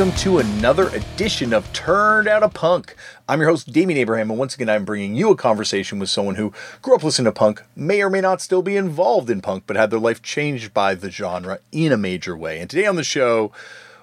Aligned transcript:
welcome 0.00 0.18
to 0.18 0.38
another 0.38 0.88
edition 0.88 1.52
of 1.52 1.70
Turned 1.74 2.26
Out 2.26 2.42
a 2.42 2.48
Punk. 2.48 2.96
I'm 3.28 3.38
your 3.38 3.50
host, 3.50 3.70
Damian 3.70 4.00
Abraham, 4.00 4.30
and 4.30 4.38
once 4.38 4.54
again, 4.54 4.70
I'm 4.70 4.86
bringing 4.86 5.14
you 5.14 5.28
a 5.30 5.36
conversation 5.36 5.98
with 5.98 6.08
someone 6.08 6.36
who 6.36 6.54
grew 6.80 6.94
up 6.94 7.04
listening 7.04 7.26
to 7.26 7.32
punk, 7.32 7.62
may 7.76 8.00
or 8.00 8.08
may 8.08 8.22
not 8.22 8.40
still 8.40 8.62
be 8.62 8.78
involved 8.78 9.28
in 9.28 9.42
punk, 9.42 9.64
but 9.66 9.76
had 9.76 9.90
their 9.90 10.00
life 10.00 10.22
changed 10.22 10.72
by 10.72 10.94
the 10.94 11.10
genre 11.10 11.58
in 11.70 11.92
a 11.92 11.98
major 11.98 12.34
way. 12.34 12.60
And 12.60 12.70
today 12.70 12.86
on 12.86 12.96
the 12.96 13.04
show, 13.04 13.52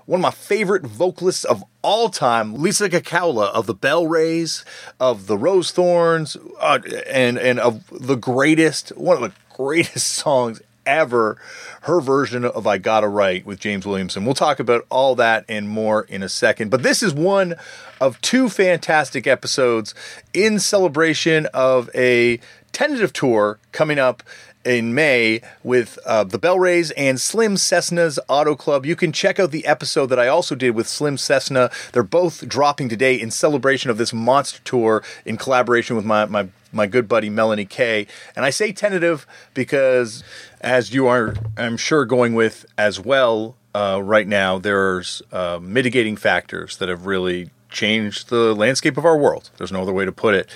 one 0.06 0.20
of 0.20 0.22
my 0.22 0.30
favorite 0.30 0.86
vocalists 0.86 1.46
of 1.46 1.64
all 1.82 2.10
time, 2.10 2.54
Lisa 2.54 2.92
Kekaula 2.92 3.48
of 3.48 3.66
the 3.66 3.74
Bellrays, 3.74 4.64
of 5.00 5.26
the 5.26 5.36
Rosethorns, 5.36 6.38
uh, 6.60 6.78
and 7.08 7.40
and 7.40 7.60
of 7.60 7.86
the 7.90 8.18
greatest, 8.18 8.90
one 8.90 9.16
of 9.16 9.24
the 9.24 9.34
greatest 9.56 10.14
songs 10.14 10.62
ever 10.88 11.38
her 11.82 12.02
version 12.02 12.44
of 12.44 12.66
I 12.66 12.80
Got 12.80 13.04
A 13.04 13.08
Right 13.08 13.46
with 13.46 13.60
James 13.60 13.86
Williamson. 13.86 14.26
We'll 14.26 14.34
talk 14.34 14.60
about 14.60 14.86
all 14.90 15.16
that 15.16 15.46
and 15.48 15.70
more 15.70 16.04
in 16.04 16.24
a 16.24 16.30
second. 16.30 16.72
But 16.72 16.82
this 16.82 17.04
is 17.04 17.14
one 17.14 17.56
of 18.02 18.20
two 18.22 18.50
fantastic 18.50 19.28
episodes 19.28 19.94
in 20.34 20.60
celebration 20.60 21.46
of 21.54 21.90
a 21.94 22.40
tentative 22.72 23.14
tour 23.14 23.60
coming 23.72 24.00
up 24.00 24.24
in 24.68 24.94
May 24.94 25.42
with 25.64 25.98
uh, 26.06 26.26
the 26.26 26.38
Bellrays 26.38 26.92
and 26.98 27.22
Slim 27.22 27.56
Cessna's 27.56 28.20
Auto 28.28 28.56
Club. 28.56 28.86
You 28.86 28.96
can 28.96 29.12
check 29.14 29.40
out 29.40 29.52
the 29.52 29.66
episode 29.66 30.08
that 30.08 30.20
I 30.20 30.28
also 30.28 30.56
did 30.56 30.72
with 30.72 30.88
Slim 30.88 31.18
Cessna. 31.18 31.72
They're 31.94 32.04
both 32.04 32.48
dropping 32.48 32.90
today 32.90 33.16
in 33.16 33.32
celebration 33.32 33.90
of 33.90 33.98
this 33.98 34.14
monster 34.14 34.60
tour 34.64 35.04
in 35.26 35.38
collaboration 35.38 35.96
with 35.96 36.06
my, 36.06 36.26
my 36.26 36.50
my 36.78 36.88
good 36.88 37.10
buddy 37.10 37.30
Melanie 37.30 37.66
Kay. 37.66 38.08
And 38.36 38.46
I 38.46 38.52
say 38.52 38.72
tentative 38.72 39.28
because, 39.54 40.24
as 40.62 40.94
you 40.94 41.08
are, 41.08 41.36
I'm 41.58 41.76
sure, 41.76 42.06
going 42.06 42.34
with 42.36 42.66
as 42.78 43.00
well 43.00 43.58
uh, 43.76 44.02
right 44.02 44.28
now, 44.28 44.58
there's 44.58 45.22
uh, 45.34 45.60
mitigating 45.62 46.16
factors 46.16 46.78
that 46.78 46.88
have 46.88 47.06
really 47.06 47.50
changed 47.70 48.30
the 48.30 48.56
landscape 48.56 48.98
of 48.98 49.06
our 49.06 49.18
world. 49.18 49.50
There's 49.58 49.72
no 49.72 49.82
other 49.82 49.94
way 49.94 50.06
to 50.06 50.12
put 50.12 50.34
it. 50.34 50.50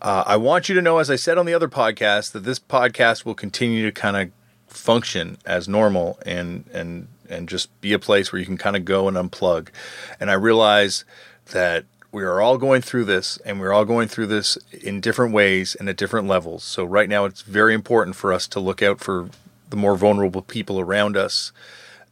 Uh, 0.00 0.22
I 0.26 0.36
want 0.36 0.68
you 0.68 0.74
to 0.74 0.82
know, 0.82 0.98
as 0.98 1.10
I 1.10 1.16
said 1.16 1.38
on 1.38 1.46
the 1.46 1.54
other 1.54 1.68
podcast, 1.68 2.32
that 2.32 2.44
this 2.44 2.58
podcast 2.58 3.24
will 3.24 3.34
continue 3.34 3.84
to 3.84 3.92
kind 3.92 4.16
of 4.16 4.30
function 4.68 5.38
as 5.46 5.68
normal 5.68 6.18
and 6.26 6.64
and 6.72 7.08
and 7.28 7.48
just 7.48 7.68
be 7.80 7.92
a 7.92 7.98
place 7.98 8.32
where 8.32 8.40
you 8.40 8.44
can 8.44 8.58
kind 8.58 8.76
of 8.76 8.84
go 8.84 9.08
and 9.08 9.16
unplug. 9.16 9.68
And 10.20 10.30
I 10.30 10.34
realize 10.34 11.04
that 11.52 11.84
we 12.14 12.22
are 12.22 12.40
all 12.40 12.58
going 12.58 12.80
through 12.80 13.04
this 13.04 13.38
and 13.38 13.58
we're 13.58 13.72
all 13.72 13.84
going 13.84 14.06
through 14.06 14.28
this 14.28 14.56
in 14.70 15.00
different 15.00 15.34
ways 15.34 15.74
and 15.74 15.88
at 15.88 15.96
different 15.96 16.28
levels. 16.28 16.62
So 16.62 16.84
right 16.84 17.08
now 17.08 17.24
it's 17.24 17.42
very 17.42 17.74
important 17.74 18.14
for 18.14 18.32
us 18.32 18.46
to 18.48 18.60
look 18.60 18.82
out 18.82 19.00
for 19.00 19.30
the 19.68 19.74
more 19.74 19.96
vulnerable 19.96 20.40
people 20.40 20.78
around 20.78 21.16
us. 21.16 21.50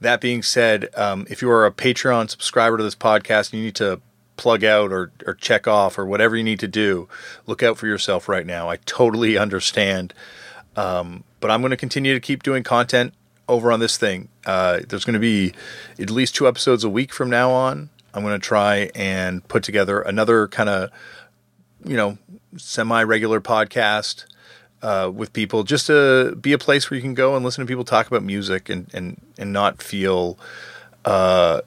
That 0.01 0.21
being 0.21 0.43
said, 0.43 0.89
um, 0.97 1.25
if 1.31 1.41
you 1.41 1.49
are 1.51 1.65
a 1.65 1.71
Patreon 1.71 2.29
subscriber 2.29 2.79
to 2.79 2.83
this 2.83 2.97
podcast, 2.97 3.53
and 3.53 3.61
you 3.61 3.67
need 3.67 3.77
to 3.77 4.01
plug 4.37 4.65
out 4.65 4.91
or, 4.91 5.13
or 5.25 5.35
check 5.35 5.69
off 5.69 5.97
or 5.97 6.05
whatever 6.05 6.37
you 6.37 6.43
need 6.43 6.59
to 6.59 6.69
do, 6.69 7.09
look 7.47 7.63
out 7.63 7.79
for 7.79 7.87
yourself 7.87 8.29
right 8.29 8.45
now. 8.45 8.69
I 8.69 8.79
totally 8.85 9.39
understand. 9.39 10.13
Um, 10.75 11.23
but 11.39 11.53
I'm 11.53 11.61
going 11.61 11.71
to 11.71 11.77
continue 11.77 12.13
to 12.13 12.21
keep 12.21 12.43
doing 12.43 12.65
content 12.65 13.15
over 13.49 13.71
on 13.71 13.79
this 13.79 13.97
thing. 13.97 14.31
Uh, 14.45 14.81
there's 14.89 15.05
going 15.05 15.15
to 15.15 15.21
be 15.21 15.53
at 15.97 16.11
least 16.11 16.35
two 16.35 16.49
episodes 16.49 16.83
a 16.83 16.89
week 16.89 17.13
from 17.13 17.31
now 17.31 17.53
on. 17.53 17.91
I'm 18.15 18.23
going 18.23 18.39
to 18.39 18.47
try 18.47 18.91
and 18.95 19.47
put 19.49 19.63
together 19.63 20.01
another 20.01 20.49
kind 20.49 20.69
of, 20.69 20.91
you 21.85 21.97
know, 21.97 22.19
semi 22.57 23.03
regular 23.03 23.41
podcast 23.41 24.27
uh, 24.83 25.11
with 25.13 25.33
people 25.33 25.63
just 25.63 25.87
to 25.87 26.37
be 26.41 26.53
a 26.53 26.59
place 26.59 26.91
where 26.91 26.97
you 26.97 27.03
can 27.03 27.15
go 27.15 27.37
and 27.37 27.45
listen 27.45 27.65
to 27.65 27.69
people 27.69 27.85
talk 27.85 28.07
about 28.07 28.23
music 28.23 28.69
and, 28.69 28.93
and, 28.93 29.21
and 29.39 29.53
not 29.53 29.81
feel 29.81 30.39
uh, 31.05 31.61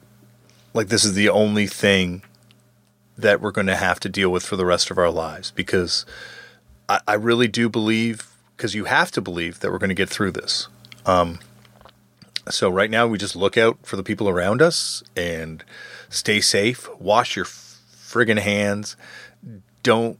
like 0.74 0.88
this 0.88 1.04
is 1.04 1.14
the 1.14 1.28
only 1.28 1.66
thing 1.66 2.22
that 3.18 3.40
we're 3.40 3.50
going 3.50 3.66
to 3.66 3.76
have 3.76 3.98
to 4.00 4.08
deal 4.08 4.30
with 4.30 4.44
for 4.44 4.56
the 4.56 4.66
rest 4.66 4.90
of 4.90 4.98
our 4.98 5.10
lives 5.10 5.50
because 5.50 6.04
I, 6.88 7.00
I 7.08 7.14
really 7.14 7.48
do 7.48 7.68
believe 7.68 8.30
because 8.56 8.74
you 8.74 8.84
have 8.84 9.10
to 9.12 9.20
believe 9.20 9.60
that 9.60 9.70
we're 9.70 9.78
going 9.78 9.88
to 9.88 9.94
get 9.94 10.08
through 10.08 10.32
this. 10.32 10.68
Um, 11.04 11.38
so 12.48 12.70
right 12.70 12.90
now 12.90 13.06
we 13.06 13.18
just 13.18 13.36
look 13.36 13.56
out 13.56 13.78
for 13.82 13.96
the 13.96 14.02
people 14.02 14.28
around 14.28 14.62
us 14.62 15.02
and 15.16 15.64
stay 16.08 16.40
safe. 16.40 16.88
Wash 17.00 17.36
your 17.36 17.44
friggin' 17.44 18.38
hands. 18.38 18.96
Don't 19.82 20.18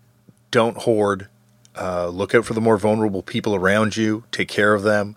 don't 0.51 0.77
hoard. 0.79 1.29
Uh, 1.79 2.09
look 2.09 2.35
out 2.35 2.45
for 2.45 2.55
the 2.55 2.61
more 2.61 2.79
vulnerable 2.79 3.23
people 3.23 3.55
around 3.55 3.97
you. 3.97 4.25
Take 4.33 4.49
care 4.49 4.73
of 4.73 4.83
them. 4.83 5.17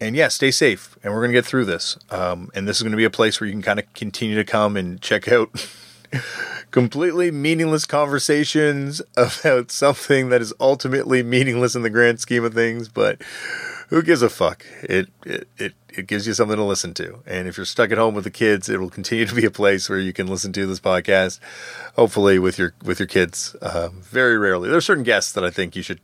And 0.00 0.16
yeah, 0.16 0.28
stay 0.28 0.50
safe. 0.50 0.96
And 1.02 1.12
we're 1.12 1.20
to 1.30 1.38
get 1.38 1.44
through 1.44 1.66
this. 1.66 1.98
Um, 2.10 2.50
and 2.54 2.66
this 2.66 2.78
is 2.78 2.82
to 2.92 2.96
be 2.96 3.04
a 3.04 3.10
place 3.10 3.40
where 3.40 3.46
you 3.46 3.52
can 3.52 3.62
kind 3.62 3.78
of 3.78 3.92
continue 3.92 4.36
to 4.36 4.44
come 4.44 4.76
and 4.76 5.00
check 5.00 5.30
out 5.30 5.50
completely 6.70 7.30
meaningless 7.30 7.84
conversations 7.84 9.02
about 9.16 9.70
something 9.70 10.28
that 10.30 10.40
is 10.40 10.52
ultimately 10.60 11.22
meaningless 11.22 11.74
in 11.74 11.82
the 11.82 11.90
grand 11.90 12.20
scheme 12.20 12.44
of 12.44 12.54
things, 12.54 12.88
but 12.88 13.22
who 13.92 14.02
gives 14.02 14.22
a 14.22 14.30
fuck? 14.30 14.64
It, 14.82 15.08
it 15.26 15.48
it 15.58 15.74
it 15.90 16.06
gives 16.06 16.26
you 16.26 16.32
something 16.32 16.56
to 16.56 16.64
listen 16.64 16.94
to. 16.94 17.18
And 17.26 17.46
if 17.46 17.58
you're 17.58 17.66
stuck 17.66 17.90
at 17.90 17.98
home 17.98 18.14
with 18.14 18.24
the 18.24 18.30
kids, 18.30 18.70
it 18.70 18.80
will 18.80 18.88
continue 18.88 19.26
to 19.26 19.34
be 19.34 19.44
a 19.44 19.50
place 19.50 19.90
where 19.90 19.98
you 19.98 20.14
can 20.14 20.26
listen 20.26 20.50
to 20.54 20.66
this 20.66 20.80
podcast. 20.80 21.40
Hopefully, 21.94 22.38
with 22.38 22.58
your 22.58 22.72
with 22.82 22.98
your 22.98 23.06
kids. 23.06 23.54
Uh, 23.60 23.90
very 23.92 24.38
rarely, 24.38 24.70
there 24.70 24.78
are 24.78 24.82
certain 24.82 25.04
guests 25.04 25.32
that 25.32 25.44
I 25.44 25.50
think 25.50 25.76
you 25.76 25.82
should 25.82 26.00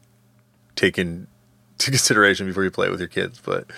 take 0.77 0.99
into 0.99 1.27
consideration 1.79 2.47
before 2.47 2.63
you 2.63 2.71
play 2.71 2.91
with 2.91 3.01
your 3.01 3.09
kids. 3.09 3.41
But 3.43 3.71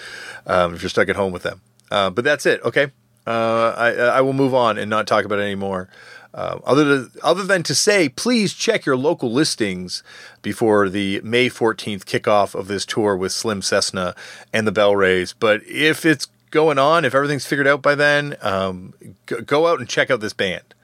um, 0.44 0.74
if 0.74 0.82
you're 0.82 0.90
stuck 0.90 1.08
at 1.08 1.14
home 1.14 1.32
with 1.32 1.44
them, 1.44 1.60
uh, 1.92 2.10
but 2.10 2.24
that's 2.24 2.46
it. 2.46 2.60
Okay, 2.64 2.90
uh, 3.28 3.74
I 3.76 3.90
I 3.92 4.20
will 4.22 4.32
move 4.32 4.54
on 4.54 4.76
and 4.76 4.90
not 4.90 5.06
talk 5.06 5.24
about 5.24 5.38
it 5.38 5.42
anymore. 5.42 5.88
Uh, 6.32 6.60
other, 6.64 6.84
than, 6.84 7.10
other 7.22 7.42
than 7.42 7.62
to 7.64 7.74
say, 7.74 8.08
please 8.08 8.54
check 8.54 8.86
your 8.86 8.96
local 8.96 9.32
listings 9.32 10.02
before 10.42 10.88
the 10.88 11.20
May 11.24 11.48
14th 11.48 12.04
kickoff 12.04 12.54
of 12.54 12.68
this 12.68 12.86
tour 12.86 13.16
with 13.16 13.32
Slim 13.32 13.62
Cessna 13.62 14.14
and 14.52 14.66
the 14.66 14.72
Bellrays. 14.72 15.34
But 15.38 15.62
if 15.66 16.06
it's 16.06 16.28
going 16.50 16.78
on, 16.78 17.04
if 17.04 17.14
everything's 17.14 17.46
figured 17.46 17.66
out 17.66 17.82
by 17.82 17.94
then, 17.94 18.36
um, 18.42 18.94
go, 19.26 19.40
go 19.40 19.66
out 19.66 19.80
and 19.80 19.88
check 19.88 20.10
out 20.10 20.20
this 20.20 20.32
band. 20.32 20.74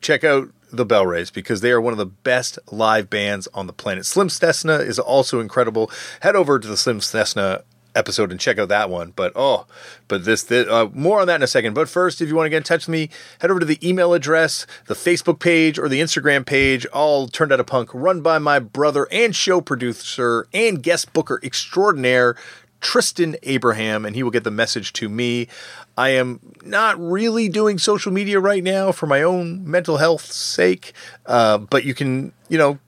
Check 0.00 0.22
out 0.22 0.50
the 0.70 0.86
Bellrays 0.86 1.32
because 1.32 1.60
they 1.60 1.70
are 1.70 1.80
one 1.80 1.92
of 1.92 1.98
the 1.98 2.06
best 2.06 2.58
live 2.70 3.08
bands 3.08 3.48
on 3.54 3.66
the 3.66 3.72
planet. 3.72 4.06
Slim 4.06 4.28
Cessna 4.28 4.74
is 4.74 4.98
also 4.98 5.40
incredible. 5.40 5.90
Head 6.20 6.36
over 6.36 6.58
to 6.58 6.68
the 6.68 6.76
Slim 6.76 7.00
Cessna 7.00 7.62
episode 7.94 8.30
and 8.30 8.40
check 8.40 8.58
out 8.58 8.68
that 8.68 8.90
one. 8.90 9.12
But 9.14 9.32
oh, 9.34 9.66
but 10.08 10.24
this, 10.24 10.42
this 10.44 10.68
uh, 10.68 10.88
more 10.92 11.20
on 11.20 11.26
that 11.26 11.36
in 11.36 11.42
a 11.42 11.46
second. 11.46 11.74
But 11.74 11.88
first, 11.88 12.20
if 12.20 12.28
you 12.28 12.34
want 12.34 12.46
to 12.46 12.50
get 12.50 12.58
in 12.58 12.62
touch 12.62 12.86
with 12.86 12.92
me, 12.92 13.10
head 13.40 13.50
over 13.50 13.60
to 13.60 13.66
the 13.66 13.86
email 13.86 14.14
address, 14.14 14.66
the 14.86 14.94
Facebook 14.94 15.38
page, 15.38 15.78
or 15.78 15.88
the 15.88 16.00
Instagram 16.00 16.44
page. 16.44 16.86
All 16.86 17.28
turned 17.28 17.52
out 17.52 17.60
a 17.60 17.64
punk, 17.64 17.90
run 17.92 18.20
by 18.20 18.38
my 18.38 18.58
brother 18.58 19.06
and 19.10 19.34
show 19.34 19.60
producer 19.60 20.46
and 20.52 20.82
guest 20.82 21.12
booker 21.12 21.40
extraordinaire. 21.42 22.36
Tristan 22.80 23.34
Abraham, 23.44 24.04
and 24.04 24.14
he 24.14 24.22
will 24.22 24.30
get 24.30 24.44
the 24.44 24.50
message 24.50 24.92
to 24.94 25.08
me. 25.08 25.48
I 25.96 26.10
am 26.10 26.38
not 26.62 27.00
really 27.00 27.48
doing 27.48 27.78
social 27.78 28.12
media 28.12 28.38
right 28.38 28.62
now 28.62 28.92
for 28.92 29.06
my 29.06 29.22
own 29.22 29.68
mental 29.68 29.96
health 29.96 30.30
sake, 30.30 30.92
uh, 31.24 31.56
but 31.56 31.84
you 31.84 31.94
can, 31.94 32.34
you 32.50 32.58
know, 32.58 32.78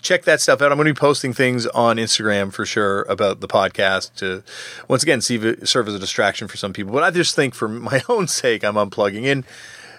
check 0.00 0.24
that 0.24 0.40
stuff 0.40 0.60
out. 0.62 0.70
I'm 0.70 0.78
going 0.78 0.86
to 0.86 0.94
be 0.94 0.98
posting 0.98 1.32
things 1.32 1.66
on 1.68 1.96
Instagram 1.96 2.52
for 2.52 2.66
sure 2.66 3.02
about 3.02 3.40
the 3.40 3.48
podcast 3.48 4.14
to 4.16 4.42
once 4.88 5.02
again 5.02 5.20
see 5.20 5.36
it 5.36 5.68
serve 5.68 5.88
as 5.88 5.94
a 5.94 5.98
distraction 5.98 6.48
for 6.48 6.56
some 6.56 6.72
people. 6.72 6.92
But 6.92 7.02
I 7.02 7.10
just 7.10 7.34
think 7.34 7.54
for 7.54 7.68
my 7.68 8.02
own 8.08 8.28
sake, 8.28 8.64
I'm 8.64 8.74
unplugging 8.74 9.24
in. 9.24 9.44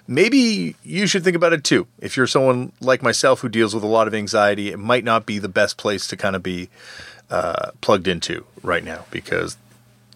Maybe 0.06 0.75
you 0.84 1.08
should 1.08 1.24
think 1.24 1.36
about 1.36 1.54
it 1.54 1.64
too. 1.64 1.88
If 2.00 2.18
you're 2.18 2.28
someone 2.28 2.74
like 2.81 3.02
myself 3.02 3.40
who 3.40 3.50
deals 3.50 3.74
with 3.74 3.84
a 3.84 3.88
lot 3.88 4.08
of 4.08 4.14
anxiety, 4.14 4.70
it 4.70 4.78
might 4.78 5.06
not 5.06 5.25
be 5.25 5.40
the 5.40 5.48
best 5.48 5.78
place 5.78 6.08
to 6.08 6.18
kind 6.18 6.36
of 6.36 6.44
be 6.44 6.70
uh, 7.30 7.72
plugged 7.80 8.08
into 8.08 8.46
right 8.62 8.84
now 8.84 9.06
because 9.12 9.56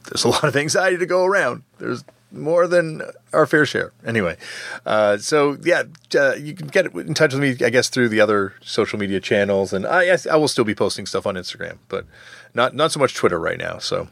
there's 0.06 0.26
a 0.26 0.30
lot 0.30 0.44
of 0.44 0.56
anxiety 0.58 0.98
to 0.98 1.06
go 1.06 1.24
around. 1.26 1.64
There's 1.80 2.04
more 2.32 2.68
than 2.68 3.02
our 3.34 3.46
fair 3.46 3.66
share. 3.66 3.92
Anyway, 4.06 4.38
uh, 4.86 5.18
so 5.18 5.58
yeah, 5.64 5.84
uh, 6.16 6.36
you 6.36 6.54
can 6.54 6.68
get 6.68 6.94
in 6.94 7.14
touch 7.14 7.34
with 7.34 7.42
me, 7.42 7.66
I 7.66 7.70
guess, 7.70 7.90
through 7.90 8.10
the 8.10 8.22
other 8.22 8.54
social 8.62 9.00
media 9.00 9.20
channels, 9.20 9.74
and 9.74 9.86
I, 9.86 10.18
I 10.30 10.36
will 10.36 10.48
still 10.48 10.66
be 10.66 10.76
posting 10.76 11.06
stuff 11.06 11.26
on 11.26 11.36
Instagram, 11.36 11.78
but 11.88 12.06
not 12.54 12.76
not 12.76 12.92
so 12.92 13.00
much 13.00 13.16
Twitter 13.16 13.40
right 13.40 13.58
now. 13.58 13.78
So. 13.78 14.10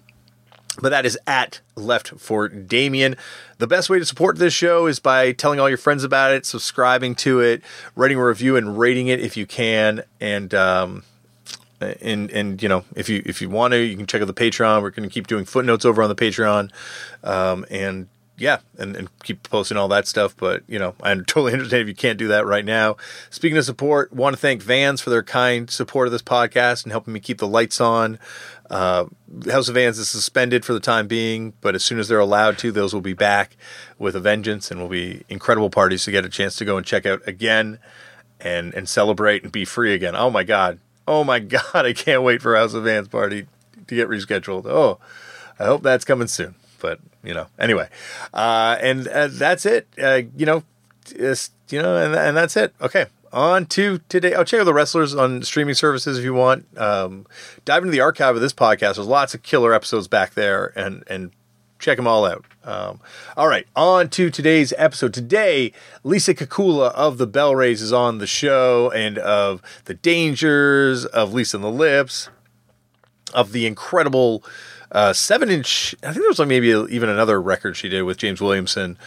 But 0.82 0.90
that 0.90 1.06
is 1.06 1.18
at 1.26 1.62
Left 1.78 2.20
for 2.20 2.50
Damian. 2.50 3.16
The 3.60 3.68
best 3.68 3.90
way 3.90 3.98
to 3.98 4.04
support 4.06 4.38
this 4.38 4.54
show 4.54 4.88
is 4.88 5.00
by 5.00 5.32
telling 5.32 5.58
all 5.58 5.70
your 5.70 5.78
friends 5.78 6.04
about 6.04 6.34
it, 6.34 6.46
subscribing 6.46 7.16
to 7.16 7.40
it, 7.40 7.62
writing 7.96 8.18
a 8.18 8.26
review, 8.26 8.58
and 8.58 8.78
rating 8.78 9.08
it 9.08 9.22
if 9.22 9.38
you 9.38 9.46
can. 9.46 10.04
And 10.20 10.54
um, 10.54 11.04
and 12.02 12.30
and 12.32 12.62
you 12.62 12.70
know 12.70 12.84
if 12.96 13.10
you 13.10 13.22
if 13.26 13.42
you 13.42 13.50
want 13.50 13.74
to 13.74 13.80
you 13.80 13.96
can 13.96 14.06
check 14.06 14.22
out 14.22 14.28
the 14.28 14.34
patreon 14.34 14.82
we're 14.82 14.90
going 14.90 15.08
to 15.08 15.14
keep 15.14 15.28
doing 15.28 15.46
footnotes 15.46 15.86
over 15.86 16.02
on 16.02 16.10
the 16.10 16.16
patreon 16.16 16.72
um, 17.24 17.66
and 17.70 18.08
yeah, 18.38 18.60
and, 18.78 18.96
and 18.96 19.20
keep 19.24 19.44
posting 19.44 19.78
all 19.78 19.88
that 19.90 20.08
stuff. 20.08 20.36
But 20.36 20.64
you 20.68 20.80
know, 20.80 20.96
I 21.02 21.14
totally 21.28 21.54
understand 21.54 21.82
if 21.84 21.88
you 21.88 21.96
can't 21.96 22.20
do 22.20 22.28
that 22.30 22.46
right 22.46 22.66
now. 22.66 22.98
Speaking 23.30 23.58
of 23.58 23.66
support, 23.66 24.12
want 24.14 24.36
to 24.36 24.42
thank 24.42 24.62
Vans 24.62 25.02
for 25.02 25.10
their 25.10 25.24
kind 25.24 25.70
support 25.70 26.08
of 26.08 26.12
this 26.12 26.22
podcast 26.22 26.84
and 26.84 26.92
helping 26.92 27.14
me 27.14 27.20
keep 27.20 27.38
the 27.38 27.48
lights 27.48 27.80
on. 27.80 28.20
Uh, 28.70 29.06
House 29.50 29.70
of 29.70 29.76
Vans 29.76 30.00
is 30.00 30.10
suspended 30.10 30.66
for 30.66 30.74
the 30.74 30.80
time 30.80 31.08
being, 31.08 31.54
but 31.62 31.76
as 31.76 31.84
soon 31.84 32.00
as 32.00 32.08
they're 32.08 32.20
allowed 32.20 32.58
to, 32.60 32.72
those 32.72 32.94
will 32.94 33.02
be 33.02 33.14
back 33.14 33.56
with 34.00 34.16
a 34.16 34.20
vengeance 34.20 34.72
and 34.72 34.82
will 34.82 34.90
be 34.90 35.24
incredible 35.30 35.70
parties 35.70 36.04
to 36.06 36.12
get 36.12 36.26
a 36.26 36.30
chance 36.30 36.56
to 36.56 36.66
go 36.66 36.78
and 36.78 36.86
check 36.86 37.06
out 37.06 37.22
again 37.28 37.80
and 38.42 38.74
and 38.74 38.90
celebrate 38.90 39.44
and 39.44 39.52
be 39.52 39.66
free 39.66 39.94
again. 39.94 40.16
Oh 40.16 40.30
my 40.30 40.44
god. 40.44 40.80
Oh 41.08 41.24
my 41.24 41.40
god, 41.56 41.86
I 41.86 41.94
can't 41.94 42.24
wait 42.24 42.42
for 42.42 42.56
House 42.56 42.74
of 42.74 42.84
Vans 42.84 43.08
party 43.08 43.48
to 43.88 43.96
get 43.96 44.10
rescheduled. 44.10 44.66
Oh, 44.66 45.00
I 45.60 45.66
hope 45.66 45.84
that's 45.84 46.06
coming 46.06 46.28
soon. 46.28 46.56
But 46.80 47.00
you 47.24 47.34
know, 47.34 47.48
anyway, 47.58 47.90
uh, 48.34 48.78
and 48.80 49.08
uh, 49.08 49.28
that's 49.32 49.66
it. 49.66 49.88
Uh, 50.02 50.22
you 50.36 50.46
know, 50.46 50.64
you 51.18 51.82
know, 51.82 51.98
and, 51.98 52.16
and 52.16 52.38
that's 52.38 52.56
it. 52.58 52.74
Okay, 52.82 53.08
on 53.32 53.66
to 53.68 54.00
today. 54.10 54.34
I'll 54.34 54.46
check 54.46 54.60
out 54.60 54.66
the 54.66 54.74
wrestlers 54.74 55.16
on 55.16 55.44
streaming 55.44 55.76
services 55.76 56.18
if 56.18 56.24
you 56.24 56.34
want. 56.34 56.66
Um, 56.78 57.26
dive 57.66 57.84
into 57.84 57.92
the 57.92 58.02
archive 58.02 58.36
of 58.36 58.42
this 58.42 58.54
podcast. 58.54 58.96
There's 58.96 59.08
lots 59.08 59.34
of 59.34 59.44
killer 59.44 59.74
episodes 59.74 60.08
back 60.08 60.34
there, 60.34 60.72
and 60.76 61.04
and 61.08 61.32
check 61.80 61.98
them 61.98 62.08
all 62.08 62.26
out. 62.26 62.46
Um, 62.64 63.00
all 63.38 63.48
right, 63.48 63.68
on 63.76 64.10
to 64.10 64.30
today's 64.30 64.74
episode. 64.78 65.14
Today, 65.14 65.72
Lisa 66.04 66.34
Kekaula 66.34 66.92
of 66.94 67.18
the 67.18 67.28
Bellrays 67.28 67.82
is 67.82 67.94
on 67.94 68.18
the 68.18 68.28
show, 68.28 68.92
and 68.92 69.18
of 69.18 69.62
the 69.86 69.94
dangers 69.94 71.06
of 71.06 71.34
Lisa 71.34 71.58
and 71.58 71.64
the 71.64 71.70
Lips, 71.70 72.30
of 73.34 73.52
the 73.52 73.68
incredible 73.68 74.44
uh, 74.92 75.14
seven 75.14 75.50
inch. 75.50 75.94
I 76.04 76.08
think 76.08 76.22
there 76.22 76.30
was 76.30 76.40
like 76.40 76.48
maybe 76.48 76.70
even 76.70 77.10
another 77.10 77.42
record 77.42 77.76
she 77.76 77.90
did 77.90 78.04
with 78.04 78.18
James 78.18 78.42
Williamson. 78.42 78.98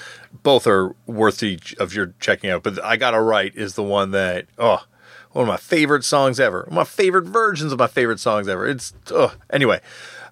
Both 0.43 0.67
are 0.67 0.95
worthy 1.07 1.59
of 1.79 1.95
your 1.95 2.15
checking 2.21 2.51
out. 2.51 2.63
But 2.63 2.83
I 2.85 2.97
Got 2.97 3.15
A 3.15 3.21
Right 3.21 3.55
is 3.55 3.75
the 3.75 3.83
one 3.83 4.11
that 4.13 4.47
oh 4.59 4.85
one 5.33 5.45
of 5.45 5.49
my 5.49 5.57
favorite 5.57 6.05
songs 6.05 6.39
ever. 6.41 6.69
My 6.71 6.85
favorite 6.85 7.27
versions 7.27 7.73
of 7.73 7.79
my 7.79 7.87
favorite 7.87 8.21
songs 8.21 8.49
ever. 8.49 8.67
It's 8.67 8.93
oh 9.11 9.35
anyway. 9.51 9.81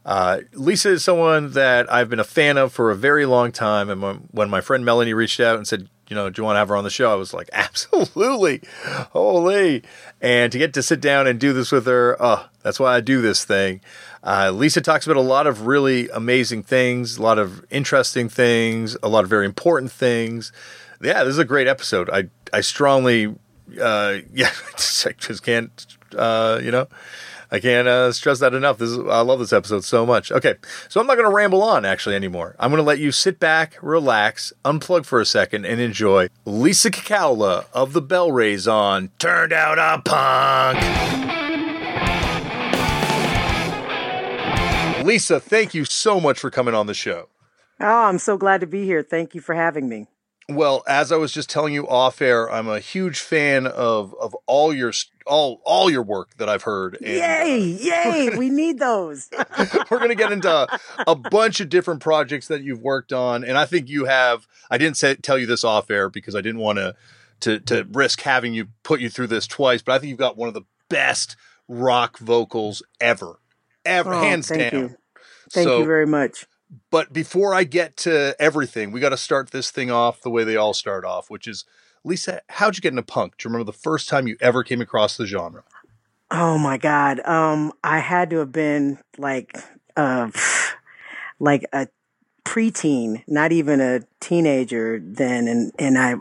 Uh, 0.06 0.42
Lisa 0.52 0.90
is 0.90 1.02
someone 1.02 1.50
that 1.52 1.92
I've 1.92 2.08
been 2.08 2.20
a 2.20 2.24
fan 2.24 2.56
of 2.56 2.72
for 2.72 2.92
a 2.92 2.94
very 2.94 3.26
long 3.26 3.50
time. 3.50 3.90
And 3.90 4.28
when, 4.30 4.48
my 4.48 4.60
friend 4.60 4.84
Melanie 4.84 5.12
reached 5.12 5.40
out 5.40 5.56
and 5.56 5.66
said, 5.66 5.88
you 6.08 6.14
know, 6.14 6.30
do 6.30 6.40
you 6.40 6.44
want 6.44 6.54
to 6.54 6.60
have 6.60 6.68
her 6.68 6.76
on 6.76 6.84
the 6.84 6.90
show? 6.90 7.10
I 7.10 7.16
was 7.16 7.34
like, 7.34 7.50
absolutely. 7.52 8.62
Holy. 9.10 9.82
And 10.20 10.52
to 10.52 10.58
get 10.58 10.72
to 10.74 10.82
sit 10.82 11.00
down 11.00 11.26
and 11.26 11.40
do 11.40 11.52
this 11.52 11.72
with 11.72 11.86
her, 11.86 12.16
oh, 12.20 12.48
that's 12.62 12.78
why 12.78 12.94
I 12.94 13.00
do 13.00 13.20
this 13.20 13.44
thing. 13.44 13.80
Uh, 14.22 14.52
Lisa 14.54 14.80
talks 14.80 15.06
about 15.06 15.16
a 15.16 15.20
lot 15.20 15.48
of 15.48 15.66
really 15.66 16.08
amazing 16.10 16.62
things, 16.62 17.16
a 17.16 17.22
lot 17.22 17.38
of 17.38 17.64
interesting 17.70 18.28
things, 18.28 18.96
a 19.02 19.08
lot 19.08 19.24
of 19.24 19.30
very 19.30 19.44
important 19.44 19.90
things. 19.90 20.52
Yeah, 21.02 21.24
this 21.24 21.32
is 21.32 21.38
a 21.38 21.44
great 21.44 21.66
episode. 21.66 22.08
I 22.10 22.28
I 22.52 22.60
strongly, 22.60 23.26
uh, 23.80 24.18
yeah, 24.32 24.50
I 25.04 25.12
just 25.18 25.42
can't, 25.42 25.86
uh, 26.16 26.60
you 26.62 26.70
know, 26.70 26.86
I 27.50 27.60
can't 27.60 27.86
uh, 27.86 28.12
stress 28.12 28.40
that 28.40 28.54
enough. 28.54 28.78
This 28.78 28.90
is, 28.90 28.98
I 28.98 29.20
love 29.20 29.38
this 29.38 29.52
episode 29.52 29.84
so 29.84 30.04
much. 30.04 30.32
Okay, 30.32 30.54
so 30.88 31.00
I'm 31.00 31.06
not 31.06 31.14
going 31.14 31.28
to 31.28 31.34
ramble 31.34 31.62
on 31.62 31.84
actually 31.84 32.16
anymore. 32.16 32.56
I'm 32.58 32.70
going 32.70 32.82
to 32.82 32.86
let 32.86 32.98
you 32.98 33.12
sit 33.12 33.38
back, 33.38 33.76
relax, 33.82 34.52
unplug 34.64 35.06
for 35.06 35.20
a 35.20 35.26
second, 35.26 35.64
and 35.64 35.80
enjoy 35.80 36.28
Lisa 36.44 36.90
Kekaula 36.90 37.66
of 37.72 37.92
the 37.92 38.02
Bellrays 38.02 38.70
on 38.70 39.10
Turned 39.18 39.52
Out 39.52 39.78
a 39.78 40.02
Punk. 40.02 40.78
Lisa, 45.06 45.38
thank 45.38 45.72
you 45.72 45.84
so 45.84 46.18
much 46.18 46.38
for 46.38 46.50
coming 46.50 46.74
on 46.74 46.86
the 46.86 46.94
show. 46.94 47.28
Oh, 47.78 48.06
I'm 48.06 48.18
so 48.18 48.36
glad 48.36 48.60
to 48.62 48.66
be 48.66 48.84
here. 48.84 49.02
Thank 49.02 49.34
you 49.34 49.40
for 49.40 49.54
having 49.54 49.88
me. 49.88 50.08
Well, 50.48 50.84
as 50.86 51.10
I 51.10 51.16
was 51.16 51.32
just 51.32 51.50
telling 51.50 51.74
you 51.74 51.88
off 51.88 52.22
air, 52.22 52.50
I'm 52.50 52.68
a 52.68 52.78
huge 52.78 53.18
fan 53.18 53.66
of 53.66 54.14
of 54.20 54.34
all 54.46 54.72
your 54.72 54.92
all 55.26 55.60
all 55.64 55.90
your 55.90 56.02
work 56.02 56.36
that 56.36 56.48
I've 56.48 56.62
heard. 56.62 56.98
And, 57.00 57.08
yay! 57.08 57.74
Uh, 57.74 58.12
yay! 58.12 58.30
we 58.38 58.48
need 58.48 58.78
those. 58.78 59.28
we're 59.90 59.98
going 59.98 60.10
to 60.10 60.14
get 60.14 60.30
into 60.30 60.68
a 61.06 61.14
bunch 61.16 61.60
of 61.60 61.68
different 61.68 62.00
projects 62.00 62.46
that 62.46 62.62
you've 62.62 62.82
worked 62.82 63.12
on, 63.12 63.42
and 63.42 63.58
I 63.58 63.66
think 63.66 63.88
you 63.88 64.04
have. 64.04 64.46
I 64.70 64.78
didn't 64.78 64.96
say, 64.96 65.16
tell 65.16 65.38
you 65.38 65.46
this 65.46 65.64
off 65.64 65.90
air 65.90 66.08
because 66.08 66.36
I 66.36 66.42
didn't 66.42 66.60
want 66.60 66.78
to 66.78 66.94
to 67.40 67.58
to 67.60 67.86
risk 67.90 68.20
having 68.20 68.54
you 68.54 68.68
put 68.84 69.00
you 69.00 69.10
through 69.10 69.26
this 69.26 69.48
twice, 69.48 69.82
but 69.82 69.96
I 69.96 69.98
think 69.98 70.10
you've 70.10 70.18
got 70.18 70.36
one 70.36 70.48
of 70.48 70.54
the 70.54 70.64
best 70.88 71.34
rock 71.68 72.18
vocals 72.18 72.84
ever 73.00 73.40
ever, 73.86 74.14
oh, 74.14 74.20
hands 74.20 74.48
thank 74.48 74.72
down. 74.72 74.80
You. 74.80 74.96
Thank 75.50 75.68
so, 75.68 75.78
you 75.78 75.86
very 75.86 76.06
much. 76.06 76.46
But 76.90 77.12
before 77.12 77.54
I 77.54 77.64
get 77.64 77.96
to 77.98 78.34
everything, 78.38 78.90
we 78.90 79.00
got 79.00 79.10
to 79.10 79.16
start 79.16 79.50
this 79.50 79.70
thing 79.70 79.90
off 79.90 80.22
the 80.22 80.30
way 80.30 80.44
they 80.44 80.56
all 80.56 80.74
start 80.74 81.04
off, 81.04 81.30
which 81.30 81.46
is 81.46 81.64
Lisa, 82.04 82.40
how'd 82.48 82.76
you 82.76 82.80
get 82.80 82.92
into 82.92 83.02
punk? 83.02 83.36
Do 83.36 83.48
you 83.48 83.52
remember 83.52 83.70
the 83.70 83.78
first 83.78 84.08
time 84.08 84.28
you 84.28 84.36
ever 84.40 84.62
came 84.62 84.80
across 84.80 85.16
the 85.16 85.26
genre? 85.26 85.64
Oh 86.30 86.58
my 86.58 86.76
God. 86.76 87.20
Um, 87.26 87.72
I 87.82 87.98
had 87.98 88.30
to 88.30 88.38
have 88.38 88.52
been 88.52 88.98
like, 89.18 89.56
uh, 89.96 90.30
like 91.40 91.64
a 91.72 91.88
preteen, 92.44 93.22
not 93.26 93.52
even 93.52 93.80
a 93.80 94.00
teenager 94.20 95.00
then. 95.02 95.48
And, 95.48 95.72
and 95.78 95.98
I, 95.98 96.14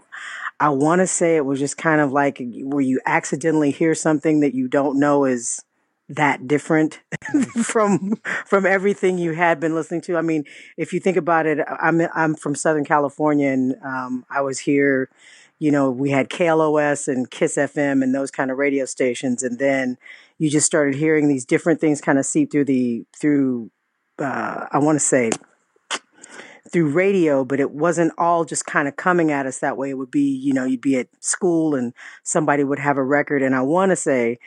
I 0.60 0.70
want 0.70 1.00
to 1.00 1.08
say 1.08 1.36
it 1.36 1.46
was 1.46 1.60
just 1.60 1.78
kind 1.78 2.02
of 2.02 2.12
like 2.12 2.42
where 2.64 2.82
you 2.82 3.00
accidentally 3.06 3.72
hear 3.72 3.94
something 3.94 4.40
that 4.40 4.54
you 4.54 4.68
don't 4.68 5.00
know 5.00 5.26
is 5.26 5.64
that 6.10 6.48
different 6.48 7.02
from 7.64 8.16
from 8.46 8.66
everything 8.66 9.18
you 9.18 9.34
had 9.34 9.60
been 9.60 9.76
listening 9.76 10.02
to. 10.02 10.18
I 10.18 10.22
mean, 10.22 10.46
if 10.78 10.94
you 10.94 11.00
think 11.00 11.18
about 11.18 11.46
it, 11.46 11.60
I'm 11.68 12.02
I'm 12.14 12.36
from 12.36 12.56
Southern 12.56 12.86
California, 12.86 13.50
and 13.50 13.76
um, 13.84 14.26
I 14.30 14.42
was 14.42 14.60
here. 14.60 15.10
You 15.58 15.72
know, 15.72 15.90
we 15.90 16.10
had 16.10 16.30
KLOS 16.30 17.08
and 17.08 17.32
Kiss 17.32 17.56
FM 17.56 18.04
and 18.04 18.14
those 18.14 18.30
kind 18.30 18.52
of 18.52 18.58
radio 18.58 18.86
stations, 18.86 19.42
and 19.42 19.58
then 19.58 19.98
you 20.38 20.50
just 20.50 20.66
started 20.66 20.96
hearing 20.96 21.28
these 21.28 21.46
different 21.46 21.80
things 21.80 22.02
kind 22.02 22.20
of 22.20 22.26
seep 22.26 22.52
through 22.52 22.66
the 22.66 23.06
through. 23.20 23.72
Uh, 24.18 24.68
I 24.72 24.78
want 24.80 24.96
to 24.98 25.06
say 25.06 25.32
through 26.72 26.90
radio, 26.90 27.46
but 27.46 27.60
it 27.60 27.72
wasn't 27.72 28.12
all 28.18 28.44
just 28.44 28.66
kind 28.66 28.88
of 28.88 28.96
coming 28.96 29.32
at 29.32 29.46
us 29.46 29.60
that 29.60 29.78
way. 29.78 29.92
It 29.92 29.98
would 29.98 30.12
be, 30.12 30.30
you 30.30 30.52
know, 30.52 30.66
you'd 30.66 30.82
be 30.82 30.98
at 30.98 31.08
school 31.20 31.76
and 31.76 31.94
somebody 32.24 32.64
would 32.64 32.80
have 32.80 32.98
a 32.98 33.04
record. 33.04 33.42
And 33.44 33.54
I 33.54 33.62
want 33.62 33.92
to 33.92 33.96
say 33.96 34.40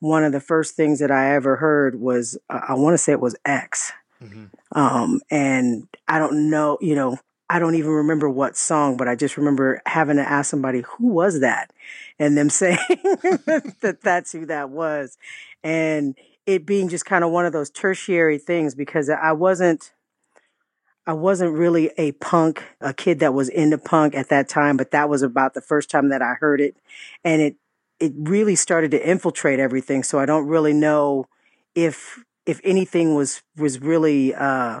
one 0.00 0.24
of 0.24 0.32
the 0.32 0.40
first 0.40 0.74
things 0.74 0.98
that 1.00 1.10
I 1.10 1.34
ever 1.34 1.56
heard 1.56 2.00
was, 2.00 2.38
uh, 2.50 2.60
I 2.68 2.74
want 2.74 2.94
to 2.94 2.98
say 2.98 3.12
it 3.12 3.20
was 3.20 3.36
X. 3.44 3.92
Mm-hmm. 4.22 4.46
Um, 4.78 5.20
and 5.30 5.88
I 6.08 6.18
don't 6.18 6.50
know, 6.50 6.78
you 6.80 6.94
know, 6.94 7.18
I 7.48 7.58
don't 7.58 7.76
even 7.76 7.90
remember 7.90 8.28
what 8.28 8.56
song, 8.56 8.96
but 8.96 9.08
I 9.08 9.14
just 9.14 9.36
remember 9.36 9.80
having 9.86 10.16
to 10.16 10.28
ask 10.28 10.50
somebody, 10.50 10.82
who 10.82 11.08
was 11.08 11.40
that? 11.40 11.70
And 12.18 12.36
them 12.36 12.50
saying 12.50 12.78
that 12.88 13.98
that's 14.02 14.32
who 14.32 14.46
that 14.46 14.70
was. 14.70 15.16
And 15.62 16.16
it 16.44 16.66
being 16.66 16.88
just 16.88 17.06
kind 17.06 17.24
of 17.24 17.30
one 17.30 17.46
of 17.46 17.52
those 17.52 17.70
tertiary 17.70 18.38
things 18.38 18.74
because 18.74 19.08
I 19.10 19.32
wasn't, 19.32 19.92
I 21.06 21.12
wasn't 21.12 21.52
really 21.52 21.90
a 21.98 22.12
punk, 22.12 22.64
a 22.80 22.92
kid 22.92 23.20
that 23.20 23.32
was 23.32 23.48
into 23.48 23.78
punk 23.78 24.14
at 24.16 24.28
that 24.30 24.48
time, 24.48 24.76
but 24.76 24.90
that 24.90 25.08
was 25.08 25.22
about 25.22 25.54
the 25.54 25.60
first 25.60 25.88
time 25.88 26.08
that 26.08 26.22
I 26.22 26.34
heard 26.34 26.60
it. 26.60 26.76
And 27.22 27.40
it 27.40 27.56
it 28.00 28.12
really 28.16 28.56
started 28.56 28.90
to 28.92 29.08
infiltrate 29.08 29.58
everything. 29.58 30.02
So 30.02 30.18
I 30.18 30.26
don't 30.26 30.46
really 30.46 30.72
know 30.72 31.26
if 31.74 32.22
if 32.44 32.60
anything 32.64 33.14
was 33.14 33.42
was 33.56 33.80
really 33.80 34.34
uh, 34.34 34.80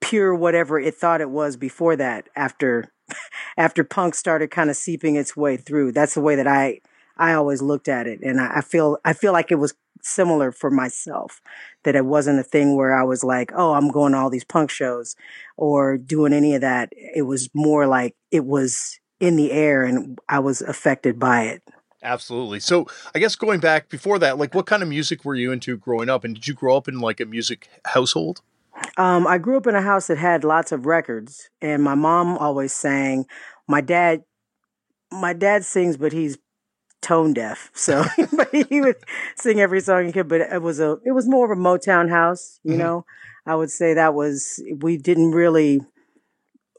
pure 0.00 0.34
whatever 0.34 0.78
it 0.78 0.94
thought 0.94 1.20
it 1.20 1.30
was 1.30 1.56
before 1.56 1.96
that. 1.96 2.28
After 2.36 2.92
after 3.56 3.84
punk 3.84 4.14
started 4.14 4.50
kind 4.50 4.70
of 4.70 4.76
seeping 4.76 5.16
its 5.16 5.36
way 5.36 5.56
through, 5.56 5.92
that's 5.92 6.14
the 6.14 6.20
way 6.20 6.36
that 6.36 6.46
I 6.46 6.80
I 7.16 7.34
always 7.34 7.62
looked 7.62 7.88
at 7.88 8.06
it, 8.06 8.20
and 8.22 8.40
I, 8.40 8.56
I 8.56 8.60
feel 8.60 8.98
I 9.04 9.12
feel 9.12 9.32
like 9.32 9.50
it 9.52 9.56
was 9.56 9.74
similar 10.02 10.50
for 10.52 10.70
myself. 10.70 11.40
That 11.84 11.96
it 11.96 12.06
wasn't 12.06 12.40
a 12.40 12.44
thing 12.44 12.76
where 12.76 12.98
I 12.98 13.04
was 13.04 13.22
like, 13.24 13.52
oh, 13.54 13.74
I'm 13.74 13.90
going 13.90 14.12
to 14.12 14.18
all 14.18 14.30
these 14.30 14.44
punk 14.44 14.70
shows 14.70 15.16
or 15.56 15.98
doing 15.98 16.32
any 16.32 16.54
of 16.54 16.60
that. 16.62 16.92
It 16.92 17.22
was 17.22 17.48
more 17.54 17.86
like 17.86 18.16
it 18.30 18.44
was 18.44 18.98
in 19.22 19.36
the 19.36 19.52
air 19.52 19.84
and 19.84 20.18
I 20.28 20.40
was 20.40 20.60
affected 20.60 21.18
by 21.18 21.44
it. 21.44 21.62
Absolutely. 22.02 22.58
So, 22.58 22.88
I 23.14 23.20
guess 23.20 23.36
going 23.36 23.60
back 23.60 23.88
before 23.88 24.18
that, 24.18 24.36
like 24.36 24.52
what 24.52 24.66
kind 24.66 24.82
of 24.82 24.88
music 24.88 25.24
were 25.24 25.36
you 25.36 25.52
into 25.52 25.76
growing 25.76 26.10
up? 26.10 26.24
And 26.24 26.34
did 26.34 26.48
you 26.48 26.54
grow 26.54 26.76
up 26.76 26.88
in 26.88 26.98
like 26.98 27.20
a 27.20 27.24
music 27.24 27.68
household? 27.84 28.42
Um, 28.96 29.28
I 29.28 29.38
grew 29.38 29.56
up 29.56 29.68
in 29.68 29.76
a 29.76 29.80
house 29.80 30.08
that 30.08 30.18
had 30.18 30.42
lots 30.42 30.72
of 30.72 30.86
records, 30.86 31.48
and 31.60 31.84
my 31.84 31.94
mom 31.94 32.36
always 32.38 32.72
sang. 32.72 33.26
My 33.68 33.80
dad, 33.80 34.24
my 35.12 35.32
dad 35.32 35.64
sings, 35.64 35.96
but 35.96 36.12
he's 36.12 36.38
tone 37.00 37.32
deaf, 37.32 37.70
so 37.74 38.04
but 38.32 38.48
he 38.52 38.80
would 38.80 38.96
sing 39.36 39.60
every 39.60 39.80
song 39.80 40.06
he 40.06 40.12
could. 40.12 40.26
But 40.26 40.40
it 40.40 40.62
was 40.62 40.80
a, 40.80 40.98
it 41.04 41.12
was 41.12 41.28
more 41.28 41.44
of 41.52 41.56
a 41.56 41.60
Motown 41.60 42.10
house, 42.10 42.58
you 42.64 42.72
mm-hmm. 42.72 42.80
know. 42.80 43.06
I 43.46 43.54
would 43.54 43.70
say 43.70 43.94
that 43.94 44.14
was 44.14 44.60
we 44.80 44.96
didn't 44.96 45.30
really 45.30 45.80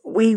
we 0.03 0.35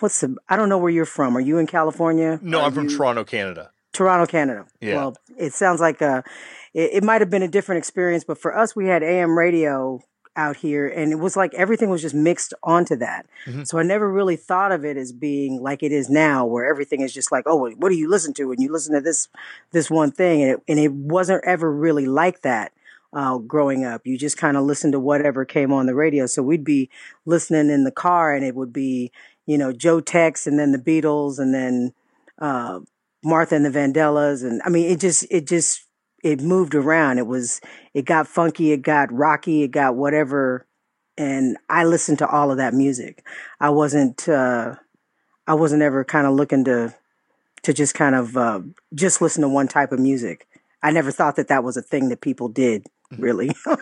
what's 0.00 0.20
the 0.20 0.36
I 0.48 0.56
don't 0.56 0.68
know 0.68 0.78
where 0.78 0.90
you're 0.90 1.04
from. 1.04 1.36
Are 1.36 1.40
you 1.40 1.58
in 1.58 1.66
California? 1.66 2.38
No, 2.42 2.60
Are 2.60 2.66
I'm 2.66 2.72
from 2.72 2.88
Toronto, 2.88 3.24
Canada. 3.24 3.70
Toronto, 3.92 4.26
Canada. 4.26 4.66
Yeah. 4.80 4.96
Well, 4.96 5.16
it 5.38 5.52
sounds 5.52 5.80
like 5.80 6.00
a 6.00 6.24
it, 6.72 6.90
it 6.94 7.04
might 7.04 7.20
have 7.20 7.30
been 7.30 7.42
a 7.42 7.48
different 7.48 7.78
experience, 7.78 8.24
but 8.24 8.38
for 8.38 8.56
us 8.56 8.74
we 8.74 8.86
had 8.86 9.02
AM 9.02 9.38
radio 9.38 10.00
out 10.36 10.56
here 10.56 10.88
and 10.88 11.12
it 11.12 11.16
was 11.16 11.36
like 11.36 11.54
everything 11.54 11.88
was 11.88 12.02
just 12.02 12.14
mixed 12.14 12.52
onto 12.62 12.96
that 12.96 13.26
mm-hmm. 13.46 13.62
so 13.62 13.78
i 13.78 13.82
never 13.82 14.10
really 14.10 14.36
thought 14.36 14.72
of 14.72 14.84
it 14.84 14.96
as 14.96 15.12
being 15.12 15.62
like 15.62 15.82
it 15.82 15.92
is 15.92 16.10
now 16.10 16.44
where 16.44 16.66
everything 16.66 17.02
is 17.02 17.14
just 17.14 17.30
like 17.30 17.44
oh 17.46 17.70
what 17.76 17.88
do 17.88 17.94
you 17.94 18.08
listen 18.08 18.34
to 18.34 18.50
and 18.50 18.60
you 18.60 18.72
listen 18.72 18.94
to 18.94 19.00
this 19.00 19.28
this 19.70 19.90
one 19.90 20.10
thing 20.10 20.42
and 20.42 20.50
it, 20.52 20.62
and 20.66 20.78
it 20.78 20.92
wasn't 20.92 21.42
ever 21.44 21.72
really 21.72 22.06
like 22.06 22.42
that 22.42 22.72
uh, 23.12 23.38
growing 23.38 23.84
up 23.84 24.04
you 24.04 24.18
just 24.18 24.36
kind 24.36 24.56
of 24.56 24.64
listened 24.64 24.92
to 24.92 24.98
whatever 24.98 25.44
came 25.44 25.72
on 25.72 25.86
the 25.86 25.94
radio 25.94 26.26
so 26.26 26.42
we'd 26.42 26.64
be 26.64 26.90
listening 27.26 27.70
in 27.70 27.84
the 27.84 27.92
car 27.92 28.34
and 28.34 28.44
it 28.44 28.56
would 28.56 28.72
be 28.72 29.12
you 29.46 29.58
know 29.58 29.72
joe 29.72 30.00
tex 30.00 30.46
and 30.46 30.58
then 30.58 30.72
the 30.72 30.78
beatles 30.78 31.38
and 31.38 31.54
then 31.54 31.92
uh, 32.38 32.80
martha 33.22 33.54
and 33.54 33.64
the 33.64 33.70
vandellas 33.70 34.42
and 34.42 34.60
i 34.64 34.68
mean 34.68 34.90
it 34.90 35.00
just 35.00 35.26
it 35.30 35.46
just 35.46 35.84
it 36.24 36.40
moved 36.40 36.74
around. 36.74 37.18
It 37.18 37.26
was, 37.26 37.60
it 37.92 38.06
got 38.06 38.26
funky, 38.26 38.72
it 38.72 38.80
got 38.82 39.12
rocky, 39.12 39.62
it 39.62 39.68
got 39.68 39.94
whatever. 39.94 40.66
And 41.18 41.58
I 41.68 41.84
listened 41.84 42.18
to 42.18 42.26
all 42.26 42.50
of 42.50 42.56
that 42.56 42.74
music. 42.74 43.24
I 43.60 43.68
wasn't, 43.70 44.26
uh, 44.26 44.76
I 45.46 45.54
wasn't 45.54 45.82
ever 45.82 46.02
kind 46.02 46.26
of 46.26 46.32
looking 46.32 46.64
to, 46.64 46.94
to 47.62 47.74
just 47.74 47.94
kind 47.94 48.14
of, 48.14 48.36
uh, 48.38 48.62
just 48.94 49.20
listen 49.20 49.42
to 49.42 49.48
one 49.48 49.68
type 49.68 49.92
of 49.92 50.00
music. 50.00 50.48
I 50.82 50.90
never 50.90 51.12
thought 51.12 51.36
that 51.36 51.48
that 51.48 51.62
was 51.62 51.76
a 51.76 51.82
thing 51.82 52.08
that 52.08 52.22
people 52.22 52.48
did 52.48 52.86
really. 53.18 53.50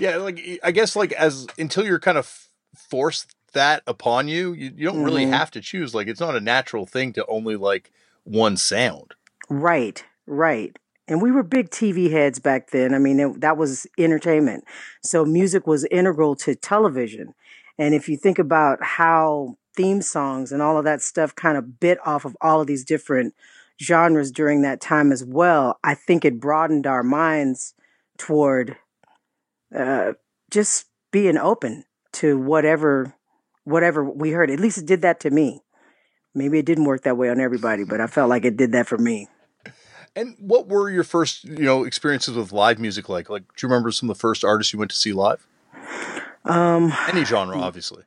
yeah. 0.00 0.16
Like, 0.16 0.60
I 0.64 0.72
guess 0.72 0.96
like 0.96 1.12
as, 1.12 1.46
until 1.56 1.86
you're 1.86 2.00
kind 2.00 2.18
of 2.18 2.47
forced 2.88 3.34
that 3.52 3.82
upon 3.86 4.28
you, 4.28 4.52
you, 4.52 4.72
you 4.76 4.86
don't 4.86 5.02
really 5.02 5.26
have 5.26 5.50
to 5.52 5.60
choose. 5.60 5.94
Like, 5.94 6.08
it's 6.08 6.20
not 6.20 6.36
a 6.36 6.40
natural 6.40 6.86
thing 6.86 7.12
to 7.14 7.26
only 7.26 7.56
like 7.56 7.90
one 8.24 8.56
sound. 8.56 9.14
Right, 9.48 10.04
right. 10.26 10.76
And 11.06 11.22
we 11.22 11.30
were 11.30 11.42
big 11.42 11.70
TV 11.70 12.10
heads 12.10 12.38
back 12.38 12.70
then. 12.70 12.94
I 12.94 12.98
mean, 12.98 13.18
it, 13.18 13.40
that 13.40 13.56
was 13.56 13.86
entertainment. 13.98 14.64
So 15.02 15.24
music 15.24 15.66
was 15.66 15.86
integral 15.90 16.36
to 16.36 16.54
television. 16.54 17.34
And 17.78 17.94
if 17.94 18.08
you 18.08 18.16
think 18.16 18.38
about 18.38 18.82
how 18.82 19.56
theme 19.74 20.02
songs 20.02 20.52
and 20.52 20.60
all 20.60 20.76
of 20.76 20.84
that 20.84 21.00
stuff 21.00 21.34
kind 21.34 21.56
of 21.56 21.80
bit 21.80 21.98
off 22.04 22.24
of 22.24 22.36
all 22.40 22.60
of 22.60 22.66
these 22.66 22.84
different 22.84 23.34
genres 23.80 24.30
during 24.30 24.62
that 24.62 24.80
time 24.80 25.12
as 25.12 25.24
well, 25.24 25.78
I 25.82 25.94
think 25.94 26.24
it 26.24 26.40
broadened 26.40 26.86
our 26.86 27.02
minds 27.02 27.74
toward 28.18 28.76
uh, 29.74 30.12
just 30.50 30.86
being 31.10 31.38
open 31.38 31.84
to 32.18 32.38
whatever 32.38 33.14
whatever 33.64 34.02
we 34.02 34.30
heard. 34.30 34.50
At 34.50 34.60
least 34.60 34.78
it 34.78 34.86
did 34.86 35.02
that 35.02 35.20
to 35.20 35.30
me. 35.30 35.60
Maybe 36.34 36.58
it 36.58 36.66
didn't 36.66 36.84
work 36.84 37.02
that 37.02 37.16
way 37.16 37.28
on 37.28 37.40
everybody, 37.40 37.84
but 37.84 38.00
I 38.00 38.06
felt 38.06 38.30
like 38.30 38.44
it 38.44 38.56
did 38.56 38.72
that 38.72 38.86
for 38.86 38.96
me. 38.96 39.28
And 40.16 40.36
what 40.38 40.68
were 40.68 40.90
your 40.90 41.04
first, 41.04 41.44
you 41.44 41.64
know, 41.64 41.84
experiences 41.84 42.36
with 42.36 42.52
live 42.52 42.78
music 42.78 43.08
like? 43.08 43.28
Like, 43.28 43.42
do 43.42 43.66
you 43.66 43.68
remember 43.68 43.90
some 43.90 44.08
of 44.08 44.16
the 44.16 44.20
first 44.20 44.44
artists 44.44 44.72
you 44.72 44.78
went 44.78 44.90
to 44.90 44.96
see 44.96 45.12
live? 45.12 45.46
Um, 46.44 46.92
Any 47.08 47.24
genre, 47.24 47.58
obviously. 47.58 48.04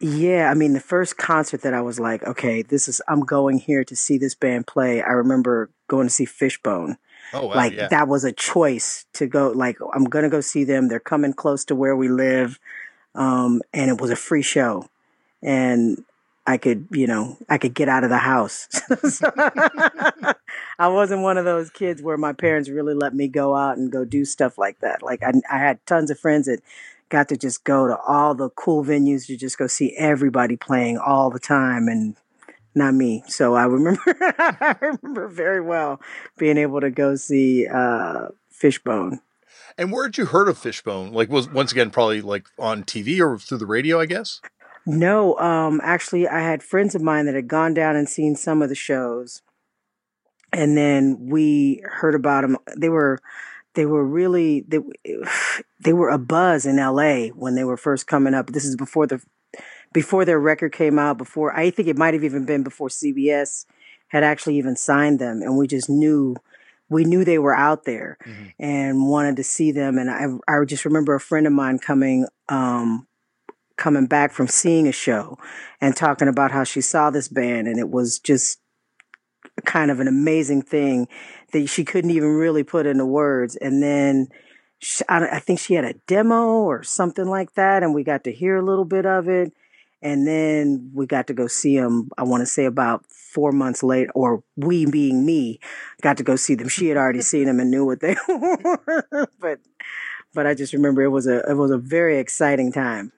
Yeah, 0.00 0.50
I 0.50 0.54
mean, 0.54 0.72
the 0.72 0.80
first 0.80 1.16
concert 1.16 1.62
that 1.62 1.74
I 1.74 1.80
was 1.80 2.00
like, 2.00 2.22
okay, 2.24 2.62
this 2.62 2.88
is, 2.88 3.00
I'm 3.08 3.20
going 3.20 3.58
here 3.58 3.84
to 3.84 3.96
see 3.96 4.18
this 4.18 4.34
band 4.34 4.66
play. 4.66 5.00
I 5.00 5.10
remember 5.10 5.70
going 5.88 6.08
to 6.08 6.12
see 6.12 6.24
Fishbone. 6.24 6.98
Oh, 7.32 7.46
wow, 7.46 7.56
like 7.56 7.72
yeah. 7.72 7.88
that 7.88 8.06
was 8.06 8.24
a 8.24 8.32
choice 8.32 9.06
to 9.14 9.26
go. 9.26 9.48
Like, 9.48 9.78
I'm 9.92 10.04
gonna 10.04 10.28
go 10.28 10.40
see 10.40 10.62
them. 10.62 10.88
They're 10.88 11.00
coming 11.00 11.32
close 11.32 11.64
to 11.64 11.74
where 11.74 11.96
we 11.96 12.08
live, 12.08 12.60
um, 13.14 13.62
and 13.72 13.90
it 13.90 14.00
was 14.00 14.10
a 14.10 14.16
free 14.16 14.42
show, 14.42 14.88
and 15.42 16.04
I 16.46 16.58
could, 16.58 16.88
you 16.90 17.06
know, 17.06 17.38
I 17.48 17.56
could 17.58 17.74
get 17.74 17.88
out 17.88 18.04
of 18.04 18.10
the 18.10 18.18
house. 18.18 18.68
I 20.78 20.88
wasn't 20.88 21.22
one 21.22 21.38
of 21.38 21.44
those 21.46 21.70
kids 21.70 22.02
where 22.02 22.18
my 22.18 22.32
parents 22.32 22.68
really 22.68 22.94
let 22.94 23.14
me 23.14 23.28
go 23.28 23.56
out 23.56 23.78
and 23.78 23.90
go 23.90 24.04
do 24.04 24.24
stuff 24.24 24.58
like 24.58 24.80
that. 24.80 25.02
Like 25.02 25.22
I, 25.22 25.32
I 25.50 25.58
had 25.58 25.84
tons 25.86 26.10
of 26.10 26.18
friends 26.18 26.46
that 26.46 26.60
got 27.08 27.28
to 27.30 27.36
just 27.36 27.64
go 27.64 27.86
to 27.86 27.96
all 27.96 28.34
the 28.34 28.50
cool 28.50 28.84
venues 28.84 29.26
to 29.26 29.36
just 29.36 29.56
go 29.56 29.66
see 29.66 29.94
everybody 29.96 30.56
playing 30.56 30.98
all 30.98 31.30
the 31.30 31.38
time 31.38 31.88
and 31.88 32.16
not 32.74 32.92
me. 32.94 33.22
So 33.26 33.54
I 33.54 33.64
remember, 33.64 34.02
I 34.38 34.76
remember 34.80 35.28
very 35.28 35.60
well 35.60 36.00
being 36.36 36.58
able 36.58 36.80
to 36.80 36.90
go 36.90 37.16
see, 37.16 37.66
uh, 37.66 38.28
Fishbone. 38.50 39.20
And 39.76 39.90
where 39.90 40.04
had 40.04 40.16
you 40.16 40.26
heard 40.26 40.48
of 40.48 40.58
Fishbone? 40.58 41.12
Like 41.12 41.28
was 41.28 41.48
once 41.48 41.72
again 41.72 41.90
probably 41.90 42.20
like 42.20 42.46
on 42.58 42.84
TV 42.84 43.20
or 43.20 43.38
through 43.38 43.58
the 43.58 43.66
radio, 43.66 44.00
I 44.00 44.06
guess. 44.06 44.40
No, 44.86 45.38
um, 45.38 45.80
actually, 45.82 46.28
I 46.28 46.40
had 46.40 46.62
friends 46.62 46.94
of 46.94 47.02
mine 47.02 47.26
that 47.26 47.34
had 47.34 47.48
gone 47.48 47.72
down 47.72 47.96
and 47.96 48.08
seen 48.08 48.36
some 48.36 48.60
of 48.60 48.68
the 48.68 48.74
shows, 48.74 49.40
and 50.52 50.76
then 50.76 51.16
we 51.30 51.82
heard 51.84 52.14
about 52.14 52.42
them. 52.42 52.58
They 52.76 52.90
were, 52.90 53.20
they 53.74 53.86
were 53.86 54.04
really 54.04 54.64
they 54.68 54.78
they 55.80 55.92
were 55.92 56.10
a 56.10 56.18
buzz 56.18 56.66
in 56.66 56.78
L.A. 56.78 57.30
when 57.30 57.54
they 57.54 57.64
were 57.64 57.78
first 57.78 58.06
coming 58.06 58.34
up. 58.34 58.48
This 58.48 58.64
is 58.64 58.76
before 58.76 59.06
the 59.06 59.22
before 59.92 60.24
their 60.24 60.40
record 60.40 60.72
came 60.72 60.98
out. 60.98 61.16
Before 61.16 61.56
I 61.56 61.70
think 61.70 61.88
it 61.88 61.98
might 61.98 62.14
have 62.14 62.24
even 62.24 62.44
been 62.44 62.62
before 62.62 62.88
CBS 62.88 63.64
had 64.08 64.22
actually 64.22 64.58
even 64.58 64.76
signed 64.76 65.18
them, 65.18 65.40
and 65.40 65.56
we 65.56 65.66
just 65.66 65.88
knew 65.88 66.36
we 66.88 67.04
knew 67.04 67.24
they 67.24 67.38
were 67.38 67.56
out 67.56 67.84
there 67.84 68.18
mm-hmm. 68.24 68.44
and 68.58 69.08
wanted 69.08 69.36
to 69.36 69.44
see 69.44 69.72
them. 69.72 69.98
And 69.98 70.10
I 70.10 70.26
I 70.52 70.64
just 70.64 70.84
remember 70.84 71.14
a 71.14 71.20
friend 71.20 71.46
of 71.46 71.52
mine 71.52 71.78
coming 71.78 72.26
um, 72.48 73.06
coming 73.76 74.06
back 74.06 74.32
from 74.32 74.48
seeing 74.48 74.86
a 74.86 74.92
show 74.92 75.38
and 75.80 75.96
talking 75.96 76.28
about 76.28 76.50
how 76.50 76.64
she 76.64 76.80
saw 76.80 77.10
this 77.10 77.28
band 77.28 77.66
and 77.66 77.78
it 77.78 77.90
was 77.90 78.18
just 78.18 78.60
kind 79.64 79.90
of 79.90 80.00
an 80.00 80.08
amazing 80.08 80.62
thing 80.62 81.08
that 81.52 81.68
she 81.68 81.84
couldn't 81.84 82.10
even 82.10 82.30
really 82.30 82.62
put 82.62 82.86
into 82.86 83.06
words. 83.06 83.56
And 83.56 83.82
then 83.82 84.28
she, 84.78 85.04
I, 85.08 85.36
I 85.36 85.38
think 85.38 85.60
she 85.60 85.74
had 85.74 85.84
a 85.84 85.94
demo 86.06 86.62
or 86.62 86.82
something 86.82 87.26
like 87.26 87.54
that, 87.54 87.82
and 87.82 87.94
we 87.94 88.04
got 88.04 88.24
to 88.24 88.32
hear 88.32 88.56
a 88.56 88.64
little 88.64 88.84
bit 88.84 89.06
of 89.06 89.28
it. 89.28 89.52
And 90.02 90.26
then 90.26 90.90
we 90.92 91.06
got 91.06 91.28
to 91.28 91.34
go 91.34 91.46
see 91.46 91.78
them, 91.78 92.10
I 92.18 92.24
want 92.24 92.42
to 92.42 92.46
say 92.46 92.66
about 92.66 93.06
four 93.34 93.52
months 93.52 93.82
later, 93.82 94.10
or 94.14 94.42
we 94.56 94.86
being 94.86 95.26
me, 95.26 95.60
got 96.00 96.16
to 96.16 96.22
go 96.22 96.36
see 96.36 96.54
them. 96.54 96.68
She 96.68 96.88
had 96.88 96.96
already 96.96 97.20
seen 97.32 97.46
them 97.46 97.60
and 97.60 97.70
knew 97.70 97.84
what 97.84 98.00
they 98.00 98.16
were. 98.28 99.28
but, 99.40 99.58
but 100.32 100.46
I 100.46 100.54
just 100.54 100.72
remember 100.72 101.02
it 101.02 101.08
was 101.08 101.26
a, 101.26 101.40
it 101.50 101.56
was 101.56 101.70
a 101.70 101.78
very 101.78 102.18
exciting 102.18 102.72
time 102.72 103.12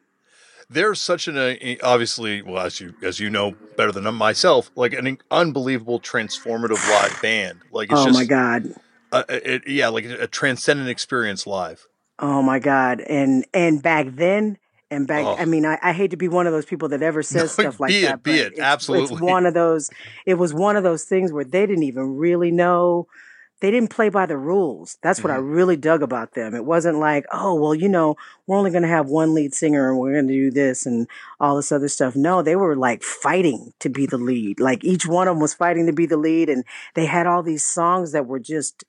there's 0.69 1.01
such 1.01 1.29
an 1.29 1.37
uh, 1.37 1.55
obviously 1.83 2.43
well 2.43 2.67
as 2.67 2.81
you 2.81 2.95
as 3.03 3.21
you 3.21 3.31
know 3.31 3.53
better 3.77 3.93
than 3.93 4.13
myself 4.15 4.71
like 4.75 4.93
an 4.93 5.19
unbelievable 5.31 6.01
transformative 6.01 6.89
live 6.91 7.17
band 7.23 7.61
like 7.71 7.91
it's 7.91 8.01
oh 8.01 8.07
just, 8.07 8.19
my 8.19 8.25
god 8.25 8.75
uh, 9.13 9.23
it, 9.29 9.67
yeah 9.67 9.89
like 9.89 10.05
a 10.05 10.27
transcendent 10.27 10.89
experience 10.89 11.47
live 11.47 11.87
oh 12.19 12.43
my 12.43 12.59
god 12.59 13.01
and 13.03 13.47
and 13.55 13.83
back 13.83 14.07
then 14.11 14.59
and 14.97 15.07
back 15.07 15.25
oh. 15.25 15.37
i 15.37 15.45
mean 15.45 15.65
I, 15.65 15.79
I, 15.83 15.93
hate 15.93 16.11
to 16.11 16.17
be 16.17 16.29
one 16.29 16.47
of 16.47 16.53
those 16.53 16.67
people 16.67 16.88
that 16.88 17.03
ever 17.03 17.23
says 17.35 17.57
no, 17.59 17.65
stuff 17.65 17.81
like 17.81 17.91
be 17.91 18.03
that 18.03 18.15
it, 18.15 18.23
be 18.23 18.38
it 18.38 18.53
it's, 18.53 18.61
absolutely 18.61 19.15
it's 19.15 19.23
one 19.23 19.47
of 19.47 19.55
those 19.55 19.91
it 20.25 20.35
was 20.35 20.53
one 20.53 20.76
of 20.76 20.83
those 20.83 21.05
things 21.05 21.33
where 21.33 21.45
they 21.45 21.67
didn't 21.67 21.85
even 21.85 22.17
really 22.17 22.50
know 22.50 23.07
they 23.61 23.71
didn't 23.71 23.88
play 23.88 24.11
by 24.11 24.26
the 24.26 24.37
rules. 24.37 24.99
That's 25.03 25.25
what 25.25 25.31
mm-hmm. 25.31 25.49
I 25.49 25.53
really 25.55 25.76
dug 25.76 26.03
about 26.03 26.35
them. 26.35 26.55
It 26.55 26.67
wasn't 26.67 26.99
like, 26.99 27.25
oh, 27.33 27.55
well, 27.55 27.75
you 27.75 27.88
know, 27.88 28.17
we're 28.47 28.59
only 28.59 28.71
going 28.71 28.83
to 28.83 28.88
have 28.88 29.09
one 29.09 29.33
lead 29.33 29.55
singer 29.55 29.88
and 29.88 29.99
we're 29.99 30.12
going 30.12 30.29
to 30.29 30.33
do 30.35 30.50
this 30.50 30.85
and 30.85 31.09
all 31.41 31.57
this 31.57 31.73
other 31.73 31.88
stuff. 31.88 32.15
No, 32.15 32.43
they 32.43 32.55
were 32.55 32.76
like 32.76 33.03
fighting 33.03 33.73
to 33.81 33.88
be 33.88 34.05
the 34.05 34.19
lead. 34.19 34.61
Like 34.61 34.85
each 34.85 35.07
one 35.07 35.26
of 35.26 35.33
them 35.33 35.41
was 35.41 35.55
fighting 35.55 35.87
to 35.87 35.93
be 35.95 36.05
the 36.05 36.19
lead. 36.19 36.50
And 36.50 36.65
they 36.95 37.07
had 37.07 37.26
all 37.26 37.43
these 37.43 37.65
songs 37.65 38.12
that 38.12 38.26
were 38.26 38.41
just 38.41 38.85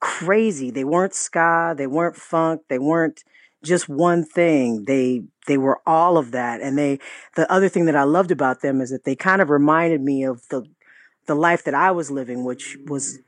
crazy. 0.00 0.70
They 0.70 0.84
weren't 0.84 1.14
ska. 1.14 1.74
They 1.76 1.86
weren't 1.86 2.16
funk. 2.16 2.62
They 2.68 2.78
weren't 2.78 3.24
just 3.62 3.88
one 3.88 4.24
thing. 4.24 4.84
They, 4.86 5.22
they 5.46 5.58
were 5.58 5.80
all 5.86 6.16
of 6.16 6.30
that. 6.32 6.60
And 6.60 6.78
they, 6.78 6.98
the 7.36 7.50
other 7.50 7.68
thing 7.68 7.86
that 7.86 7.96
I 7.96 8.04
loved 8.04 8.30
about 8.30 8.62
them 8.62 8.80
is 8.80 8.90
that 8.90 9.04
they 9.04 9.16
kind 9.16 9.42
of 9.42 9.50
reminded 9.50 10.00
me 10.00 10.24
of 10.24 10.46
the, 10.48 10.64
the 11.26 11.34
life 11.34 11.64
that 11.64 11.74
I 11.74 11.90
was 11.90 12.10
living, 12.10 12.44
which 12.44 12.76
was 12.86 13.18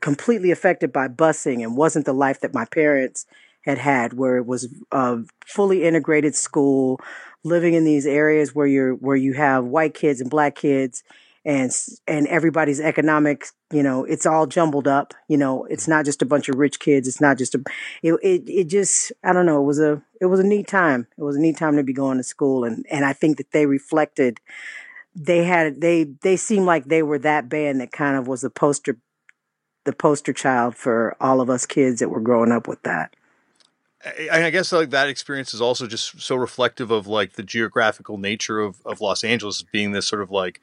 completely 0.00 0.50
affected 0.50 0.92
by 0.92 1.08
busing 1.08 1.62
and 1.62 1.76
wasn't 1.76 2.06
the 2.06 2.12
life 2.12 2.40
that 2.40 2.54
my 2.54 2.64
parents 2.64 3.26
had 3.64 3.78
had, 3.78 4.12
where 4.12 4.36
it 4.36 4.46
was 4.46 4.72
a 4.92 5.18
fully 5.44 5.84
integrated 5.84 6.34
school, 6.34 7.00
living 7.42 7.74
in 7.74 7.84
these 7.84 8.06
areas 8.06 8.54
where 8.54 8.66
you're 8.66 8.94
where 8.94 9.16
you 9.16 9.32
have 9.32 9.64
white 9.64 9.94
kids 9.94 10.20
and 10.20 10.30
black 10.30 10.54
kids, 10.54 11.02
and 11.46 11.70
and 12.08 12.26
everybody's 12.26 12.80
economic, 12.80 13.46
you 13.72 13.82
know, 13.82 14.04
it's 14.04 14.26
all 14.26 14.48
jumbled 14.48 14.88
up. 14.88 15.14
You 15.28 15.38
know, 15.38 15.64
it's 15.66 15.84
mm-hmm. 15.84 15.92
not 15.92 16.04
just 16.04 16.20
a 16.20 16.26
bunch 16.26 16.48
of 16.48 16.56
rich 16.56 16.80
kids. 16.80 17.06
It's 17.06 17.20
not 17.20 17.38
just 17.38 17.54
a. 17.54 17.62
It 18.02 18.14
it, 18.14 18.42
it 18.48 18.64
just 18.64 19.12
I 19.22 19.32
don't 19.32 19.46
know. 19.46 19.62
It 19.62 19.66
was 19.66 19.78
a 19.78 20.02
it 20.20 20.26
was 20.26 20.40
a 20.40 20.46
neat 20.46 20.66
time. 20.66 21.06
It 21.16 21.22
was 21.22 21.36
a 21.36 21.40
neat 21.40 21.56
time 21.56 21.76
to 21.76 21.84
be 21.84 21.92
going 21.92 22.18
to 22.18 22.24
school, 22.24 22.64
and 22.64 22.84
and 22.90 23.04
I 23.04 23.12
think 23.12 23.36
that 23.36 23.52
they 23.52 23.64
reflected 23.64 24.40
they 25.14 25.44
had 25.44 25.80
they 25.80 26.04
they 26.22 26.36
seemed 26.36 26.66
like 26.66 26.86
they 26.86 27.04
were 27.04 27.20
that 27.20 27.48
band 27.48 27.80
that 27.80 27.92
kind 27.92 28.16
of 28.16 28.26
was 28.26 28.40
the 28.40 28.50
poster 28.50 28.98
the 29.84 29.92
poster 29.92 30.32
child 30.32 30.74
for 30.74 31.16
all 31.20 31.40
of 31.40 31.48
us 31.48 31.64
kids 31.64 32.00
that 32.00 32.08
were 32.08 32.20
growing 32.20 32.50
up 32.50 32.66
with 32.66 32.82
that. 32.82 33.14
I 34.30 34.50
guess 34.50 34.72
like 34.72 34.90
that 34.90 35.08
experience 35.08 35.54
is 35.54 35.60
also 35.60 35.86
just 35.86 36.20
so 36.20 36.36
reflective 36.36 36.90
of 36.90 37.06
like 37.06 37.32
the 37.32 37.42
geographical 37.42 38.18
nature 38.18 38.60
of, 38.60 38.84
of 38.84 39.00
Los 39.00 39.24
Angeles 39.24 39.62
being 39.62 39.92
this 39.92 40.06
sort 40.06 40.22
of 40.22 40.30
like 40.30 40.60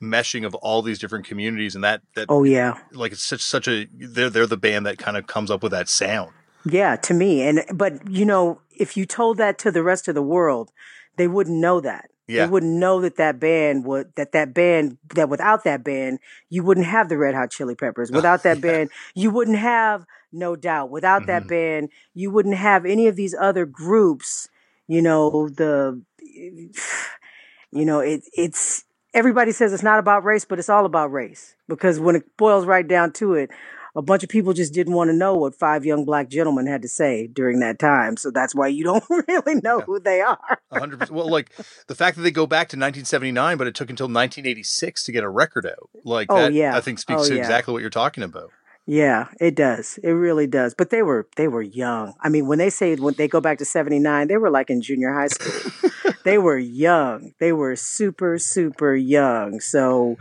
meshing 0.00 0.44
of 0.44 0.54
all 0.56 0.82
these 0.82 0.98
different 0.98 1.24
communities 1.26 1.74
and 1.74 1.82
that 1.84 2.02
that 2.14 2.26
oh 2.28 2.44
yeah 2.44 2.78
like 2.92 3.12
it's 3.12 3.22
such 3.22 3.40
such 3.42 3.66
a 3.68 3.86
they're 3.92 4.28
they're 4.30 4.46
the 4.46 4.56
band 4.56 4.86
that 4.86 4.98
kind 4.98 5.16
of 5.16 5.26
comes 5.26 5.50
up 5.50 5.62
with 5.62 5.72
that 5.72 5.88
sound 5.88 6.30
Yeah, 6.64 6.96
to 6.96 7.14
me. 7.14 7.42
And 7.42 7.64
but 7.72 8.08
you 8.10 8.24
know, 8.24 8.60
if 8.76 8.96
you 8.96 9.06
told 9.06 9.38
that 9.38 9.58
to 9.60 9.70
the 9.70 9.82
rest 9.82 10.08
of 10.08 10.14
the 10.14 10.22
world, 10.22 10.72
they 11.16 11.28
wouldn't 11.28 11.56
know 11.58 11.80
that. 11.80 12.10
Yeah. 12.26 12.44
They 12.44 12.50
wouldn't 12.50 12.72
know 12.72 13.00
that 13.00 13.16
that 13.16 13.38
band 13.38 13.84
would 13.84 14.12
that 14.16 14.32
that 14.32 14.52
band 14.52 14.98
that 15.14 15.28
without 15.28 15.62
that 15.64 15.84
band 15.84 16.18
you 16.50 16.64
wouldn't 16.64 16.86
have 16.86 17.08
the 17.08 17.16
Red 17.18 17.34
Hot 17.34 17.50
Chili 17.50 17.74
Peppers. 17.76 18.10
Without 18.18 18.42
that 18.42 18.58
yeah. 18.58 18.62
band 18.62 18.90
you 19.14 19.30
wouldn't 19.30 19.58
have 19.58 20.04
No 20.32 20.56
Doubt. 20.56 20.90
Without 20.90 21.26
that 21.26 21.44
hmm 21.44 21.48
band 21.48 21.90
you 22.14 22.30
wouldn't 22.32 22.56
have 22.56 22.84
any 22.84 23.06
of 23.06 23.14
these 23.16 23.34
other 23.38 23.64
groups. 23.64 24.48
You 24.88 25.02
know 25.02 25.48
the 25.48 26.02
you 27.72 27.84
know 27.84 28.00
it 28.00 28.22
it's 28.32 28.84
everybody 29.16 29.50
says 29.52 29.72
it's 29.72 29.82
not 29.82 29.98
about 29.98 30.24
race, 30.24 30.44
but 30.44 30.58
it's 30.58 30.68
all 30.68 30.84
about 30.86 31.10
race 31.10 31.56
because 31.68 31.98
when 31.98 32.14
it 32.16 32.36
boils 32.36 32.66
right 32.66 32.86
down 32.86 33.12
to 33.14 33.34
it, 33.34 33.50
a 33.96 34.02
bunch 34.02 34.22
of 34.22 34.28
people 34.28 34.52
just 34.52 34.74
didn't 34.74 34.92
want 34.92 35.08
to 35.08 35.16
know 35.16 35.34
what 35.34 35.54
five 35.54 35.86
young 35.86 36.04
black 36.04 36.28
gentlemen 36.28 36.66
had 36.66 36.82
to 36.82 36.88
say 36.88 37.26
during 37.26 37.60
that 37.60 37.78
time. 37.78 38.18
So 38.18 38.30
that's 38.30 38.54
why 38.54 38.68
you 38.68 38.84
don't 38.84 39.02
really 39.28 39.54
know 39.62 39.78
Yeah. 39.78 39.84
who 39.86 39.98
they 39.98 40.20
are. 40.20 40.58
Hundred 40.70 40.98
percent. 41.00 41.16
Well, 41.16 41.30
like 41.30 41.50
the 41.86 41.94
fact 41.94 42.16
that 42.16 42.22
they 42.22 42.30
go 42.30 42.46
back 42.46 42.68
to 42.68 42.76
1979, 42.76 43.56
but 43.56 43.66
it 43.66 43.74
took 43.74 43.88
until 43.88 44.04
1986 44.06 45.02
to 45.04 45.12
get 45.12 45.24
a 45.24 45.28
record 45.30 45.64
out, 45.66 45.88
like 46.04 46.26
Oh 46.30 46.36
that, 46.36 46.52
I 46.52 46.54
yeah. 46.54 46.80
think 46.80 46.98
Oh 46.98 47.00
speaks 47.00 47.28
to 47.28 47.34
yeah. 47.34 47.40
exactly 47.40 47.72
what 47.72 47.80
you're 47.80 47.88
talking 47.90 48.22
about. 48.22 48.50
Yeah, 48.86 49.28
it 49.40 49.56
does. 49.56 49.98
It 50.02 50.12
really 50.12 50.46
does. 50.46 50.74
But 50.74 50.90
they 50.90 51.02
were 51.02 51.28
they 51.36 51.48
were 51.48 51.62
young. 51.62 52.14
I 52.20 52.28
mean, 52.28 52.46
when 52.46 52.58
they 52.58 52.70
say 52.70 52.94
when 52.94 53.14
they 53.14 53.26
go 53.26 53.40
back 53.40 53.58
to 53.58 53.64
79, 53.64 54.28
they 54.28 54.36
were 54.36 54.50
like 54.50 54.70
in 54.70 54.80
junior 54.80 55.12
high 55.12 55.28
school. 55.28 55.72
They 56.26 56.38
were 56.38 56.58
young. 56.58 57.34
They 57.38 57.52
were 57.52 57.76
super 57.76 58.36
super 58.40 58.96
young. 58.96 59.60
So 59.60 60.16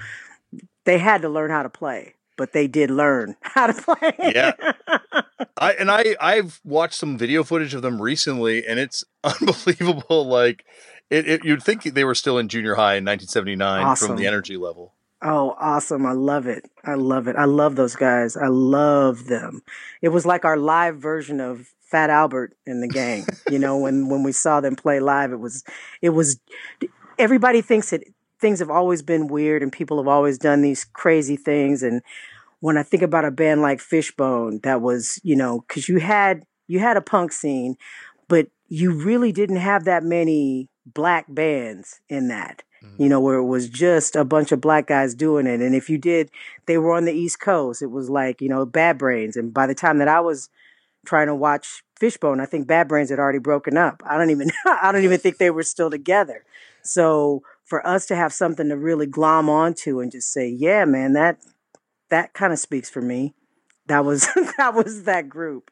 they 0.83 0.99
had 0.99 1.23
to 1.23 1.29
learn 1.29 1.49
how 1.49 1.63
to 1.63 1.69
play, 1.69 2.13
but 2.37 2.53
they 2.53 2.67
did 2.67 2.91
learn 2.91 3.35
how 3.41 3.67
to 3.67 3.73
play. 3.73 4.13
Yeah, 4.19 4.51
I 5.57 5.73
and 5.73 5.89
I 5.89 6.15
I've 6.21 6.61
watched 6.63 6.93
some 6.93 7.17
video 7.17 7.43
footage 7.43 7.73
of 7.73 7.81
them 7.81 7.99
recently, 7.99 8.65
and 8.67 8.79
it's 8.79 9.03
unbelievable. 9.23 10.27
Like 10.27 10.63
it, 11.09 11.27
it 11.27 11.45
you'd 11.45 11.63
think 11.63 11.83
they 11.83 12.03
were 12.03 12.15
still 12.15 12.37
in 12.37 12.49
junior 12.49 12.75
high 12.75 12.97
in 12.97 13.05
1979 13.05 13.95
from 13.95 14.15
the 14.15 14.27
energy 14.27 14.57
level. 14.57 14.94
Oh, 15.27 15.55
awesome. 15.59 16.05
I 16.05 16.11
love 16.11 16.45
it. 16.45 16.69
I 16.85 16.93
love 16.93 17.27
it. 17.27 17.35
I 17.35 17.45
love 17.45 17.75
those 17.75 17.95
guys. 17.95 18.37
I 18.37 18.47
love 18.47 19.25
them. 19.25 19.63
It 20.03 20.09
was 20.09 20.23
like 20.23 20.45
our 20.45 20.55
live 20.57 20.97
version 20.97 21.41
of 21.41 21.67
Fat 21.81 22.11
Albert 22.11 22.53
and 22.67 22.83
the 22.83 22.87
gang. 22.87 23.25
You 23.49 23.57
know, 23.57 23.75
when 23.77 24.07
when 24.07 24.21
we 24.21 24.31
saw 24.31 24.61
them 24.61 24.75
play 24.75 24.99
live, 24.99 25.31
it 25.31 25.39
was 25.39 25.63
it 26.03 26.11
was 26.11 26.39
everybody 27.17 27.61
thinks 27.61 27.89
that 27.89 28.03
things 28.39 28.59
have 28.59 28.69
always 28.69 29.01
been 29.01 29.27
weird 29.27 29.63
and 29.63 29.71
people 29.71 29.97
have 29.97 30.07
always 30.07 30.37
done 30.37 30.61
these 30.61 30.83
crazy 30.85 31.37
things 31.37 31.81
and 31.81 32.03
when 32.61 32.77
I 32.77 32.83
think 32.83 33.03
about 33.03 33.25
a 33.25 33.31
band 33.31 33.61
like 33.61 33.81
Fishbone 33.81 34.59
that 34.63 34.81
was, 34.81 35.19
you 35.23 35.35
know, 35.35 35.65
cuz 35.67 35.89
you 35.89 35.99
had 35.99 36.43
you 36.67 36.79
had 36.79 36.97
a 36.97 37.01
punk 37.01 37.31
scene, 37.31 37.77
but 38.27 38.47
you 38.69 38.91
really 38.93 39.31
didn't 39.31 39.57
have 39.57 39.85
that 39.85 40.03
many 40.03 40.69
black 40.85 41.25
bands 41.29 42.01
in 42.09 42.29
that. 42.29 42.63
Mm-hmm. 42.85 43.03
you 43.03 43.09
know, 43.09 43.19
where 43.19 43.35
it 43.35 43.45
was 43.45 43.69
just 43.69 44.15
a 44.15 44.23
bunch 44.23 44.51
of 44.51 44.61
black 44.61 44.87
guys 44.87 45.15
doing 45.15 45.47
it. 45.47 45.61
And 45.61 45.75
if 45.75 45.89
you 45.89 45.97
did, 45.97 46.29
they 46.65 46.77
were 46.77 46.93
on 46.93 47.05
the 47.05 47.13
East 47.13 47.39
Coast. 47.39 47.81
It 47.81 47.91
was 47.91 48.09
like, 48.09 48.41
you 48.41 48.49
know, 48.49 48.65
Bad 48.65 48.97
Brains. 48.97 49.35
And 49.35 49.53
by 49.53 49.67
the 49.67 49.75
time 49.75 49.97
that 49.99 50.07
I 50.07 50.19
was 50.19 50.49
trying 51.05 51.27
to 51.27 51.35
watch 51.35 51.83
Fishbone, 51.99 52.39
I 52.39 52.45
think 52.45 52.67
Bad 52.67 52.87
Brains 52.87 53.09
had 53.09 53.19
already 53.19 53.39
broken 53.39 53.77
up. 53.77 54.01
I 54.05 54.17
don't 54.17 54.29
even, 54.29 54.49
I 54.65 54.91
don't 54.91 55.03
even 55.03 55.19
think 55.19 55.37
they 55.37 55.51
were 55.51 55.63
still 55.63 55.89
together. 55.89 56.43
So 56.81 57.43
for 57.63 57.85
us 57.85 58.05
to 58.07 58.15
have 58.15 58.33
something 58.33 58.69
to 58.69 58.77
really 58.77 59.07
glom 59.07 59.49
onto 59.49 59.99
and 59.99 60.11
just 60.11 60.31
say, 60.31 60.47
yeah, 60.47 60.85
man, 60.85 61.13
that, 61.13 61.39
that 62.09 62.33
kind 62.33 62.53
of 62.53 62.59
speaks 62.59 62.89
for 62.89 63.01
me. 63.01 63.33
That 63.87 64.05
was, 64.05 64.27
that 64.57 64.73
was 64.73 65.03
that 65.03 65.29
group. 65.29 65.71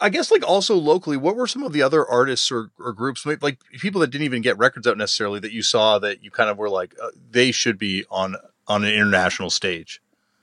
I 0.00 0.08
guess 0.08 0.30
like 0.30 0.46
also 0.46 0.76
locally, 0.76 1.16
what 1.16 1.36
were 1.36 1.46
some 1.46 1.62
of 1.62 1.72
the 1.72 1.82
other 1.82 2.06
artists 2.06 2.50
or, 2.50 2.70
or 2.78 2.92
groups, 2.92 3.26
like 3.26 3.60
people 3.78 4.00
that 4.00 4.08
didn't 4.08 4.24
even 4.24 4.42
get 4.42 4.58
records 4.58 4.86
out 4.86 4.98
necessarily 4.98 5.40
that 5.40 5.52
you 5.52 5.62
saw 5.62 5.98
that 5.98 6.22
you 6.22 6.30
kind 6.30 6.50
of 6.50 6.58
were 6.58 6.70
like, 6.70 6.94
uh, 7.02 7.08
they 7.30 7.52
should 7.52 7.78
be 7.78 8.04
on 8.10 8.36
on 8.68 8.84
an 8.84 8.92
international 8.92 9.50
stage. 9.50 10.00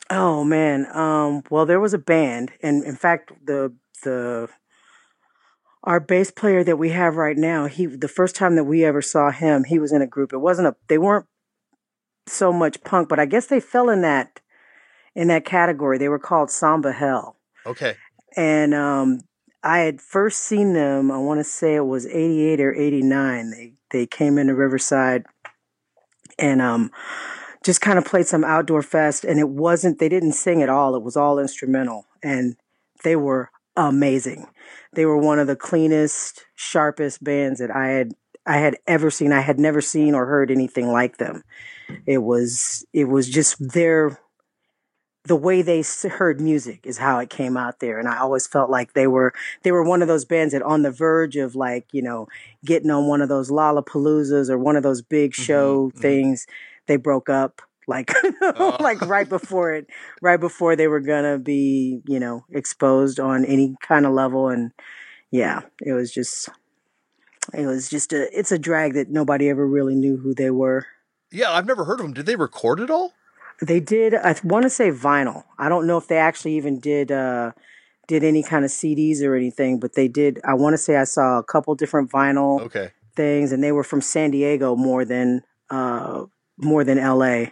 Oh 0.09 0.43
man. 0.43 0.87
Um, 0.95 1.43
well, 1.49 1.65
there 1.65 1.79
was 1.79 1.93
a 1.93 1.99
band, 1.99 2.51
and 2.61 2.83
in 2.83 2.95
fact, 2.95 3.31
the 3.45 3.73
the 4.03 4.49
our 5.83 5.99
bass 5.99 6.31
player 6.31 6.63
that 6.63 6.77
we 6.77 6.89
have 6.89 7.15
right 7.15 7.37
now, 7.37 7.65
he 7.67 7.85
the 7.85 8.07
first 8.07 8.35
time 8.35 8.55
that 8.55 8.63
we 8.63 8.85
ever 8.85 9.01
saw 9.01 9.31
him, 9.31 9.63
he 9.65 9.79
was 9.79 9.91
in 9.91 10.01
a 10.01 10.07
group. 10.07 10.33
It 10.33 10.37
wasn't 10.37 10.67
a 10.67 10.75
they 10.87 10.97
weren't 10.97 11.25
so 12.27 12.53
much 12.53 12.83
punk, 12.83 13.09
but 13.09 13.19
I 13.19 13.25
guess 13.25 13.47
they 13.47 13.59
fell 13.59 13.89
in 13.89 14.01
that 14.01 14.39
in 15.15 15.27
that 15.27 15.45
category. 15.45 15.97
They 15.97 16.09
were 16.09 16.19
called 16.19 16.51
Samba 16.51 16.91
Hell. 16.91 17.37
Okay. 17.65 17.95
And 18.35 18.73
um 18.73 19.19
I 19.63 19.79
had 19.79 20.01
first 20.01 20.39
seen 20.39 20.73
them, 20.73 21.09
I 21.11 21.17
want 21.17 21.39
to 21.39 21.43
say 21.45 21.75
it 21.75 21.85
was 21.85 22.05
88 22.05 22.59
or 22.59 22.73
89. 22.73 23.49
They 23.51 23.73
they 23.91 24.05
came 24.05 24.37
into 24.37 24.55
Riverside 24.55 25.25
and 26.37 26.61
um 26.61 26.91
just 27.63 27.79
kind 27.79 27.97
of 27.97 28.05
played 28.05 28.27
some 28.27 28.43
outdoor 28.43 28.81
fest 28.81 29.23
and 29.23 29.39
it 29.39 29.49
wasn't 29.49 29.99
they 29.99 30.09
didn't 30.09 30.33
sing 30.33 30.61
at 30.61 30.69
all. 30.69 30.95
It 30.95 31.03
was 31.03 31.15
all 31.15 31.39
instrumental 31.39 32.05
and 32.21 32.57
they 33.03 33.15
were 33.15 33.49
amazing. 33.75 34.47
They 34.93 35.05
were 35.05 35.17
one 35.17 35.39
of 35.39 35.47
the 35.47 35.55
cleanest, 35.55 36.45
sharpest 36.55 37.23
bands 37.23 37.59
that 37.59 37.71
I 37.71 37.87
had 37.87 38.13
I 38.45 38.57
had 38.57 38.77
ever 38.87 39.09
seen. 39.09 39.31
I 39.31 39.39
had 39.39 39.59
never 39.59 39.81
seen 39.81 40.13
or 40.13 40.25
heard 40.25 40.51
anything 40.51 40.91
like 40.91 41.17
them. 41.17 41.43
It 42.05 42.19
was 42.19 42.85
it 42.93 43.05
was 43.05 43.29
just 43.29 43.55
their 43.73 44.19
the 45.25 45.35
way 45.35 45.61
they 45.61 45.83
heard 46.09 46.41
music 46.41 46.81
is 46.85 46.97
how 46.97 47.17
it 47.19 47.29
came 47.29 47.55
out 47.57 47.79
there 47.79 47.97
and 47.99 48.07
i 48.07 48.17
always 48.17 48.45
felt 48.45 48.69
like 48.69 48.93
they 48.93 49.07
were 49.07 49.33
they 49.63 49.71
were 49.71 49.83
one 49.83 50.01
of 50.01 50.07
those 50.07 50.25
bands 50.25 50.53
that 50.53 50.61
on 50.63 50.81
the 50.81 50.91
verge 50.91 51.35
of 51.35 51.55
like 51.55 51.85
you 51.93 52.01
know 52.01 52.27
getting 52.65 52.91
on 52.91 53.07
one 53.07 53.21
of 53.21 53.29
those 53.29 53.49
lollapaloozas 53.49 54.49
or 54.49 54.57
one 54.57 54.75
of 54.75 54.83
those 54.83 55.01
big 55.01 55.33
hmm 55.35 55.43
show 55.43 55.89
hmm 55.91 55.99
things 56.01 56.45
they 56.87 56.97
broke 56.97 57.29
up 57.29 57.61
like 57.87 58.13
like 58.79 59.01
Oh, 59.01 59.07
right 59.07 59.27
before 59.29 59.73
it 59.73 59.87
right 60.21 60.39
before 60.39 60.75
they 60.75 60.87
were 60.87 60.99
gonna 61.01 61.37
be 61.37 62.01
you 62.07 62.19
know 62.19 62.45
exposed 62.51 63.19
on 63.19 63.45
any 63.45 63.75
kind 63.81 64.05
of 64.05 64.13
level 64.13 64.49
and 64.49 64.71
yeah 65.31 65.61
it 65.85 65.93
was 65.93 66.11
just 66.11 66.49
it 67.53 67.65
was 67.65 67.89
just 67.89 68.13
a 68.13 68.37
it's 68.37 68.51
a 68.51 68.59
drag 68.59 68.93
that 68.93 69.09
nobody 69.09 69.49
ever 69.49 69.65
really 69.67 69.95
knew 69.95 70.17
who 70.17 70.33
they 70.33 70.49
were 70.51 70.85
yeah, 71.31 71.51
I've 71.51 71.65
never 71.65 71.85
heard 71.85 71.99
of 71.99 72.05
them. 72.05 72.13
Did 72.13 72.27
they 72.27 72.35
record 72.35 72.79
it 72.79 72.89
all? 72.91 73.13
They 73.61 73.79
did. 73.79 74.13
I 74.15 74.35
want 74.43 74.63
to 74.63 74.69
say 74.69 74.91
vinyl. 74.91 75.43
I 75.57 75.69
don't 75.69 75.87
know 75.87 75.97
if 75.97 76.07
they 76.07 76.17
actually 76.17 76.55
even 76.57 76.79
did 76.79 77.11
uh, 77.11 77.51
did 78.07 78.23
any 78.23 78.43
kind 78.43 78.65
of 78.65 78.71
CDs 78.71 79.21
or 79.21 79.35
anything, 79.35 79.79
but 79.79 79.93
they 79.93 80.07
did. 80.07 80.39
I 80.43 80.53
want 80.55 80.73
to 80.73 80.77
say 80.77 80.97
I 80.97 81.03
saw 81.05 81.37
a 81.39 81.43
couple 81.43 81.73
different 81.75 82.11
vinyl 82.11 82.61
Okay. 82.61 82.91
things, 83.15 83.51
and 83.51 83.63
they 83.63 83.71
were 83.71 83.83
from 83.83 84.01
San 84.01 84.31
Diego 84.31 84.75
more 84.75 85.05
than 85.05 85.43
uh, 85.69 86.25
more 86.57 86.83
than 86.83 86.97
LA. 86.97 87.45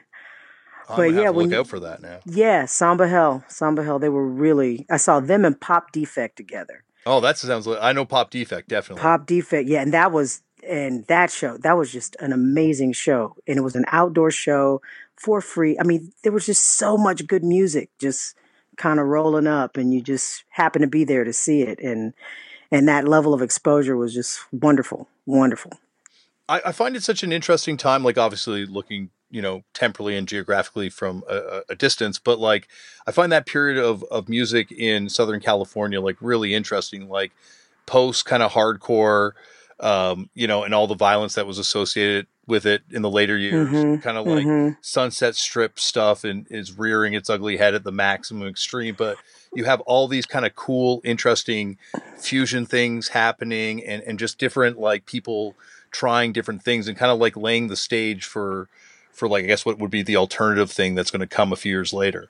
I'm 0.89 0.97
But 0.97 1.13
yeah, 1.13 1.21
have 1.21 1.25
to 1.27 1.31
when 1.33 1.45
look 1.45 1.51
you, 1.53 1.59
out 1.59 1.67
for 1.67 1.79
that 1.79 2.01
now. 2.01 2.19
yeah, 2.25 2.65
Samba 2.65 3.07
Hell, 3.07 3.43
Samba 3.47 3.83
Hell, 3.83 3.99
they 3.99 4.09
were 4.09 4.27
really. 4.27 4.85
I 4.89 4.97
saw 4.97 5.19
them 5.19 5.45
and 5.45 5.59
Pop 5.59 5.91
Defect 5.91 6.35
together. 6.35 6.83
Oh, 7.05 7.19
that 7.21 7.37
sounds 7.37 7.65
like 7.65 7.79
I 7.81 7.93
know 7.93 8.05
Pop 8.05 8.29
Defect 8.31 8.67
definitely. 8.67 9.01
Pop 9.01 9.25
Defect, 9.25 9.69
yeah, 9.69 9.81
and 9.81 9.93
that 9.93 10.11
was 10.11 10.41
and 10.67 11.05
that 11.07 11.31
show 11.31 11.57
that 11.59 11.77
was 11.77 11.91
just 11.91 12.15
an 12.19 12.33
amazing 12.33 12.93
show, 12.93 13.35
and 13.47 13.57
it 13.57 13.61
was 13.61 13.75
an 13.75 13.85
outdoor 13.87 14.29
show 14.31 14.81
for 15.21 15.39
free. 15.41 15.77
I 15.79 15.83
mean, 15.83 16.11
there 16.23 16.31
was 16.31 16.45
just 16.45 16.77
so 16.77 16.97
much 16.97 17.27
good 17.27 17.43
music 17.43 17.89
just 17.99 18.35
kind 18.77 18.99
of 18.99 19.05
rolling 19.05 19.47
up, 19.47 19.77
and 19.77 19.93
you 19.93 20.01
just 20.01 20.43
happened 20.49 20.83
to 20.83 20.89
be 20.89 21.03
there 21.03 21.23
to 21.23 21.33
see 21.33 21.61
it, 21.61 21.79
and 21.79 22.13
and 22.71 22.87
that 22.87 23.07
level 23.07 23.33
of 23.33 23.41
exposure 23.41 23.95
was 23.95 24.13
just 24.13 24.39
wonderful, 24.51 25.07
wonderful. 25.25 25.73
I, 26.49 26.61
I 26.65 26.71
find 26.71 26.95
it 26.95 27.03
such 27.03 27.21
an 27.21 27.31
interesting 27.31 27.77
time. 27.77 28.03
Like 28.03 28.17
obviously 28.17 28.65
looking, 28.65 29.11
you 29.29 29.41
know, 29.41 29.63
temporally 29.73 30.17
and 30.17 30.27
geographically 30.27 30.89
from 30.89 31.23
a 31.29 31.61
a 31.69 31.75
distance, 31.75 32.17
but 32.17 32.39
like 32.39 32.67
I 33.05 33.11
find 33.11 33.31
that 33.31 33.45
period 33.45 33.77
of 33.77 34.03
of 34.05 34.27
music 34.27 34.71
in 34.71 35.07
Southern 35.09 35.39
California 35.39 36.01
like 36.01 36.17
really 36.19 36.55
interesting. 36.55 37.09
Like 37.09 37.31
post 37.85 38.25
kind 38.25 38.41
of 38.41 38.53
hardcore, 38.53 39.33
um, 39.81 40.29
you 40.35 40.47
know, 40.47 40.63
and 40.63 40.73
all 40.73 40.87
the 40.87 40.95
violence 40.95 41.35
that 41.35 41.47
was 41.47 41.57
associated 41.57 42.27
with 42.47 42.65
it 42.65 42.83
in 42.91 43.01
the 43.01 43.09
later 43.09 43.37
years. 43.37 43.69
Mm-hmm. 43.69 44.01
Kind 44.01 44.17
of 44.17 44.27
like 44.27 44.45
Mm-hmm. 44.45 44.73
Sunset 44.81 45.35
Strip 45.35 45.79
stuff 45.79 46.23
and 46.23 46.47
is 46.49 46.77
rearing 46.77 47.13
its 47.13 47.29
ugly 47.29 47.57
head 47.57 47.73
at 47.73 47.83
the 47.83 47.91
maximum 47.91 48.47
extreme. 48.47 48.95
But 48.97 49.17
you 49.53 49.65
have 49.65 49.81
all 49.81 50.07
these 50.07 50.25
kind 50.25 50.45
of 50.45 50.55
cool, 50.55 51.01
interesting 51.03 51.77
fusion 52.17 52.65
things 52.65 53.09
happening 53.09 53.83
and, 53.83 54.03
and 54.03 54.19
just 54.19 54.37
different 54.37 54.79
like 54.79 55.05
people 55.05 55.55
trying 55.91 56.31
different 56.31 56.63
things 56.63 56.87
and 56.87 56.97
kind 56.97 57.11
of 57.11 57.19
like 57.19 57.35
laying 57.35 57.67
the 57.67 57.75
stage 57.75 58.25
for 58.25 58.69
for 59.11 59.27
like 59.27 59.43
I 59.43 59.47
guess 59.47 59.65
what 59.65 59.79
would 59.79 59.91
be 59.91 60.03
the 60.03 60.15
alternative 60.15 60.71
thing 60.71 60.95
that's 60.95 61.11
going 61.11 61.21
to 61.21 61.27
come 61.27 61.51
a 61.51 61.57
few 61.57 61.71
years 61.71 61.91
later. 61.91 62.29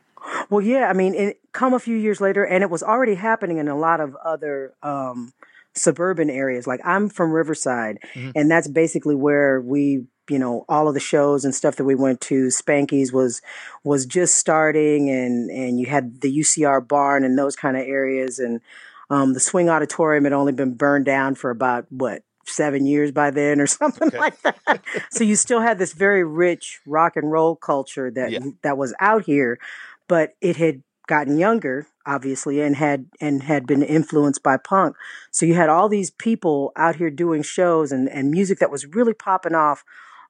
Well, 0.50 0.62
yeah, 0.62 0.90
I 0.90 0.94
mean, 0.94 1.14
it 1.16 1.40
come 1.52 1.74
a 1.74 1.80
few 1.80 1.96
years 1.96 2.22
later, 2.22 2.46
and 2.46 2.64
it 2.64 2.70
was 2.70 2.84
already 2.84 3.16
happening 3.16 3.58
in 3.58 3.68
a 3.68 3.78
lot 3.78 4.00
of 4.00 4.16
other 4.18 4.74
um, 4.84 5.34
suburban 5.76 6.30
areas. 6.30 6.68
Like 6.68 6.82
I'm 6.84 7.10
from 7.10 7.32
Riverside, 7.32 8.00
Mhm. 8.14 8.32
and 8.36 8.52
that's 8.52 8.68
basically 8.68 9.16
where 9.16 9.62
we, 9.62 10.06
you 10.30 10.40
know, 10.40 10.66
all 10.70 10.88
of 10.88 10.94
the 10.94 11.00
shows 11.00 11.46
and 11.46 11.54
stuff 11.56 11.76
that 11.78 11.86
we 11.86 11.96
went 11.96 12.22
to. 12.22 12.48
Spanky's 12.48 13.12
was 13.14 13.42
was 13.84 14.06
just 14.06 14.36
starting, 14.36 15.10
and 15.10 15.50
and 15.50 15.80
you 15.80 15.86
had 15.88 16.22
the 16.22 16.30
UCR 16.32 16.82
barn 16.86 17.24
and 17.24 17.38
those 17.38 17.56
kind 17.56 17.78
of 17.78 17.84
areas, 17.84 18.40
and 18.40 18.62
Um, 19.10 19.34
the 19.34 19.42
Swing 19.42 19.68
Auditorium 19.70 20.24
had 20.24 20.32
only 20.32 20.54
been 20.54 20.74
burned 20.76 21.04
down 21.04 21.36
for 21.36 21.50
about 21.52 21.86
what 21.90 22.24
seven 22.46 22.86
years 22.86 23.12
by 23.12 23.30
then 23.30 23.60
or 23.60 23.68
something 23.80 24.08
okay. 24.08 24.18
like 24.18 24.42
that. 24.42 24.82
so 25.12 25.24
you 25.26 25.36
still 25.36 25.60
had 25.60 25.78
this 25.78 25.92
very 25.94 26.24
rich 26.24 26.80
rock 26.86 27.18
and 27.18 27.30
roll 27.30 27.56
culture 27.58 28.10
that 28.10 28.32
yeah. 28.32 28.40
that 28.64 28.78
was 28.78 28.94
out 29.02 29.26
here, 29.26 29.60
but 30.08 30.36
it 30.40 30.56
had 30.56 30.82
gotten 31.08 31.38
younger 31.38 31.88
obviously 32.06 32.62
and 32.62 32.76
had 32.76 33.08
and 33.20 33.44
had 33.44 33.66
been 33.68 33.84
influenced 33.84 34.44
by 34.44 34.58
punk. 34.58 34.96
So 35.32 35.46
you 35.46 35.54
had 35.56 35.70
all 35.70 35.90
these 35.90 36.12
people 36.12 36.72
out 36.76 36.96
here 36.96 37.10
doing 37.10 37.44
shows 37.44 37.92
and, 37.92 38.10
and 38.10 38.32
music 38.32 38.60
that 38.60 38.72
was 38.72 38.86
really 38.86 39.14
popping 39.14 39.56
off 39.56 39.84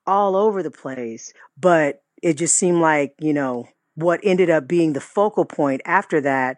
all 0.07 0.35
over 0.35 0.63
the 0.63 0.71
place 0.71 1.33
but 1.57 2.01
it 2.21 2.37
just 2.37 2.57
seemed 2.57 2.81
like 2.81 3.13
you 3.19 3.33
know 3.33 3.67
what 3.95 4.19
ended 4.23 4.49
up 4.49 4.67
being 4.67 4.93
the 4.93 5.01
focal 5.01 5.45
point 5.45 5.81
after 5.85 6.21
that 6.21 6.57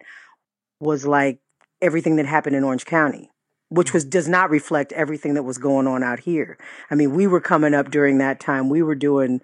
was 0.80 1.06
like 1.06 1.40
everything 1.82 2.16
that 2.16 2.26
happened 2.26 2.56
in 2.56 2.64
orange 2.64 2.86
county 2.86 3.30
which 3.68 3.88
mm-hmm. 3.88 3.96
was 3.96 4.04
does 4.04 4.28
not 4.28 4.50
reflect 4.50 4.92
everything 4.92 5.34
that 5.34 5.42
was 5.42 5.58
going 5.58 5.86
on 5.86 6.02
out 6.02 6.20
here. 6.20 6.56
I 6.90 6.94
mean 6.94 7.14
we 7.14 7.26
were 7.26 7.40
coming 7.40 7.74
up 7.74 7.90
during 7.90 8.18
that 8.18 8.40
time. 8.40 8.68
We 8.68 8.82
were 8.82 8.94
doing 8.94 9.40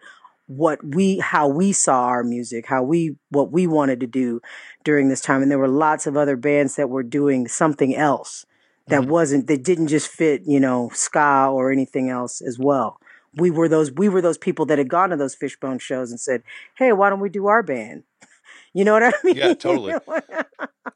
what 0.50 0.84
we 0.84 1.16
how 1.20 1.46
we 1.46 1.72
saw 1.72 2.06
our 2.06 2.24
music 2.24 2.66
how 2.66 2.82
we 2.82 3.14
what 3.28 3.52
we 3.52 3.68
wanted 3.68 4.00
to 4.00 4.06
do 4.08 4.40
during 4.82 5.08
this 5.08 5.20
time. 5.20 5.42
And 5.42 5.50
there 5.50 5.60
were 5.60 5.68
lots 5.68 6.08
of 6.08 6.16
other 6.16 6.36
bands 6.36 6.74
that 6.74 6.90
were 6.90 7.04
doing 7.04 7.46
something 7.46 7.94
else 7.94 8.44
that 8.88 9.02
mm-hmm. 9.02 9.10
wasn't 9.10 9.46
that 9.46 9.62
didn't 9.62 9.86
just 9.86 10.08
fit 10.08 10.42
you 10.44 10.58
know 10.58 10.90
ska 10.92 11.48
or 11.52 11.70
anything 11.70 12.10
else 12.10 12.40
as 12.40 12.58
well. 12.58 12.98
We 13.36 13.52
were 13.52 13.68
those 13.68 13.92
we 13.92 14.08
were 14.08 14.20
those 14.20 14.38
people 14.38 14.66
that 14.66 14.78
had 14.78 14.88
gone 14.88 15.10
to 15.10 15.16
those 15.16 15.36
fishbone 15.36 15.78
shows 15.78 16.10
and 16.10 16.18
said 16.18 16.42
hey 16.76 16.92
why 16.92 17.10
don't 17.10 17.20
we 17.20 17.30
do 17.30 17.46
our 17.46 17.62
band? 17.62 18.02
You 18.72 18.84
know 18.84 18.92
what 18.92 19.02
i 19.02 19.12
mean? 19.24 19.34
yeah 19.34 19.52
totally. 19.54 19.94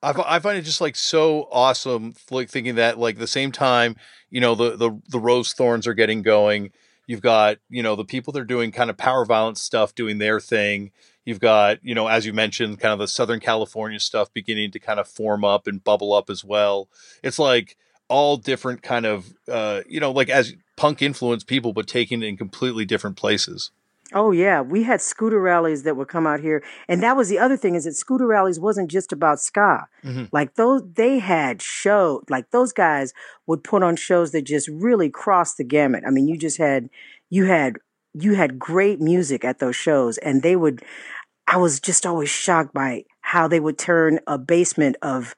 I, 0.01 0.13
I 0.27 0.39
find 0.39 0.57
it 0.57 0.63
just 0.63 0.81
like 0.81 0.95
so 0.95 1.49
awesome 1.51 2.15
like 2.31 2.49
thinking 2.49 2.77
that 2.77 3.01
like 3.01 3.19
the 3.19 3.27
same 3.27 3.51
time 3.51 3.97
you 4.31 4.41
know 4.41 4.55
the 4.55 4.77
the, 4.77 4.91
the 5.09 5.19
Rosethorns 5.19 5.89
are 5.89 5.95
getting 5.95 6.23
going 6.23 6.71
You've 7.07 7.21
got, 7.21 7.59
you 7.69 7.83
know, 7.83 7.97
the 7.97 8.05
people 8.05 8.33
that 8.33 8.41
are 8.41 8.47
doing 8.47 8.73
kind 8.73 8.91
of 8.91 8.97
power 8.97 9.25
violence 9.25 9.63
stuff 9.63 9.95
doing 9.95 10.19
their 10.19 10.41
thing. 10.41 10.91
You've 11.25 11.41
got, 11.41 11.79
you 11.83 11.95
know, 11.95 12.09
as 12.09 12.27
you 12.27 12.33
mentioned, 12.33 12.81
kind 12.81 12.93
of 12.93 12.99
the 12.99 13.09
Southern 13.09 13.41
California 13.41 14.01
stuff 14.01 14.33
beginning 14.33 14.71
to 14.73 14.79
kind 14.79 15.01
of 15.01 15.09
form 15.09 15.45
up 15.45 15.67
and 15.67 15.83
bubble 15.83 16.13
up 16.13 16.31
as 16.31 16.45
well. 16.45 16.89
It's 17.23 17.39
like 17.39 17.77
all 18.09 18.37
different 18.37 18.83
kind 18.83 19.07
of, 19.07 19.35
uh, 19.49 19.81
you 19.89 20.01
know, 20.01 20.13
like 20.13 20.29
as 20.29 20.55
punk 20.77 21.03
influenced 21.03 21.47
people, 21.47 21.73
but 21.73 21.87
taking 21.87 22.23
it 22.23 22.27
in 22.27 22.37
completely 22.37 22.85
different 22.85 23.17
places. 23.17 23.71
Oh 24.15 24.31
yeah, 24.31 24.61
we 24.61 24.85
had 24.85 25.03
scooter 25.03 25.41
rallies 25.41 25.83
that 25.83 25.97
would 25.97 26.07
come 26.07 26.25
out 26.25 26.39
here, 26.39 26.63
and 26.89 27.03
that 27.03 27.17
was 27.17 27.29
the 27.29 27.41
other 27.41 27.57
thing 27.57 27.75
is 27.75 27.83
that 27.83 27.95
scooter 27.95 28.29
rallies 28.29 28.61
wasn't 28.61 28.89
just 28.89 29.13
about 29.13 29.41
ska. 29.41 29.89
Mm-hmm. 30.05 30.27
Like 30.31 30.55
those, 30.55 30.83
they 30.95 31.19
had 31.19 31.61
show 31.61 32.23
like 32.31 32.51
those 32.53 32.73
guys 32.73 33.13
would 33.49 33.65
put 33.65 33.83
on 33.83 33.97
shows 33.97 34.31
that 34.31 34.43
just 34.43 34.69
really 34.69 35.11
crossed 35.11 35.57
the 35.57 35.65
gamut. 35.65 36.05
I 36.07 36.11
mean, 36.11 36.29
you 36.29 36.39
just 36.39 36.59
had 36.59 36.91
you 37.29 37.47
had 37.47 37.79
you 38.15 38.35
had 38.35 38.57
great 38.59 39.01
music 39.01 39.45
at 39.45 39.59
those 39.59 39.75
shows, 39.75 40.17
and 40.19 40.43
they 40.43 40.55
would. 40.55 40.83
I 41.49 41.57
was 41.57 41.81
just 41.81 42.07
always 42.07 42.31
shocked 42.31 42.73
by 42.73 43.05
how 43.21 43.49
they 43.49 43.61
would 43.61 43.79
turn 43.79 44.21
a 44.29 44.39
basement 44.39 44.97
of 45.03 45.35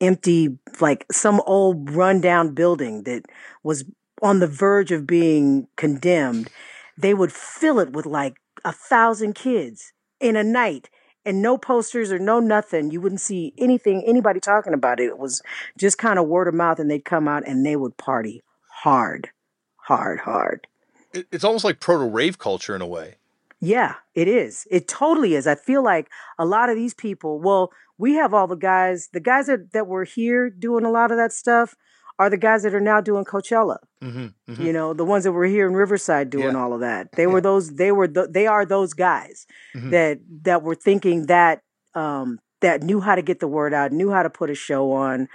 empty, 0.00 0.58
like 0.80 1.06
some 1.12 1.40
old 1.46 1.90
rundown 1.90 2.54
building 2.54 3.04
that 3.04 3.22
was 3.62 3.84
on 4.20 4.40
the 4.40 4.46
verge 4.46 4.90
of 4.90 5.06
being 5.06 5.68
condemned 5.76 6.50
they 6.96 7.14
would 7.14 7.32
fill 7.32 7.78
it 7.78 7.92
with 7.92 8.06
like 8.06 8.36
a 8.64 8.72
thousand 8.72 9.34
kids 9.34 9.92
in 10.20 10.36
a 10.36 10.44
night 10.44 10.90
and 11.24 11.42
no 11.42 11.58
posters 11.58 12.12
or 12.12 12.18
no 12.18 12.40
nothing. 12.40 12.90
You 12.90 13.00
wouldn't 13.00 13.20
see 13.20 13.52
anything, 13.58 14.02
anybody 14.06 14.40
talking 14.40 14.72
about 14.72 15.00
it. 15.00 15.06
It 15.06 15.18
was 15.18 15.42
just 15.76 15.98
kind 15.98 16.18
of 16.18 16.28
word 16.28 16.48
of 16.48 16.54
mouth, 16.54 16.78
and 16.78 16.90
they'd 16.90 17.04
come 17.04 17.28
out 17.28 17.46
and 17.46 17.66
they 17.66 17.76
would 17.76 17.96
party 17.96 18.42
hard, 18.68 19.30
hard, 19.76 20.20
hard. 20.20 20.66
It's 21.12 21.44
almost 21.44 21.64
like 21.64 21.80
proto 21.80 22.04
rave 22.04 22.38
culture 22.38 22.76
in 22.76 22.82
a 22.82 22.86
way. 22.86 23.16
Yeah, 23.60 23.94
it 24.14 24.28
is. 24.28 24.66
It 24.70 24.86
totally 24.86 25.34
is. 25.34 25.46
I 25.46 25.54
feel 25.54 25.82
like 25.82 26.08
a 26.38 26.44
lot 26.44 26.68
of 26.68 26.76
these 26.76 26.92
people, 26.92 27.40
well, 27.40 27.72
we 27.98 28.14
have 28.14 28.34
all 28.34 28.46
the 28.46 28.54
guys, 28.54 29.08
the 29.12 29.20
guys 29.20 29.46
that, 29.46 29.72
that 29.72 29.86
were 29.86 30.04
here 30.04 30.50
doing 30.50 30.84
a 30.84 30.90
lot 30.90 31.10
of 31.10 31.16
that 31.16 31.32
stuff 31.32 31.74
are 32.18 32.30
the 32.30 32.36
guys 32.36 32.62
that 32.62 32.74
are 32.74 32.80
now 32.80 33.00
doing 33.00 33.24
Coachella. 33.24 33.78
Mm-hmm, 34.02 34.26
mm-hmm. 34.50 34.62
You 34.62 34.72
know, 34.72 34.94
the 34.94 35.04
ones 35.04 35.24
that 35.24 35.32
were 35.32 35.44
here 35.46 35.66
in 35.66 35.74
Riverside 35.74 36.30
doing 36.30 36.54
yeah. 36.54 36.58
all 36.62 36.72
of 36.72 36.80
that. 36.80 37.12
They 37.12 37.24
yeah. 37.24 37.28
were 37.28 37.40
those. 37.40 37.74
They 37.74 37.92
were. 37.92 38.08
The, 38.08 38.28
they 38.28 38.46
are 38.46 38.64
those 38.64 38.92
guys 38.94 39.46
mm-hmm. 39.74 39.90
that 39.90 40.18
that 40.42 40.62
were 40.62 40.74
thinking 40.74 41.26
that 41.26 41.62
um, 41.94 42.38
that 42.60 42.82
knew 42.82 43.00
how 43.00 43.14
to 43.14 43.22
get 43.22 43.40
the 43.40 43.48
word 43.48 43.74
out, 43.74 43.92
knew 43.92 44.10
how 44.10 44.22
to 44.22 44.30
put 44.30 44.50
a 44.50 44.54
show 44.54 44.92
on. 44.92 45.28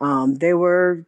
Um, 0.00 0.36
they 0.36 0.54
were 0.54 1.06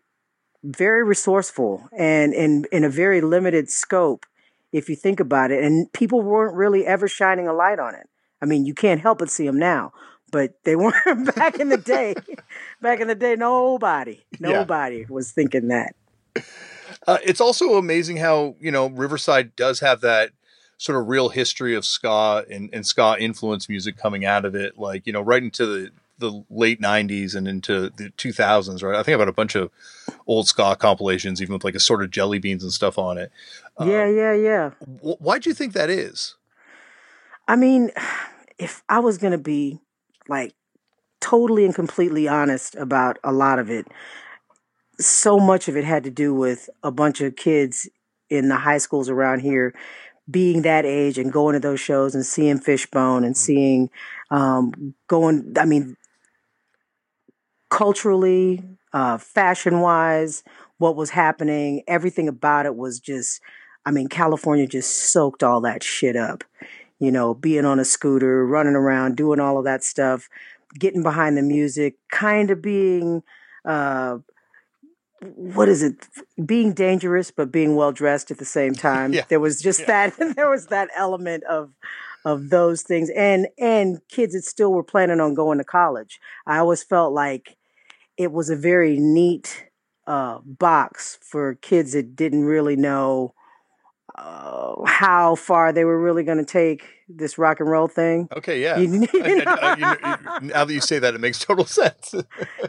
very 0.62 1.04
resourceful 1.04 1.88
and 1.96 2.34
in 2.34 2.66
in 2.72 2.84
a 2.84 2.90
very 2.90 3.20
limited 3.20 3.70
scope, 3.70 4.26
if 4.72 4.88
you 4.88 4.96
think 4.96 5.20
about 5.20 5.50
it. 5.50 5.62
And 5.62 5.92
people 5.92 6.22
weren't 6.22 6.54
really 6.54 6.86
ever 6.86 7.08
shining 7.08 7.48
a 7.48 7.52
light 7.52 7.78
on 7.78 7.94
it. 7.94 8.08
I 8.42 8.46
mean, 8.46 8.64
you 8.64 8.74
can't 8.74 9.00
help 9.00 9.18
but 9.18 9.30
see 9.30 9.46
them 9.46 9.58
now, 9.58 9.92
but 10.30 10.54
they 10.64 10.76
weren't 10.76 11.34
back 11.34 11.58
in 11.58 11.68
the 11.68 11.76
day. 11.76 12.14
back 12.80 13.00
in 13.00 13.08
the 13.08 13.14
day, 13.14 13.36
nobody, 13.36 14.20
nobody 14.40 14.98
yeah. 14.98 15.06
was 15.08 15.32
thinking 15.32 15.68
that. 15.68 15.94
Uh, 17.06 17.18
it's 17.24 17.40
also 17.40 17.74
amazing 17.74 18.16
how 18.18 18.54
you 18.60 18.70
know 18.70 18.88
Riverside 18.88 19.56
does 19.56 19.80
have 19.80 20.00
that 20.02 20.30
sort 20.78 20.98
of 20.98 21.08
real 21.08 21.28
history 21.28 21.74
of 21.74 21.84
ska 21.84 22.44
and, 22.50 22.70
and 22.72 22.86
ska 22.86 23.16
influence 23.18 23.68
music 23.68 23.96
coming 23.96 24.24
out 24.24 24.44
of 24.44 24.54
it, 24.54 24.78
like 24.78 25.06
you 25.06 25.12
know, 25.12 25.20
right 25.20 25.42
into 25.42 25.66
the 25.66 25.90
the 26.18 26.44
late 26.50 26.80
'90s 26.80 27.34
and 27.34 27.48
into 27.48 27.90
the 27.90 28.10
2000s. 28.16 28.82
Right, 28.82 28.98
I 28.98 29.02
think 29.02 29.14
about 29.14 29.28
a 29.28 29.32
bunch 29.32 29.54
of 29.54 29.70
old 30.26 30.46
ska 30.48 30.76
compilations, 30.76 31.40
even 31.40 31.54
with 31.54 31.64
like 31.64 31.74
a 31.74 31.80
sort 31.80 32.02
of 32.02 32.10
jelly 32.10 32.38
beans 32.38 32.62
and 32.62 32.72
stuff 32.72 32.98
on 32.98 33.18
it. 33.18 33.30
Yeah, 33.80 34.04
um, 34.04 34.16
yeah, 34.16 34.34
yeah. 34.34 34.70
why 35.00 35.38
do 35.38 35.48
you 35.50 35.54
think 35.54 35.72
that 35.72 35.90
is? 35.90 36.36
I 37.48 37.56
mean, 37.56 37.90
if 38.58 38.82
I 38.88 39.00
was 39.00 39.18
gonna 39.18 39.38
be 39.38 39.80
like 40.30 40.54
totally 41.20 41.66
and 41.66 41.74
completely 41.74 42.26
honest 42.26 42.74
about 42.76 43.18
a 43.22 43.32
lot 43.32 43.58
of 43.58 43.68
it. 43.68 43.86
So 44.98 45.38
much 45.38 45.68
of 45.68 45.76
it 45.76 45.84
had 45.84 46.04
to 46.04 46.10
do 46.10 46.32
with 46.32 46.70
a 46.82 46.90
bunch 46.90 47.20
of 47.20 47.36
kids 47.36 47.88
in 48.30 48.48
the 48.48 48.56
high 48.56 48.78
schools 48.78 49.10
around 49.10 49.40
here 49.40 49.74
being 50.30 50.62
that 50.62 50.86
age 50.86 51.18
and 51.18 51.32
going 51.32 51.54
to 51.54 51.60
those 51.60 51.80
shows 51.80 52.14
and 52.14 52.24
seeing 52.24 52.58
Fishbone 52.58 53.24
and 53.24 53.36
seeing 53.36 53.90
um, 54.30 54.94
going. 55.08 55.54
I 55.58 55.64
mean, 55.64 55.96
culturally, 57.68 58.62
uh, 58.92 59.18
fashion 59.18 59.80
wise, 59.80 60.44
what 60.78 60.94
was 60.94 61.10
happening, 61.10 61.82
everything 61.86 62.28
about 62.28 62.66
it 62.66 62.76
was 62.76 63.00
just. 63.00 63.40
I 63.86 63.92
mean, 63.92 64.08
California 64.08 64.66
just 64.66 65.10
soaked 65.10 65.42
all 65.42 65.62
that 65.62 65.82
shit 65.82 66.14
up 66.14 66.44
you 67.00 67.10
know, 67.10 67.34
being 67.34 67.64
on 67.64 67.80
a 67.80 67.84
scooter, 67.84 68.46
running 68.46 68.76
around, 68.76 69.16
doing 69.16 69.40
all 69.40 69.58
of 69.58 69.64
that 69.64 69.82
stuff, 69.82 70.28
getting 70.78 71.02
behind 71.02 71.36
the 71.36 71.42
music, 71.42 71.96
kind 72.10 72.50
of 72.50 72.62
being, 72.62 73.22
uh, 73.64 74.18
what 75.20 75.68
is 75.68 75.82
it? 75.82 76.06
Being 76.44 76.72
dangerous, 76.72 77.30
but 77.30 77.50
being 77.50 77.74
well 77.74 77.90
dressed 77.90 78.30
at 78.30 78.38
the 78.38 78.44
same 78.44 78.74
time. 78.88 79.12
yeah. 79.12 79.24
There 79.28 79.40
was 79.40 79.60
just 79.60 79.80
yeah. 79.80 80.10
that. 80.10 80.34
there 80.36 80.50
was 80.50 80.66
that 80.66 80.88
element 80.94 81.42
of 81.44 81.72
of 82.24 82.50
those 82.50 82.82
things, 82.82 83.10
and 83.16 83.48
and 83.58 84.00
kids 84.08 84.34
that 84.34 84.44
still 84.44 84.72
were 84.72 84.84
planning 84.84 85.20
on 85.20 85.34
going 85.34 85.58
to 85.58 85.64
college. 85.64 86.20
I 86.46 86.58
always 86.58 86.82
felt 86.82 87.14
like 87.14 87.56
it 88.18 88.30
was 88.30 88.50
a 88.50 88.56
very 88.56 88.98
neat 88.98 89.70
uh, 90.06 90.38
box 90.44 91.18
for 91.22 91.54
kids 91.56 91.92
that 91.92 92.14
didn't 92.14 92.44
really 92.44 92.76
know 92.76 93.34
uh, 94.20 94.84
how 94.84 95.34
far 95.34 95.72
they 95.72 95.84
were 95.84 95.98
really 95.98 96.22
going 96.22 96.38
to 96.38 96.44
take 96.44 96.84
this 97.08 97.38
rock 97.38 97.60
and 97.60 97.70
roll 97.70 97.88
thing. 97.88 98.28
Okay, 98.36 98.62
yeah. 98.62 98.76
You, 98.76 99.08
you 99.14 99.44
know? 99.44 99.56
I, 99.60 99.96
I, 100.02 100.38
you, 100.40 100.48
now 100.48 100.64
that 100.64 100.72
you 100.72 100.80
say 100.80 100.98
that, 100.98 101.14
it 101.14 101.20
makes 101.20 101.38
total 101.38 101.64
sense. 101.64 102.14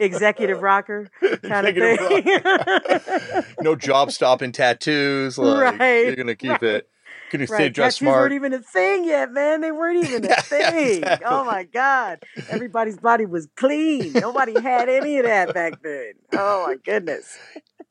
Executive 0.00 0.62
rocker 0.62 1.08
kind 1.42 1.66
of 1.68 1.74
thing. 1.74 3.44
no 3.60 3.76
job 3.76 4.12
stopping 4.12 4.52
tattoos. 4.52 5.36
Like, 5.36 5.78
right. 5.78 6.06
You're 6.06 6.16
going 6.16 6.26
to 6.28 6.36
keep 6.36 6.50
right. 6.50 6.62
it. 6.62 6.88
Can 7.30 7.40
you 7.40 7.46
right. 7.46 7.56
stay 7.56 7.68
dressed 7.70 7.98
Tattoos 7.98 8.08
smart? 8.08 8.22
weren't 8.24 8.34
even 8.34 8.52
a 8.52 8.58
thing 8.58 9.04
yet, 9.04 9.32
man. 9.32 9.62
They 9.62 9.72
weren't 9.72 10.04
even 10.04 10.30
a 10.30 10.34
thing. 10.42 10.98
exactly. 10.98 11.26
Oh 11.26 11.44
my 11.44 11.64
god, 11.64 12.22
everybody's 12.50 12.98
body 12.98 13.24
was 13.24 13.48
clean. 13.56 14.12
Nobody 14.12 14.60
had 14.60 14.90
any 14.90 15.16
of 15.16 15.24
that 15.24 15.54
back 15.54 15.82
then. 15.82 16.12
Oh 16.34 16.66
my 16.66 16.76
goodness 16.84 17.38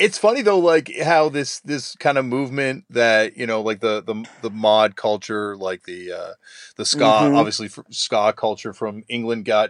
it's 0.02 0.18
funny 0.18 0.42
though, 0.42 0.58
like 0.58 0.92
how 1.04 1.30
this 1.30 1.60
this 1.60 1.96
kind 1.96 2.18
of 2.18 2.26
movement 2.26 2.86
that 2.90 3.38
you 3.38 3.46
know, 3.46 3.62
like 3.62 3.82
the 3.82 4.02
the 4.02 4.28
the 4.42 4.50
mod 4.50 4.96
culture, 4.96 5.56
like 5.56 5.84
the 5.84 6.12
uh, 6.12 6.34
the 6.76 6.86
ska, 6.86 7.04
mm-hmm. 7.04 7.36
obviously 7.36 7.70
ska 7.92 8.34
culture 8.36 8.74
from 8.74 9.04
England 9.08 9.46
got 9.46 9.70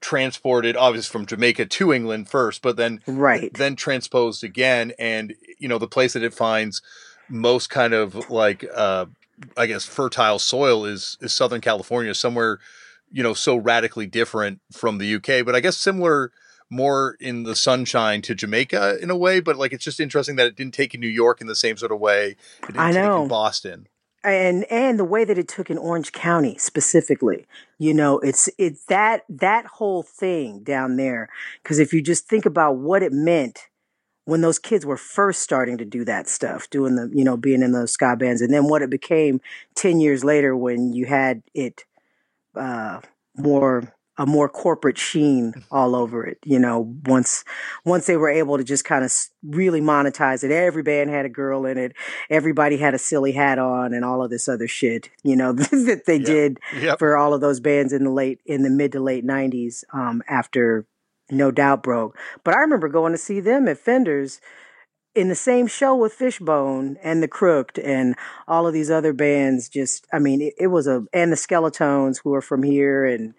transported, 0.00 0.76
obviously 0.76 1.12
from 1.12 1.26
Jamaica 1.26 1.66
to 1.66 1.92
England 1.92 2.30
first, 2.30 2.62
but 2.62 2.76
then 2.76 3.02
right 3.06 3.52
then 3.52 3.76
transposed 3.76 4.42
again, 4.42 4.92
and 4.98 5.34
you 5.58 5.68
know 5.68 5.78
the 5.78 5.86
place 5.86 6.14
that 6.14 6.22
it 6.22 6.32
finds 6.32 6.80
most 7.28 7.68
kind 7.68 7.92
of 7.92 8.30
like 8.30 8.64
uh, 8.74 9.04
I 9.58 9.66
guess 9.66 9.84
fertile 9.84 10.38
soil 10.38 10.86
is 10.86 11.18
is 11.20 11.34
Southern 11.34 11.60
California, 11.60 12.14
somewhere 12.14 12.60
you 13.12 13.22
know 13.22 13.34
so 13.34 13.56
radically 13.56 14.06
different 14.06 14.60
from 14.72 14.96
the 14.96 15.16
UK, 15.16 15.44
but 15.44 15.54
I 15.54 15.60
guess 15.60 15.76
similar 15.76 16.32
more 16.70 17.16
in 17.20 17.44
the 17.44 17.54
sunshine 17.54 18.22
to 18.22 18.34
Jamaica 18.34 18.98
in 19.00 19.10
a 19.10 19.16
way, 19.16 19.40
but 19.40 19.56
like 19.56 19.72
it's 19.72 19.84
just 19.84 20.00
interesting 20.00 20.36
that 20.36 20.46
it 20.46 20.56
didn't 20.56 20.74
take 20.74 20.94
in 20.94 21.00
New 21.00 21.08
York 21.08 21.40
in 21.40 21.46
the 21.46 21.54
same 21.54 21.76
sort 21.76 21.92
of 21.92 22.00
way. 22.00 22.36
It 22.68 22.72
didn't 22.72 22.80
I 22.80 22.92
take 22.92 23.02
know. 23.02 23.22
in 23.22 23.28
Boston. 23.28 23.88
and 24.24 24.64
and 24.70 24.98
the 24.98 25.04
way 25.04 25.24
that 25.24 25.38
it 25.38 25.46
took 25.48 25.70
in 25.70 25.78
Orange 25.78 26.12
County 26.12 26.56
specifically, 26.58 27.46
you 27.78 27.94
know, 27.94 28.18
it's 28.18 28.48
it's 28.58 28.84
that 28.86 29.22
that 29.28 29.66
whole 29.66 30.02
thing 30.02 30.64
down 30.64 30.96
there. 30.96 31.28
Because 31.62 31.78
if 31.78 31.92
you 31.92 32.02
just 32.02 32.28
think 32.28 32.44
about 32.46 32.76
what 32.78 33.02
it 33.02 33.12
meant 33.12 33.68
when 34.24 34.40
those 34.40 34.58
kids 34.58 34.84
were 34.84 34.96
first 34.96 35.40
starting 35.40 35.78
to 35.78 35.84
do 35.84 36.04
that 36.04 36.28
stuff, 36.28 36.68
doing 36.70 36.96
the 36.96 37.08
you 37.14 37.22
know 37.22 37.36
being 37.36 37.62
in 37.62 37.70
those 37.70 37.92
ska 37.92 38.16
bands, 38.16 38.42
and 38.42 38.52
then 38.52 38.64
what 38.64 38.82
it 38.82 38.90
became 38.90 39.40
ten 39.76 40.00
years 40.00 40.24
later 40.24 40.56
when 40.56 40.92
you 40.92 41.06
had 41.06 41.42
it 41.54 41.84
uh, 42.56 43.00
more 43.36 43.94
a 44.18 44.26
more 44.26 44.48
corporate 44.48 44.96
sheen 44.98 45.52
all 45.70 45.94
over 45.94 46.24
it. 46.24 46.38
You 46.44 46.58
know, 46.58 46.94
once 47.04 47.44
once 47.84 48.06
they 48.06 48.16
were 48.16 48.30
able 48.30 48.56
to 48.58 48.64
just 48.64 48.84
kind 48.84 49.04
of 49.04 49.12
really 49.44 49.80
monetize 49.80 50.42
it, 50.44 50.50
every 50.50 50.82
band 50.82 51.10
had 51.10 51.26
a 51.26 51.30
girl 51.30 51.66
in 51.66 51.76
it, 51.78 51.92
everybody 52.30 52.76
had 52.78 52.94
a 52.94 52.98
silly 52.98 53.32
hat 53.32 53.58
on, 53.58 53.92
and 53.92 54.04
all 54.04 54.22
of 54.22 54.30
this 54.30 54.48
other 54.48 54.68
shit. 54.68 55.10
You 55.22 55.36
know 55.36 55.52
that 55.52 56.02
they 56.06 56.16
Yep. 56.16 56.26
did 56.26 56.58
Yep. 56.80 56.98
for 56.98 57.16
all 57.16 57.34
of 57.34 57.40
those 57.40 57.60
bands 57.60 57.92
in 57.92 58.04
the 58.04 58.10
late 58.10 58.40
in 58.46 58.62
the 58.62 58.70
mid 58.70 58.92
to 58.92 59.00
late 59.00 59.24
'90s 59.26 59.84
um, 59.92 60.22
after 60.28 60.86
No 61.30 61.50
Doubt 61.50 61.82
broke. 61.82 62.16
But 62.44 62.54
I 62.54 62.60
remember 62.60 62.88
going 62.88 63.12
to 63.12 63.18
see 63.18 63.40
them 63.40 63.68
at 63.68 63.78
Fenders 63.78 64.40
in 65.14 65.28
the 65.28 65.34
same 65.34 65.66
show 65.66 65.94
with 65.96 66.12
Fishbone 66.12 66.98
and 67.02 67.22
the 67.22 67.28
Crooked 67.28 67.78
and 67.78 68.14
all 68.46 68.66
of 68.66 68.74
these 68.74 68.90
other 68.90 69.12
bands. 69.14 69.68
Just, 69.68 70.06
I 70.12 70.18
mean, 70.18 70.40
it, 70.42 70.54
it 70.58 70.66
was 70.66 70.86
a 70.86 71.04
and 71.12 71.32
the 71.32 71.36
Skeletones 71.36 72.20
who 72.22 72.34
are 72.34 72.42
from 72.42 72.62
here, 72.62 73.04
and 73.04 73.34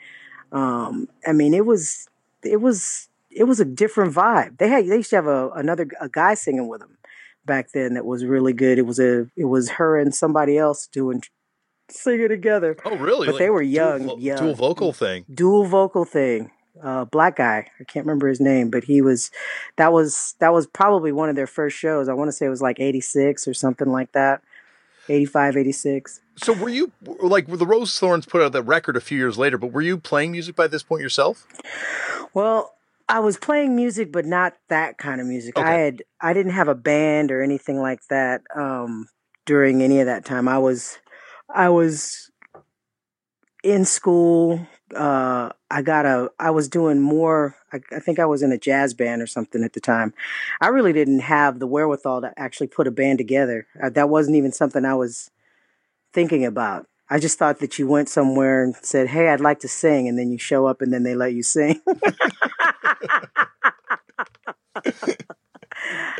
um, 0.51 1.07
I 1.25 1.33
mean, 1.33 1.53
it 1.53 1.65
was 1.65 2.07
it 2.43 2.61
was 2.61 3.09
it 3.29 3.43
was 3.45 3.59
a 3.59 3.65
different 3.65 4.13
vibe. 4.13 4.57
They 4.57 4.69
had 4.69 4.87
they 4.87 4.97
used 4.97 5.09
to 5.11 5.15
have 5.17 5.27
a 5.27 5.49
another 5.51 5.87
a 5.99 6.09
guy 6.09 6.33
singing 6.33 6.67
with 6.67 6.81
them 6.81 6.97
back 7.45 7.71
then 7.71 7.93
that 7.95 8.05
was 8.05 8.25
really 8.25 8.53
good. 8.53 8.77
It 8.77 8.85
was 8.85 8.99
a 8.99 9.27
it 9.35 9.45
was 9.45 9.69
her 9.71 9.97
and 9.97 10.13
somebody 10.13 10.57
else 10.57 10.87
doing 10.87 11.21
singing 11.89 12.27
together 12.27 12.75
Oh, 12.85 12.97
really? 12.97 13.27
But 13.27 13.37
they 13.37 13.49
were 13.49 13.61
dual 13.63 13.71
young, 13.73 14.03
vo- 14.07 14.17
young. 14.17 14.37
Dual 14.37 14.55
vocal 14.55 14.93
thing. 14.93 15.25
dual 15.33 15.65
vocal 15.65 16.05
thing. 16.05 16.51
Uh, 16.81 17.05
black 17.05 17.37
guy. 17.37 17.67
I 17.79 17.83
can't 17.85 18.05
remember 18.05 18.27
his 18.27 18.39
name, 18.39 18.69
but 18.69 18.83
he 18.83 19.01
was. 19.01 19.31
That 19.77 19.91
was 19.91 20.35
that 20.39 20.53
was 20.53 20.67
probably 20.67 21.11
one 21.11 21.27
of 21.29 21.35
their 21.35 21.47
first 21.47 21.75
shows. 21.75 22.07
I 22.07 22.13
want 22.13 22.27
to 22.27 22.31
say 22.31 22.45
it 22.45 22.49
was 22.49 22.61
like 22.61 22.79
'86 22.79 23.47
or 23.47 23.53
something 23.55 23.87
like 23.91 24.11
that. 24.11 24.43
85, 25.09 25.57
86. 25.57 26.21
So 26.37 26.53
were 26.53 26.69
you 26.69 26.91
like 27.21 27.47
the 27.47 27.65
Rosethorns 27.65 28.27
put 28.27 28.41
out 28.41 28.51
that 28.51 28.63
record 28.63 28.95
a 28.95 29.01
few 29.01 29.17
years 29.17 29.37
later? 29.37 29.57
But 29.57 29.71
were 29.71 29.81
you 29.81 29.97
playing 29.97 30.31
music 30.31 30.55
by 30.55 30.67
this 30.67 30.83
point 30.83 31.01
yourself? 31.01 31.47
Well, 32.33 32.75
I 33.09 33.19
was 33.19 33.37
playing 33.37 33.75
music, 33.75 34.11
but 34.11 34.25
not 34.25 34.53
that 34.69 34.97
kind 34.97 35.21
of 35.21 35.27
music. 35.27 35.57
I 35.57 35.71
had 35.71 36.03
I 36.19 36.33
didn't 36.33 36.51
have 36.51 36.67
a 36.67 36.75
band 36.75 37.31
or 37.31 37.41
anything 37.41 37.79
like 37.79 38.01
that 38.09 38.41
um, 38.55 39.07
during 39.45 39.81
any 39.81 39.99
of 39.99 40.07
that 40.07 40.25
time. 40.25 40.47
I 40.47 40.57
was 40.57 40.99
I 41.53 41.69
was 41.69 42.29
in 43.63 43.85
school. 43.85 44.67
Uh, 44.95 45.49
I 45.69 45.81
got 45.81 46.05
a. 46.05 46.31
I 46.39 46.51
was 46.51 46.69
doing 46.69 46.99
more. 47.01 47.55
I, 47.73 47.81
I 47.91 47.99
think 47.99 48.19
I 48.19 48.25
was 48.25 48.41
in 48.41 48.51
a 48.51 48.57
jazz 48.57 48.93
band 48.93 49.21
or 49.21 49.27
something 49.27 49.63
at 49.63 49.73
the 49.73 49.81
time. 49.81 50.13
I 50.61 50.67
really 50.67 50.93
didn't 50.93 51.19
have 51.19 51.59
the 51.59 51.67
wherewithal 51.67 52.21
to 52.21 52.33
actually 52.37 52.67
put 52.67 52.87
a 52.87 52.91
band 52.91 53.17
together. 53.17 53.67
Uh, 53.81 53.89
that 53.89 54.09
wasn't 54.09 54.37
even 54.37 54.51
something 54.51 54.85
I 54.85 54.93
was 54.95 55.29
thinking 56.13 56.45
about. 56.45 56.87
I 57.09 57.19
just 57.19 57.37
thought 57.37 57.59
that 57.59 57.79
you 57.79 57.87
went 57.87 58.09
somewhere 58.09 58.63
and 58.63 58.75
said, 58.81 59.09
"Hey, 59.09 59.29
I'd 59.29 59.41
like 59.41 59.59
to 59.61 59.67
sing," 59.67 60.07
and 60.07 60.17
then 60.17 60.31
you 60.31 60.37
show 60.37 60.65
up 60.67 60.81
and 60.81 60.93
then 60.93 61.03
they 61.03 61.15
let 61.15 61.33
you 61.33 61.43
sing. 61.43 61.81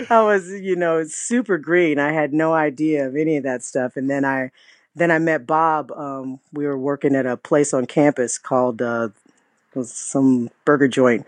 I 0.10 0.22
was, 0.22 0.50
you 0.50 0.76
know, 0.76 1.04
super 1.06 1.58
green. 1.58 2.00
I 2.00 2.12
had 2.12 2.34
no 2.34 2.54
idea 2.54 3.08
of 3.08 3.16
any 3.16 3.38
of 3.38 3.44
that 3.44 3.64
stuff. 3.64 3.98
And 3.98 4.10
then 4.10 4.24
I, 4.24 4.52
then 4.98 5.12
I 5.12 5.20
met 5.20 5.46
Bob. 5.48 5.92
Um, 5.92 6.40
we 6.52 6.66
were 6.66 6.78
working 6.78 7.16
at 7.16 7.26
a 7.26 7.38
place 7.38 7.74
on 7.74 7.86
campus 7.86 8.38
called 8.38 8.82
uh, 8.82 9.10
some 9.84 10.50
burger 10.66 10.88
joint 10.88 11.26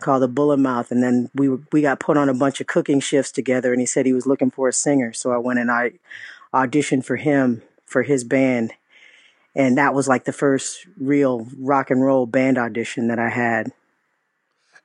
called 0.00 0.22
the 0.22 0.28
Bullet 0.28 0.58
Mouth. 0.58 0.90
And 0.90 1.02
then 1.02 1.30
we 1.34 1.48
were- 1.48 1.60
we 1.70 1.82
got 1.82 2.00
put 2.00 2.16
on 2.16 2.28
a 2.28 2.34
bunch 2.34 2.60
of 2.60 2.66
cooking 2.66 3.00
shifts 3.00 3.30
together. 3.30 3.72
And 3.72 3.80
he 3.80 3.86
said 3.86 4.06
he 4.06 4.12
was 4.12 4.26
looking 4.26 4.50
for 4.50 4.68
a 4.68 4.72
singer, 4.72 5.12
so 5.12 5.30
I 5.32 5.38
went 5.38 5.60
and 5.60 5.70
I 5.70 5.92
auditioned 6.52 7.04
for 7.04 7.16
him 7.16 7.62
for 7.86 8.02
his 8.02 8.24
band. 8.24 8.72
And 9.54 9.76
that 9.78 9.94
was 9.94 10.08
like 10.08 10.24
the 10.24 10.32
first 10.32 10.86
real 10.98 11.46
rock 11.58 11.90
and 11.90 12.02
roll 12.02 12.26
band 12.26 12.58
audition 12.58 13.08
that 13.08 13.18
I 13.18 13.28
had. 13.28 13.72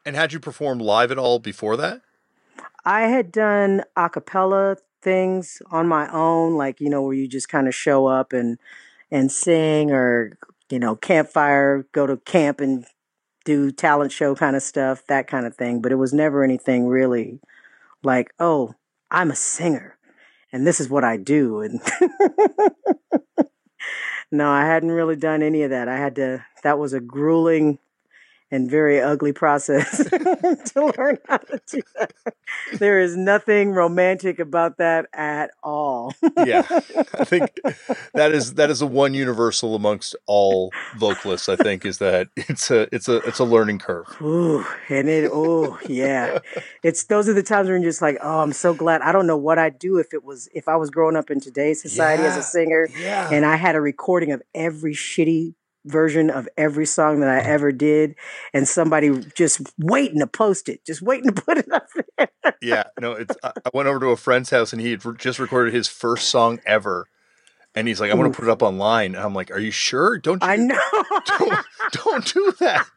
And 0.06 0.16
had 0.16 0.34
you 0.34 0.40
performed 0.40 0.82
live 0.82 1.12
at 1.12 1.18
all 1.18 1.40
before 1.40 1.76
that? 1.78 2.02
I 2.86 3.02
had 3.04 3.32
done 3.32 3.84
a 3.96 4.10
cappella 4.10 4.78
things 5.02 5.62
on 5.72 5.88
my 5.88 6.12
own, 6.12 6.56
like, 6.56 6.80
you 6.82 6.90
know, 6.90 7.02
where 7.04 7.14
you 7.14 7.28
just 7.28 7.50
kind 7.50 7.68
of 7.68 7.76
show 7.76 8.08
up 8.08 8.34
and 8.34 8.58
and 9.12 9.32
sing 9.32 9.92
or, 9.92 10.38
you 10.70 10.80
know, 10.80 10.96
campfire, 10.96 11.88
go 11.94 12.06
to 12.06 12.18
camp 12.18 12.60
and 12.60 12.86
do 13.46 13.72
talent 13.72 14.12
show 14.12 14.36
kind 14.36 14.56
of 14.56 14.62
stuff, 14.64 15.06
that 15.08 15.28
kind 15.28 15.46
of 15.46 15.56
thing. 15.56 15.82
But 15.82 15.92
it 15.94 15.96
was 15.96 16.14
never 16.14 16.44
anything 16.44 16.88
really 16.88 17.40
like, 18.04 18.34
oh, 18.40 18.74
I'm 19.10 19.32
a 19.32 19.36
singer 19.36 19.98
and 20.52 20.66
this 20.66 20.80
is 20.80 20.90
what 20.90 21.04
I 21.04 21.18
do. 21.18 21.62
And 21.62 21.80
no, 24.32 24.50
I 24.50 24.66
hadn't 24.66 24.92
really 24.92 25.16
done 25.16 25.44
any 25.44 25.64
of 25.64 25.72
that. 25.72 25.88
I 25.88 25.98
had 25.98 26.16
to, 26.16 26.46
that 26.64 26.80
was 26.80 26.94
a 26.94 27.00
grueling 27.00 27.80
and 28.52 28.70
very 28.70 29.02
ugly 29.02 29.34
process 29.34 29.98
to 30.10 30.94
learn 30.98 31.18
how 31.28 31.38
to 31.38 31.62
do 31.68 31.82
that. 31.96 32.14
There 32.80 33.00
is 33.00 33.18
nothing 33.18 33.72
romantic 33.72 34.40
about 34.40 34.78
that 34.78 35.08
at 35.14 35.52
all. 35.64 36.14
Yeah, 36.46 36.66
I 36.70 37.26
think 37.26 37.60
that 38.14 38.32
is 38.32 38.54
that 38.56 38.70
is 38.70 38.80
the 38.80 38.88
one 38.88 39.14
universal 39.14 39.76
amongst 39.76 40.16
all 40.26 40.72
vocalists. 40.98 41.50
I 41.50 41.56
think 41.56 41.86
is 41.86 41.98
that 41.98 42.30
it's 42.36 42.72
a 42.72 42.88
it's 42.94 43.10
a 43.10 43.18
it's 43.18 43.40
a 43.40 43.46
learning 43.46 43.80
curve. 43.80 44.08
Ooh, 44.22 44.66
and 44.90 45.10
it, 45.10 45.30
oh, 45.34 45.78
yeah. 45.88 46.40
It's 46.84 47.06
those 47.06 47.28
are 47.28 47.34
the 47.34 47.44
times 47.44 47.70
when 47.70 47.82
you're 47.82 47.90
just 47.90 48.02
like, 48.02 48.18
oh, 48.22 48.40
I'm 48.40 48.54
so 48.54 48.74
glad. 48.74 49.02
I 49.02 49.12
don't 49.12 49.28
know 49.28 49.38
what 49.38 49.60
I'd 49.60 49.80
do 49.80 49.98
if 49.98 50.14
it 50.14 50.24
was, 50.24 50.48
if 50.54 50.68
I 50.68 50.76
was 50.76 50.90
growing 50.90 51.16
up 51.16 51.30
in 51.30 51.40
today's 51.40 51.82
society 51.82 52.24
as 52.24 52.38
a 52.38 52.44
singer 52.44 52.88
Yeah, 53.00 53.30
and 53.32 53.46
I 53.46 53.56
had 53.56 53.76
a 53.76 53.82
recording 53.82 54.32
of 54.32 54.42
every 54.56 54.94
shitty 54.94 55.56
version 55.88 56.30
of 56.30 56.48
every 56.58 56.86
song 56.86 57.20
that 57.22 57.30
I 57.30 57.40
ever 57.40 57.72
did 57.72 58.16
and 58.54 58.68
somebody 58.68 59.10
just 59.36 59.62
waiting 59.78 60.20
to 60.20 60.28
post 60.28 60.70
it, 60.70 60.86
just 60.86 61.02
waiting 61.02 61.32
to 61.34 61.42
put 61.42 61.58
it 61.58 61.72
up 61.72 61.88
there. 62.18 62.30
yeah. 62.62 62.84
No, 63.00 63.14
it's. 63.14 63.36
I 63.44 63.52
I 63.66 63.70
went 63.74 63.88
over 63.88 64.00
to 64.00 64.08
a 64.08 64.18
friend's 64.18 64.50
house 64.50 64.74
and 64.74 64.82
he 64.82 64.92
had 64.92 65.02
just 65.18 65.40
recorded 65.40 65.74
his 65.74 65.88
first 65.88 66.28
song 66.30 66.60
ever, 66.66 67.08
and 67.76 67.88
he's 67.88 68.00
like, 68.00 68.12
"I'm 68.12 68.18
going 68.18 68.32
to 68.32 68.36
put 68.36 68.48
it 68.48 68.52
up 68.52 68.64
online." 68.64 69.16
And 69.16 69.24
I'm 69.24 69.34
like, 69.34 69.52
"Are 69.52 69.60
you 69.60 69.72
sure? 69.72 70.18
Don't 70.18 70.42
you, 70.42 70.50
I 70.50 70.56
know. 70.56 70.80
don't, 71.26 71.66
don't 71.92 72.34
do 72.34 72.54
that." 72.60 72.88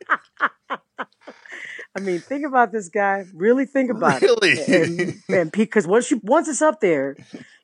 I 1.97 2.01
mean, 2.01 2.21
think 2.21 2.47
about 2.47 2.71
this 2.71 2.89
guy. 2.89 3.25
Really 3.35 3.67
think 3.67 3.91
about 3.91 4.23
Really? 4.23 4.51
it. 4.53 4.69
And, 4.69 5.23
and 5.29 5.53
because 5.53 5.89
once 5.89 6.09
you 6.11 6.21
once 6.23 6.47
it's 6.47 6.63
up 6.63 6.81
there, 6.81 7.17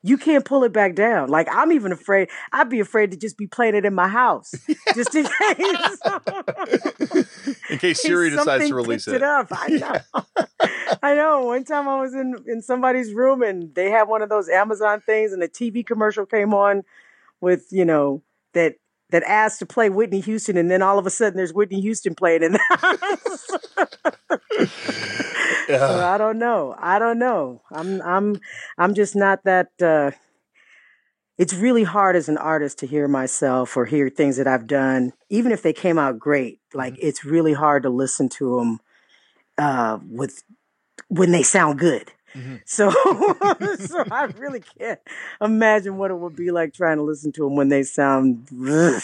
you 0.03 0.17
can't 0.17 0.43
pull 0.43 0.65
it 0.65 0.73
back 0.73 0.95
down. 0.95 1.29
Like 1.29 1.47
I'm 1.49 1.71
even 1.71 1.93
afraid. 1.93 2.27
I'd 2.51 2.69
be 2.69 2.81
afraid 2.81 3.11
to 3.11 3.17
just 3.17 3.37
be 3.37 3.47
playing 3.47 3.75
it 3.75 3.85
in 3.85 3.93
my 3.95 4.09
house, 4.09 4.53
just 4.95 5.15
in 5.15 5.25
case. 5.25 5.97
In 7.69 7.77
case 7.79 8.01
Siri 8.01 8.29
decides 8.29 8.67
to 8.67 8.75
release 8.75 9.07
it. 9.07 9.15
it 9.15 9.23
up. 9.23 9.47
I 9.51 9.67
know. 9.69 10.47
I 11.03 11.15
know. 11.15 11.45
One 11.45 11.63
time 11.63 11.87
I 11.87 11.99
was 11.99 12.13
in 12.13 12.35
in 12.47 12.61
somebody's 12.61 13.13
room 13.13 13.41
and 13.41 13.73
they 13.75 13.89
had 13.89 14.03
one 14.03 14.21
of 14.21 14.29
those 14.29 14.49
Amazon 14.49 15.01
things, 15.01 15.31
and 15.31 15.41
a 15.43 15.47
TV 15.47 15.85
commercial 15.85 16.25
came 16.25 16.53
on 16.53 16.83
with 17.41 17.67
you 17.71 17.85
know 17.85 18.23
that 18.53 18.75
that 19.09 19.23
asked 19.23 19.59
to 19.59 19.65
play 19.65 19.89
Whitney 19.89 20.19
Houston, 20.21 20.57
and 20.57 20.69
then 20.69 20.81
all 20.81 20.99
of 20.99 21.05
a 21.05 21.09
sudden 21.09 21.37
there's 21.37 21.53
Whitney 21.53 21.81
Houston 21.81 22.15
playing 22.15 22.43
in 22.43 22.53
the 22.53 22.59
house. 22.69 23.47
So 25.67 25.99
I 25.99 26.17
don't 26.17 26.39
know. 26.39 26.75
I 26.77 26.99
don't 26.99 27.19
know. 27.19 27.61
I'm 27.71 28.01
I'm 28.01 28.39
I'm 28.77 28.93
just 28.93 29.15
not 29.15 29.43
that 29.43 29.69
uh 29.81 30.11
it's 31.37 31.53
really 31.53 31.83
hard 31.83 32.15
as 32.15 32.29
an 32.29 32.37
artist 32.37 32.79
to 32.79 32.87
hear 32.87 33.07
myself 33.07 33.77
or 33.77 33.85
hear 33.85 34.09
things 34.09 34.37
that 34.37 34.47
I've 34.47 34.67
done 34.67 35.13
even 35.29 35.51
if 35.51 35.61
they 35.61 35.73
came 35.73 35.99
out 35.99 36.19
great. 36.19 36.59
Like 36.73 36.95
it's 36.99 37.25
really 37.25 37.53
hard 37.53 37.83
to 37.83 37.89
listen 37.89 38.29
to 38.29 38.57
them 38.57 38.79
uh 39.57 39.99
with 40.09 40.43
when 41.09 41.31
they 41.31 41.43
sound 41.43 41.79
good. 41.79 42.11
Mhm. 42.37 42.61
So 42.65 42.89
so 43.87 44.03
I 44.11 44.25
really 44.37 44.61
can't 44.79 44.99
imagine 45.41 45.97
what 45.97 46.11
it 46.11 46.15
would 46.15 46.35
be 46.35 46.51
like 46.51 46.73
trying 46.73 46.97
to 46.97 47.03
listen 47.03 47.31
to 47.33 47.43
them 47.43 47.55
when 47.55 47.69
they 47.69 47.83
sound 47.83 48.47
ugh. 48.69 49.01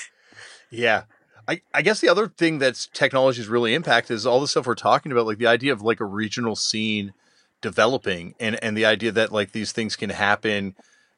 Yeah. 0.69 1.03
I, 1.47 1.61
I 1.73 1.81
guess 1.81 1.99
the 1.99 2.07
other 2.07 2.27
thing 2.29 2.59
that's 2.59 2.87
technology's 2.93 3.47
really 3.49 3.73
impacted 3.73 4.15
is 4.15 4.25
all 4.25 4.39
the 4.39 4.47
stuff 4.47 4.65
we're 4.65 4.75
talking 4.75 5.11
about, 5.11 5.25
like 5.25 5.39
the 5.39 5.47
idea 5.47 5.73
of 5.73 5.81
like 5.81 5.99
a 5.99 6.05
regional 6.05 6.55
scene 6.55 7.13
developing 7.61 8.33
and, 8.39 8.61
and 8.63 8.77
the 8.77 8.85
idea 8.85 9.11
that 9.11 9.31
like 9.33 9.51
these 9.51 9.71
things 9.73 9.95
can 9.97 10.09
happen 10.09 10.75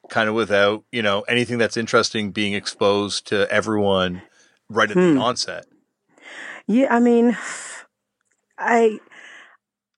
kind 0.09 0.27
of 0.29 0.33
without, 0.35 0.83
you 0.91 1.01
know, 1.03 1.21
anything 1.21 1.57
that's 1.59 1.77
interesting 1.77 2.31
being 2.31 2.53
exposed 2.53 3.27
to 3.27 3.47
everyone 3.51 4.21
right 4.69 4.89
at 4.89 4.97
Hmm. 4.97 5.15
the 5.15 5.19
onset. 5.21 5.65
Yeah, 6.67 6.87
I 6.93 6.99
mean, 6.99 7.37
I 8.57 8.99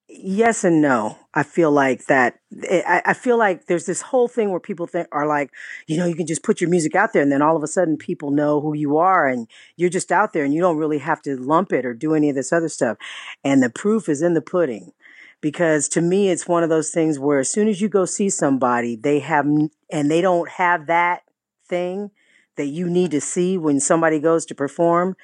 yes 0.10 0.64
and 0.66 0.82
no. 0.82 1.18
I 1.38 1.44
feel 1.44 1.72
like 1.72 2.08
that. 2.08 2.40
Eh, 2.68 2.82
I, 2.88 3.12
I 3.12 3.14
feel 3.14 3.38
like 3.38 3.68
there's 3.68 3.86
this 3.86 4.02
whole 4.02 4.28
thing 4.28 4.50
where 4.50 4.60
people 4.60 4.88
think 4.88 5.08
are 5.12 5.28
like, 5.28 5.52
you 5.86 5.96
know, 5.96 6.08
you 6.08 6.16
can 6.16 6.26
just 6.26 6.42
put 6.42 6.60
your 6.60 6.70
music 6.72 6.96
out 6.96 7.14
there, 7.14 7.22
and 7.22 7.32
then 7.32 7.44
all 7.44 7.56
of 7.56 7.62
a 7.62 7.68
sudden 7.68 7.96
people 7.96 8.32
know 8.32 8.60
who 8.60 8.74
you 8.74 8.98
are, 8.98 9.28
and 9.28 9.48
you're 9.76 9.92
just 9.92 10.12
out 10.12 10.34
there, 10.34 10.44
and 10.44 10.52
you 10.52 10.60
don't 10.60 10.78
really 10.78 10.98
have 10.98 11.22
to 11.22 11.38
lump 11.38 11.72
it 11.72 11.86
or 11.86 11.94
do 11.94 12.16
any 12.16 12.30
of 12.30 12.36
this 12.36 12.52
other 12.52 12.70
stuff. 12.70 12.98
And 13.44 13.62
the 13.62 13.70
proof 13.70 14.10
is 14.10 14.24
in 14.24 14.34
the 14.34 14.42
pudding, 14.42 14.94
because 15.40 15.88
to 15.90 16.02
me, 16.02 16.30
it's 16.30 16.48
one 16.48 16.64
of 16.64 16.70
those 16.70 16.90
things 16.90 17.20
where 17.20 17.38
as 17.38 17.50
soon 17.50 17.68
as 17.68 17.82
you 17.82 17.88
go 17.88 18.06
see 18.06 18.32
somebody, 18.32 18.96
they 18.96 19.20
have, 19.20 19.46
and 19.46 20.10
they 20.10 20.22
don't 20.22 20.50
have 20.50 20.88
that 20.88 21.22
thing 21.70 22.10
that 22.56 22.66
you 22.66 22.90
need 22.90 23.12
to 23.12 23.22
see 23.22 23.60
when 23.60 23.80
somebody 23.80 24.20
goes 24.20 24.44
to 24.48 24.56
perform. 24.56 25.16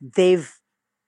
They've 0.00 0.52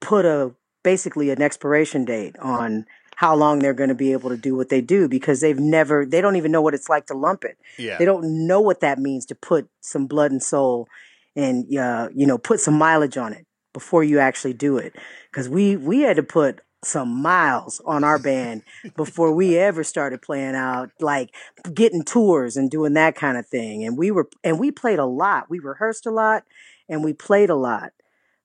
put 0.00 0.24
a 0.24 0.54
basically 0.84 1.30
an 1.30 1.42
expiration 1.42 2.04
date 2.04 2.36
on 2.38 2.86
how 3.16 3.34
long 3.34 3.58
they're 3.58 3.74
going 3.74 3.88
to 3.88 3.94
be 3.94 4.12
able 4.12 4.30
to 4.30 4.36
do 4.36 4.54
what 4.56 4.68
they 4.68 4.80
do 4.80 5.08
because 5.08 5.40
they've 5.40 5.58
never 5.58 6.04
they 6.04 6.20
don't 6.20 6.36
even 6.36 6.52
know 6.52 6.62
what 6.62 6.74
it's 6.74 6.88
like 6.88 7.06
to 7.06 7.14
lump 7.14 7.44
it. 7.44 7.56
Yeah. 7.78 7.98
they 7.98 8.04
don't 8.04 8.46
know 8.46 8.60
what 8.60 8.80
that 8.80 8.98
means 8.98 9.26
to 9.26 9.34
put 9.34 9.68
some 9.80 10.06
blood 10.06 10.30
and 10.32 10.42
soul 10.42 10.88
and 11.36 11.66
uh, 11.76 12.08
you 12.14 12.26
know 12.26 12.38
put 12.38 12.60
some 12.60 12.74
mileage 12.74 13.16
on 13.16 13.32
it 13.32 13.46
before 13.72 14.04
you 14.04 14.18
actually 14.18 14.52
do 14.54 14.76
it. 14.78 14.94
Because 15.30 15.48
we 15.48 15.76
we 15.76 16.00
had 16.00 16.16
to 16.16 16.22
put 16.22 16.60
some 16.84 17.08
miles 17.22 17.80
on 17.86 18.04
our 18.04 18.18
band 18.18 18.62
before 18.94 19.32
we 19.34 19.56
ever 19.56 19.82
started 19.82 20.20
playing 20.20 20.54
out 20.54 20.90
like 21.00 21.30
getting 21.72 22.02
tours 22.04 22.58
and 22.58 22.70
doing 22.70 22.92
that 22.92 23.14
kind 23.16 23.38
of 23.38 23.46
thing. 23.46 23.84
And 23.84 23.96
we 23.96 24.10
were 24.10 24.28
and 24.42 24.60
we 24.60 24.70
played 24.70 24.98
a 24.98 25.06
lot. 25.06 25.48
We 25.48 25.60
rehearsed 25.60 26.04
a 26.04 26.10
lot 26.10 26.44
and 26.88 27.02
we 27.02 27.12
played 27.14 27.48
a 27.48 27.54
lot. 27.56 27.92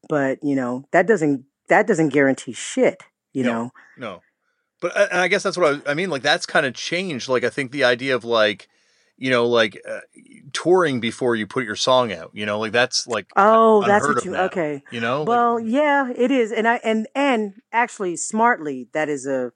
But 0.07 0.39
you 0.41 0.55
know 0.55 0.85
that 0.91 1.05
doesn't 1.05 1.43
that 1.67 1.85
doesn't 1.85 2.09
guarantee 2.09 2.53
shit 2.53 3.03
you 3.33 3.43
No. 3.43 3.51
know? 3.53 3.71
No, 3.97 4.21
but 4.79 4.95
I- 4.97 5.05
and 5.05 5.19
I 5.19 5.27
guess 5.27 5.43
that's 5.43 5.57
what 5.57 5.81
I, 5.87 5.91
I 5.91 5.93
mean. 5.93 6.09
Like 6.09 6.21
that's 6.21 6.45
kind 6.45 6.65
of 6.65 6.73
changed. 6.73 7.29
Like 7.29 7.43
I 7.43 7.49
think 7.49 7.71
the 7.71 7.83
idea 7.83 8.15
of 8.15 8.23
like, 8.23 8.67
you 9.17 9.29
know, 9.29 9.45
like 9.47 9.81
uh, 9.87 9.99
touring 10.53 10.99
before 10.99 11.35
you 11.35 11.45
put 11.47 11.65
your 11.65 11.75
song 11.75 12.11
out. 12.13 12.31
You 12.33 12.45
know, 12.45 12.59
like 12.59 12.71
that's 12.71 13.07
like 13.07 13.27
oh 13.35 13.83
that's 13.85 14.07
what 14.07 14.23
you 14.25 14.31
now. 14.31 14.45
okay 14.45 14.83
You 14.91 15.01
know, 15.01 15.19
like, 15.23 15.27
Well, 15.27 15.59
yeah, 15.59 16.11
it 16.15 16.31
is, 16.31 16.51
and 16.51 16.67
I 16.67 16.75
and 16.83 17.07
and 17.15 17.53
actually, 17.71 18.15
smartly, 18.15 18.87
that 18.93 19.09
is 19.09 19.25
a 19.27 19.51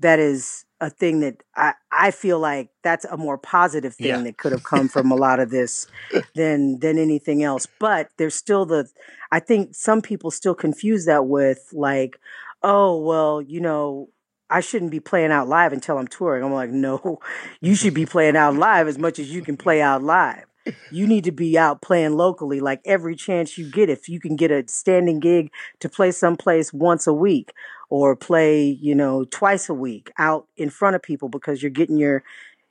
that 0.00 0.18
is 0.18 0.64
a 0.80 0.90
thing 0.90 1.20
that 1.20 1.42
I 1.54 1.74
I 1.92 2.10
feel 2.10 2.40
like 2.40 2.70
that's 2.82 3.04
a 3.04 3.16
more 3.16 3.38
positive 3.38 3.94
thing 3.94 4.06
Yeah. 4.06 4.22
that 4.22 4.36
could 4.38 4.50
have 4.52 4.64
come 4.64 4.88
from 4.88 5.12
a 5.12 5.14
lot 5.26 5.38
of 5.38 5.50
this 5.50 5.86
than 6.34 6.80
than 6.80 6.98
anything 6.98 7.42
else. 7.44 7.66
But 7.78 8.08
there's 8.16 8.34
still 8.34 8.64
the 8.66 8.88
I 9.30 9.38
think 9.38 9.74
some 9.74 10.02
people 10.02 10.30
still 10.30 10.54
confuse 10.54 11.04
that 11.04 11.26
with 11.26 11.68
like, 11.72 12.18
oh 12.62 12.96
well, 12.98 13.42
you 13.42 13.60
know. 13.60 14.08
I 14.52 14.60
shouldn't 14.60 14.90
be 14.90 15.00
playing 15.00 15.32
out 15.32 15.48
live 15.48 15.72
until 15.72 15.98
I'm 15.98 16.08
touring. 16.08 16.44
I'm 16.44 16.52
like, 16.52 16.70
no, 16.70 17.20
you 17.60 17.74
should 17.74 17.94
be 17.94 18.06
playing 18.06 18.36
out 18.36 18.54
live 18.54 18.88
as 18.88 18.98
much 18.98 19.18
as 19.18 19.30
you 19.30 19.42
can 19.42 19.56
play 19.56 19.80
out 19.80 20.02
live 20.02 20.44
you 20.90 21.06
need 21.06 21.24
to 21.24 21.32
be 21.32 21.58
out 21.58 21.82
playing 21.82 22.16
locally 22.16 22.60
like 22.60 22.80
every 22.84 23.16
chance 23.16 23.58
you 23.58 23.68
get 23.70 23.90
if 23.90 24.08
you 24.08 24.20
can 24.20 24.36
get 24.36 24.50
a 24.50 24.64
standing 24.68 25.20
gig 25.20 25.50
to 25.80 25.88
play 25.88 26.10
someplace 26.10 26.72
once 26.72 27.06
a 27.06 27.12
week 27.12 27.52
or 27.90 28.14
play 28.14 28.64
you 28.64 28.94
know 28.94 29.24
twice 29.24 29.68
a 29.68 29.74
week 29.74 30.10
out 30.18 30.46
in 30.56 30.70
front 30.70 30.96
of 30.96 31.02
people 31.02 31.28
because 31.28 31.62
you're 31.62 31.70
getting 31.70 31.96
your 31.96 32.22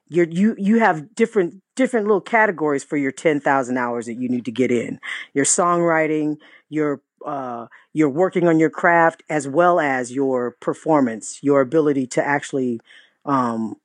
your 0.07 0.25
you 0.29 0.55
you 0.57 0.79
have 0.79 1.13
different 1.15 1.61
different 1.75 2.05
little 2.05 2.21
categories 2.21 2.83
for 2.83 2.97
your 2.97 3.11
10,000 3.11 3.77
hours 3.77 4.05
that 4.05 4.15
you 4.15 4.29
need 4.29 4.45
to 4.45 4.51
get 4.51 4.71
in 4.71 4.99
your 5.33 5.45
songwriting 5.45 6.37
your 6.69 7.01
uh 7.25 7.67
you're 7.93 8.09
working 8.09 8.47
on 8.47 8.59
your 8.59 8.69
craft 8.69 9.23
as 9.29 9.47
well 9.47 9.79
as 9.79 10.11
your 10.11 10.51
performance 10.59 11.39
your 11.41 11.61
ability 11.61 12.07
to 12.07 12.25
actually 12.25 12.79
um 13.25 13.75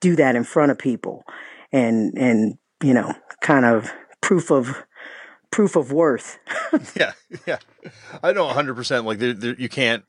do 0.00 0.16
that 0.16 0.36
in 0.36 0.44
front 0.44 0.70
of 0.70 0.78
people 0.78 1.24
and 1.72 2.16
and 2.16 2.58
you 2.82 2.94
know 2.94 3.12
kind 3.40 3.64
of 3.64 3.92
proof 4.20 4.50
of 4.50 4.84
proof 5.50 5.76
of 5.76 5.92
worth 5.92 6.38
yeah, 6.96 7.12
yeah. 7.46 7.58
I 8.22 8.32
know 8.32 8.44
100. 8.46 8.74
percent 8.74 9.04
Like 9.06 9.18
there, 9.18 9.32
there, 9.32 9.54
you 9.58 9.68
can't. 9.68 10.04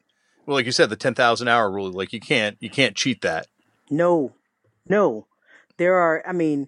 Well, 0.46 0.56
like 0.56 0.66
you 0.66 0.72
said, 0.72 0.90
the 0.90 0.96
10,000 0.96 1.48
hour 1.48 1.70
rule. 1.72 1.92
Like 1.92 2.14
you 2.14 2.20
can't, 2.20 2.58
you 2.60 2.70
can't 2.70 2.96
cheat 2.96 3.22
that. 3.22 3.48
no 3.90 4.34
no 4.90 5.28
there 5.78 5.96
are 5.96 6.24
i 6.28 6.32
mean 6.34 6.68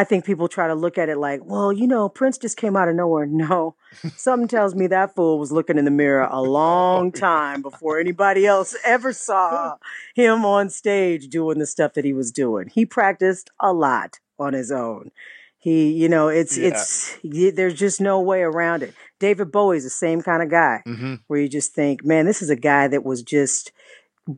i 0.00 0.04
think 0.04 0.24
people 0.24 0.48
try 0.48 0.66
to 0.66 0.74
look 0.74 0.96
at 0.98 1.08
it 1.08 1.18
like 1.18 1.40
well 1.44 1.72
you 1.72 1.86
know 1.86 2.08
prince 2.08 2.38
just 2.38 2.56
came 2.56 2.76
out 2.76 2.88
of 2.88 2.94
nowhere. 2.96 3.26
No. 3.44 3.74
Something 4.16 4.46
tells 4.48 4.74
me 4.74 4.86
that 4.86 5.14
fool 5.16 5.38
was 5.38 5.50
looking 5.52 5.76
in 5.78 5.84
the 5.84 5.90
mirror 5.90 6.28
a 6.30 6.40
long 6.40 7.10
time 7.28 7.60
before 7.62 7.98
anybody 7.98 8.46
else 8.46 8.76
ever 8.84 9.12
saw 9.12 9.76
him 10.14 10.44
on 10.44 10.70
stage 10.70 11.28
doing 11.28 11.58
the 11.58 11.66
stuff 11.66 11.94
that 11.94 12.04
he 12.04 12.12
was 12.12 12.30
doing. 12.30 12.68
He 12.72 12.86
practiced 12.86 13.50
a 13.60 13.72
lot 13.72 14.20
on 14.38 14.52
his 14.52 14.70
own. 14.70 15.10
He 15.58 15.92
you 15.92 16.08
know 16.08 16.28
it's 16.28 16.56
Yeah. 16.56 16.68
it's 16.68 17.18
there's 17.56 17.74
just 17.74 18.00
no 18.00 18.20
way 18.20 18.42
around 18.42 18.82
it. 18.82 18.94
David 19.18 19.50
bowie's 19.52 19.84
the 19.84 19.90
same 19.90 20.22
kind 20.22 20.42
of 20.42 20.48
guy 20.50 20.82
Mm-hmm. 20.86 21.14
where 21.26 21.40
you 21.40 21.48
just 21.48 21.74
think 21.74 22.04
man 22.04 22.24
this 22.26 22.40
is 22.42 22.50
a 22.50 22.56
guy 22.56 22.88
that 22.88 23.04
was 23.04 23.22
just 23.22 23.72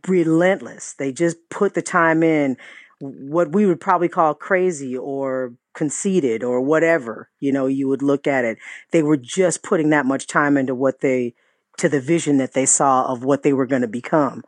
relentless. 0.08 0.94
They 0.94 1.12
just 1.12 1.36
put 1.50 1.74
the 1.74 1.82
time 1.82 2.22
in 2.22 2.56
what 3.02 3.52
we 3.52 3.66
would 3.66 3.80
probably 3.80 4.08
call 4.08 4.32
crazy 4.32 4.96
or 4.96 5.54
conceited 5.74 6.44
or 6.44 6.60
whatever 6.60 7.30
you 7.40 7.50
know 7.50 7.66
you 7.66 7.88
would 7.88 8.02
look 8.02 8.26
at 8.26 8.44
it. 8.44 8.58
They 8.92 9.02
were 9.02 9.16
just 9.16 9.62
putting 9.62 9.90
that 9.90 10.06
much 10.06 10.26
time 10.26 10.56
into 10.56 10.74
what 10.74 11.00
they 11.00 11.34
to 11.78 11.88
the 11.88 12.00
vision 12.00 12.36
that 12.38 12.52
they 12.52 12.66
saw 12.66 13.06
of 13.06 13.24
what 13.24 13.42
they 13.42 13.52
were 13.52 13.66
going 13.66 13.82
to 13.82 13.88
become. 13.88 14.44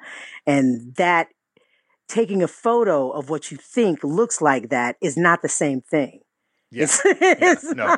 And 0.46 0.94
that 0.96 1.28
taking 2.08 2.42
a 2.42 2.48
photo 2.48 3.10
of 3.10 3.30
what 3.30 3.50
you 3.50 3.56
think 3.56 4.04
looks 4.04 4.40
like 4.40 4.68
that 4.68 4.96
is 5.00 5.16
not 5.16 5.42
the 5.42 5.48
same 5.48 5.80
thing. 5.80 6.20
Yeah. 6.70 6.84
it's, 6.84 7.64
Yeah, 7.64 7.72
no. 7.74 7.96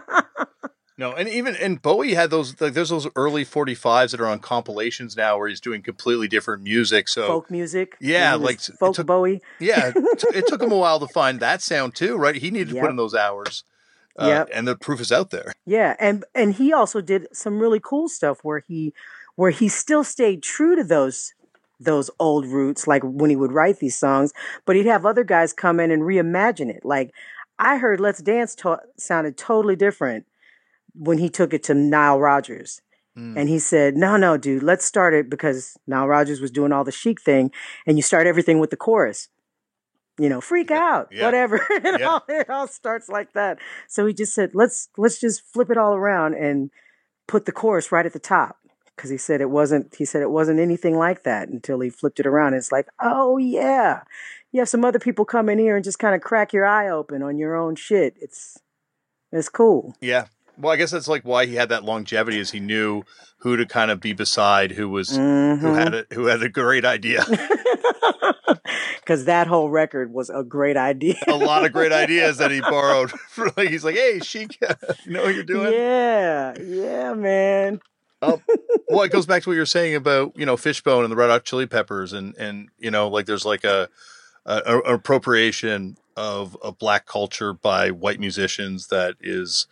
No, 0.98 1.12
and 1.12 1.28
even 1.28 1.54
and 1.56 1.80
Bowie 1.82 2.14
had 2.14 2.30
those. 2.30 2.59
Like, 2.61 2.72
there's 2.72 2.88
those 2.88 3.06
early 3.16 3.44
45s 3.44 4.12
that 4.12 4.20
are 4.20 4.26
on 4.26 4.38
compilations 4.38 5.14
now, 5.16 5.37
where 5.37 5.46
he's 5.48 5.61
doing 5.61 5.82
completely 5.82 6.26
different 6.26 6.62
music. 6.62 7.09
So 7.09 7.26
folk 7.26 7.50
music 7.50 7.96
Yeah, 8.00 8.35
like, 8.35 8.61
folk 8.61 8.94
took- 8.96 9.06
bowie 9.06 9.42
yeah, 9.59 9.92
it, 9.94 9.96
it 10.35 10.46
took 10.46 10.62
him 10.62 10.72
a 10.72 10.76
while 10.78 10.98
to 11.00 11.06
find 11.09 11.38
that 11.40 11.61
sound 11.61 11.94
too, 11.94 12.16
right? 12.16 12.35
He 12.35 12.50
needed 12.50 12.68
to 12.70 12.74
Yep. 12.76 12.82
put 12.82 12.90
in 12.90 12.96
those 12.96 13.14
hours. 13.14 13.64
Uh, 14.18 14.26
Yep. 14.28 14.48
and 14.54 14.66
the 14.66 14.74
proof 14.76 14.98
is 14.98 15.12
out 15.12 15.28
there. 15.30 15.52
Yeah, 15.66 15.94
and 16.00 16.24
and 16.35 16.54
he 16.54 16.72
also 16.72 17.02
did 17.02 17.26
some 17.30 17.59
really 17.61 17.80
cool 17.82 18.09
stuff 18.09 18.38
where 18.42 18.61
he 18.66 18.94
where 19.35 19.50
he 19.50 19.68
still 19.68 20.02
stayed 20.04 20.42
true 20.42 20.76
to 20.76 20.85
those 20.85 21.35
those 21.78 22.09
old 22.18 22.46
roots 22.46 22.87
like 22.87 23.02
when 23.04 23.28
he 23.28 23.37
would 23.37 23.52
write 23.52 23.80
these 23.80 23.98
songs, 23.98 24.32
but 24.64 24.74
he'd 24.76 24.87
have 24.87 25.04
other 25.04 25.24
guys 25.24 25.52
come 25.52 25.78
in 25.78 25.90
and 25.90 26.04
reimagine 26.04 26.70
it. 26.70 26.87
Like 26.87 27.12
I 27.59 27.76
heard 27.76 28.00
Let's 28.00 28.22
Dance 28.22 28.54
to- 28.54 28.80
sounded 28.96 29.37
totally 29.37 29.76
different 29.76 30.24
when 30.98 31.18
he 31.18 31.28
took 31.28 31.52
it 31.52 31.62
to 31.64 31.74
Nile 31.74 32.18
Rodgers. 32.18 32.80
Mm. 33.16 33.37
And 33.37 33.48
he 33.48 33.59
said, 33.59 33.96
"No, 33.96 34.16
no, 34.16 34.37
dude, 34.37 34.62
let's 34.62 34.85
start 34.85 35.14
it 35.14 35.30
because 35.30 35.76
Nile 35.87 36.06
Rodgers 36.06 36.40
was 36.40 36.50
doing 36.50 36.72
all 36.72 36.85
the 36.85 36.92
chic 36.92 37.20
thing, 37.20 37.50
and 37.87 37.96
you 37.96 38.02
start 38.02 38.26
everything 38.26 38.59
with 38.59 38.70
the 38.70 38.76
chorus. 38.76 39.28
You 40.18 40.28
know, 40.28 40.40
freak 40.40 40.70
out, 40.70 41.09
yeah. 41.11 41.24
whatever. 41.24 41.56
it, 41.70 42.00
Yeah. 42.00 42.06
all, 42.09 42.24
it 42.28 42.48
all 42.50 42.66
starts 42.66 43.09
like 43.09 43.32
that. 43.35 43.59
So 43.88 44.06
he 44.06 44.12
just 44.14 44.35
said, 44.35 44.50
let's 44.54 44.88
let's 44.96 45.18
just 45.20 45.42
flip 45.42 45.70
it 45.70 45.76
all 45.78 45.94
around 45.94 46.35
and 46.35 46.70
put 47.26 47.44
the 47.46 47.52
chorus 47.52 47.90
right 47.92 48.06
at 48.06 48.12
the 48.12 48.18
top 48.18 48.59
because 48.94 49.11
he 49.11 49.16
said 49.18 49.40
it 49.40 49.50
wasn't. 49.50 49.94
He 49.94 50.04
said 50.04 50.22
it 50.22 50.30
wasn't 50.30 50.61
anything 50.61 50.96
like 50.96 51.22
that 51.24 51.48
until 51.48 51.80
he 51.80 51.88
flipped 51.90 52.20
it 52.20 52.26
around. 52.26 52.54
It's 52.54 52.72
like, 52.72 52.87
oh 53.00 53.37
yeah, 53.38 54.02
you 54.52 54.61
have 54.61 54.68
some 54.68 54.85
other 54.85 54.98
people 54.98 55.25
come 55.25 55.48
in 55.48 55.58
here 55.58 55.77
and 55.77 55.85
just 55.85 55.98
kind 55.98 56.14
of 56.14 56.21
crack 56.21 56.52
your 56.52 56.66
eye 56.66 56.88
open 56.88 57.23
on 57.23 57.37
your 57.38 57.56
own 57.56 57.77
shit. 57.77 58.14
It's 58.21 58.58
it's 59.33 59.48
cool. 59.48 59.94
Yeah. 60.00 60.27
Well, 60.59 60.73
I 60.73 60.77
guess 60.77 60.90
that's 60.90 61.09
like 61.09 61.23
why 61.23 61.46
he 61.46 61.54
had 61.54 61.69
that 61.69 61.85
longevity, 61.85 62.38
is 62.38 62.50
he 62.50 62.61
knew 62.61 63.02
who 63.38 63.57
to 63.57 63.67
kind 63.67 63.90
of 63.90 64.00
be 64.00 64.13
beside, 64.13 64.73
who 64.73 64.88
was 64.88 65.11
who 65.11 65.23
Mhm. 65.23 65.75
had 65.79 65.94
a 65.94 66.07
who 66.15 66.27
had 66.27 66.42
a 66.42 66.48
great 66.48 66.85
idea, 66.85 67.25
Because 69.00 69.27
that 69.27 69.46
whole 69.46 69.71
record 69.71 70.13
was 70.13 70.31
a 70.31 70.42
great 70.42 70.77
idea. 70.77 71.15
a 71.29 71.37
lot 71.37 71.65
of 71.65 71.73
great 71.73 71.92
ideas 71.92 72.38
that 72.38 72.50
he 72.50 72.61
borrowed. 72.61 73.13
Like 73.57 73.69
he's 73.69 73.85
like, 73.85 73.94
hey, 73.96 74.19
Chic, 74.21 74.59
you 75.04 75.13
know 75.13 75.23
what 75.23 75.35
you're 75.35 75.44
doing? 75.44 75.73
Yeah, 75.73 76.54
yeah, 76.59 77.13
man. 77.15 77.81
well, 78.23 78.40
it 79.02 79.13
goes 79.13 79.27
back 79.27 79.42
to 79.42 79.50
what 79.50 79.54
you're 79.57 79.67
saying 79.67 79.94
about 79.94 80.33
you 80.37 80.46
know 80.46 80.57
Fishbone 80.57 81.04
and 81.04 81.13
the 81.13 81.17
Red 81.17 81.29
Hot 81.31 81.44
Chili 81.44 81.67
Peppers, 81.67 82.13
and 82.13 82.35
and 82.37 82.69
you 82.79 82.90
know 82.90 83.09
like 83.09 83.27
there's 83.27 83.44
like 83.44 83.63
a, 83.65 83.88
a, 84.46 84.57
a 84.67 84.94
appropriation 84.94 85.96
of 86.17 86.57
of 86.63 86.79
black 86.79 87.04
culture 87.07 87.52
by 87.52 87.90
white 87.90 88.19
musicians 88.19 88.87
that 88.88 89.15
is 89.21 89.67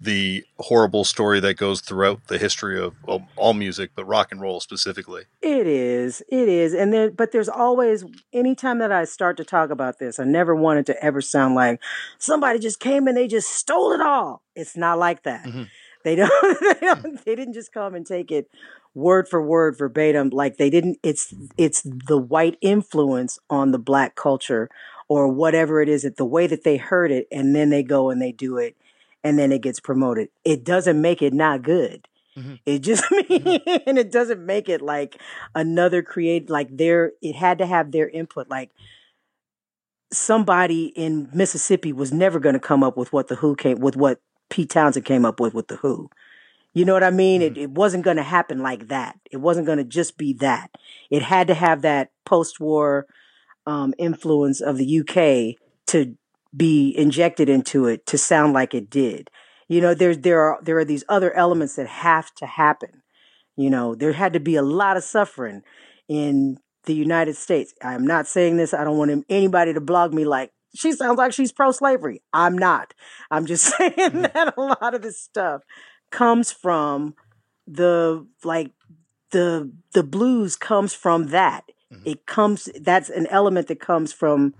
the 0.00 0.44
horrible 0.58 1.04
story 1.04 1.40
that 1.40 1.54
goes 1.56 1.80
throughout 1.80 2.26
the 2.26 2.36
history 2.38 2.78
of, 2.78 2.94
of 3.08 3.22
all 3.36 3.54
music, 3.54 3.90
but 3.94 4.04
rock 4.04 4.32
and 4.32 4.40
roll 4.40 4.60
specifically. 4.60 5.22
It 5.40 5.66
is. 5.66 6.22
It 6.28 6.48
is. 6.48 6.74
And 6.74 6.92
then 6.92 7.14
but 7.14 7.32
there's 7.32 7.48
always 7.48 8.04
anytime 8.32 8.78
that 8.78 8.92
I 8.92 9.04
start 9.04 9.36
to 9.38 9.44
talk 9.44 9.70
about 9.70 9.98
this, 9.98 10.18
I 10.18 10.24
never 10.24 10.54
want 10.54 10.80
it 10.80 10.86
to 10.86 11.04
ever 11.04 11.20
sound 11.20 11.54
like 11.54 11.80
somebody 12.18 12.58
just 12.58 12.80
came 12.80 13.06
and 13.06 13.16
they 13.16 13.28
just 13.28 13.50
stole 13.50 13.92
it 13.92 14.00
all. 14.00 14.42
It's 14.54 14.76
not 14.76 14.98
like 14.98 15.22
that. 15.22 15.44
Mhm. 15.44 15.68
They 16.04 16.16
don't, 16.16 16.60
they 16.80 16.86
don't. 16.86 17.24
They 17.24 17.34
didn't 17.34 17.54
just 17.54 17.72
come 17.72 17.94
and 17.94 18.06
take 18.06 18.30
it 18.30 18.50
word 18.94 19.28
for 19.28 19.40
word 19.42 19.78
verbatim. 19.78 20.30
Like 20.30 20.56
they 20.58 20.70
didn't. 20.70 20.98
It's 21.02 21.32
it's 21.56 21.82
the 21.82 22.18
white 22.18 22.58
influence 22.60 23.38
on 23.48 23.72
the 23.72 23.78
black 23.78 24.14
culture 24.16 24.68
or 25.08 25.28
whatever 25.28 25.80
it 25.80 25.88
is 25.88 26.02
that 26.02 26.16
the 26.16 26.24
way 26.24 26.46
that 26.46 26.64
they 26.64 26.76
heard 26.76 27.10
it, 27.10 27.26
and 27.30 27.54
then 27.54 27.70
they 27.70 27.82
go 27.82 28.10
and 28.10 28.20
they 28.20 28.32
do 28.32 28.56
it, 28.58 28.76
and 29.24 29.38
then 29.38 29.50
it 29.50 29.62
gets 29.62 29.80
promoted. 29.80 30.28
It 30.44 30.64
doesn't 30.64 31.00
make 31.00 31.22
it 31.22 31.32
not 31.32 31.62
good. 31.62 32.06
Mhm. 32.36 32.60
It 32.66 32.80
just 32.80 33.04
and 33.86 33.98
it 33.98 34.12
doesn't 34.12 34.44
make 34.44 34.68
it 34.68 34.82
like 34.82 35.20
another 35.54 36.02
create 36.02 36.50
like 36.50 36.76
their. 36.76 37.12
It 37.22 37.34
had 37.34 37.58
to 37.58 37.66
have 37.66 37.90
their 37.90 38.08
input. 38.08 38.48
Like 38.48 38.70
somebody 40.12 40.86
in 40.86 41.28
Mississippi 41.32 41.92
was 41.92 42.12
never 42.12 42.38
going 42.38 42.54
to 42.54 42.60
come 42.60 42.82
up 42.82 42.96
with 42.96 43.12
what 43.12 43.28
the 43.28 43.36
Who 43.36 43.56
came 43.56 43.80
with 43.80 43.96
what 43.96 44.20
Pete 44.50 44.70
Townshend 44.70 45.04
came 45.04 45.24
up 45.24 45.40
with 45.40 45.54
with 45.54 45.68
the 45.68 45.76
Who. 45.76 46.10
You 46.74 46.84
know 46.84 46.92
what 46.92 47.04
I 47.04 47.10
mean? 47.10 47.40
It, 47.40 47.56
it 47.56 47.70
wasn't 47.70 48.04
going 48.04 48.16
to 48.16 48.24
happen 48.24 48.58
like 48.58 48.88
that. 48.88 49.18
It 49.30 49.36
wasn't 49.36 49.66
going 49.66 49.78
to 49.78 49.84
just 49.84 50.18
be 50.18 50.32
that. 50.34 50.70
It 51.08 51.22
had 51.22 51.46
to 51.46 51.54
have 51.54 51.82
that 51.82 52.10
post-war 52.26 53.06
um, 53.64 53.94
influence 53.96 54.60
of 54.60 54.76
the 54.76 55.00
UK 55.00 55.56
to 55.86 56.16
be 56.54 56.96
injected 56.96 57.48
into 57.48 57.86
it 57.86 58.06
to 58.06 58.18
sound 58.18 58.52
like 58.52 58.74
it 58.74 58.90
did. 58.90 59.30
You 59.68 59.80
know, 59.80 59.94
there's 59.94 60.18
there 60.18 60.40
are 60.42 60.58
there 60.62 60.78
are 60.78 60.84
these 60.84 61.04
other 61.08 61.32
elements 61.34 61.76
that 61.76 61.86
have 61.86 62.34
to 62.36 62.46
happen. 62.46 63.02
You 63.56 63.70
know, 63.70 63.94
there 63.94 64.12
had 64.12 64.32
to 64.34 64.40
be 64.40 64.56
a 64.56 64.62
lot 64.62 64.96
of 64.96 65.04
suffering 65.04 65.62
in 66.08 66.58
the 66.84 66.94
United 66.94 67.36
States. 67.36 67.72
I'm 67.82 68.06
not 68.06 68.26
saying 68.26 68.56
this. 68.56 68.74
I 68.74 68.84
don't 68.84 68.98
want 68.98 69.24
anybody 69.28 69.72
to 69.72 69.80
blog 69.80 70.12
me 70.12 70.24
like 70.24 70.52
she 70.74 70.92
sounds 70.92 71.18
like 71.18 71.32
she's 71.32 71.52
pro-slavery. 71.52 72.20
I'm 72.32 72.58
not. 72.58 72.94
I'm 73.30 73.46
just 73.46 73.64
saying 73.78 73.94
that 74.22 74.54
a 74.56 74.60
lot 74.60 74.94
of 74.94 75.02
this 75.02 75.20
stuff 75.20 75.62
comes 76.10 76.52
from 76.52 77.14
the 77.66 78.26
like 78.42 78.72
the 79.30 79.72
the 79.94 80.02
blues 80.02 80.56
comes 80.56 80.94
from 80.94 81.28
that. 81.28 81.64
Mhm. 81.92 82.02
It 82.04 82.26
comes 82.26 82.68
that's 82.80 83.08
an 83.08 83.26
element 83.28 83.68
that 83.68 83.80
comes 83.80 84.12
from 84.12 84.54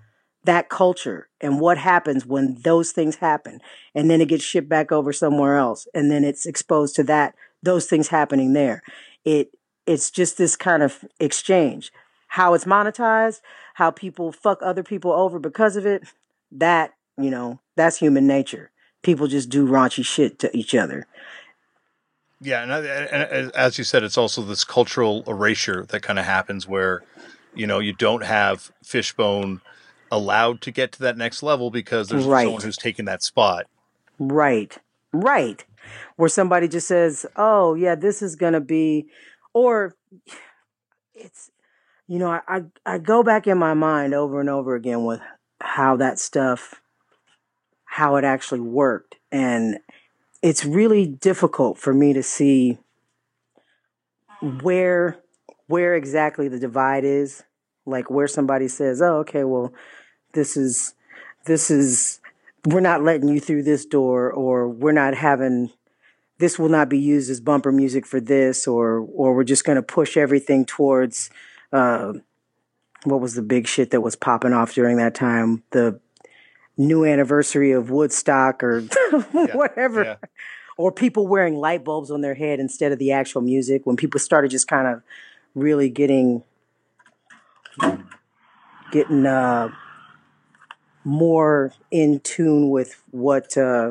that 0.44 0.68
culture 0.68 1.28
and 1.40 1.60
what 1.60 1.78
happens 1.78 2.26
when 2.26 2.56
those 2.62 2.92
things 2.92 3.16
happen 3.16 3.60
and 3.94 4.10
then 4.10 4.20
it 4.20 4.28
gets 4.28 4.44
shipped 4.44 4.68
back 4.68 4.92
over 4.92 5.12
somewhere 5.12 5.56
else 5.56 5.88
and 5.94 6.10
then 6.10 6.22
it's 6.22 6.46
exposed 6.46 6.94
to 6.94 7.02
that 7.02 7.34
those 7.64 7.86
things 7.86 8.08
happening 8.08 8.52
there. 8.52 8.82
It 9.24 9.50
it's 9.86 10.10
just 10.10 10.38
this 10.38 10.56
kind 10.56 10.82
of 10.82 11.04
exchange. 11.18 11.92
How 12.28 12.54
it's 12.54 12.64
monetized, 12.64 13.40
how 13.74 13.90
people 13.90 14.32
fuck 14.32 14.58
other 14.62 14.82
people 14.82 15.12
over 15.12 15.38
because 15.38 15.76
of 15.76 15.86
it, 15.86 16.02
that, 16.52 16.94
you 17.18 17.30
know, 17.30 17.60
that's 17.76 17.98
human 17.98 18.26
nature. 18.26 18.70
People 19.02 19.26
just 19.26 19.50
do 19.50 19.66
raunchy 19.66 20.04
shit 20.04 20.38
to 20.40 20.56
each 20.56 20.74
other. 20.74 21.06
Yeah, 22.40 22.62
and, 22.62 22.72
and 22.72 23.52
as 23.54 23.78
you 23.78 23.84
said, 23.84 24.02
it's 24.02 24.18
also 24.18 24.42
this 24.42 24.64
cultural 24.64 25.22
erasure 25.26 25.86
that 25.86 26.02
kind 26.02 26.18
of 26.18 26.24
happens 26.24 26.66
where, 26.66 27.02
you 27.54 27.66
know, 27.66 27.78
you 27.78 27.92
don't 27.92 28.24
have 28.24 28.72
Fishbone 28.82 29.60
allowed 30.14 30.60
to 30.62 30.70
get 30.70 30.92
to 30.92 31.00
that 31.00 31.16
next 31.18 31.42
level 31.42 31.70
because 31.70 32.08
there's 32.08 32.24
Right. 32.24 32.44
someone 32.44 32.62
who's 32.62 32.76
taken 32.76 33.04
that 33.06 33.22
spot. 33.22 33.66
Right. 34.18 34.78
Right. 35.12 35.64
Where 36.16 36.28
somebody 36.28 36.68
just 36.68 36.88
says, 36.88 37.26
"Oh, 37.36 37.74
yeah, 37.74 37.94
this 37.94 38.22
is 38.22 38.36
going 38.36 38.54
to 38.54 38.60
be," 38.60 39.06
or 39.52 39.96
it's, 41.14 41.50
you 42.06 42.18
know, 42.18 42.30
I, 42.30 42.40
I 42.48 42.62
I 42.86 42.98
go 42.98 43.22
back 43.22 43.46
in 43.46 43.58
my 43.58 43.74
mind 43.74 44.14
over 44.14 44.40
and 44.40 44.48
over 44.48 44.74
again 44.74 45.04
with 45.04 45.20
how 45.60 45.96
that 45.96 46.18
stuff, 46.18 46.80
how 47.84 48.16
it 48.16 48.24
actually 48.24 48.60
worked, 48.60 49.16
and 49.30 49.78
it's 50.42 50.64
really 50.64 51.06
difficult 51.06 51.78
for 51.78 51.92
me 51.92 52.12
to 52.12 52.22
see 52.22 52.78
where 54.40 55.18
where 55.66 55.94
exactly 55.94 56.48
the 56.48 56.58
divide 56.58 57.04
is, 57.04 57.42
like 57.86 58.10
where 58.10 58.28
somebody 58.28 58.68
says, 58.68 59.00
"Oh, 59.02 59.18
okay, 59.18 59.44
well, 59.44 59.72
this 60.34 60.56
is 60.56 60.94
this 61.46 61.70
is 61.70 62.20
we're 62.66 62.80
not 62.80 63.02
letting 63.02 63.28
you 63.28 63.40
through 63.40 63.62
this 63.62 63.84
door 63.86 64.30
or 64.32 64.68
we're 64.68 64.92
not 64.92 65.14
having 65.14 65.70
this 66.38 66.58
will 66.58 66.68
not 66.68 66.88
be 66.88 66.98
used 66.98 67.30
as 67.30 67.40
bumper 67.40 67.70
music 67.72 68.06
for 68.06 68.20
this 68.20 68.66
or 68.66 68.98
or 69.14 69.34
we're 69.34 69.44
just 69.44 69.64
going 69.64 69.76
to 69.76 69.82
push 69.82 70.16
everything 70.16 70.64
towards 70.64 71.30
uh 71.72 72.12
what 73.04 73.20
was 73.20 73.34
the 73.34 73.42
big 73.42 73.66
shit 73.66 73.90
that 73.90 74.00
was 74.00 74.16
popping 74.16 74.52
off 74.52 74.72
during 74.74 74.96
that 74.96 75.14
time 75.14 75.62
the 75.70 76.00
new 76.76 77.04
anniversary 77.04 77.70
of 77.70 77.88
Woodstock 77.90 78.62
or 78.64 78.80
whatever 79.32 80.02
Yeah. 80.04 80.16
or 80.76 80.90
people 80.90 81.28
wearing 81.28 81.54
light 81.54 81.84
bulbs 81.84 82.10
on 82.10 82.20
their 82.20 82.34
head 82.34 82.58
instead 82.58 82.90
of 82.92 82.98
the 82.98 83.12
actual 83.12 83.42
music 83.42 83.86
when 83.86 83.96
people 83.96 84.18
started 84.18 84.50
just 84.50 84.66
kind 84.66 84.88
of 84.88 85.02
really 85.54 85.88
getting 85.88 86.42
getting 88.90 89.26
uh 89.26 89.68
more 91.04 91.72
in 91.90 92.20
tune 92.20 92.70
with 92.70 93.02
what 93.10 93.56
uh, 93.56 93.90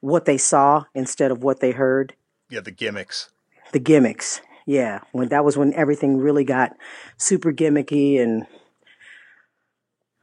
what 0.00 0.24
they 0.24 0.38
saw 0.38 0.84
instead 0.94 1.30
of 1.30 1.42
what 1.42 1.60
they 1.60 1.70
heard. 1.70 2.14
Yeah, 2.50 2.60
the 2.60 2.70
gimmicks. 2.70 3.30
The 3.72 3.78
gimmicks, 3.78 4.40
yeah. 4.66 5.00
When 5.12 5.28
that 5.28 5.44
was 5.44 5.56
when 5.56 5.72
everything 5.74 6.18
really 6.18 6.44
got 6.44 6.76
super 7.16 7.52
gimmicky 7.52 8.20
and 8.20 8.46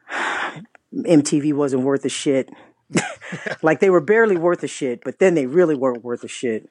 MTV 0.93 1.53
wasn't 1.53 1.83
worth 1.83 2.05
a 2.05 2.09
shit. 2.09 2.49
like 3.61 3.79
they 3.79 3.89
were 3.89 4.01
barely 4.01 4.37
worth 4.37 4.63
a 4.63 4.67
shit, 4.67 5.03
but 5.03 5.19
then 5.19 5.33
they 5.33 5.45
really 5.45 5.75
weren't 5.75 6.03
worth 6.03 6.23
a 6.23 6.27
shit. 6.27 6.69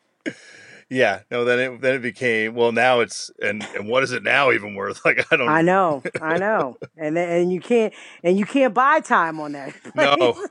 Yeah, 0.95 1.22
no, 1.28 1.45
then 1.45 1.59
it 1.59 1.80
then 1.80 1.97
it 1.97 2.03
became 2.03 2.55
well. 2.55 2.70
Now 2.70 3.01
it's 3.01 3.30
and 3.42 3.66
and 3.74 3.88
what 3.88 4.05
is 4.05 4.12
it 4.12 4.22
now 4.22 4.53
even 4.53 4.74
worth? 4.76 5.01
Like 5.05 5.26
I 5.32 5.36
don't 5.36 5.49
I 5.49 5.61
know, 5.61 6.03
I 6.22 6.38
know, 6.38 6.78
and 6.97 7.16
then, 7.16 7.28
and 7.28 7.53
you 7.53 7.61
can't 7.61 7.92
and 8.22 8.38
you 8.38 8.47
can't 8.47 8.72
buy 8.72 9.01
time 9.01 9.40
on 9.40 9.53
that. 9.53 9.74
No. 9.95 10.47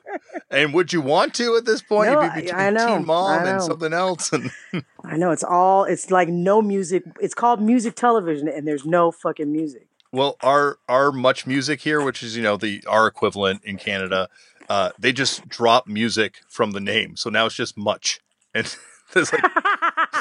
And 0.51 0.73
would 0.73 0.91
you 0.91 1.01
want 1.01 1.33
to 1.35 1.55
at 1.55 1.65
this 1.65 1.81
point? 1.81 2.11
No, 2.11 2.21
You'd 2.21 2.33
be 2.33 2.41
between 2.41 2.59
I 2.59 2.69
know, 2.69 2.97
Teen 2.97 3.05
Mom 3.05 3.39
I 3.45 3.49
and 3.51 3.61
something 3.61 3.93
else. 3.93 4.31
And 4.33 4.51
I 5.05 5.15
know 5.17 5.31
it's 5.31 5.43
all 5.43 5.85
it's 5.85 6.11
like 6.11 6.27
no 6.27 6.61
music. 6.61 7.03
It's 7.21 7.33
called 7.33 7.61
music 7.61 7.95
television, 7.95 8.47
and 8.49 8.67
there's 8.67 8.85
no 8.85 9.11
fucking 9.11 9.51
music. 9.51 9.87
well, 10.11 10.35
our 10.41 10.77
our 10.89 11.11
MuchMusic 11.11 11.79
here, 11.79 12.03
which 12.03 12.21
is 12.21 12.35
you 12.35 12.43
know 12.43 12.57
the 12.57 12.83
our 12.87 13.07
equivalent 13.07 13.63
in 13.63 13.77
Canada, 13.77 14.27
uh, 14.69 14.91
they 14.99 15.13
just 15.13 15.47
drop 15.47 15.87
music 15.87 16.41
from 16.49 16.71
the 16.71 16.81
name, 16.81 17.15
so 17.15 17.29
now 17.29 17.45
it's 17.45 17.55
just 17.55 17.77
much. 17.77 18.19
And 18.53 18.75
it's 19.21 19.33
like 19.33 19.43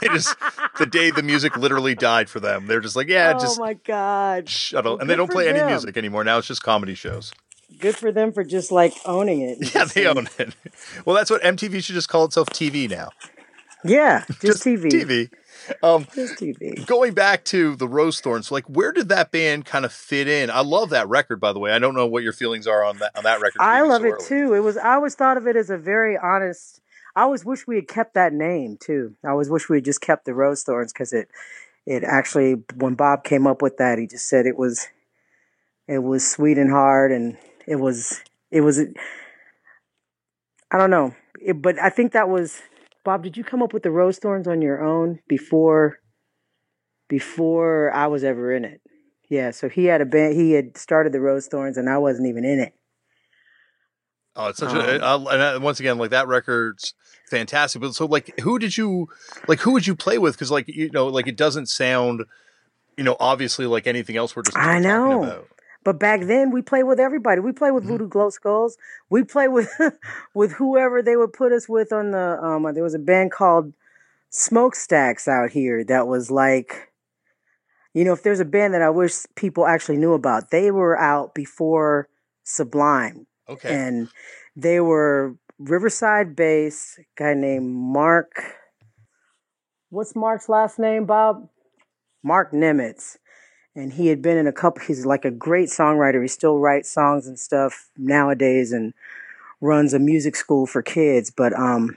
they 0.00 0.08
just 0.08 0.36
the 0.78 0.86
day 0.86 1.10
the 1.10 1.22
music 1.22 1.56
literally 1.56 1.94
died 1.94 2.28
for 2.28 2.40
them, 2.40 2.66
they're 2.66 2.80
just 2.80 2.96
like, 2.96 3.08
yeah, 3.08 3.32
oh 3.34 3.40
just 3.40 3.58
my 3.60 3.74
god! 3.74 4.48
shuttle, 4.48 4.92
and 4.92 5.00
Good 5.00 5.08
they 5.08 5.16
don't 5.16 5.30
play 5.30 5.48
any 5.48 5.62
music 5.64 5.96
anymore. 5.96 6.24
Now 6.24 6.38
it's 6.38 6.48
just 6.48 6.62
comedy 6.62 6.94
shows. 6.94 7.32
Good 7.78 7.96
for 7.96 8.12
them 8.12 8.32
for 8.32 8.44
just 8.44 8.70
like 8.70 8.94
owning 9.04 9.40
it. 9.40 9.58
Yeah, 9.74 9.84
they 9.86 10.06
own 10.06 10.28
it. 10.38 10.54
Well, 11.04 11.16
that's 11.16 11.30
what 11.30 11.42
MTV 11.42 11.82
should 11.82 11.94
just 11.94 12.08
call 12.08 12.24
itself 12.24 12.48
TV 12.50 12.88
now. 12.88 13.08
Yeah, 13.84 14.24
just, 14.40 14.64
TV. 14.64 14.84
TV. 14.90 15.30
Um, 15.82 16.06
Just 16.14 16.40
TV. 16.40 16.84
going 16.86 17.14
back 17.14 17.44
to 17.46 17.76
the 17.76 17.86
Rosethorns, 17.86 18.50
like 18.50 18.64
where 18.68 18.92
did 18.92 19.08
that 19.10 19.30
band 19.30 19.64
kind 19.64 19.84
of 19.84 19.92
fit 19.92 20.26
in? 20.26 20.50
I 20.50 20.60
love 20.60 20.90
that 20.90 21.08
record, 21.08 21.40
by 21.40 21.52
the 21.52 21.60
way. 21.60 21.72
I 21.72 21.78
don't 21.78 21.94
know 21.94 22.06
what 22.06 22.22
your 22.24 22.32
feelings 22.32 22.66
are 22.66 22.84
on 22.84 22.98
that 22.98 23.16
on 23.16 23.24
that 23.24 23.40
record. 23.40 23.60
I 23.60 23.82
love 23.82 24.02
so 24.02 24.08
it 24.08 24.10
early. 24.12 24.24
too. 24.26 24.54
It 24.54 24.60
was. 24.60 24.76
I 24.76 24.94
always 24.94 25.14
thought 25.14 25.36
of 25.36 25.46
it 25.46 25.56
as 25.56 25.70
a 25.70 25.78
very 25.78 26.18
honest. 26.18 26.80
I 27.14 27.22
always 27.22 27.44
wish 27.44 27.66
we 27.66 27.76
had 27.76 27.88
kept 27.88 28.14
that 28.14 28.32
name 28.32 28.78
too. 28.80 29.14
I 29.24 29.30
always 29.30 29.50
wish 29.50 29.68
we 29.68 29.76
had 29.78 29.84
just 29.84 30.00
kept 30.00 30.24
the 30.24 30.32
Rosethorns 30.32 30.92
because 30.92 31.12
it, 31.12 31.28
it 31.86 32.04
actually 32.04 32.56
when 32.76 32.94
Bob 32.94 33.24
came 33.24 33.46
up 33.46 33.60
with 33.60 33.76
that, 33.76 33.98
he 33.98 34.06
just 34.06 34.28
said 34.28 34.46
it 34.46 34.56
was, 34.56 34.88
it 35.88 35.98
was 35.98 36.28
sweet 36.28 36.58
and 36.58 36.70
hard, 36.70 37.12
and 37.12 37.36
it 37.66 37.76
was 37.76 38.20
it 38.50 38.62
was. 38.62 38.80
I 40.70 40.78
don't 40.78 40.90
know, 40.90 41.14
it, 41.38 41.60
but 41.60 41.78
I 41.78 41.90
think 41.90 42.12
that 42.12 42.30
was 42.30 42.62
Bob. 43.04 43.22
Did 43.22 43.36
you 43.36 43.44
come 43.44 43.62
up 43.62 43.74
with 43.74 43.82
the 43.82 43.90
Rosethorns 43.90 44.46
on 44.46 44.62
your 44.62 44.82
own 44.82 45.20
before? 45.28 45.98
Before 47.08 47.92
I 47.92 48.06
was 48.06 48.24
ever 48.24 48.54
in 48.54 48.64
it, 48.64 48.80
yeah. 49.28 49.50
So 49.50 49.68
he 49.68 49.84
had 49.84 50.00
a 50.00 50.06
band. 50.06 50.34
He 50.34 50.52
had 50.52 50.78
started 50.78 51.12
the 51.12 51.18
Rosethorns, 51.18 51.76
and 51.76 51.90
I 51.90 51.98
wasn't 51.98 52.28
even 52.28 52.44
in 52.46 52.58
it. 52.58 52.72
Oh, 54.34 54.48
it's 54.48 54.58
such 54.58 54.70
Um, 54.70 54.78
a 54.78 55.04
uh, 55.04 55.24
and 55.30 55.42
uh, 55.42 55.58
once 55.62 55.78
again, 55.80 55.98
like 55.98 56.10
that 56.10 56.26
record's 56.26 56.94
fantastic. 57.28 57.82
But 57.82 57.94
so, 57.94 58.06
like, 58.06 58.38
who 58.40 58.58
did 58.58 58.76
you 58.76 59.08
like? 59.48 59.60
Who 59.60 59.72
would 59.72 59.86
you 59.86 59.94
play 59.94 60.18
with? 60.18 60.34
Because, 60.34 60.50
like, 60.50 60.68
you 60.68 60.90
know, 60.90 61.06
like 61.08 61.26
it 61.26 61.36
doesn't 61.36 61.66
sound, 61.66 62.24
you 62.96 63.04
know, 63.04 63.16
obviously 63.20 63.66
like 63.66 63.86
anything 63.86 64.16
else 64.16 64.34
we're 64.34 64.42
just 64.42 64.56
I 64.56 64.78
know. 64.78 65.22
about. 65.22 65.48
But 65.84 65.98
back 65.98 66.20
then, 66.22 66.50
we 66.52 66.62
played 66.62 66.84
with 66.84 67.00
everybody. 67.00 67.40
We 67.40 67.52
played 67.52 67.72
with 67.72 67.84
Mhm. 67.84 67.88
Voodoo 67.88 68.08
Glow 68.08 68.30
Skulls. 68.30 68.78
We 69.10 69.24
played 69.24 69.48
with 69.48 69.70
with 70.34 70.52
whoever 70.52 71.02
they 71.02 71.16
would 71.16 71.32
put 71.32 71.52
us 71.52 71.68
with 71.68 71.92
on 71.92 72.12
the. 72.12 72.38
Um, 72.42 72.72
there 72.72 72.84
was 72.84 72.94
a 72.94 72.98
band 73.00 73.32
called 73.32 73.74
Smokestacks 74.30 75.28
out 75.28 75.50
here 75.50 75.84
that 75.84 76.06
was 76.06 76.30
like, 76.30 76.90
you 77.92 78.04
know, 78.04 78.12
if 78.14 78.22
there's 78.22 78.40
a 78.40 78.44
band 78.46 78.72
that 78.72 78.80
I 78.80 78.88
wish 78.90 79.12
people 79.34 79.66
actually 79.66 79.98
knew 79.98 80.14
about, 80.14 80.50
they 80.50 80.70
were 80.70 80.98
out 80.98 81.34
before 81.34 82.08
Sublime, 82.44 83.26
Okay, 83.48 83.74
and 83.74 84.08
they 84.56 84.80
were 84.80 85.36
Riverside 85.58 86.34
based 86.34 86.98
guy 87.16 87.34
named 87.34 87.70
Mark. 87.70 88.56
what's 89.90 90.16
Mark's 90.16 90.48
last 90.48 90.78
name, 90.78 91.04
Bob? 91.04 91.48
Mark 92.22 92.52
Nimitz. 92.52 93.18
And 93.74 93.92
he 93.92 94.08
had 94.08 94.20
been 94.20 94.36
in 94.36 94.46
a 94.46 94.52
couple, 94.52 94.84
he's 94.84 95.06
like 95.06 95.24
a 95.24 95.30
great 95.30 95.68
songwriter. 95.68 96.20
He 96.20 96.28
still 96.28 96.58
writes 96.58 96.90
songs 96.90 97.26
and 97.26 97.38
stuff 97.38 97.90
nowadays 97.96 98.70
and 98.72 98.92
runs 99.60 99.94
a 99.94 99.98
music 99.98 100.36
school 100.36 100.66
for 100.66 100.82
kids. 100.82 101.30
But 101.30 101.54
um, 101.54 101.96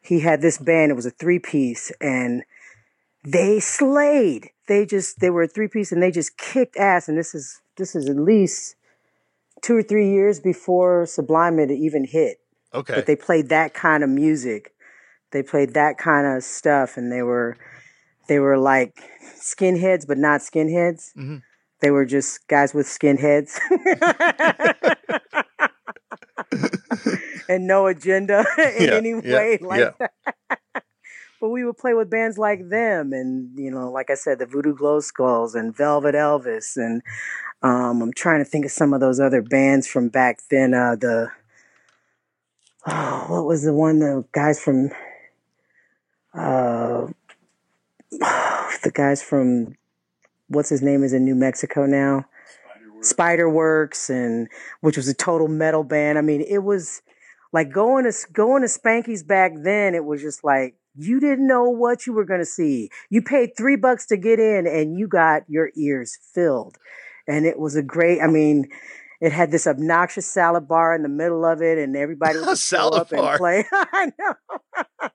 he 0.00 0.20
had 0.20 0.42
this 0.42 0.58
band, 0.58 0.92
it 0.92 0.94
was 0.94 1.06
a 1.06 1.10
three 1.10 1.40
piece, 1.40 1.90
and 2.00 2.44
they 3.24 3.58
slayed. 3.58 4.50
They 4.68 4.86
just, 4.86 5.18
they 5.18 5.30
were 5.30 5.42
a 5.42 5.48
three 5.48 5.68
piece 5.68 5.90
and 5.90 6.02
they 6.02 6.12
just 6.12 6.36
kicked 6.38 6.76
ass. 6.76 7.08
And 7.08 7.18
this 7.18 7.34
is, 7.34 7.60
this 7.76 7.96
is 7.96 8.08
at 8.08 8.16
least 8.16 8.76
two 9.62 9.76
or 9.76 9.82
three 9.82 10.10
years 10.10 10.40
before 10.40 11.06
Sublime 11.06 11.58
had 11.58 11.70
even 11.70 12.04
hit. 12.04 12.38
Okay. 12.74 12.94
But 12.94 13.06
they 13.06 13.16
played 13.16 13.48
that 13.50 13.74
kind 13.74 14.02
of 14.04 14.10
music. 14.10 14.72
They 15.32 15.42
played 15.42 15.74
that 15.74 15.98
kind 15.98 16.26
of 16.26 16.42
stuff, 16.44 16.96
and 16.96 17.10
they 17.12 17.22
were 17.22 17.56
they 18.28 18.38
were 18.38 18.58
like 18.58 19.02
skinheads, 19.40 20.06
but 20.06 20.18
not 20.18 20.40
skinheads. 20.40 21.12
hmm 21.14 21.36
They 21.80 21.90
were 21.90 22.04
just 22.06 22.46
guys 22.48 22.72
with 22.74 22.86
skinheads 22.86 23.58
and 27.48 27.66
no 27.66 27.86
agenda 27.86 28.44
in 28.58 28.88
Yeah, 28.88 28.92
any 28.92 29.10
yeah, 29.14 29.36
way 29.36 29.58
like 29.60 29.80
yeah. 29.80 29.90
that. 29.98 30.12
But 31.42 31.48
we 31.48 31.64
would 31.64 31.76
play 31.76 31.92
with 31.92 32.08
bands 32.08 32.38
like 32.38 32.68
them, 32.68 33.12
and 33.12 33.50
you 33.58 33.68
know, 33.68 33.90
like 33.90 34.10
I 34.10 34.14
said, 34.14 34.38
the 34.38 34.46
Voodoo 34.46 34.76
Glow 34.76 35.00
Skulls 35.00 35.56
and 35.56 35.76
Velvet 35.76 36.14
Elvis, 36.14 36.76
and 36.76 37.02
um, 37.64 38.00
I'm 38.00 38.12
trying 38.12 38.38
to 38.38 38.44
think 38.44 38.64
of 38.64 38.70
some 38.70 38.94
of 38.94 39.00
those 39.00 39.18
other 39.18 39.42
bands 39.42 39.88
from 39.88 40.08
back 40.08 40.38
then. 40.52 40.72
Uh, 40.72 40.94
the 40.94 41.32
oh, 42.86 43.26
what 43.28 43.44
was 43.44 43.64
the 43.64 43.74
one? 43.74 43.98
The 43.98 44.24
guys 44.30 44.62
from 44.62 44.90
uh, 46.32 47.08
the 48.12 48.92
guys 48.94 49.20
from 49.20 49.74
what's 50.46 50.68
his 50.68 50.80
name 50.80 51.02
is 51.02 51.12
in 51.12 51.24
New 51.24 51.34
Mexico 51.34 51.86
now. 51.86 52.24
Spiderworks 53.00 54.10
and 54.10 54.46
which 54.80 54.96
was 54.96 55.08
a 55.08 55.14
total 55.14 55.48
metal 55.48 55.82
band. 55.82 56.18
I 56.18 56.20
mean, 56.20 56.42
it 56.42 56.62
was 56.62 57.02
like 57.50 57.72
going 57.72 58.04
to 58.04 58.12
going 58.32 58.62
to 58.62 58.68
Spanky's 58.68 59.24
back 59.24 59.54
then. 59.56 59.96
It 59.96 60.04
was 60.04 60.22
just 60.22 60.44
like 60.44 60.76
you 60.96 61.20
didn't 61.20 61.46
know 61.46 61.64
what 61.64 62.06
you 62.06 62.12
were 62.12 62.24
going 62.24 62.40
to 62.40 62.46
see. 62.46 62.90
You 63.10 63.22
paid 63.22 63.50
three 63.56 63.76
bucks 63.76 64.06
to 64.06 64.16
get 64.16 64.38
in, 64.38 64.66
and 64.66 64.98
you 64.98 65.08
got 65.08 65.42
your 65.48 65.70
ears 65.76 66.18
filled. 66.34 66.76
And 67.26 67.46
it 67.46 67.58
was 67.58 67.76
a 67.76 67.82
great. 67.82 68.20
I 68.20 68.26
mean, 68.26 68.68
it 69.22 69.30
had 69.30 69.52
this 69.52 69.68
obnoxious 69.68 70.26
salad 70.26 70.66
bar 70.66 70.96
in 70.96 71.04
the 71.04 71.08
middle 71.08 71.44
of 71.44 71.62
it, 71.62 71.78
and 71.78 71.96
everybody 71.96 72.40
would 72.40 72.58
show 72.58 72.88
up 72.88 73.12
and 73.12 73.38
play. 73.38 73.64
I 73.72 74.10
know. 74.18 75.08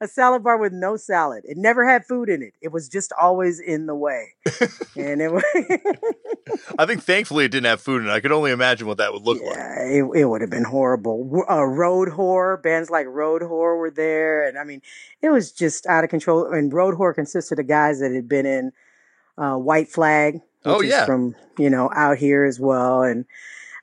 a 0.00 0.08
salad 0.08 0.42
bar 0.42 0.56
with 0.56 0.72
no 0.72 0.96
salad. 0.96 1.42
It 1.44 1.58
never 1.58 1.86
had 1.86 2.06
food 2.06 2.30
in 2.30 2.40
it. 2.40 2.54
It 2.62 2.72
was 2.72 2.88
just 2.88 3.12
always 3.20 3.60
in 3.60 3.84
the 3.84 3.94
way. 3.94 4.28
and 4.96 5.20
it 5.20 5.30
was 5.30 5.44
I 6.78 6.86
think 6.86 7.02
thankfully 7.02 7.44
it 7.44 7.50
didn't 7.50 7.66
have 7.66 7.82
food 7.82 8.00
in 8.00 8.08
it. 8.08 8.12
I 8.12 8.20
could 8.20 8.32
only 8.32 8.52
imagine 8.52 8.86
what 8.86 8.96
that 8.96 9.12
would 9.12 9.22
look 9.22 9.42
like. 9.42 9.58
it, 9.58 10.10
it 10.14 10.24
would 10.24 10.40
have 10.40 10.50
been 10.50 10.64
horrible. 10.64 11.44
Uh, 11.46 11.56
Roadwhore 11.56 12.62
bands 12.62 12.88
like 12.88 13.06
Roadwhore 13.06 13.76
were 13.78 13.92
there, 13.94 14.48
and 14.48 14.58
I 14.58 14.64
mean, 14.64 14.80
it 15.20 15.28
was 15.28 15.52
just 15.52 15.84
out 15.84 16.04
of 16.04 16.08
control. 16.08 16.50
And 16.50 16.72
Roadwhore 16.72 17.14
consisted 17.14 17.58
of 17.58 17.68
guys 17.68 18.00
that 18.00 18.12
had 18.12 18.30
been 18.30 18.46
in 18.46 18.72
uh, 19.38 19.54
White 19.56 19.88
Flag, 19.88 20.34
which 20.34 20.42
Oh, 20.64 20.80
is 20.80 20.90
yeah. 20.90 21.04
from 21.06 21.34
you 21.58 21.70
know 21.70 21.90
out 21.94 22.18
here 22.18 22.44
as 22.44 22.58
well. 22.60 23.02
And 23.02 23.24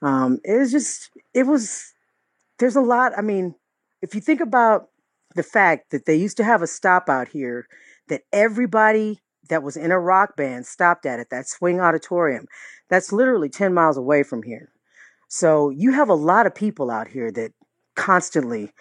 um, 0.01 0.39
it 0.43 0.57
was 0.57 0.71
just, 0.71 1.09
it 1.33 1.43
was. 1.43 1.93
There's 2.57 2.75
a 2.75 2.81
lot. 2.81 3.13
I 3.17 3.21
mean, 3.21 3.55
if 4.01 4.15
you 4.15 4.21
think 4.21 4.41
about 4.41 4.89
the 5.35 5.43
fact 5.43 5.91
that 5.91 6.05
they 6.05 6.15
used 6.15 6.37
to 6.37 6.43
have 6.43 6.61
a 6.61 6.67
stop 6.67 7.09
out 7.09 7.27
here 7.29 7.67
that 8.07 8.23
everybody 8.33 9.19
that 9.49 9.63
was 9.63 9.77
in 9.77 9.91
a 9.91 9.99
rock 9.99 10.35
band 10.35 10.65
stopped 10.65 11.05
at 11.05 11.19
at 11.19 11.29
that 11.29 11.47
swing 11.47 11.79
auditorium 11.79 12.45
that's 12.89 13.11
literally 13.11 13.49
10 13.49 13.73
miles 13.73 13.97
away 13.97 14.23
from 14.23 14.43
here 14.43 14.71
so 15.27 15.69
you 15.69 15.91
have 15.91 16.09
a 16.09 16.15
lot 16.15 16.45
of 16.45 16.55
people 16.55 16.89
out 16.89 17.07
here 17.07 17.31
that 17.31 17.51
constantly 17.95 18.71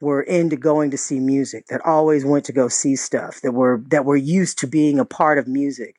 were 0.00 0.22
into 0.22 0.56
going 0.56 0.90
to 0.90 0.98
see 0.98 1.18
music 1.20 1.66
that 1.68 1.80
always 1.84 2.24
went 2.24 2.44
to 2.44 2.52
go 2.52 2.68
see 2.68 2.96
stuff 2.96 3.40
that 3.40 3.52
were 3.52 3.82
that 3.88 4.04
were 4.04 4.16
used 4.16 4.58
to 4.58 4.66
being 4.66 4.98
a 4.98 5.04
part 5.04 5.38
of 5.38 5.48
music 5.48 5.96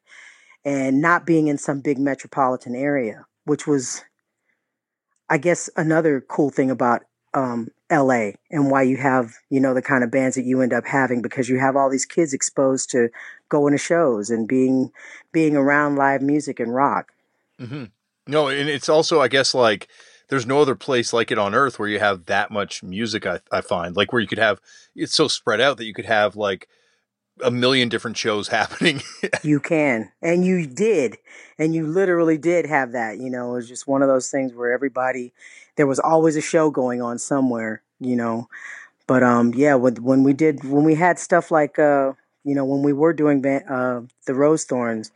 and 0.66 1.02
not 1.02 1.26
being 1.26 1.48
in 1.48 1.58
some 1.58 1.80
big 1.80 1.98
metropolitan 1.98 2.76
area 2.76 3.26
which 3.46 3.66
was 3.66 4.04
i 5.30 5.38
guess 5.38 5.70
another 5.78 6.20
cool 6.22 6.50
thing 6.50 6.70
about 6.70 7.04
um, 7.36 7.68
LA 7.92 8.32
and 8.50 8.72
why 8.72 8.82
you 8.82 8.98
have, 8.98 9.34
you 9.50 9.60
know, 9.60 9.74
the 9.74 9.82
kind 9.82 10.04
of 10.04 10.10
bands 10.10 10.36
that 10.36 10.46
you 10.46 10.62
end 10.62 10.74
up 10.74 10.86
having 10.88 11.22
because 11.22 11.50
you 11.50 11.60
have 11.60 11.76
all 11.76 11.90
these 11.90 12.06
kids 12.06 12.34
exposed 12.34 12.90
to 12.92 13.10
going 13.50 13.74
to 13.74 13.78
shows 13.78 14.30
and 14.30 14.48
being 14.48 14.92
being 15.32 15.56
around 15.56 15.98
live 15.98 16.22
music 16.22 16.60
and 16.60 16.74
rock. 16.74 17.12
hmm 17.60 17.86
No, 18.26 18.48
and 18.48 18.70
it's 18.70 18.90
also, 18.90 19.22
I 19.22 19.28
guess, 19.28 19.54
like 19.54 19.88
there's 20.30 20.48
no 20.48 20.62
other 20.62 20.76
place 20.76 21.14
like 21.14 21.30
it 21.30 21.38
on 21.38 21.54
earth 21.54 21.78
where 21.78 21.90
you 21.90 22.00
have 22.00 22.26
that 22.26 22.50
much 22.50 22.82
music. 22.82 23.28
I, 23.28 23.42
I 23.52 23.62
find 23.62 23.96
like 23.96 24.12
where 24.12 24.22
you 24.22 24.28
could 24.28 24.40
have 24.40 24.60
it's 24.96 25.14
so 25.14 25.28
spread 25.28 25.62
out 25.62 25.78
that 25.78 25.86
you 25.86 25.94
could 25.94 26.06
have 26.06 26.36
like 26.36 26.68
a 27.44 27.52
million 27.52 27.90
different 27.90 28.18
shows 28.18 28.48
happening. 28.50 29.02
You 29.44 29.60
can. 29.60 30.12
And 30.22 30.46
you 30.46 30.66
did. 30.66 31.18
And 31.58 31.74
you 31.74 31.88
literally 31.88 32.38
did 32.38 32.66
have 32.66 32.92
that. 32.94 33.18
You 33.18 33.30
know, 33.30 33.52
it 33.52 33.56
was 33.56 33.68
just 33.68 33.88
one 33.88 34.02
of 34.02 34.08
those 34.08 34.30
things 34.30 34.54
where 34.54 34.72
everybody 34.72 35.34
there 35.76 35.88
was 35.88 36.00
always 36.00 36.36
a 36.38 36.42
show 36.42 36.70
going 36.70 37.02
on 37.02 37.18
somewhere, 37.18 37.82
you 38.00 38.16
know. 38.16 38.48
But 39.08 39.24
um 39.24 39.54
yeah, 39.54 39.76
when 39.76 39.96
when 39.96 40.24
we 40.24 40.34
did 40.34 40.64
when 40.64 40.84
we 40.84 40.96
had 40.96 41.20
stuff 41.20 41.52
like 41.52 41.80
uh 41.80 42.14
you 42.44 42.54
know, 42.56 42.66
when 42.66 42.84
we 42.84 42.94
were 42.94 43.14
doing 43.14 43.46
uh 43.46 44.02
the 44.26 44.34
Rosethorns, 44.34 45.12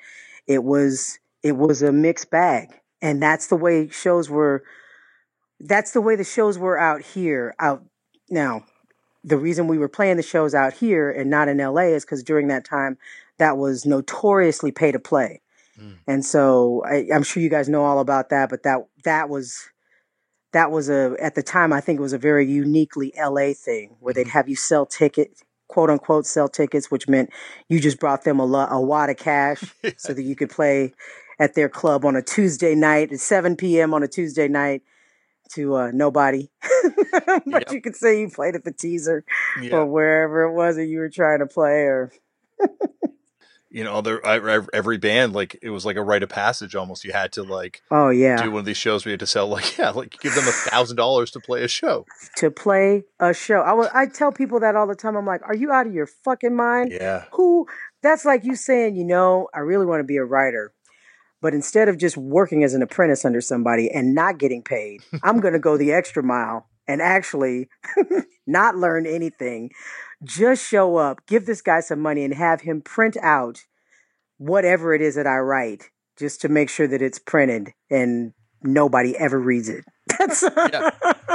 it 0.47 0.63
was 0.63 1.19
it 1.43 1.57
was 1.57 1.81
a 1.81 1.91
mixed 1.91 2.29
bag. 2.29 2.69
And 3.01 3.21
that's 3.21 3.47
the 3.47 3.55
way 3.55 3.87
shows 3.89 4.29
were 4.29 4.63
that's 5.59 5.91
the 5.91 6.01
way 6.01 6.15
the 6.15 6.23
shows 6.23 6.57
were 6.57 6.77
out 6.77 7.01
here 7.01 7.55
out 7.59 7.83
now 8.29 8.63
the 9.23 9.37
reason 9.37 9.67
we 9.67 9.77
were 9.77 9.89
playing 9.89 10.17
the 10.17 10.23
shows 10.23 10.55
out 10.55 10.73
here 10.73 11.11
and 11.11 11.29
not 11.29 11.47
in 11.47 11.57
LA 11.57 11.81
is 11.81 12.05
because 12.05 12.23
during 12.23 12.47
that 12.47 12.65
time 12.65 12.97
that 13.37 13.57
was 13.57 13.85
notoriously 13.85 14.71
pay 14.71 14.91
to 14.91 14.99
play. 14.99 15.41
Mm. 15.79 15.97
And 16.07 16.25
so 16.25 16.83
I, 16.85 17.07
I'm 17.13 17.23
sure 17.23 17.41
you 17.41 17.49
guys 17.49 17.69
know 17.69 17.83
all 17.83 17.99
about 17.99 18.29
that, 18.29 18.49
but 18.49 18.63
that 18.63 18.85
that 19.03 19.29
was 19.29 19.69
that 20.51 20.71
was 20.71 20.89
a 20.89 21.15
at 21.19 21.35
the 21.35 21.43
time 21.43 21.73
I 21.73 21.81
think 21.81 21.99
it 21.99 22.03
was 22.03 22.13
a 22.13 22.17
very 22.17 22.49
uniquely 22.49 23.13
LA 23.17 23.53
thing 23.53 23.95
where 23.99 24.13
they'd 24.13 24.27
have 24.27 24.49
you 24.49 24.55
sell 24.55 24.85
tickets, 24.85 25.43
quote 25.67 25.89
unquote 25.89 26.25
sell 26.25 26.47
tickets, 26.47 26.89
which 26.89 27.07
meant 27.07 27.29
you 27.67 27.79
just 27.79 27.99
brought 27.99 28.23
them 28.23 28.39
a, 28.39 28.45
lo- 28.45 28.67
a 28.69 28.81
wad 28.81 29.09
of 29.09 29.17
cash 29.17 29.63
so 29.97 30.13
that 30.13 30.23
you 30.23 30.35
could 30.35 30.49
play 30.49 30.93
at 31.39 31.55
their 31.55 31.69
club 31.69 32.05
on 32.05 32.15
a 32.15 32.21
Tuesday 32.21 32.75
night 32.75 33.11
at 33.13 33.19
7 33.19 33.55
p.m. 33.55 33.93
on 33.93 34.03
a 34.03 34.07
Tuesday 34.07 34.47
night 34.47 34.81
to 35.55 35.75
uh, 35.75 35.91
nobody. 35.93 36.49
but 37.25 37.43
Yep. 37.45 37.71
you 37.71 37.81
could 37.81 37.95
say 37.95 38.21
you 38.21 38.29
played 38.29 38.55
at 38.55 38.63
the 38.63 38.71
Teaszer 38.73 39.23
or 39.71 39.85
wherever 39.85 40.43
it 40.43 40.53
was 40.53 40.75
that 40.77 40.85
you 40.85 40.99
were 40.99 41.09
trying 41.09 41.39
to 41.39 41.47
play 41.47 41.83
or 41.83 42.11
you 43.71 43.83
know, 43.83 44.01
there 44.01 44.25
I, 44.25 44.61
every 44.73 44.97
band 44.97 45.33
like 45.33 45.59
it 45.61 45.69
was 45.69 45.85
like 45.85 45.95
a 45.95 46.01
rite 46.01 46.23
of 46.23 46.29
passage 46.29 46.75
almost. 46.75 47.03
You 47.03 47.11
had 47.11 47.31
to 47.33 47.43
like 47.43 47.81
oh 47.91 48.09
yeah 48.09 48.41
do 48.43 48.49
one 48.51 48.61
of 48.61 48.65
these 48.65 48.77
shows 48.77 49.05
where 49.05 49.11
you 49.11 49.13
had 49.13 49.19
to 49.19 49.27
sell 49.27 49.47
like 49.47 49.77
yeah, 49.77 49.91
like 49.91 50.19
give 50.19 50.33
them 50.33 50.47
a 50.47 50.51
thousand 50.51 50.97
dollars 50.97 51.29
to 51.31 51.39
play 51.39 51.63
a 51.63 51.67
show. 51.67 52.05
to 52.37 52.49
play 52.49 53.03
a 53.19 53.33
show 53.33 53.59
i 53.61 53.73
wa- 53.73 53.89
I 53.93 54.07
tell 54.07 54.31
people 54.31 54.59
that 54.61 54.75
all 54.75 54.87
the 54.87 54.95
time 54.95 55.15
i'm 55.15 55.25
like 55.25 55.41
are 55.43 55.55
you 55.55 55.71
out 55.71 55.85
of 55.87 55.93
your 55.93 56.07
fucking 56.07 56.55
mind 56.55 56.91
Yeah, 56.91 57.25
who 57.33 57.67
that's 58.01 58.25
like 58.25 58.43
you 58.43 58.55
saying 58.55 58.95
you 58.95 59.05
know 59.05 59.49
i 59.53 59.59
really 59.59 59.85
want 59.85 59.99
to 59.99 60.03
be 60.03 60.17
a 60.17 60.25
writer 60.25 60.73
but 61.41 61.53
instead 61.53 61.87
of 61.87 61.97
just 61.97 62.17
working 62.17 62.63
as 62.63 62.73
an 62.73 62.81
apprentice 62.81 63.23
under 63.25 63.41
somebody 63.41 63.89
and 63.89 64.13
not 64.13 64.37
getting 64.37 64.61
paid 64.61 65.01
i'm 65.23 65.39
going 65.39 65.53
to 65.53 65.59
go 65.59 65.77
the 65.77 65.91
extra 65.91 66.23
mile 66.23 66.69
and 66.89 67.03
actually 67.03 67.69
not 68.47 68.75
learn 68.75 69.05
anything. 69.05 69.69
Just 70.23 70.67
show 70.67 70.97
up 70.97 71.25
give 71.27 71.45
this 71.45 71.61
guy 71.61 71.79
some 71.79 72.01
money 72.01 72.25
and 72.25 72.33
have 72.33 72.61
him 72.61 72.81
print 72.81 73.15
out 73.21 73.63
whatever 74.37 74.93
it 74.93 75.01
is 75.01 75.15
that 75.15 75.27
i 75.27 75.37
write 75.37 75.89
just 76.17 76.41
to 76.41 76.49
make 76.49 76.69
sure 76.69 76.87
that 76.87 77.01
it's 77.01 77.19
printed 77.19 77.73
and 77.91 78.33
nobody 78.63 79.15
ever 79.17 79.37
reads 79.37 79.67
it 79.69 79.83
that's 80.17 80.41
Yeah. 80.57 80.89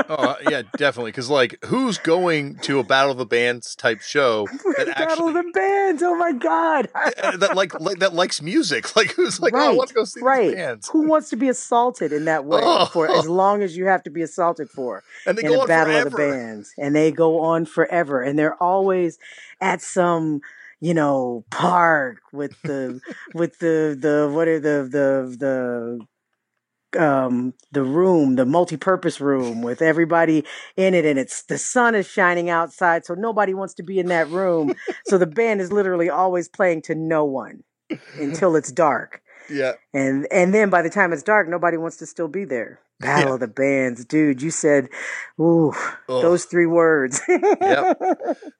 oh 0.09 0.15
uh, 0.15 0.37
yeah, 0.51 0.63
definitely. 0.77 1.11
Because 1.13 1.31
like, 1.31 1.63
who's 1.67 1.99
going 1.99 2.57
to 2.61 2.79
a 2.79 2.85
Battle 2.85 3.13
of 3.13 3.19
the 3.19 3.27
Bands 3.27 3.75
type 3.77 4.01
show 4.01 4.47
that 4.77 4.87
Battle 4.97 5.29
of 5.29 5.35
the 5.35 5.51
Bands. 5.55 6.03
Oh 6.03 6.17
my 6.17 6.33
god. 6.33 6.89
uh, 6.95 7.37
that 7.37 7.55
like, 7.55 7.79
like 7.81 7.99
that 8.01 8.15
likes 8.15 8.41
music? 8.43 8.85
Like, 8.97 9.13
who's 9.15 9.41
like, 9.41 9.55
oh, 9.55 9.71
I 9.73 9.75
want 9.75 9.89
to 9.89 9.95
go 9.95 10.05
see 10.05 10.21
right. 10.21 10.55
bands, 10.55 10.89
Who 10.91 11.09
wants 11.09 11.29
to 11.31 11.37
be 11.37 11.49
assaulted 11.49 12.13
in 12.13 12.27
that 12.27 12.45
way 12.45 12.61
Oh. 12.63 12.87
for 12.87 13.11
as 13.11 13.29
long 13.29 13.63
as 13.63 13.77
you 13.77 13.87
have 13.87 14.03
to 14.05 14.11
be 14.11 14.23
assaulted 14.23 14.69
for 14.71 15.03
and 15.27 15.37
they 15.37 15.43
in 15.43 15.49
go 15.49 15.59
a 15.59 15.61
on 15.63 15.67
battle 15.67 15.93
forever. 15.95 16.07
of 16.07 16.13
the 16.13 16.17
bands? 16.19 16.73
And 16.79 16.95
they 16.95 17.11
go 17.11 17.41
on 17.41 17.67
forever, 17.67 18.23
and 18.23 18.39
they're 18.39 18.61
always 18.63 19.19
at 19.61 19.81
some 19.83 20.41
you 20.81 20.93
know 20.95 21.45
park 21.51 22.19
with 22.33 22.61
the 22.63 23.01
with 23.35 23.59
the 23.59 23.97
the 23.99 24.31
what 24.33 24.47
are 24.49 24.61
the 24.61 24.87
the 24.91 25.37
the 25.39 26.07
um, 26.97 27.55
the 27.73 27.83
room, 27.83 28.37
the 28.37 28.47
multi-purpose 28.47 29.21
room 29.21 29.63
with 29.63 29.83
everybody 29.83 30.45
in 30.77 30.95
it, 30.95 31.05
and 31.05 31.19
it's 31.19 31.43
the 31.45 31.59
sun 31.59 31.95
is 31.95 32.07
shining 32.09 32.51
outside, 32.51 33.05
so 33.05 33.15
nobody 33.15 33.55
wants 33.55 33.75
to 33.75 33.83
be 33.83 33.99
in 33.99 34.07
that 34.07 34.29
room. 34.31 34.75
so 35.07 35.19
the 35.19 35.27
band 35.27 35.61
is 35.61 35.73
literally 35.73 36.11
always 36.11 36.49
playing 36.49 36.83
to 36.83 36.95
no 36.95 37.25
one 37.25 37.63
until 38.19 38.57
it's 38.57 38.73
dark. 38.73 39.21
Yeah. 39.51 39.73
And 39.93 40.27
and 40.31 40.55
then 40.55 40.71
by 40.71 40.83
the 40.83 40.91
time 40.91 41.13
it's 41.13 41.23
dark, 41.23 41.49
nobody 41.49 41.77
wants 41.77 41.99
to 41.99 42.07
still 42.07 42.29
be 42.29 42.45
there. 42.45 42.81
Battle 43.01 43.29
Yeah. 43.31 43.35
of 43.35 43.41
the 43.41 43.49
Bands, 43.49 44.05
dude. 44.05 44.41
You 44.41 44.51
said, 44.51 44.89
ooh, 45.39 45.71
Ugh. 46.09 46.23
those 46.23 46.45
three 46.47 46.67
words. 46.67 47.21
Yep. 47.29 48.01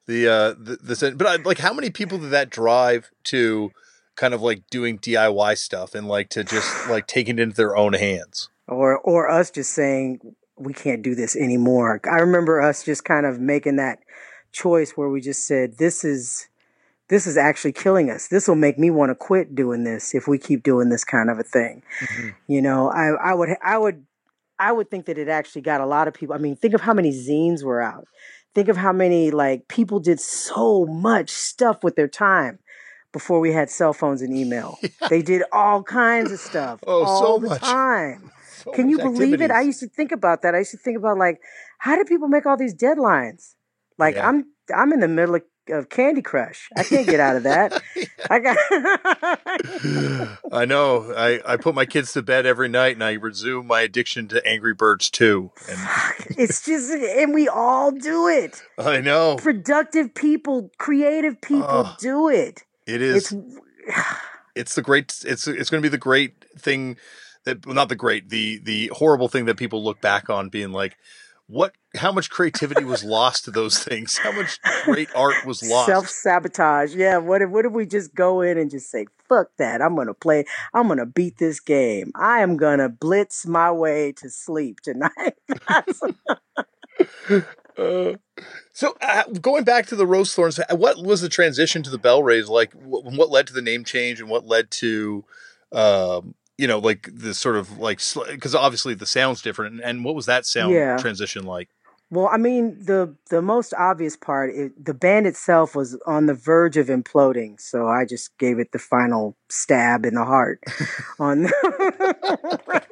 The 0.07 0.27
uh 0.27 0.49
the, 0.59 0.77
the 0.83 1.15
but 1.17 1.25
I, 1.27 1.35
like 1.37 1.57
how 1.57 1.73
many 1.73 1.89
people 1.89 2.19
did 2.19 2.29
that 2.29 2.51
drive 2.51 3.09
to 3.25 3.71
kind 4.15 4.33
of 4.33 4.41
like 4.41 4.63
doing 4.69 4.99
DIY 4.99 5.57
stuff 5.57 5.95
and 5.95 6.07
like 6.07 6.29
to 6.29 6.43
just 6.43 6.87
like 6.89 7.07
taking 7.07 7.39
it 7.39 7.41
into 7.41 7.55
their 7.55 7.75
own 7.75 7.93
hands? 7.93 8.49
or 8.67 8.99
or 8.99 9.29
us 9.29 9.51
just 9.51 9.73
saying 9.73 10.19
we 10.57 10.73
can't 10.73 11.01
do 11.01 11.15
this 11.15 11.35
anymore. 11.35 11.99
I 12.09 12.17
remember 12.17 12.61
us 12.61 12.83
just 12.83 13.03
kind 13.03 13.25
of 13.25 13.39
making 13.39 13.75
that 13.75 13.99
choice 14.51 14.91
where 14.91 15.09
we 15.09 15.21
just 15.21 15.45
said 15.45 15.77
this 15.77 16.03
is 16.03 16.47
this 17.07 17.27
is 17.27 17.37
actually 17.37 17.73
killing 17.73 18.09
us. 18.09 18.27
This 18.29 18.47
will 18.47 18.55
make 18.55 18.79
me 18.79 18.89
want 18.89 19.11
to 19.11 19.15
quit 19.15 19.53
doing 19.53 19.83
this 19.83 20.15
if 20.15 20.27
we 20.27 20.39
keep 20.39 20.63
doing 20.63 20.89
this 20.89 21.03
kind 21.03 21.29
of 21.29 21.39
a 21.39 21.43
thing. 21.43 21.83
Mm-hmm. 21.99 22.29
You 22.47 22.61
know, 22.61 22.89
I 22.89 23.09
I 23.09 23.33
would 23.33 23.49
I 23.63 23.77
would 23.77 24.05
I 24.57 24.71
would 24.71 24.89
think 24.89 25.05
that 25.05 25.17
it 25.17 25.27
actually 25.27 25.61
got 25.61 25.81
a 25.81 25.85
lot 25.85 26.07
of 26.07 26.13
people. 26.13 26.35
I 26.35 26.39
mean, 26.39 26.55
think 26.55 26.73
of 26.73 26.81
how 26.81 26.93
many 26.93 27.11
zines 27.11 27.63
were 27.63 27.81
out. 27.81 28.07
Think 28.55 28.69
of 28.69 28.77
how 28.77 28.93
many 28.93 29.31
like 29.31 29.67
people 29.67 29.99
did 29.99 30.19
so 30.19 30.85
much 30.85 31.29
stuff 31.29 31.83
with 31.83 31.97
their 31.97 32.07
time 32.07 32.59
before 33.15 33.39
we 33.39 33.53
had 33.53 33.69
cell 33.69 33.93
phones 33.93 34.21
and 34.21 34.35
email. 34.35 34.77
They 35.09 35.21
did 35.21 35.41
all 35.53 35.81
kinds 35.83 36.31
of 36.33 36.39
stuff 36.39 36.79
Oh, 36.85 37.05
so 37.05 37.11
all 37.25 37.39
the 37.39 37.47
much. 37.49 37.61
time. 37.61 38.31
So 38.63 38.71
Can 38.71 38.89
you 38.89 38.97
believe 38.97 39.41
it? 39.41 39.51
I 39.51 39.61
used 39.61 39.79
to 39.81 39.87
think 39.89 40.11
about 40.11 40.41
that. 40.41 40.55
I 40.55 40.59
used 40.59 40.71
to 40.71 40.77
think 40.77 40.97
about 40.97 41.17
like, 41.17 41.37
how 41.77 41.95
do 41.97 42.03
people 42.03 42.27
make 42.27 42.45
all 42.47 42.57
these 42.57 42.73
deadlines? 42.75 43.53
Like 43.97 44.15
Yeah. 44.15 44.27
I'm 44.27 44.45
I'm 44.73 44.91
in 44.93 45.01
the 45.01 45.07
middle 45.07 45.35
of, 45.35 45.43
of 45.69 45.89
Candy 45.89 46.21
Crush. 46.21 46.69
I 46.75 46.83
can't 46.83 47.05
get 47.05 47.19
out 47.19 47.35
of 47.35 47.43
that. 47.43 47.69
I 48.29 48.39
got 48.39 48.57
I 50.51 50.65
know. 50.65 51.13
I, 51.15 51.41
I 51.45 51.57
put 51.57 51.75
my 51.75 51.85
kids 51.85 52.13
to 52.13 52.21
bed 52.23 52.45
every 52.45 52.69
night 52.69 52.95
and 52.95 53.03
I 53.03 53.13
resume 53.13 53.67
my 53.67 53.81
addiction 53.81 54.27
to 54.29 54.45
Angry 54.47 54.73
Birds 54.73 55.09
too. 55.09 55.51
And 55.69 55.79
it's 56.37 56.63
just 56.65 56.91
and 56.91 57.33
we 57.33 57.47
all 57.47 57.91
do 57.91 58.27
it. 58.27 58.63
I 58.77 59.01
know. 59.01 59.35
Productive 59.35 60.13
people, 60.15 60.71
creative 60.77 61.39
people 61.41 61.67
Ugh. 61.85 61.97
do 61.99 62.29
it. 62.29 62.63
It 62.85 63.01
is 63.01 63.31
It's 63.31 63.57
it's 64.55 64.75
the 64.75 64.81
great 64.81 65.23
it's 65.25 65.47
it's 65.47 65.69
going 65.69 65.81
to 65.81 65.85
be 65.85 65.89
the 65.89 65.97
great 65.97 66.45
thing 66.57 66.97
that 67.45 67.65
well, 67.65 67.75
not 67.75 67.89
the 67.89 67.95
great 67.95 68.29
the 68.29 68.59
the 68.59 68.91
horrible 68.93 69.27
thing 69.27 69.45
that 69.45 69.57
people 69.57 69.83
look 69.83 70.01
back 70.01 70.29
on 70.29 70.49
being 70.49 70.71
like 70.71 70.97
what 71.47 71.73
how 71.95 72.11
much 72.11 72.29
creativity 72.29 72.83
was 72.83 73.03
lost 73.03 73.45
to 73.45 73.51
those 73.51 73.77
things 73.83 74.17
how 74.17 74.31
much 74.31 74.59
great 74.83 75.09
art 75.15 75.45
was 75.45 75.61
lost 75.61 75.87
self 75.87 76.07
sabotage. 76.07 76.95
Yeah. 76.95 77.17
What 77.17 77.41
if 77.41 77.49
what 77.49 77.65
if 77.65 77.71
we 77.71 77.85
just 77.85 78.15
go 78.15 78.41
in 78.41 78.57
and 78.57 78.71
just 78.71 78.89
say, 78.89 79.05
fuck 79.29 79.49
that. 79.57 79.81
I'm 79.81 79.95
gonna 79.95 80.13
play 80.13 80.45
I'm 80.73 80.87
gonna 80.87 81.05
beat 81.05 81.37
this 81.37 81.59
game. 81.59 82.11
I 82.15 82.39
am 82.39 82.57
gonna 82.57 82.89
blitz 82.89 83.45
my 83.45 83.71
way 83.71 84.11
to 84.13 84.29
sleep 84.29 84.79
tonight. 84.81 85.35
Uh, 87.77 88.13
so 88.73 88.95
uh, 89.01 89.23
going 89.41 89.63
back 89.63 89.85
to 89.87 89.95
the 89.95 90.05
Rosethorns 90.05 90.59
what 90.77 90.97
was 91.03 91.21
the 91.21 91.29
transition 91.29 91.83
to 91.83 91.89
the 91.89 91.99
Bellrays 91.99 92.47
like 92.47 92.73
what, 92.73 93.03
what 93.05 93.29
led 93.29 93.47
to 93.47 93.53
the 93.53 93.61
name 93.61 93.83
change 93.83 94.19
and 94.19 94.29
what 94.29 94.45
led 94.45 94.71
to 94.71 95.25
um 95.71 96.35
you 96.57 96.67
know 96.67 96.79
like 96.79 97.09
the 97.13 97.33
sort 97.33 97.55
of 97.55 97.77
like 97.79 97.99
because 98.29 98.55
obviously 98.55 98.93
the 98.93 99.05
sound's 99.05 99.41
different 99.41 99.75
and, 99.75 99.83
and 99.83 100.05
what 100.05 100.15
was 100.15 100.25
that 100.25 100.45
sound 100.45 100.73
Yeah. 100.73 100.97
transition 100.97 101.43
like 101.45 101.69
Well, 102.11 102.29
I 102.31 102.37
mean, 102.37 102.77
the 102.79 103.15
the 103.29 103.41
most 103.41 103.73
obvious 103.73 104.15
part, 104.15 104.51
it, 104.53 104.85
the 104.85 104.93
band 104.93 105.25
itself 105.27 105.75
was 105.75 105.97
on 106.05 106.27
the 106.27 106.35
verge 106.35 106.77
of 106.77 106.87
imploding, 106.87 107.59
so 107.59 107.87
I 107.87 108.05
just 108.05 108.37
gave 108.37 108.59
it 108.59 108.71
the 108.71 108.79
final 108.79 109.35
stab 109.49 110.05
in 110.05 110.13
the 110.13 110.23
heart. 110.23 110.63
on 111.19 111.43
the 111.43 112.85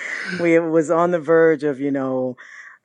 we 0.40 0.56
it 0.56 0.60
was 0.60 0.90
on 0.90 1.12
the 1.12 1.20
verge 1.20 1.62
of 1.62 1.80
you 1.80 1.90
know 1.90 2.36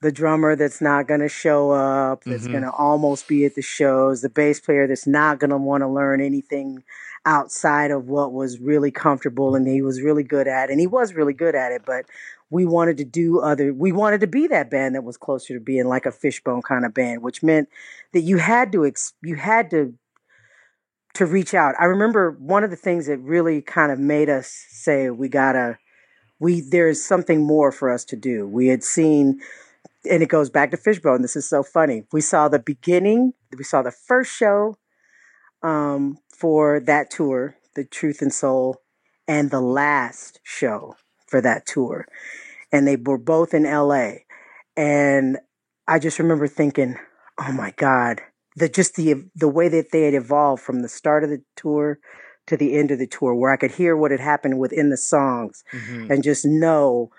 the 0.01 0.11
drummer 0.11 0.55
that's 0.55 0.81
not 0.81 1.07
going 1.07 1.21
to 1.21 1.29
show 1.29 1.71
up, 1.71 2.23
that's 2.25 2.47
Mhm. 2.47 2.51
going 2.51 2.63
to 2.63 2.71
almost 2.71 3.27
be 3.27 3.45
at 3.45 3.55
the 3.55 3.61
shows, 3.61 4.21
the 4.21 4.29
bass 4.29 4.59
player 4.59 4.87
that's 4.87 5.07
not 5.07 5.39
going 5.39 5.49
to 5.49 5.57
want 5.57 5.81
to 5.81 5.87
learn 5.87 6.21
anything 6.21 6.83
outside 7.25 7.89
of 7.91 8.07
what 8.07 8.31
was 8.33 8.59
really 8.59 8.91
comfortable 8.91 9.55
and 9.55 9.67
he 9.67 9.81
was 9.81 10.01
really 10.01 10.21
good 10.23 10.47
at, 10.47 10.69
and 10.69 10.79
he 10.79 10.85
was 10.85 11.15
really 11.15 11.33
good 11.33 11.55
at 11.55 11.71
it, 11.71 11.81
but 11.85 12.05
we 12.51 12.65
wanted 12.65 12.97
to 12.97 13.03
do 13.03 13.39
other 13.39 13.73
we 13.73 13.91
wanted 13.91 14.21
to 14.21 14.27
be 14.27 14.45
that 14.47 14.69
band 14.69 14.93
that 14.93 15.03
was 15.03 15.17
closer 15.17 15.55
to 15.55 15.59
being 15.59 15.85
like 15.87 16.05
a 16.05 16.11
fishbone 16.11 16.61
kind 16.61 16.85
of 16.85 16.93
band 16.93 17.23
which 17.23 17.41
meant 17.41 17.67
that 18.13 18.21
you 18.21 18.37
had 18.37 18.71
to 18.71 18.85
ex- 18.85 19.13
you 19.23 19.35
had 19.35 19.71
to 19.71 19.95
to 21.15 21.25
reach 21.25 21.53
out 21.53 21.73
i 21.79 21.85
remember 21.85 22.31
one 22.39 22.63
of 22.63 22.69
the 22.69 22.75
things 22.75 23.07
that 23.07 23.17
really 23.19 23.61
kind 23.61 23.91
of 23.91 23.99
made 23.99 24.29
us 24.29 24.65
say 24.69 25.09
we 25.09 25.27
gotta 25.27 25.77
we 26.39 26.61
there's 26.61 27.03
something 27.03 27.43
more 27.43 27.71
for 27.71 27.89
us 27.91 28.05
to 28.05 28.15
do 28.15 28.47
we 28.47 28.67
had 28.67 28.83
seen 28.83 29.39
and 30.09 30.21
it 30.23 30.29
goes 30.29 30.49
back 30.49 30.71
to 30.71 30.77
fishbone 30.77 31.21
this 31.21 31.35
is 31.35 31.47
so 31.47 31.63
funny 31.63 32.03
we 32.11 32.21
saw 32.21 32.47
the 32.47 32.59
beginning 32.59 33.33
we 33.57 33.63
saw 33.63 33.81
the 33.81 33.91
first 33.91 34.31
show 34.31 34.77
um, 35.63 36.17
for 36.29 36.79
that 36.79 37.09
tour 37.09 37.55
the 37.75 37.83
truth 37.83 38.21
and 38.21 38.33
soul 38.33 38.81
and 39.27 39.49
the 39.51 39.61
last 39.61 40.39
show 40.43 40.95
for 41.27 41.41
that 41.41 41.65
tour 41.65 42.05
and 42.71 42.87
they 42.87 42.95
were 42.97 43.17
both 43.17 43.53
in 43.53 43.63
LA. 43.63 44.11
And 44.75 45.37
I 45.87 45.99
just 45.99 46.19
remember 46.19 46.47
thinking, 46.47 46.97
oh 47.39 47.51
my 47.51 47.71
God, 47.77 48.21
the 48.55 48.67
just 48.67 48.95
the 48.95 49.25
the 49.35 49.47
way 49.47 49.69
that 49.69 49.91
they 49.91 50.03
had 50.03 50.13
evolved 50.13 50.61
from 50.61 50.81
the 50.81 50.89
start 50.89 51.23
of 51.23 51.29
the 51.29 51.41
tour 51.55 51.99
to 52.47 52.57
the 52.57 52.75
end 52.77 52.91
of 52.91 52.99
the 52.99 53.07
tour, 53.07 53.33
where 53.33 53.51
I 53.51 53.57
could 53.57 53.71
hear 53.71 53.95
what 53.95 54.11
had 54.11 54.19
happened 54.19 54.59
within 54.59 54.89
the 54.89 54.97
songs 54.97 55.63
Mhm. 55.73 56.09
and 56.09 56.23
just 56.23 56.45
know 56.45 57.09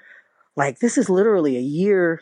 like 0.57 0.78
this 0.78 0.97
is 0.99 1.09
literally 1.11 1.57
a 1.57 1.61
year 1.61 2.20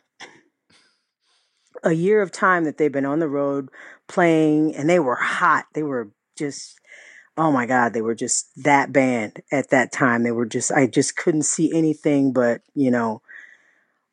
a 1.84 1.92
year 1.92 2.22
of 2.22 2.32
time 2.32 2.64
that 2.64 2.78
they've 2.78 2.92
been 2.92 3.06
on 3.06 3.20
the 3.20 3.28
road 3.28 3.68
playing 4.08 4.74
and 4.76 4.90
they 4.90 4.98
were 5.00 5.16
hot. 5.16 5.66
They 5.74 5.84
were 5.84 6.10
just 6.36 6.80
oh 7.36 7.52
my 7.52 7.66
god, 7.66 7.94
they 7.94 8.02
were 8.02 8.14
just 8.14 8.48
that 8.64 8.92
band 8.92 9.42
at 9.52 9.70
that 9.70 9.92
time. 9.92 10.22
They 10.24 10.32
were 10.32 10.46
just 10.46 10.72
I 10.72 10.86
just 10.86 11.16
couldn't 11.16 11.44
see 11.44 11.72
anything 11.76 12.32
but, 12.32 12.62
you 12.74 12.90
know, 12.90 13.22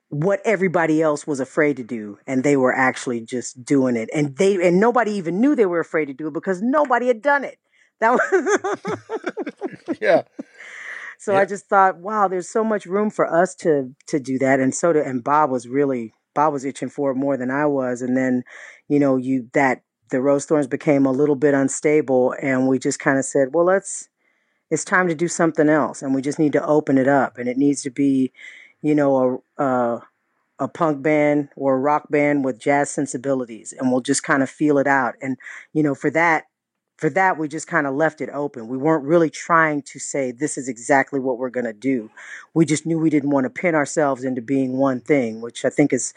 what 0.09 0.41
everybody 0.45 1.01
else 1.01 1.25
was 1.25 1.39
afraid 1.39 1.77
to 1.77 1.83
do 1.83 2.19
and 2.27 2.43
they 2.43 2.57
were 2.57 2.75
actually 2.75 3.21
just 3.21 3.63
doing 3.65 3.95
it. 3.95 4.09
And 4.13 4.37
they 4.37 4.55
and 4.67 4.79
nobody 4.79 5.11
even 5.13 5.39
knew 5.41 5.55
they 5.55 5.65
were 5.65 5.79
afraid 5.79 6.07
to 6.07 6.13
do 6.13 6.27
it 6.27 6.33
because 6.33 6.61
nobody 6.61 7.07
had 7.07 7.21
done 7.21 7.43
it. 7.45 7.57
That 8.01 8.13
was 8.13 8.81
yeah 10.01 10.23
So 11.17 11.33
Yeah. 11.33 11.39
I 11.39 11.45
just 11.45 11.67
thought, 11.67 11.97
wow, 11.97 12.27
there's 12.27 12.49
so 12.49 12.63
much 12.63 12.85
room 12.85 13.09
for 13.09 13.31
us 13.31 13.55
to 13.57 13.93
to 14.07 14.19
do 14.19 14.39
that, 14.39 14.59
and 14.59 14.73
so 14.73 14.93
to, 14.93 15.03
and 15.03 15.23
Bob 15.23 15.51
was 15.51 15.67
really 15.67 16.13
Bob 16.33 16.53
was 16.53 16.65
itching 16.65 16.89
for 16.89 17.11
it 17.11 17.15
more 17.15 17.37
than 17.37 17.51
I 17.51 17.65
was, 17.65 18.01
and 18.01 18.15
then, 18.17 18.43
you 18.89 18.99
know, 18.99 19.17
you 19.17 19.49
that 19.53 19.83
the 20.11 20.17
Rosethorns 20.17 20.69
became 20.69 21.05
a 21.05 21.11
little 21.11 21.35
bit 21.35 21.53
unstable, 21.53 22.35
and 22.41 22.67
we 22.67 22.79
just 22.79 22.99
kind 22.99 23.17
of 23.19 23.25
said, 23.25 23.49
well, 23.53 23.65
let's 23.65 24.09
it's 24.69 24.85
time 24.85 25.07
to 25.09 25.15
do 25.15 25.27
something 25.27 25.69
else, 25.69 26.01
and 26.01 26.15
we 26.15 26.21
just 26.21 26.39
need 26.39 26.53
to 26.53 26.65
open 26.65 26.97
it 26.97 27.07
up, 27.07 27.37
and 27.37 27.49
it 27.49 27.57
needs 27.57 27.83
to 27.83 27.91
be, 27.91 28.31
you 28.81 28.95
know, 28.95 29.41
a 29.59 29.63
a, 29.63 30.01
a 30.59 30.67
punk 30.67 31.01
band 31.01 31.49
or 31.55 31.75
a 31.75 31.79
rock 31.79 32.07
band 32.09 32.45
with 32.45 32.59
jazz 32.59 32.89
sensibilities, 32.91 33.73
and 33.77 33.91
we'll 33.91 34.01
just 34.01 34.23
kind 34.23 34.43
of 34.43 34.49
feel 34.49 34.77
it 34.77 34.87
out, 34.87 35.15
and 35.21 35.37
you 35.73 35.83
know, 35.83 35.95
for 35.95 36.09
that 36.11 36.45
for 37.01 37.09
that 37.09 37.39
we 37.39 37.47
just 37.47 37.65
kind 37.65 37.87
of 37.87 37.95
left 37.95 38.21
it 38.21 38.29
open. 38.31 38.67
We 38.67 38.77
weren't 38.77 39.03
really 39.03 39.31
trying 39.31 39.81
to 39.81 39.97
say 39.97 40.31
this 40.31 40.55
is 40.55 40.69
exactly 40.69 41.19
what 41.19 41.39
we're 41.39 41.49
going 41.49 41.65
to 41.65 41.73
do. 41.73 42.11
We 42.53 42.63
just 42.63 42.85
knew 42.85 42.99
we 42.99 43.09
didn't 43.09 43.31
want 43.31 43.45
to 43.45 43.49
pin 43.49 43.73
ourselves 43.73 44.23
into 44.23 44.41
being 44.41 44.77
one 44.77 44.99
thing 44.99 45.41
which 45.41 45.65
i 45.65 45.69
think 45.69 45.91
is 45.91 46.13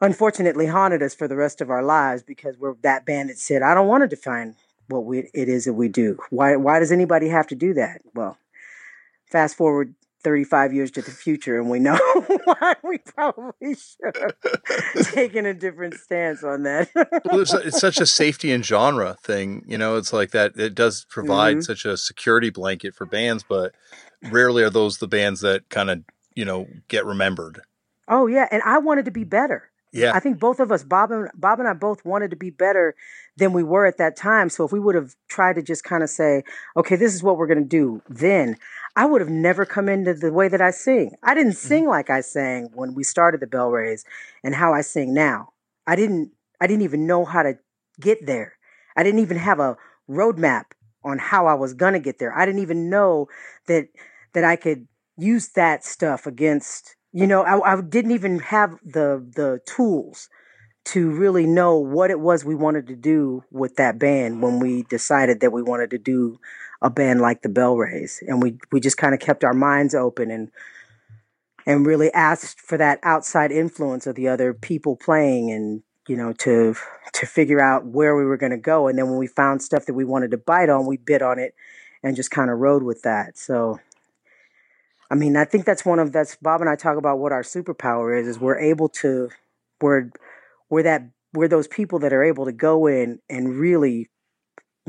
unfortunately 0.00 0.66
haunted 0.66 1.02
us 1.02 1.14
for 1.14 1.28
the 1.28 1.36
rest 1.36 1.60
of 1.60 1.68
our 1.68 1.82
lives 1.82 2.22
because 2.22 2.56
we're 2.58 2.74
that 2.82 3.04
band 3.04 3.28
that 3.28 3.38
said 3.38 3.60
i 3.62 3.74
don't 3.74 3.88
want 3.88 4.02
to 4.02 4.08
define 4.08 4.56
what 4.88 5.04
we, 5.04 5.30
it 5.34 5.48
is 5.48 5.66
that 5.66 5.74
we 5.74 5.88
do. 5.88 6.18
Why 6.30 6.56
why 6.56 6.78
does 6.78 6.90
anybody 6.90 7.28
have 7.28 7.46
to 7.48 7.54
do 7.54 7.74
that? 7.74 8.00
Well 8.14 8.38
fast 9.26 9.56
forward 9.56 9.94
35 10.22 10.72
years 10.74 10.90
to 10.92 11.02
the 11.02 11.10
future 11.10 11.58
and 11.58 11.70
we 11.70 11.78
know 11.78 11.98
why 12.44 12.74
we 12.84 12.98
probably 12.98 13.74
should 13.74 14.16
have 14.16 15.06
taken 15.14 15.46
a 15.46 15.54
different 15.54 15.94
stance 15.94 16.44
on 16.44 16.62
that 16.64 16.88
well, 17.24 17.40
it's, 17.40 17.54
it's 17.54 17.80
such 17.80 18.00
a 18.00 18.06
safety 18.20 18.52
and 18.52 18.64
genre 18.64 19.16
thing. 19.22 19.64
You 19.66 19.78
know, 19.78 19.96
it's 19.96 20.12
like 20.12 20.30
that. 20.32 20.56
It 20.58 20.74
does 20.74 21.06
provide 21.08 21.58
Mhm. 21.58 21.64
such 21.64 21.84
a 21.84 21.96
security 21.96 22.50
blanket 22.50 22.94
for 22.94 23.06
bands, 23.06 23.44
but 23.48 23.74
rarely 24.30 24.62
are 24.62 24.70
those 24.70 24.98
the 24.98 25.08
bands 25.08 25.40
that 25.40 25.68
kind 25.70 25.90
of 25.90 26.02
you 26.34 26.44
know 26.44 26.66
get 26.88 27.04
remembered. 27.06 27.62
Oh 28.08 28.26
yeah, 28.26 28.46
and 28.50 28.62
I 28.64 28.78
wanted 28.78 29.04
to 29.06 29.10
be 29.10 29.24
better. 29.24 29.70
Yeah. 29.92 30.12
I 30.14 30.20
think 30.20 30.38
both 30.38 30.60
of 30.60 30.70
us, 30.70 30.84
Bob 30.84 31.10
and 31.10 31.28
Bob 31.34 31.58
and 31.58 31.68
I 31.68 31.72
both 31.72 32.04
wanted 32.04 32.30
to 32.30 32.36
be 32.36 32.50
better 32.50 32.94
than 33.36 33.52
we 33.52 33.62
were 33.64 33.86
at 33.86 33.96
that 33.98 34.16
time. 34.16 34.48
So 34.48 34.64
if 34.64 34.70
we 34.70 34.78
would 34.78 34.94
have 34.94 35.16
tried 35.28 35.54
to 35.54 35.62
just 35.62 35.82
kind 35.82 36.02
of 36.04 36.10
say, 36.10 36.44
okay, 36.76 36.94
this 36.94 37.12
is 37.14 37.22
what 37.24 37.36
we're 37.38 37.48
going 37.48 37.58
to 37.58 37.64
do, 37.64 38.00
then 38.08 38.56
I 39.00 39.06
would 39.06 39.22
have 39.22 39.30
never 39.30 39.64
come 39.64 39.88
into 39.88 40.12
the 40.12 40.30
way 40.30 40.48
that 40.48 40.60
I 40.60 40.72
sing. 40.72 41.16
I 41.22 41.32
didn't 41.32 41.52
Mm-hmm. 41.52 41.68
sing 41.68 41.88
like 41.88 42.10
I 42.10 42.20
sang 42.20 42.68
when 42.74 42.92
we 42.94 43.02
started 43.02 43.40
the 43.40 43.46
Bellrays 43.46 44.04
and 44.44 44.54
how 44.54 44.74
I 44.74 44.82
sing 44.82 45.14
now. 45.14 45.54
I 45.86 45.96
didn't 45.96 46.32
I 46.60 46.66
didn't 46.66 46.82
even 46.82 47.06
know 47.06 47.24
how 47.24 47.42
to 47.42 47.54
get 47.98 48.26
there. 48.26 48.58
I 48.94 49.02
didn't 49.02 49.20
even 49.20 49.38
have 49.38 49.58
a 49.58 49.78
roadmap 50.06 50.64
on 51.02 51.16
how 51.16 51.46
I 51.46 51.54
was 51.54 51.72
to 51.72 51.98
get 51.98 52.18
there. 52.18 52.36
I 52.36 52.44
didn't 52.44 52.60
even 52.60 52.90
know 52.90 53.28
that 53.68 53.88
that 54.34 54.44
I 54.44 54.56
could 54.56 54.86
use 55.16 55.48
that 55.54 55.82
stuff 55.82 56.26
against 56.26 56.94
you 57.10 57.26
know 57.26 57.40
I, 57.40 57.72
I 57.72 57.80
didn't 57.80 58.10
even 58.10 58.40
have 58.40 58.78
the 58.84 59.26
the 59.34 59.60
tools 59.64 60.28
to 60.92 61.10
really 61.10 61.46
know 61.46 61.78
what 61.78 62.10
it 62.10 62.20
was 62.20 62.44
we 62.44 62.54
wanted 62.54 62.86
to 62.88 62.96
do 62.96 63.44
with 63.50 63.76
that 63.76 63.98
band 63.98 64.42
when 64.42 64.58
we 64.58 64.82
decided 64.84 65.40
that 65.40 65.52
we 65.52 65.62
wanted 65.62 65.90
to 65.90 65.98
do 65.98 66.38
a 66.82 66.90
band 66.90 67.20
like 67.20 67.42
the 67.42 67.48
Bellrays 67.48 68.22
and 68.26 68.42
we 68.42 68.56
we 68.72 68.80
just 68.80 68.96
kind 68.96 69.14
of 69.14 69.20
kept 69.20 69.44
our 69.44 69.54
minds 69.54 69.94
open 69.94 70.30
and 70.30 70.50
and 71.66 71.86
really 71.86 72.12
asked 72.12 72.60
for 72.60 72.78
that 72.78 72.98
outside 73.02 73.52
influence 73.52 74.06
of 74.06 74.14
the 74.14 74.28
other 74.28 74.54
people 74.54 74.96
playing 74.96 75.50
and 75.50 75.82
you 76.08 76.16
know 76.16 76.32
to 76.32 76.74
to 77.12 77.26
figure 77.26 77.60
out 77.60 77.86
where 77.86 78.16
we 78.16 78.24
were 78.24 78.36
going 78.36 78.52
to 78.52 78.58
go 78.58 78.88
and 78.88 78.98
then 78.98 79.08
when 79.08 79.18
we 79.18 79.26
found 79.26 79.62
stuff 79.62 79.86
that 79.86 79.94
we 79.94 80.04
wanted 80.04 80.30
to 80.30 80.38
bite 80.38 80.68
on 80.68 80.86
we 80.86 80.96
bit 80.96 81.22
on 81.22 81.38
it 81.38 81.54
and 82.02 82.16
just 82.16 82.30
kind 82.30 82.50
of 82.50 82.58
rode 82.58 82.82
with 82.82 83.02
that 83.02 83.36
so 83.36 83.78
I 85.10 85.16
mean, 85.16 85.36
I 85.36 85.44
think 85.44 85.64
that's 85.64 85.84
one 85.84 85.98
of 85.98 86.12
that's 86.12 86.36
Bob 86.36 86.60
and 86.60 86.70
I 86.70 86.76
talk 86.76 86.96
about 86.96 87.18
what 87.18 87.32
our 87.32 87.42
superpower 87.42 88.18
is. 88.18 88.28
Is 88.28 88.38
we're 88.38 88.58
able 88.58 88.88
to 89.00 89.28
we're 89.80 90.10
we're 90.68 90.84
that 90.84 91.02
we're 91.32 91.48
those 91.48 91.66
people 91.66 91.98
that 92.00 92.12
are 92.12 92.22
able 92.22 92.44
to 92.44 92.52
go 92.52 92.86
in 92.86 93.20
and 93.28 93.54
really 93.54 94.08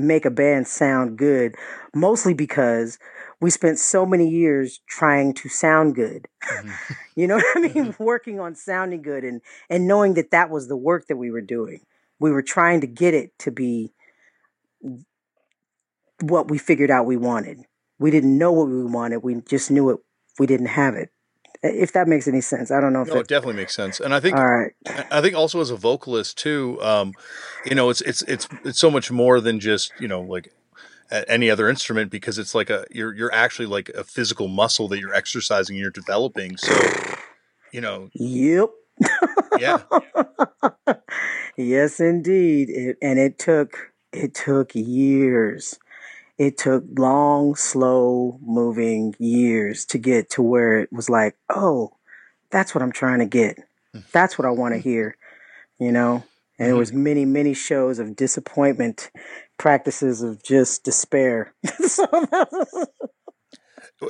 make 0.07 0.25
a 0.25 0.31
band 0.31 0.67
sound 0.67 1.17
good. 1.17 1.55
Mostly 1.93 2.33
because 2.33 2.99
we 3.39 3.49
spent 3.49 3.79
so 3.79 4.05
many 4.05 4.29
years 4.29 4.79
trying 4.87 5.33
to 5.33 5.49
sound 5.49 5.95
good. 5.95 6.27
Mm-hmm. 6.43 6.93
you 7.19 7.27
know 7.27 7.35
what 7.35 7.57
I 7.57 7.59
mean? 7.59 7.71
Mm-hmm. 7.71 8.03
Working 8.03 8.39
on 8.39 8.55
sounding 8.55 9.01
good 9.01 9.23
and 9.23 9.41
and 9.69 9.87
knowing 9.87 10.13
that 10.13 10.31
that 10.31 10.49
was 10.49 10.67
the 10.67 10.77
work 10.77 11.07
that 11.07 11.17
we 11.17 11.31
were 11.31 11.41
doing. 11.41 11.81
We 12.19 12.31
were 12.31 12.43
trying 12.43 12.81
to 12.81 12.87
get 12.87 13.13
it 13.13 13.37
to 13.39 13.51
be 13.51 13.91
what 16.21 16.49
we 16.49 16.57
figured 16.57 16.91
out 16.91 17.05
we 17.05 17.17
wanted. 17.17 17.61
We 17.99 18.11
didn't 18.11 18.37
know 18.37 18.51
what 18.51 18.67
we 18.67 18.83
wanted. 18.83 19.23
We 19.23 19.41
just 19.41 19.71
knew 19.71 19.89
it. 19.89 19.99
We 20.39 20.45
didn't 20.45 20.67
have 20.67 20.95
it. 20.95 21.09
If 21.63 21.93
that 21.93 22.07
makes 22.07 22.27
any 22.27 22.41
sense, 22.41 22.71
I 22.71 22.81
don't 22.81 22.91
know 22.93 23.01
if 23.01 23.07
No, 23.07 23.15
that. 23.15 23.19
it 23.21 23.27
definitely 23.27 23.55
makes 23.55 23.75
sense. 23.75 23.99
And 23.99 24.13
I 24.13 24.19
think 24.19 24.35
All 24.35 24.47
right. 24.47 24.73
I 25.11 25.21
think 25.21 25.35
also 25.35 25.61
as 25.61 25.69
a 25.69 25.75
vocalist 25.75 26.37
too, 26.37 26.79
um, 26.81 27.13
you 27.65 27.75
know, 27.75 27.89
it's 27.89 28.01
it's 28.01 28.23
it's 28.23 28.47
it's 28.65 28.79
so 28.79 28.89
much 28.89 29.11
more 29.11 29.39
than 29.39 29.59
just 29.59 29.93
you 29.99 30.07
know 30.07 30.21
like 30.21 30.51
any 31.27 31.49
other 31.49 31.69
instrument 31.69 32.09
because 32.09 32.37
it's 32.37 32.55
like 32.55 32.69
a 32.69 32.85
you're 32.89 33.13
you're 33.13 33.33
actually 33.33 33.65
like 33.67 33.89
a 33.89 34.03
physical 34.03 34.47
muscle 34.47 34.87
that 34.87 34.99
you're 34.99 35.13
exercising, 35.13 35.75
and 35.75 35.81
you're 35.81 35.91
developing. 35.91 36.57
So, 36.57 36.73
you 37.71 37.81
know, 37.81 38.09
Yep. 38.13 38.69
yeah, 39.59 39.81
yes, 41.57 41.99
indeed. 41.99 42.69
It, 42.69 42.97
and 43.01 43.19
it 43.19 43.37
took 43.39 43.91
it 44.13 44.33
took 44.33 44.73
years. 44.75 45.77
It 46.41 46.57
took 46.57 46.83
long, 46.97 47.55
slow 47.55 48.39
moving 48.41 49.13
years 49.19 49.85
to 49.85 49.99
get 49.99 50.31
to 50.31 50.41
where 50.41 50.79
it 50.79 50.91
was 50.91 51.07
like, 51.07 51.35
oh, 51.53 51.91
that's 52.49 52.73
what 52.73 52.81
I'm 52.81 52.91
trying 52.91 53.19
to 53.19 53.27
get. 53.27 53.59
That's 54.11 54.39
what 54.39 54.47
I 54.47 54.51
want 54.51 54.73
to 54.73 54.79
hear. 54.79 55.15
You 55.79 55.91
know. 55.91 56.23
And 56.57 56.67
there 56.69 56.75
was 56.75 56.93
many, 56.93 57.25
many 57.25 57.53
shows 57.53 57.99
of 57.99 58.15
disappointment, 58.15 59.11
practices 59.57 60.23
of 60.23 60.43
just 60.43 60.83
despair. 60.83 61.53
so 61.87 62.07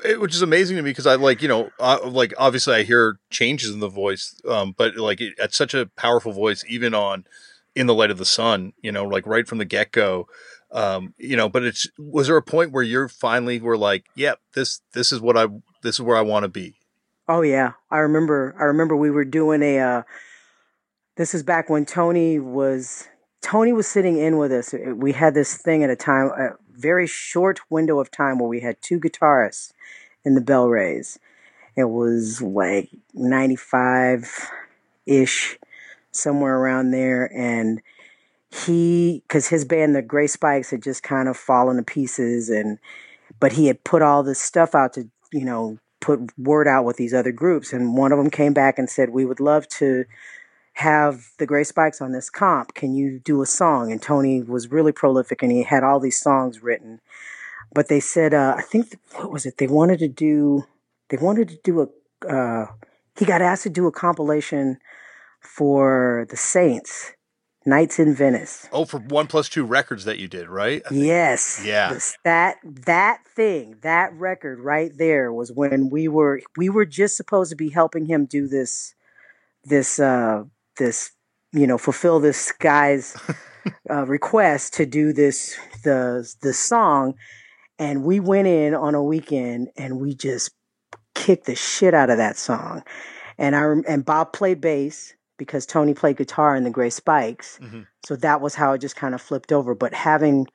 It- 0.05 0.21
which 0.21 0.33
is 0.33 0.41
amazing 0.41 0.77
to 0.77 0.83
me 0.83 0.91
because 0.91 1.07
I 1.07 1.15
like 1.15 1.41
you 1.41 1.49
know 1.49 1.69
uh, 1.79 1.99
like 2.05 2.33
obviously 2.37 2.75
I 2.75 2.83
hear 2.83 3.19
changes 3.29 3.71
in 3.71 3.81
the 3.81 3.89
voice, 3.89 4.39
um, 4.47 4.73
but 4.77 4.95
like 4.95 5.19
it, 5.19 5.33
it's 5.37 5.57
such 5.57 5.73
a 5.73 5.85
powerful 5.97 6.31
voice 6.31 6.63
even 6.69 6.93
on 6.93 7.25
in 7.75 7.87
the 7.87 7.93
light 7.93 8.11
of 8.11 8.17
the 8.17 8.25
sun, 8.25 8.73
you 8.81 8.91
know, 8.91 9.05
like 9.05 9.25
right 9.25 9.47
from 9.47 9.57
the 9.57 9.65
get 9.65 9.91
go. 9.91 10.27
Um, 10.71 11.13
you 11.17 11.35
know, 11.35 11.49
but 11.49 11.63
it's 11.63 11.87
was 11.97 12.27
there 12.27 12.37
a 12.37 12.41
point 12.41 12.71
where 12.71 12.83
you're 12.83 13.09
finally 13.09 13.59
were 13.59 13.77
like, 13.77 14.05
yep, 14.15 14.39
this 14.53 14.81
this 14.93 15.11
is 15.11 15.19
what 15.19 15.37
I 15.37 15.47
this 15.83 15.95
is 15.95 16.01
where 16.01 16.17
I 16.17 16.21
want 16.21 16.43
to 16.43 16.49
be. 16.49 16.75
Oh 17.27 17.41
yeah, 17.41 17.73
I 17.89 17.97
remember. 17.99 18.55
I 18.59 18.63
remember 18.63 18.95
we 18.95 19.11
were 19.11 19.25
doing 19.25 19.61
a. 19.61 19.79
Uh, 19.79 20.03
this 21.17 21.33
is 21.33 21.43
back 21.43 21.69
when 21.69 21.85
Tony 21.85 22.39
was 22.39 23.07
Tony 23.41 23.73
was 23.73 23.87
sitting 23.87 24.17
in 24.17 24.37
with 24.37 24.51
us. 24.51 24.73
We 24.95 25.11
had 25.11 25.33
this 25.33 25.57
thing 25.57 25.83
at 25.83 25.89
a 25.89 25.95
time, 25.95 26.27
a 26.27 26.55
very 26.71 27.07
short 27.07 27.59
window 27.69 27.99
of 27.99 28.11
time 28.11 28.39
where 28.39 28.47
we 28.47 28.61
had 28.61 28.81
two 28.81 28.99
guitarists 28.99 29.71
in 30.23 30.35
the 30.35 30.41
Bellrays. 30.41 31.17
It 31.75 31.85
was 31.85 32.41
like 32.41 32.89
ninety 33.13 33.55
five 33.55 34.49
ish, 35.05 35.57
somewhere 36.11 36.57
around 36.57 36.91
there, 36.91 37.31
and 37.35 37.81
he 38.51 39.23
because 39.27 39.47
his 39.47 39.65
band 39.65 39.95
the 39.95 40.01
gray 40.01 40.27
spikes 40.27 40.71
had 40.71 40.83
just 40.83 41.03
kind 41.03 41.29
of 41.29 41.37
fallen 41.37 41.77
to 41.77 41.83
pieces 41.83 42.49
and 42.49 42.77
but 43.39 43.53
he 43.53 43.67
had 43.67 43.83
put 43.83 44.01
all 44.01 44.23
this 44.23 44.41
stuff 44.41 44.75
out 44.75 44.93
to 44.93 45.09
you 45.31 45.45
know 45.45 45.77
put 46.01 46.19
word 46.37 46.67
out 46.67 46.83
with 46.83 46.97
these 46.97 47.13
other 47.13 47.31
groups 47.31 47.71
and 47.71 47.95
one 47.95 48.11
of 48.11 48.17
them 48.17 48.29
came 48.29 48.53
back 48.53 48.77
and 48.77 48.89
said 48.89 49.09
we 49.09 49.25
would 49.25 49.39
love 49.39 49.67
to 49.69 50.03
have 50.73 51.27
the 51.37 51.45
gray 51.45 51.63
spikes 51.63 52.01
on 52.01 52.11
this 52.11 52.29
comp. 52.29 52.73
Can 52.73 52.93
you 52.95 53.19
do 53.19 53.41
a 53.41 53.45
song? 53.45 53.91
And 53.91 54.01
tony 54.01 54.41
was 54.41 54.71
really 54.71 54.91
prolific 54.91 55.41
and 55.41 55.51
he 55.51 55.63
had 55.63 55.83
all 55.83 55.99
these 55.99 56.19
songs 56.19 56.61
written. 56.61 56.99
But 57.73 57.87
they 57.87 58.01
said 58.01 58.33
uh, 58.33 58.55
i 58.57 58.61
think 58.61 58.97
what 59.13 59.31
was 59.31 59.45
it? 59.45 59.57
They 59.57 59.67
wanted 59.67 59.99
to 59.99 60.09
do 60.09 60.65
they 61.07 61.17
wanted 61.17 61.47
to 61.49 61.57
do 61.63 61.81
a 61.81 61.87
uh, 62.27 62.67
he 63.17 63.25
got 63.25 63.41
asked 63.41 63.63
to 63.63 63.69
do 63.69 63.87
a 63.87 63.91
compilation 63.91 64.77
for 65.41 66.25
the 66.29 66.37
saints 66.37 67.11
nights 67.65 67.99
in 67.99 68.15
venice 68.15 68.67
Oh, 68.71 68.85
for 68.85 68.99
one 68.99 69.27
plus 69.27 69.47
two 69.47 69.65
records 69.65 70.05
that 70.05 70.17
you 70.17 70.27
did, 70.27 70.49
right? 70.49 70.81
Yes. 70.89 71.61
Yeah. 71.63 71.93
This- 71.93 72.15
that 72.23 72.57
that 72.63 73.19
thing, 73.35 73.75
that 73.81 74.13
record 74.13 74.59
right 74.59 74.91
there 74.97 75.31
was 75.31 75.51
when 75.51 75.89
we 75.89 76.07
were 76.07 76.41
we 76.57 76.69
were 76.69 76.85
just 76.85 77.15
supposed 77.17 77.51
to 77.51 77.55
be 77.55 77.69
helping 77.69 78.05
him 78.05 78.25
do 78.25 78.47
this 78.47 78.95
this 79.63 79.99
uh 79.99 80.43
this 80.77 81.11
you 81.51 81.67
know 81.67 81.77
fulfill 81.77 82.19
this 82.19 82.51
guy's 82.53 83.15
uh, 83.89 84.05
request 84.07 84.73
to 84.73 84.85
do 84.87 85.13
this 85.13 85.55
the 85.83 86.27
the 86.41 86.53
song 86.53 87.13
and 87.77 88.03
we 88.03 88.19
went 88.19 88.47
in 88.47 88.73
on 88.73 88.95
a 88.95 89.03
weekend 89.03 89.67
and 89.77 89.99
we 89.99 90.15
just 90.15 90.49
kicked 91.13 91.45
the 91.45 91.55
shit 91.55 91.93
out 91.93 92.09
of 92.09 92.17
that 92.17 92.37
song 92.37 92.81
and 93.37 93.55
I 93.55 93.61
and 93.87 94.03
Bob 94.03 94.33
played 94.33 94.61
bass 94.61 95.13
because 95.41 95.65
Tony 95.65 95.95
played 95.95 96.17
guitar 96.17 96.55
in 96.55 96.63
the 96.63 96.69
Gray 96.69 96.91
Spikes 96.91 97.57
Mhm. 97.59 97.87
so 98.05 98.15
that 98.15 98.41
was 98.41 98.53
how 98.53 98.73
it 98.73 98.77
just 98.77 98.95
kind 98.95 99.15
of 99.15 99.21
flipped 99.21 99.51
over. 99.51 99.73
But 99.73 99.91
having 99.95 100.45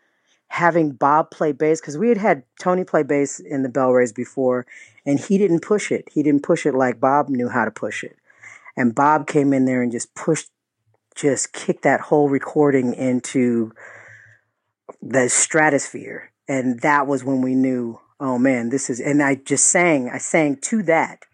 having 0.48 0.92
Bob 0.92 1.32
play 1.32 1.50
bass 1.50 1.80
because 1.80 1.98
we 1.98 2.08
had 2.08 2.18
had 2.18 2.44
Tony 2.60 2.84
play 2.84 3.02
bass 3.02 3.40
in 3.40 3.64
the 3.64 3.68
Bellrays 3.68 4.14
before, 4.14 4.64
and 5.04 5.18
he 5.18 5.38
didn't 5.38 5.58
push 5.58 5.90
it. 5.90 6.08
He 6.12 6.22
didn't 6.22 6.44
push 6.44 6.66
it 6.66 6.74
like 6.74 7.00
Bob 7.00 7.28
knew 7.28 7.48
how 7.48 7.64
to 7.64 7.70
push 7.72 8.04
it. 8.04 8.16
And 8.76 8.94
Bob 8.94 9.26
came 9.26 9.52
in 9.52 9.64
there 9.64 9.82
and 9.82 9.90
just 9.90 10.14
pushed, 10.14 10.50
just 11.16 11.52
kicked 11.52 11.82
that 11.82 12.00
whole 12.00 12.28
recording 12.28 12.94
into 12.94 13.72
the 15.02 15.28
stratosphere. 15.28 16.30
And 16.46 16.78
that 16.82 17.08
was 17.08 17.24
when 17.24 17.42
we 17.42 17.56
knew, 17.56 17.98
oh 18.20 18.38
man, 18.38 18.68
this 18.68 18.88
is. 18.88 19.00
And 19.00 19.20
I 19.20 19.34
just 19.34 19.66
sang, 19.66 20.08
I 20.10 20.18
sang 20.18 20.58
to 20.58 20.82
that, 20.84 21.24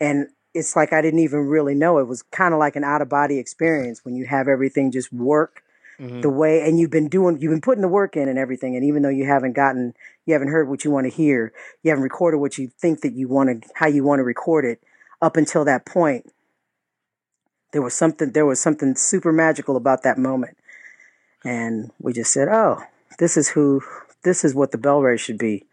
and 0.00 0.26
it's 0.54 0.74
like 0.76 0.92
I 0.92 1.00
didn't 1.00 1.20
even 1.20 1.40
really 1.40 1.74
know. 1.74 1.98
It 1.98 2.08
was 2.08 2.22
kind 2.22 2.52
of 2.54 2.60
like 2.60 2.76
an 2.76 2.84
out 2.84 3.02
of 3.02 3.08
body 3.08 3.38
experience 3.38 4.04
when 4.04 4.14
you 4.16 4.26
have 4.26 4.48
everything 4.48 4.90
just 4.90 5.12
work 5.12 5.62
Mhm. 6.00 6.22
the 6.22 6.30
way 6.30 6.66
and 6.66 6.80
you've 6.80 6.90
been 6.90 7.08
doing 7.08 7.38
you've 7.40 7.50
been 7.50 7.60
putting 7.60 7.82
the 7.82 7.88
work 7.88 8.16
in 8.16 8.26
and 8.26 8.38
everything 8.38 8.74
and 8.74 8.82
even 8.86 9.02
though 9.02 9.10
you 9.10 9.26
haven't 9.26 9.52
gotten 9.52 9.92
you 10.24 10.32
haven't 10.32 10.48
heard 10.48 10.66
what 10.66 10.82
you 10.82 10.90
want 10.90 11.04
to 11.04 11.10
hear 11.14 11.52
you 11.82 11.90
haven't 11.90 12.02
recorded 12.02 12.38
what 12.38 12.56
you 12.56 12.68
think 12.68 13.02
that 13.02 13.12
you 13.12 13.28
want 13.28 13.62
to 13.62 13.68
how 13.74 13.86
you 13.86 14.02
want 14.02 14.18
to 14.18 14.24
record 14.24 14.64
it 14.64 14.82
up 15.20 15.36
until 15.36 15.62
that 15.62 15.84
point 15.84 16.32
there 17.72 17.82
was 17.82 17.92
something 17.92 18.32
there 18.32 18.46
was 18.46 18.58
something 18.58 18.94
super 18.96 19.30
magical 19.30 19.76
about 19.76 20.02
that 20.02 20.16
moment 20.16 20.56
and 21.44 21.90
we 22.00 22.14
just 22.14 22.32
said 22.32 22.48
oh 22.48 22.82
this 23.18 23.36
is 23.36 23.50
who 23.50 23.82
this 24.22 24.42
is 24.42 24.54
what 24.54 24.72
the 24.72 24.78
Bellray 24.78 25.18
should 25.18 25.36
be 25.38 25.66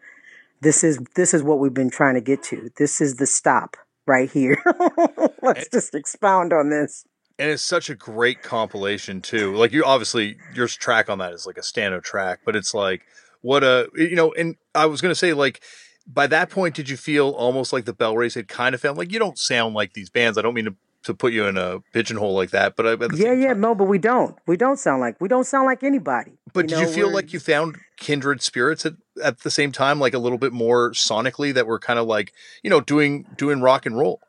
this 0.60 0.84
is 0.84 0.98
this 1.14 1.32
is 1.32 1.42
what 1.42 1.58
we've 1.58 1.72
been 1.72 1.88
trying 1.90 2.16
to 2.16 2.20
get 2.20 2.42
to 2.42 2.70
this 2.76 3.00
is 3.00 3.16
the 3.16 3.26
stop 3.26 3.78
right 4.08 4.30
here 4.30 4.60
let's 5.42 5.68
just 5.68 5.94
expound 5.94 6.52
on 6.52 6.70
this 6.70 7.04
and 7.38 7.50
it's 7.50 7.62
such 7.62 7.88
a 7.88 7.94
great 7.94 8.42
compilation 8.42 9.22
too. 9.22 9.54
Like 9.54 9.72
you 9.72 9.84
obviously 9.84 10.36
your 10.54 10.66
track 10.66 11.08
on 11.08 11.18
that 11.18 11.32
is 11.32 11.46
like 11.46 11.56
a 11.56 11.62
stand-up 11.62 12.02
track, 12.02 12.40
but 12.44 12.56
it's 12.56 12.74
like 12.74 13.02
what 13.42 13.62
a 13.62 13.88
you 13.94 14.16
know. 14.16 14.32
And 14.32 14.56
I 14.74 14.86
was 14.86 15.00
gonna 15.00 15.14
say 15.14 15.32
like 15.32 15.62
by 16.06 16.26
that 16.26 16.50
point, 16.50 16.74
did 16.74 16.88
you 16.88 16.96
feel 16.96 17.30
almost 17.30 17.72
like 17.72 17.84
the 17.84 17.94
Bellrays 17.94 18.34
had 18.34 18.48
kind 18.48 18.74
of 18.74 18.80
found 18.80 18.98
like 18.98 19.12
you 19.12 19.18
don't 19.18 19.38
sound 19.38 19.74
like 19.74 19.92
these 19.92 20.10
bands. 20.10 20.36
I 20.36 20.42
don't 20.42 20.54
mean 20.54 20.64
to 20.64 20.74
to 21.04 21.14
put 21.14 21.32
you 21.32 21.46
in 21.46 21.56
a 21.56 21.80
pigeonhole 21.92 22.34
like 22.34 22.50
that, 22.50 22.74
but 22.76 22.86
at 22.86 22.98
the 22.98 23.16
Yeah, 23.16 23.32
yeah, 23.32 23.48
time, 23.48 23.60
no, 23.60 23.74
but 23.74 23.84
we 23.84 23.98
don't. 23.98 24.36
We 24.46 24.56
don't 24.56 24.78
sound 24.78 25.00
like 25.00 25.20
we 25.20 25.28
don't 25.28 25.44
sound 25.44 25.66
like 25.66 25.82
anybody. 25.82 26.38
but 26.52 26.62
You 26.70 26.76
did 26.76 26.80
you 26.80 26.86
feel 26.88 27.06
we're 27.08 27.14
like 27.14 27.32
you 27.32 27.40
found 27.40 27.76
kindred 27.96 28.42
spirits 28.42 28.84
at, 28.84 28.94
at 29.22 29.40
the 29.40 29.50
same 29.50 29.72
time, 29.72 30.00
like 30.00 30.14
a 30.14 30.18
little 30.18 30.38
bit 30.38 30.52
more 30.52 30.90
sonically 30.92 31.54
that 31.54 31.66
were 31.66 31.78
kind 31.78 31.98
of 31.98 32.06
like 32.06 32.32
you 32.62 32.70
know 32.70 32.80
doing 32.80 33.26
doing 33.36 33.60
rock 33.60 33.86
and 33.86 33.96
roll? 33.96 34.20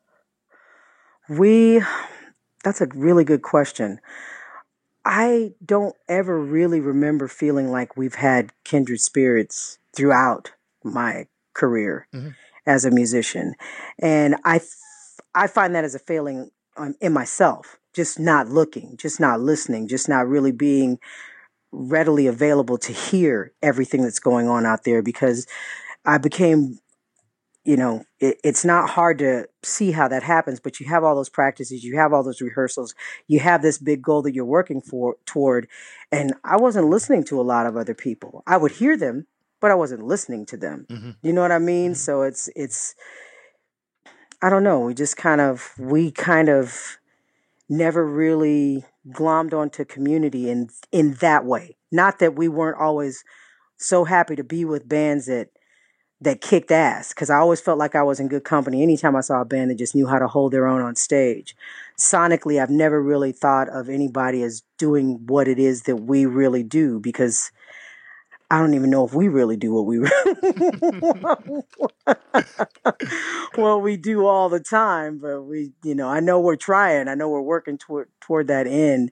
we 1.27 1.81
that's 2.63 2.81
a 2.81 2.87
really 2.93 3.23
good 3.23 3.41
question. 3.41 3.99
I 5.05 5.53
don't 5.65 5.95
ever 6.07 6.39
really 6.39 6.79
remember 6.81 7.27
feeling 7.27 7.71
like 7.71 7.95
we've 7.97 8.15
had 8.15 8.51
kindred 8.63 8.99
spirits 8.99 9.79
throughout 9.95 10.51
my 10.83 11.27
career 11.53 12.07
Mhm. 12.13 12.35
as 12.65 12.85
a 12.85 12.91
musician. 12.91 13.55
And 13.97 14.35
i 14.43 14.59
I 15.35 15.47
find 15.47 15.75
that 15.75 15.83
as 15.83 15.95
a 15.95 15.99
failing 15.99 16.51
um, 16.79 16.95
in 17.01 17.13
myself, 17.13 17.77
just 17.93 18.19
not 18.19 18.49
looking, 18.49 18.97
just 18.97 19.19
not 19.19 19.41
listening, 19.41 19.87
just 19.87 20.09
not 20.09 20.27
really 20.27 20.51
being 20.51 20.99
readily 21.71 22.27
available 22.27 22.77
to 22.79 22.93
hear 22.93 23.53
everything 23.61 24.03
that's 24.03 24.19
going 24.19 24.47
on 24.47 24.65
out 24.65 24.83
there 24.85 25.01
because 25.03 25.47
I 26.05 26.17
became 26.17 26.79
you 27.65 27.77
know, 27.77 28.03
it, 28.19 28.39
it's 28.43 28.65
not 28.65 28.89
hard 28.89 29.19
to 29.19 29.45
see 29.63 29.91
how 29.91 30.07
that 30.07 30.23
happens, 30.23 30.59
but 30.59 30.79
you 30.79 30.87
have 30.87 31.03
all 31.03 31.15
those 31.15 31.29
practices, 31.29 31.83
you 31.83 31.97
have 31.97 32.13
all 32.13 32.23
those 32.23 32.41
rehearsals, 32.41 32.95
you 33.27 33.39
have 33.39 33.61
this 33.61 33.77
big 33.77 34.01
goal 34.01 34.21
that 34.23 34.33
you're 34.33 34.45
working 34.45 34.81
for 34.81 35.17
toward. 35.25 35.67
And 36.11 36.33
I 36.43 36.57
wasn't 36.57 36.89
listening 36.89 37.23
to 37.25 37.39
a 37.39 37.43
lot 37.43 37.65
of 37.65 37.77
other 37.77 37.93
people. 37.93 38.43
I 38.47 38.57
would 38.57 38.71
hear 38.71 38.97
them, 38.97 39.27
but 39.61 39.71
I 39.71 39.75
wasn't 39.75 40.03
listening 40.03 40.45
to 40.47 40.57
them. 40.57 40.87
Mhm. 40.89 41.17
You 41.21 41.33
know 41.33 41.41
what 41.41 41.51
I 41.51 41.59
mean? 41.59 41.91
Mhm. 41.91 41.97
So 41.97 42.21
it's 42.23 42.49
it's 42.55 42.95
I 44.41 44.49
don't 44.49 44.63
know. 44.63 44.79
We 44.79 44.93
just 44.93 45.17
kind 45.17 45.41
of 45.41 45.73
we 45.77 46.11
kind 46.11 46.49
of 46.49 46.97
never 47.69 48.05
really 48.05 48.85
glommed 49.09 49.53
onto 49.53 49.85
community 49.85 50.49
in 50.49 50.69
in 50.91 51.15
that 51.15 51.45
way. 51.45 51.77
Not 51.91 52.19
that 52.19 52.35
we 52.35 52.47
weren't 52.47 52.79
always 52.79 53.23
so 53.77 54.05
happy 54.05 54.35
to 54.35 54.43
be 54.43 54.65
with 54.65 54.87
bands 54.87 55.25
that 55.27 55.49
that 56.21 56.41
kicked 56.41 56.71
ass 56.71 57.09
because 57.09 57.29
I 57.29 57.37
always 57.37 57.61
felt 57.61 57.79
like 57.79 57.95
I 57.95 58.03
was 58.03 58.19
in 58.19 58.27
good 58.27 58.43
company 58.43 58.83
anytime 58.83 59.15
I 59.15 59.21
saw 59.21 59.41
a 59.41 59.45
band 59.45 59.71
that 59.71 59.77
just 59.77 59.95
knew 59.95 60.07
how 60.07 60.19
to 60.19 60.27
hold 60.27 60.53
their 60.53 60.67
own 60.67 60.81
on 60.81 60.95
stage. 60.95 61.55
Sonically, 61.97 62.61
I've 62.61 62.69
never 62.69 63.01
really 63.01 63.31
thought 63.31 63.69
of 63.69 63.89
anybody 63.89 64.43
as 64.43 64.63
doing 64.77 65.25
what 65.27 65.47
it 65.47 65.59
is 65.59 65.83
that 65.83 65.97
we 65.97 66.25
really 66.25 66.63
do 66.63 66.99
because 66.99 67.51
I 68.51 68.59
don't 68.59 68.73
even 68.73 68.89
know 68.89 69.05
if 69.05 69.13
we 69.13 69.27
really 69.27 69.57
do 69.57 69.73
what 69.73 69.85
we 69.85 69.99
well 73.57 73.81
we 73.81 73.97
do 73.97 74.25
all 74.25 74.49
the 74.49 74.59
time, 74.59 75.19
but 75.19 75.43
we, 75.43 75.71
you 75.83 75.95
know, 75.95 76.07
I 76.07 76.19
know 76.19 76.39
we're 76.39 76.55
trying. 76.55 77.07
I 77.07 77.15
know 77.15 77.29
we're 77.29 77.41
working 77.41 77.77
toward 77.77 78.09
toward 78.21 78.47
that 78.47 78.67
end. 78.67 79.11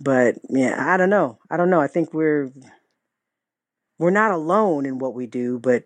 But 0.00 0.36
yeah, 0.50 0.76
I 0.92 0.96
don't 0.96 1.10
know. 1.10 1.38
I 1.50 1.56
don't 1.56 1.70
know. 1.70 1.80
I 1.80 1.88
think 1.88 2.12
we're 2.14 2.50
we're 3.98 4.10
not 4.10 4.30
alone 4.30 4.86
in 4.86 4.98
what 4.98 5.14
we 5.14 5.26
do, 5.26 5.58
but 5.58 5.84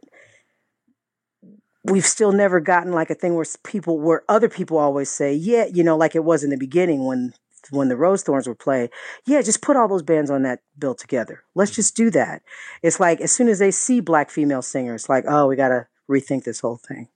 we've 1.85 2.07
still 2.07 2.33
never 2.33 2.61
gotten 2.61 2.93
like 2.93 3.11
a 3.11 3.15
thing 3.15 3.35
where 3.35 3.47
people 3.65 3.99
where 3.99 4.23
other 4.29 4.49
people 4.49 4.79
always 4.79 5.11
say, 5.11 5.35
yeah, 5.35 5.67
you 5.67 5.83
know, 5.83 5.97
like 5.97 6.15
it 6.15 6.25
was 6.25 6.45
in 6.45 6.51
the 6.51 6.57
beginning 6.57 7.05
when 7.05 7.33
when 7.71 7.89
the 7.89 7.95
Rosethorns 7.95 8.47
would 8.47 8.59
play, 8.59 8.91
yeah, 9.27 9.43
just 9.43 9.63
put 9.63 9.77
all 9.77 9.89
those 9.89 10.03
bands 10.03 10.31
on 10.31 10.43
that 10.43 10.61
bill 10.79 10.95
together. 10.95 11.45
Let's 11.55 11.71
just 11.73 11.97
do 11.97 12.11
that. 12.11 12.43
It's 12.83 13.01
like 13.01 13.21
as 13.21 13.33
soon 13.33 13.49
as 13.49 13.59
they 13.59 13.71
see 13.71 14.01
black 14.01 14.31
female 14.31 14.63
singers, 14.63 15.09
like, 15.09 15.25
oh, 15.29 15.47
we 15.47 15.57
gotta 15.57 15.87
rethink 16.09 16.45
this 16.45 16.61
whole 16.61 16.77
thing. 16.77 17.09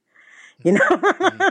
You 0.62 0.72
know? 0.72 1.50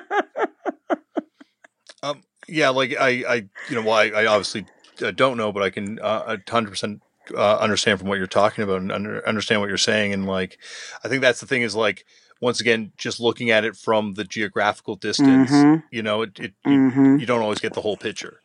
Um, 2.02 2.22
yeah, 2.48 2.70
like 2.70 2.96
I, 3.00 3.24
I, 3.28 3.36
you 3.70 3.76
know, 3.76 3.82
well, 3.82 3.94
I, 3.94 4.10
I 4.10 4.26
obviously 4.26 4.66
uh, 5.02 5.12
don't 5.12 5.38
know, 5.38 5.54
but 5.54 5.64
I 5.64 5.70
can 5.70 6.00
uh, 6.00 6.38
a 6.38 6.52
hundred 6.52 6.72
percent 6.72 7.02
uh, 7.34 7.58
understand 7.58 8.00
from 8.00 8.10
what 8.10 8.18
you're 8.18 8.28
talking 8.28 8.66
about 8.66 8.82
and 8.82 8.92
under, 8.92 9.26
understand 9.26 9.62
what 9.62 9.70
you're 9.70 9.78
saying, 9.78 10.12
and 10.12 10.28
like, 10.28 10.60
I 11.04 11.08
think 11.08 11.22
that's 11.22 11.40
the 11.40 11.48
thing 11.48 11.62
is 11.62 11.76
like, 11.76 12.06
once 12.42 12.60
again, 12.60 12.92
just 12.98 13.22
looking 13.22 13.52
at 13.52 13.64
it 13.64 13.78
from 13.78 14.16
the 14.16 14.26
geographical 14.26 14.98
distance, 14.98 15.50
mm-hmm. 15.50 15.80
you 15.92 16.04
know, 16.04 16.24
it, 16.24 16.38
it 16.40 16.54
Mm-hmm. 16.68 17.18
you 17.20 17.26
don't 17.26 17.42
always 17.42 17.60
get 17.60 17.74
the 17.74 17.82
whole 17.82 17.96
picture. 17.96 18.42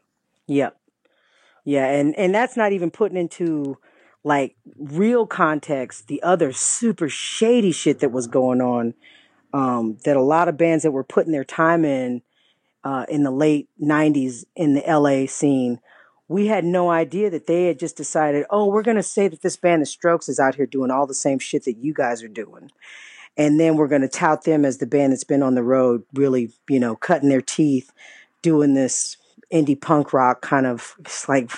Yep. 0.49 0.77
Yeah, 1.65 1.87
and 1.87 2.19
and 2.19 2.35
that's 2.35 2.57
not 2.57 2.73
even 2.73 2.91
putting 2.91 3.19
into 3.19 3.77
like 4.25 4.57
real 4.77 5.27
context 5.27 6.09
the 6.09 6.23
other 6.23 6.51
super 6.53 7.09
shady 7.09 7.73
shit 7.73 8.01
that 8.01 8.11
was 8.11 8.27
going 8.27 8.61
on. 8.61 8.95
Um, 9.53 9.99
that 10.05 10.17
a 10.17 10.23
lot 10.23 10.49
of 10.49 10.57
bands 10.57 10.83
that 10.83 10.91
were 10.91 11.05
putting 11.05 11.33
their 11.33 11.45
time 11.45 11.85
in 11.85 12.23
uh, 12.85 13.05
in 13.09 13.23
the 13.23 13.31
late 13.31 13.69
'90s 13.81 14.45
in 14.57 14.75
the 14.75 14.83
LA 14.87 15.27
scene, 15.27 15.81
we 16.27 16.47
had 16.47 16.65
no 16.65 16.91
idea 16.91 17.29
that 17.31 17.47
they 17.47 17.67
had 17.67 17.79
just 17.79 17.97
decided, 17.97 18.47
oh, 18.51 18.67
we're 18.67 18.83
gonna 18.83 19.03
say 19.03 19.29
that 19.29 19.43
this 19.43 19.57
band, 19.57 19.83
The 19.83 19.87
Strokes, 19.87 20.29
is 20.29 20.41
out 20.41 20.55
here 20.55 20.67
doing 20.67 20.91
all 20.91 21.07
the 21.07 21.15
same 21.15 21.39
shit 21.39 21.65
that 21.65 21.77
you 21.77 21.93
guys 21.93 22.23
are 22.23 22.29
doing, 22.29 22.71
and 23.37 23.61
then 23.61 23.77
we're 23.77 23.89
gonna 23.89 24.09
tout 24.09 24.45
them 24.45 24.65
as 24.65 24.79
the 24.79 24.87
band 24.87 25.13
that's 25.13 25.25
been 25.25 25.43
on 25.43 25.55
the 25.55 25.63
road, 25.63 26.05
really, 26.15 26.51
you 26.69 26.81
know, 26.81 26.97
cutting 26.97 27.29
their 27.29 27.43
teeth, 27.43 27.93
doing 28.41 28.73
this 28.73 29.19
indie 29.53 29.81
punk 29.81 30.13
rock 30.13 30.43
kind 30.43 30.67
of. 30.67 30.95
It's 31.01 31.29
like, 31.29 31.51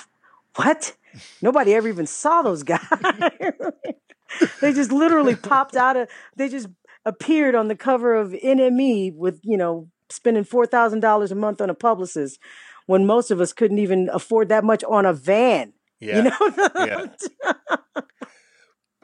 what? 0.56 0.96
Nobody 1.42 1.74
ever 1.74 1.88
even 1.88 2.06
saw 2.06 2.42
those 2.42 2.62
guys. 2.62 2.80
they 4.60 4.72
just 4.72 4.92
literally 4.92 5.36
popped 5.36 5.76
out 5.76 5.96
of. 5.96 6.08
They 6.36 6.48
just 6.48 6.68
appeared 7.04 7.54
on 7.54 7.68
the 7.68 7.76
cover 7.76 8.14
of 8.14 8.30
NME 8.30 9.14
with 9.14 9.40
you 9.42 9.56
know 9.56 9.88
spending 10.08 10.44
four 10.44 10.66
thousand 10.66 11.00
dollars 11.00 11.32
a 11.32 11.34
month 11.34 11.60
on 11.60 11.70
a 11.70 11.74
publicist 11.74 12.38
when 12.86 13.06
most 13.06 13.30
of 13.30 13.40
us 13.40 13.52
couldn't 13.52 13.78
even 13.78 14.08
afford 14.12 14.48
that 14.48 14.64
much 14.64 14.84
on 14.84 15.06
a 15.06 15.12
van. 15.12 15.72
Yeah, 15.98 16.16
You 16.16 16.22
know, 16.24 16.74
yeah. 16.86 17.06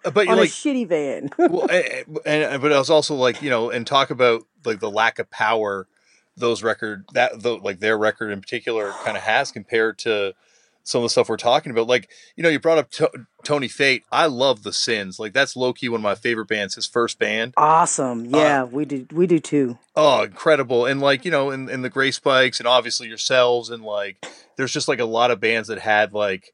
Uh, 0.05 0.11
but 0.11 0.28
on 0.28 0.39
a 0.39 0.43
shitty 0.43 0.87
van. 0.87 1.30
well, 1.37 1.66
and, 1.68 2.24
and 2.24 2.62
but 2.62 2.72
I 2.72 2.78
was 2.78 2.91
also 2.91 3.16
like 3.16 3.43
you 3.43 3.51
know, 3.51 3.70
and 3.70 3.84
talk 3.84 4.11
about 4.11 4.47
like 4.64 4.78
the 4.78 4.91
lack 4.91 5.18
of 5.18 5.28
power 5.30 5.89
those 6.37 6.62
record 6.62 7.05
that 7.14 7.43
the, 7.43 7.57
like 7.57 7.80
their 7.80 7.97
record 7.99 8.30
in 8.30 8.41
particular 8.41 8.91
kind 9.05 9.16
of 9.16 9.22
has 9.22 9.51
compared 9.51 9.99
to 10.01 10.34
some 10.82 11.01
of 11.01 11.05
the 11.05 11.09
stuff 11.11 11.28
we're 11.28 11.37
talking 11.37 11.72
about. 11.72 11.89
Like 11.89 12.11
you 12.37 12.43
know, 12.43 12.49
you 12.49 12.61
brought 12.61 12.78
up 12.78 12.91
to- 12.93 13.11
Tony 13.45 13.66
Fate. 13.68 14.05
I 14.12 14.26
love 14.26 14.62
the 14.62 14.72
Sins. 14.72 15.18
Like 15.18 15.32
that's 15.32 15.57
low 15.57 15.72
key 15.72 15.89
one 15.89 15.99
of 16.01 16.03
my 16.05 16.14
favorite 16.14 16.47
bands. 16.49 16.74
His 16.76 16.87
first 16.87 17.18
band. 17.18 17.55
awesome. 17.57 18.26
Yeah, 18.26 18.64
we 18.64 18.84
do. 18.84 19.07
We 19.12 19.26
do 19.26 19.39
too. 19.41 19.78
Oh, 19.97 20.22
incredible! 20.22 20.87
And 20.87 21.01
like 21.01 21.24
you 21.24 21.30
know, 21.30 21.51
in, 21.51 21.68
in 21.68 21.82
the 21.82 21.91
Gray 21.91 22.11
Spikes, 22.12 22.61
and 22.61 22.66
obviously 22.68 23.09
yourselves, 23.09 23.70
and 23.70 23.82
like 23.82 24.24
there's 24.57 24.72
just 24.72 24.89
like 24.89 25.01
a 25.01 25.05
lot 25.05 25.30
of 25.30 25.41
bands 25.41 25.68
that 25.68 25.78
had 25.78 26.12
like 26.12 26.53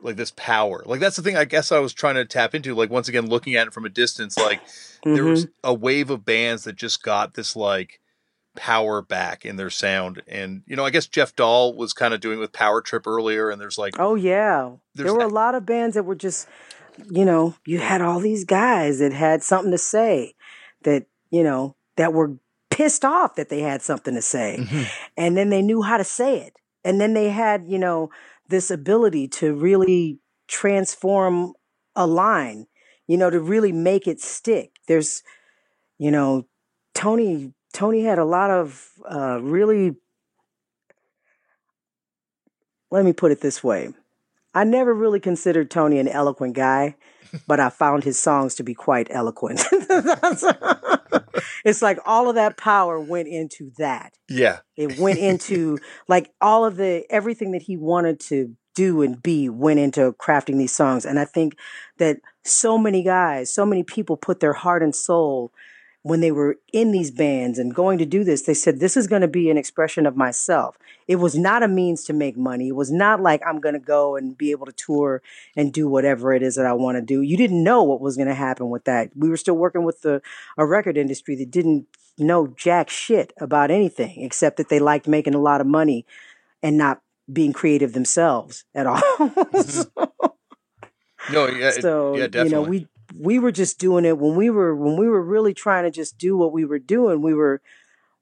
like 0.00 0.16
this 0.16 0.32
power. 0.36 0.82
Like 0.86 1.00
that's 1.00 1.16
the 1.16 1.22
thing. 1.22 1.36
I 1.36 1.44
guess 1.46 1.72
I 1.72 1.78
was 1.80 1.92
trying 1.94 2.14
to 2.16 2.24
tap 2.26 2.54
into. 2.54 2.74
Like 2.74 2.90
once 2.90 3.08
again, 3.08 3.26
looking 3.26 3.56
at 3.56 3.66
it 3.66 3.72
from 3.72 3.86
a 3.86 3.90
distance, 3.90 4.36
like 4.36 4.60
there 5.02 5.24
Mhm. 5.24 5.30
was 5.30 5.46
a 5.64 5.72
wave 5.74 6.10
of 6.10 6.24
bands 6.24 6.64
that 6.64 6.76
just 6.76 7.02
got 7.02 7.34
this 7.34 7.56
like 7.56 8.00
power 8.56 9.02
back 9.02 9.44
in 9.44 9.56
their 9.56 9.70
sound. 9.70 10.22
And 10.28 10.62
you 10.66 10.76
know, 10.76 10.84
I 10.84 10.90
guess 10.90 11.06
Jeff 11.06 11.34
Dahl 11.34 11.74
was 11.74 11.92
kind 11.92 12.14
of 12.14 12.20
doing 12.20 12.38
with 12.38 12.52
Power 12.52 12.80
Trip 12.80 13.06
earlier. 13.06 13.50
And 13.50 13.60
there's 13.60 13.78
like 13.78 13.98
Oh 13.98 14.14
yeah, 14.14 14.70
there 14.94 15.12
were 15.12 15.20
that- 15.20 15.26
a 15.26 15.34
lot 15.34 15.54
of 15.54 15.66
bands 15.66 15.94
that 15.94 16.04
were 16.04 16.14
just, 16.14 16.46
you 17.10 17.24
know, 17.24 17.54
you 17.66 17.78
had 17.80 18.00
all 18.00 18.20
these 18.20 18.44
guys 18.44 18.98
that 19.00 19.12
had 19.12 19.42
something 19.42 19.70
to 19.72 19.78
say, 19.78 20.34
that 20.82 21.06
you 21.30 21.42
know 21.42 21.74
that 21.96 22.12
were 22.12 22.36
pissed 22.70 23.04
off 23.04 23.34
that 23.36 23.48
they 23.48 23.60
had 23.60 23.82
something 23.82 24.14
to 24.14 24.22
say, 24.22 24.58
Mhm. 24.60 24.86
and 25.16 25.36
then 25.36 25.50
they 25.50 25.62
knew 25.62 25.82
how 25.82 25.96
to 25.96 26.04
say 26.04 26.38
it, 26.40 26.54
and 26.84 27.00
then 27.00 27.14
they 27.14 27.30
had 27.30 27.66
you 27.66 27.78
know 27.78 28.10
this 28.48 28.70
ability 28.70 29.26
to 29.28 29.54
really 29.54 30.18
transform 30.46 31.54
a 31.96 32.06
line, 32.06 32.66
you 33.06 33.16
know, 33.16 33.30
to 33.30 33.40
really 33.40 33.72
make 33.72 34.06
it 34.06 34.20
stick. 34.20 34.72
There's, 34.86 35.22
you 35.98 36.10
know, 36.10 36.46
Tony. 36.94 37.52
Tony 37.74 38.04
had 38.04 38.18
a 38.18 38.24
lot 38.24 38.50
of 38.50 38.88
uh, 39.04 39.40
really. 39.42 39.96
Let 42.90 43.04
me 43.04 43.12
put 43.12 43.32
it 43.32 43.40
this 43.40 43.62
way. 43.62 43.92
I 44.54 44.62
never 44.62 44.94
really 44.94 45.18
considered 45.18 45.68
Tony 45.70 45.98
an 45.98 46.06
eloquent 46.06 46.54
guy, 46.54 46.94
but 47.46 47.58
I 47.58 47.68
found 47.68 48.04
his 48.04 48.18
songs 48.18 48.54
to 48.54 48.62
be 48.62 48.72
quite 48.72 49.08
eloquent. 49.10 49.64
it's 51.64 51.82
like 51.82 51.98
all 52.06 52.28
of 52.28 52.36
that 52.36 52.56
power 52.56 53.00
went 53.00 53.26
into 53.26 53.72
that. 53.78 54.16
yeah, 54.28 54.60
It 54.76 54.96
went 54.98 55.18
into 55.18 55.78
like 56.06 56.32
all 56.40 56.64
of 56.64 56.76
the 56.76 57.04
everything 57.10 57.50
that 57.50 57.62
he 57.62 57.76
wanted 57.76 58.20
to 58.20 58.54
do 58.76 59.02
and 59.02 59.20
be 59.20 59.48
went 59.48 59.80
into 59.80 60.12
crafting 60.12 60.58
these 60.58 60.74
songs. 60.74 61.04
And 61.04 61.18
I 61.18 61.24
think 61.24 61.56
that 61.98 62.18
so 62.44 62.78
many 62.78 63.02
guys, 63.02 63.52
so 63.52 63.66
many 63.66 63.82
people 63.82 64.16
put 64.16 64.38
their 64.38 64.52
heart 64.52 64.84
and 64.84 64.94
soul 64.94 65.52
when 66.04 66.20
they 66.20 66.30
were 66.30 66.58
in 66.70 66.92
these 66.92 67.10
bands 67.10 67.58
and 67.58 67.74
going 67.74 67.96
to 67.96 68.04
do 68.04 68.24
this, 68.24 68.42
they 68.42 68.52
said, 68.52 68.78
This 68.78 68.94
is 68.94 69.06
going 69.06 69.22
to 69.22 69.28
be 69.28 69.48
an 69.50 69.56
expression 69.56 70.04
of 70.04 70.16
myself. 70.16 70.76
It 71.08 71.16
was 71.16 71.34
not 71.34 71.62
a 71.62 71.68
means 71.68 72.04
to 72.04 72.12
make 72.12 72.36
money. 72.36 72.68
It 72.68 72.76
was 72.76 72.92
not 72.92 73.22
like 73.22 73.40
I'm 73.46 73.58
going 73.58 73.72
to 73.72 73.78
go 73.80 74.14
and 74.14 74.36
be 74.36 74.50
able 74.50 74.66
to 74.66 74.72
tour 74.72 75.22
and 75.56 75.72
do 75.72 75.88
whatever 75.88 76.34
it 76.34 76.42
is 76.42 76.56
that 76.56 76.66
I 76.66 76.74
want 76.74 76.96
to 76.96 77.02
do. 77.02 77.22
You 77.22 77.38
didn't 77.38 77.64
know 77.64 77.82
what 77.82 78.02
was 78.02 78.16
going 78.16 78.28
to 78.28 78.34
happen 78.34 78.68
with 78.68 78.84
that. 78.84 79.12
We 79.16 79.30
were 79.30 79.38
still 79.38 79.56
working 79.56 79.82
with 79.84 80.02
the, 80.02 80.20
a 80.58 80.66
record 80.66 80.98
industry 80.98 81.36
that 81.36 81.50
didn't 81.50 81.86
know 82.18 82.48
jack 82.48 82.90
shit 82.90 83.32
about 83.40 83.70
anything 83.70 84.20
except 84.22 84.58
that 84.58 84.68
they 84.68 84.78
liked 84.78 85.08
making 85.08 85.34
a 85.34 85.40
lot 85.40 85.62
of 85.62 85.66
money 85.66 86.04
and 86.62 86.76
not 86.76 87.00
being 87.32 87.54
creative 87.54 87.94
themselves 87.94 88.64
at 88.74 88.86
all. 88.86 89.00
Mm-hmm. 91.26 91.32
No, 91.32 91.46
yeah, 91.46 91.68
it- 91.68 91.80
so 91.80 92.14
yeah, 92.14 92.24
you 92.24 92.28
definitely. 92.28 92.50
know 92.50 92.62
we 92.62 92.88
we 93.16 93.38
were 93.38 93.52
just 93.52 93.78
doing 93.78 94.04
it 94.04 94.18
when 94.18 94.34
we 94.36 94.50
were 94.50 94.74
when 94.74 94.96
we 94.96 95.08
were 95.08 95.22
really 95.22 95.54
trying 95.54 95.84
to 95.84 95.90
just 95.90 96.18
do 96.18 96.36
what 96.36 96.52
we 96.52 96.64
were 96.64 96.78
doing 96.78 97.22
we 97.22 97.34
were 97.34 97.60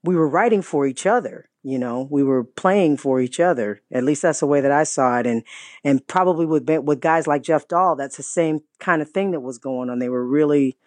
we 0.03 0.15
were 0.15 0.27
writing 0.27 0.61
for 0.61 0.85
each 0.85 1.05
other 1.05 1.49
you 1.63 1.79
know 1.79 2.07
we 2.11 2.23
were 2.23 2.43
playing 2.43 2.97
for 2.97 3.21
each 3.21 3.39
other. 3.39 3.81
At 3.91 4.03
least 4.03 4.21
that's 4.21 4.41
the 4.41 4.47
way 4.47 4.61
that 4.61 4.71
i 4.71 4.83
saw 4.83 5.17
it. 5.19 5.25
And 5.25 5.43
and 5.83 6.05
probably 6.07 6.45
with 6.45 6.69
with 6.69 6.99
guys 6.99 7.25
like 7.27 7.41
jeff 7.43 7.67
dahl 7.67 7.95
that's 7.95 8.17
the 8.17 8.23
same 8.23 8.61
kind 8.79 9.01
of 9.01 9.09
thing 9.09 9.31
that 9.31 9.39
was 9.39 9.57
going 9.57 9.89
on. 9.89 9.99
They 9.99 10.09
were 10.09 10.25
really 10.27 10.77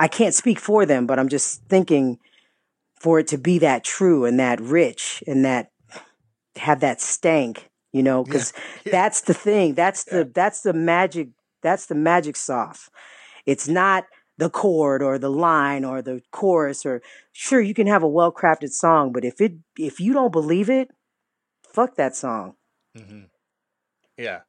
i 0.00 0.08
can't 0.08 0.34
speak 0.34 0.58
for 0.58 0.84
them 0.84 1.06
but 1.06 1.18
i'm 1.18 1.28
just 1.28 1.62
thinking 1.68 2.18
for 3.00 3.18
it 3.20 3.28
to 3.28 3.38
be 3.38 3.58
that 3.60 3.84
true 3.84 4.24
and 4.24 4.38
that 4.40 4.60
rich 4.60 5.22
and 5.26 5.44
that 5.44 5.70
have 6.56 6.80
that 6.80 7.00
stank 7.00 7.70
you 7.92 8.02
know 8.02 8.24
because 8.24 8.52
Yeah. 8.84 8.92
that's 8.92 9.20
the 9.22 9.34
thing. 9.34 9.74
That's 9.74 10.04
the 10.04 10.18
Yeah. 10.18 10.32
that's 10.34 10.60
the 10.62 10.72
magic 10.72 11.28
that's 11.62 11.86
the 11.86 11.94
magic 11.94 12.36
sauce 12.36 12.90
it's 13.46 13.68
not 13.68 14.04
the 14.38 14.50
chord 14.50 15.02
or 15.02 15.18
the 15.18 15.30
line 15.30 15.84
or 15.84 16.02
the 16.02 16.20
chorus 16.30 16.84
or 16.84 17.00
sure 17.32 17.60
you 17.60 17.74
can 17.74 17.86
have 17.86 18.02
a 18.02 18.08
well 18.08 18.32
crafted 18.32 18.70
song, 18.70 19.12
but 19.12 19.24
if 19.24 19.40
it 19.40 19.54
if 19.78 20.00
you 20.00 20.12
don't 20.12 20.32
believe 20.32 20.68
it, 20.68 20.90
fuck 21.72 21.96
that 21.96 22.14
song. 22.16 22.54
hmm 22.96 23.22
Yeah. 24.18 24.40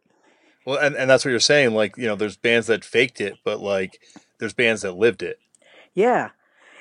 Well, 0.65 0.77
and, 0.79 0.95
and 0.97 1.09
that's 1.09 1.23
what 1.23 1.31
you're 1.31 1.39
saying. 1.39 1.73
Like, 1.73 1.95
you 1.95 2.07
know, 2.07 2.15
there's 2.15 2.35
bands 2.35 2.67
that 2.67 2.83
faked 2.83 3.21
it, 3.21 3.35
but 3.45 3.61
like, 3.61 4.01
there's 4.39 4.53
bands 4.53 4.81
that 4.81 4.97
lived 4.97 5.23
it. 5.23 5.39
Yeah. 5.93 6.31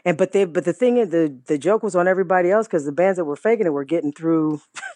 And 0.05 0.17
but 0.17 0.33
they 0.33 0.45
but 0.45 0.65
the 0.65 0.73
thing 0.73 0.97
is 0.99 1.11
the 1.11 1.37
the 1.47 1.59
joke 1.59 1.83
was 1.83 1.97
on 1.97 2.07
everybody 2.09 2.51
else 2.51 2.67
because 2.67 2.85
the 2.85 2.93
bands 2.93 3.17
that 3.17 3.25
were 3.25 3.37
faking 3.37 3.67
it 3.67 3.73
were 3.73 3.85
getting 3.85 4.13
through 4.13 4.61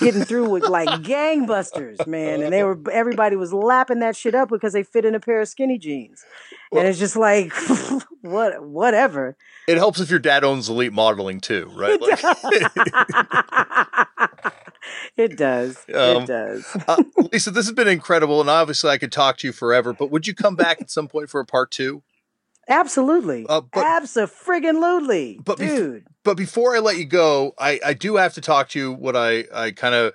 getting 0.00 0.24
through 0.24 0.48
with 0.50 0.64
like 0.64 0.88
gangbusters, 1.02 2.06
man. 2.06 2.42
And 2.42 2.52
they 2.52 2.62
were 2.62 2.78
everybody 2.92 3.36
was 3.36 3.52
lapping 3.52 4.00
that 4.00 4.16
shit 4.16 4.34
up 4.34 4.48
because 4.48 4.72
they 4.72 4.82
fit 4.82 5.04
in 5.04 5.14
a 5.14 5.20
pair 5.20 5.40
of 5.40 5.48
skinny 5.48 5.78
jeans. 5.78 6.24
Well- 6.70 6.80
and 6.80 6.88
it's 6.88 6.98
just 6.98 7.16
like 7.16 7.52
what 8.22 8.62
whatever. 8.64 9.36
It 9.66 9.76
helps 9.76 10.00
if 10.00 10.10
your 10.10 10.18
dad 10.18 10.42
owns 10.44 10.68
Elite 10.68 10.92
Modeling 10.92 11.40
too, 11.40 11.70
right? 11.74 12.00
Like, 12.00 12.18
it 15.16 15.36
does. 15.36 15.76
Um, 15.94 16.22
it 16.22 16.26
does. 16.26 16.66
uh, 16.88 17.02
Lisa, 17.32 17.50
this 17.50 17.66
has 17.66 17.74
been 17.74 17.86
incredible, 17.88 18.40
and 18.40 18.50
obviously 18.50 18.90
I 18.90 18.98
could 18.98 19.12
talk 19.12 19.36
to 19.38 19.46
you 19.46 19.52
forever. 19.52 19.92
But 19.92 20.10
would 20.10 20.26
you 20.26 20.34
come 20.34 20.56
back 20.56 20.80
at 20.80 20.90
some 20.90 21.06
point 21.08 21.30
for 21.30 21.40
a 21.40 21.44
part 21.46 21.70
two? 21.70 22.02
Absolutely. 22.70 23.44
Uh, 23.48 23.60
but- 23.60 23.84
Absolutely. 23.84 25.40
but 25.44 25.58
bef- 25.58 25.76
Dude. 25.76 26.06
But 26.22 26.36
before 26.36 26.76
I 26.76 26.78
let 26.78 26.96
you 26.98 27.04
go, 27.06 27.54
I, 27.58 27.80
I 27.84 27.94
do 27.94 28.16
have 28.16 28.34
to 28.34 28.40
talk 28.40 28.68
to 28.70 28.78
you. 28.78 28.92
What 28.92 29.16
I 29.16 29.44
I 29.54 29.70
kind 29.72 29.94
of 29.94 30.12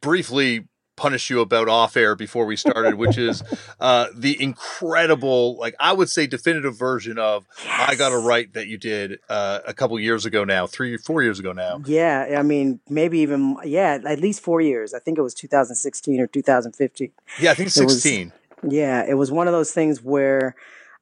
briefly 0.00 0.68
punished 0.96 1.28
you 1.28 1.40
about 1.40 1.68
off 1.68 1.94
air 1.96 2.14
before 2.16 2.46
we 2.46 2.56
started, 2.56 2.94
which 2.94 3.18
is 3.18 3.42
uh, 3.80 4.06
the 4.14 4.40
incredible, 4.42 5.56
like 5.58 5.74
I 5.78 5.92
would 5.92 6.08
say, 6.08 6.26
definitive 6.26 6.78
version 6.78 7.18
of 7.18 7.46
I 7.68 7.94
Got 7.96 8.12
a 8.12 8.16
Yes. 8.16 8.24
Right 8.24 8.52
that 8.54 8.66
you 8.66 8.78
did 8.78 9.18
uh, 9.28 9.60
a 9.66 9.74
couple 9.74 9.98
years 10.00 10.24
ago 10.26 10.44
now, 10.44 10.66
three, 10.66 10.96
four 10.96 11.22
years 11.22 11.38
ago 11.38 11.52
now. 11.52 11.82
Yeah, 11.86 12.36
I 12.38 12.42
mean, 12.42 12.80
maybe 12.88 13.18
even 13.20 13.56
yeah, 13.64 13.98
at 14.06 14.20
least 14.20 14.40
four 14.40 14.60
years. 14.60 14.94
I 14.94 14.98
think 14.98 15.18
it 15.18 15.22
was 15.22 15.34
2016 15.34 16.20
or 16.20 16.26
2015. 16.26 17.10
Yeah, 17.40 17.50
I 17.50 17.54
think 17.54 17.68
It 17.76 17.84
was- 17.84 18.02
16. 18.02 18.32
Yeah, 18.68 19.04
it 19.06 19.14
was 19.14 19.30
one 19.30 19.46
of 19.48 19.52
those 19.52 19.72
things 19.72 20.02
where, 20.02 20.56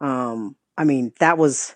um, 0.04 0.56
I 0.76 0.84
mean, 0.84 1.12
that 1.18 1.38
was, 1.38 1.74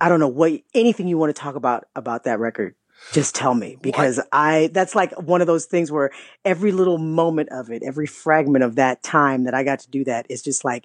I 0.00 0.08
don't 0.08 0.20
know 0.20 0.28
what 0.28 0.52
anything 0.74 1.08
you 1.08 1.18
want 1.18 1.34
to 1.34 1.40
talk 1.40 1.56
about 1.56 1.88
about 1.96 2.24
that 2.24 2.38
record. 2.38 2.74
Just 3.12 3.34
tell 3.34 3.54
me 3.54 3.76
because 3.80 4.20
I 4.32 4.70
that's 4.72 4.94
like 4.94 5.12
one 5.20 5.40
of 5.40 5.46
those 5.46 5.66
things 5.66 5.90
where 5.90 6.10
every 6.44 6.72
little 6.72 6.98
moment 6.98 7.48
of 7.50 7.70
it, 7.70 7.82
every 7.84 8.06
fragment 8.06 8.64
of 8.64 8.74
that 8.74 9.02
time 9.02 9.44
that 9.44 9.54
I 9.54 9.62
got 9.62 9.80
to 9.80 9.90
do 9.90 10.04
that 10.04 10.26
is 10.28 10.42
just 10.42 10.64
like 10.64 10.84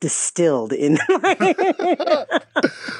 distilled 0.00 0.72
in. 0.72 0.98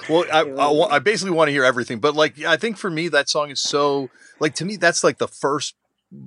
Well, 0.09 0.25
I, 0.33 0.43
I, 0.43 0.97
I 0.97 0.99
basically 0.99 1.31
want 1.31 1.49
to 1.49 1.53
hear 1.53 1.65
everything, 1.65 2.01
but 2.01 2.15
like, 2.15 2.43
I 2.43 2.57
think 2.57 2.77
for 2.77 2.91
me, 2.91 3.09
that 3.09 3.29
song 3.29 3.51
is 3.51 3.61
so 3.61 4.11
like 4.41 4.55
to 4.57 4.65
me, 4.65 4.77
that's 4.77 5.05
like 5.05 5.19
the 5.19 5.29
first 5.29 5.77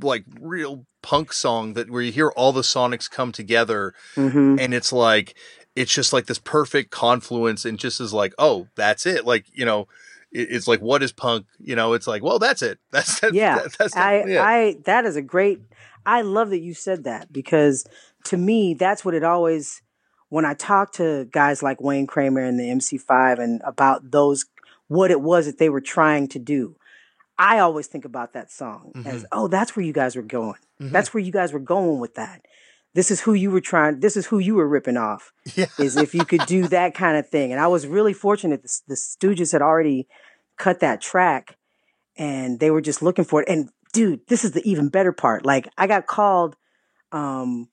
like 0.02 0.24
real 0.40 0.86
punk 1.02 1.34
song 1.34 1.74
that 1.74 1.90
where 1.90 2.02
you 2.02 2.12
hear 2.12 2.30
all 2.30 2.52
the 2.54 2.62
sonics 2.62 3.10
come 3.10 3.32
together, 3.32 3.94
hmm 4.16 4.56
and 4.58 4.74
it's 4.74 4.94
like 4.94 5.36
it's 5.76 5.94
just 5.94 6.14
like 6.14 6.26
this 6.28 6.40
perfect 6.40 6.92
confluence, 6.92 7.66
and 7.66 7.78
just 7.80 8.00
is 8.02 8.14
like, 8.14 8.34
oh, 8.38 8.68
that's 8.76 9.06
it. 9.06 9.26
Like 9.26 9.46
you 9.54 9.66
know, 9.66 9.88
it, 10.32 10.48
it's 10.52 10.68
like 10.68 10.82
what 10.82 11.04
is 11.04 11.12
punk? 11.12 11.46
You 11.60 11.76
know, 11.76 11.94
it's 11.94 12.08
like, 12.08 12.24
well, 12.24 12.40
that's 12.40 12.62
it. 12.62 12.80
That's 12.92 13.20
that, 13.20 13.34
Yeah, 13.34 13.60
that- 13.60 13.76
that's 13.78 13.96
I. 13.96 14.24
I, 14.40 14.76
that 14.86 15.06
is 15.06 15.16
a 15.16 15.22
great. 15.22 15.60
I 16.06 16.22
love 16.22 16.50
that 16.52 16.60
you 16.60 16.74
said 16.74 17.04
that 17.06 17.34
because 17.34 17.86
to 18.26 18.38
me, 18.38 18.74
that's 18.74 19.04
what 19.04 19.14
it 19.16 19.24
always. 19.24 19.82
When 20.30 20.44
I 20.46 20.54
talk 20.56 20.92
to 20.94 21.26
guys 21.32 21.62
like 21.64 21.80
Wayne 21.82 22.08
Kramer 22.08 22.42
and 22.42 22.60
the 22.60 22.64
MC5 22.66 23.40
and 23.40 23.62
about 23.64 24.12
those, 24.12 24.46
what 24.88 25.12
it 25.12 25.22
was 25.22 25.46
that 25.46 25.60
they 25.60 25.70
were 25.70 25.82
trying 25.82 26.28
to 26.30 26.40
do, 26.40 26.76
I 27.38 27.60
always 27.60 27.88
think 27.88 28.06
about 28.06 28.34
that 28.34 28.52
song 28.52 28.92
as, 29.06 29.26
oh, 29.32 29.48
that's 29.48 29.76
where 29.76 29.86
you 29.86 29.94
guys 29.94 30.16
were 30.16 30.24
going. 30.24 30.56
Mhm. 30.82 30.92
That's 30.92 31.14
where 31.14 31.22
you 31.22 31.32
guys 31.32 31.54
were 31.54 31.60
going 31.60 32.00
with 32.00 32.16
that. 32.16 32.46
This 32.96 33.12
is 33.12 33.20
who 33.20 33.34
you 33.34 33.52
were 33.52 33.62
trying. 33.62 34.00
This 34.00 34.16
is 34.16 34.26
who 34.26 34.40
you 34.40 34.56
were 34.56 34.68
ripping 34.68 34.96
off. 34.96 35.34
yeah. 35.54 35.66
Is 35.78 35.98
if 35.98 36.16
you 36.16 36.24
could 36.24 36.46
do 36.46 36.70
that 36.70 36.96
kind 36.96 37.18
of 37.18 37.28
thing. 37.28 37.52
And 37.52 37.60
I 37.60 37.68
was 37.68 37.86
really 37.86 38.14
fortunate. 38.14 38.64
The, 38.64 38.80
the 38.88 38.96
Stooges 38.96 39.52
had 39.52 39.62
already 39.62 40.08
cut 40.58 40.80
that 40.80 41.02
track 41.02 41.58
and 42.18 42.62
they 42.62 42.72
were 42.72 42.80
just 42.80 43.02
looking 43.02 43.26
for 43.26 43.42
it. 43.42 43.50
And 43.50 43.70
dude, 43.92 44.22
this 44.30 44.46
is 44.46 44.54
the 44.54 44.68
even 44.68 44.88
better 44.88 45.12
part. 45.12 45.46
Like 45.46 45.68
I 45.78 45.88
got 45.88 46.08
called, 46.08 46.56
um, 47.12 47.68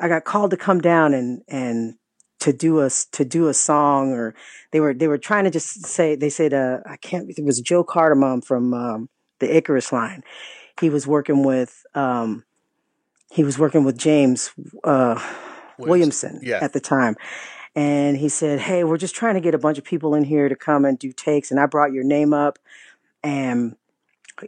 I 0.00 0.08
got 0.08 0.24
called 0.24 0.52
to 0.52 0.56
come 0.56 0.80
down 0.80 1.12
and, 1.12 1.42
and 1.48 1.96
to 2.40 2.54
do 2.54 2.80
a, 2.80 2.88
to 3.12 3.26
do 3.26 3.48
a 3.48 3.54
song 3.54 4.12
or 4.12 4.34
they 4.70 4.80
were, 4.80 4.94
they 4.94 5.06
were 5.06 5.18
trying 5.18 5.44
to 5.44 5.50
just 5.50 5.84
say, 5.84 6.16
they 6.16 6.30
said, 6.30 6.54
uh, 6.54 6.78
I 6.86 6.96
can't, 6.96 7.28
it 7.28 7.44
was 7.44 7.60
Joe 7.60 7.84
Cardamone 7.84 8.42
from, 8.42 8.72
um, 8.72 9.10
the 9.38 9.54
Icarus 9.54 9.92
line. 9.92 10.24
He 10.80 10.88
was 10.88 11.06
working 11.06 11.44
with, 11.44 11.82
um, 11.94 12.44
he 13.32 13.44
was 13.44 13.58
working 13.58 13.82
with 13.82 13.96
James, 13.96 14.50
uh, 14.84 15.18
Williamson 15.78 16.40
Yeah. 16.42 16.58
at 16.60 16.74
the 16.74 16.80
time. 16.80 17.16
And 17.74 18.18
he 18.18 18.28
said, 18.28 18.60
Hey, 18.60 18.84
we're 18.84 18.98
just 18.98 19.14
trying 19.14 19.34
to 19.36 19.40
get 19.40 19.54
a 19.54 19.58
bunch 19.58 19.78
of 19.78 19.84
people 19.84 20.14
in 20.14 20.22
here 20.24 20.50
to 20.50 20.54
come 20.56 20.84
and 20.84 20.98
do 20.98 21.12
takes. 21.12 21.50
And 21.50 21.58
I 21.58 21.64
brought 21.64 21.92
your 21.92 22.04
name 22.04 22.34
up. 22.34 22.58
And 23.22 23.76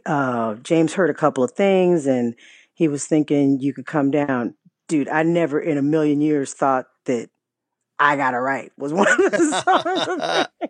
uh, 0.05 0.55
James 0.55 0.93
heard 0.93 1.09
a 1.09 1.15
couple 1.15 1.43
of 1.43 1.51
things 1.51 2.05
and 2.05 2.35
he 2.75 2.87
was 2.87 3.07
thinking 3.07 3.59
you 3.59 3.73
could 3.73 3.87
come 3.87 4.11
down. 4.11 4.53
Dude, 4.87 5.09
I 5.09 5.23
never 5.23 5.59
in 5.59 5.79
a 5.79 5.81
million 5.81 6.21
years 6.21 6.53
thought 6.53 6.85
that 7.05 7.29
I 7.97 8.17
Got 8.17 8.35
A 8.35 8.39
Right 8.39 8.71
was 8.77 8.93
one 9.01 9.07
of 9.07 9.17
the 9.17 10.47
songs. 10.59 10.69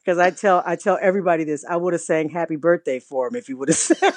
Because 0.00 0.18
I 0.18 0.30
tell 0.30 0.60
I 0.66 0.74
tell 0.74 0.98
everybody 1.00 1.44
this. 1.44 1.64
I 1.64 1.76
would 1.76 1.92
have 1.92 2.02
sang 2.02 2.30
Happy 2.30 2.56
Birthday 2.56 2.98
for 2.98 3.28
him 3.28 3.36
if 3.36 3.46
he 3.46 3.54
would 3.54 3.68
have 3.68 3.76
said 3.76 4.12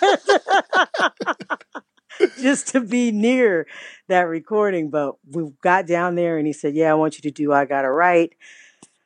just 2.41 2.69
to 2.69 2.81
be 2.81 3.11
near 3.11 3.67
that 4.07 4.23
recording. 4.23 4.89
But 4.89 5.15
we 5.29 5.51
got 5.61 5.87
down 5.87 6.15
there 6.15 6.37
and 6.37 6.47
he 6.47 6.53
said, 6.53 6.75
Yeah, 6.75 6.91
I 6.91 6.95
want 6.95 7.17
you 7.17 7.21
to 7.23 7.31
do 7.31 7.53
I 7.53 7.65
Got 7.65 7.85
A 7.85 7.91
Right. 7.91 8.31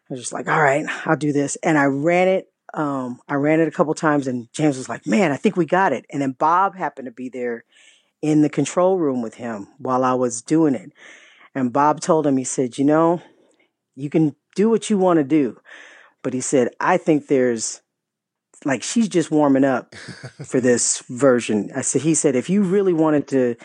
I 0.10 0.14
was 0.14 0.20
just 0.20 0.34
like, 0.34 0.48
All 0.48 0.62
right, 0.62 0.86
I'll 1.06 1.18
do 1.18 1.32
this. 1.32 1.58
And 1.64 1.78
I 1.78 1.86
ran 1.86 2.28
it. 2.28 2.48
Um, 2.74 3.20
I 3.28 3.36
ran 3.36 3.60
it 3.60 3.68
a 3.68 3.72
couple 3.72 3.94
times 3.94 4.28
and 4.28 4.48
James 4.54 4.78
was 4.78 4.90
like, 4.90 5.06
Man, 5.06 5.32
I 5.32 5.38
think 5.38 5.56
we 5.56 5.66
got 5.66 5.94
it. 5.94 6.06
And 6.10 6.22
then 6.22 6.32
Bob 6.32 6.76
happened 6.76 7.06
to 7.06 7.12
be 7.12 7.30
there 7.30 7.66
in 8.22 8.42
the 8.42 8.50
control 8.50 8.98
room 8.98 9.22
with 9.22 9.36
him 9.36 9.68
while 9.78 10.04
I 10.04 10.14
was 10.14 10.42
doing 10.42 10.76
it. 10.76 10.92
And 11.54 11.74
Bob 11.74 12.00
told 12.00 12.26
him, 12.26 12.38
he 12.38 12.44
said, 12.44 12.78
You 12.78 12.86
know, 12.86 13.22
you 13.96 14.10
can 14.10 14.36
do 14.56 14.70
what 14.70 14.90
you 14.90 14.98
want 14.98 15.18
to 15.18 15.24
do. 15.24 15.60
But 16.24 16.34
he 16.34 16.42
said, 16.42 16.70
I 16.80 16.98
think 16.98 17.28
there's 17.28 17.82
like 18.66 18.84
she's 18.84 19.08
just 19.10 19.32
warming 19.32 19.64
up 19.64 19.96
for 20.46 20.60
this 20.62 21.00
version. 21.10 21.72
I 21.76 21.82
said, 21.82 22.02
he 22.02 22.14
said, 22.14 22.36
if 22.36 22.50
you 22.50 22.62
really 22.64 22.94
wanted 22.94 23.28
to 23.30 23.56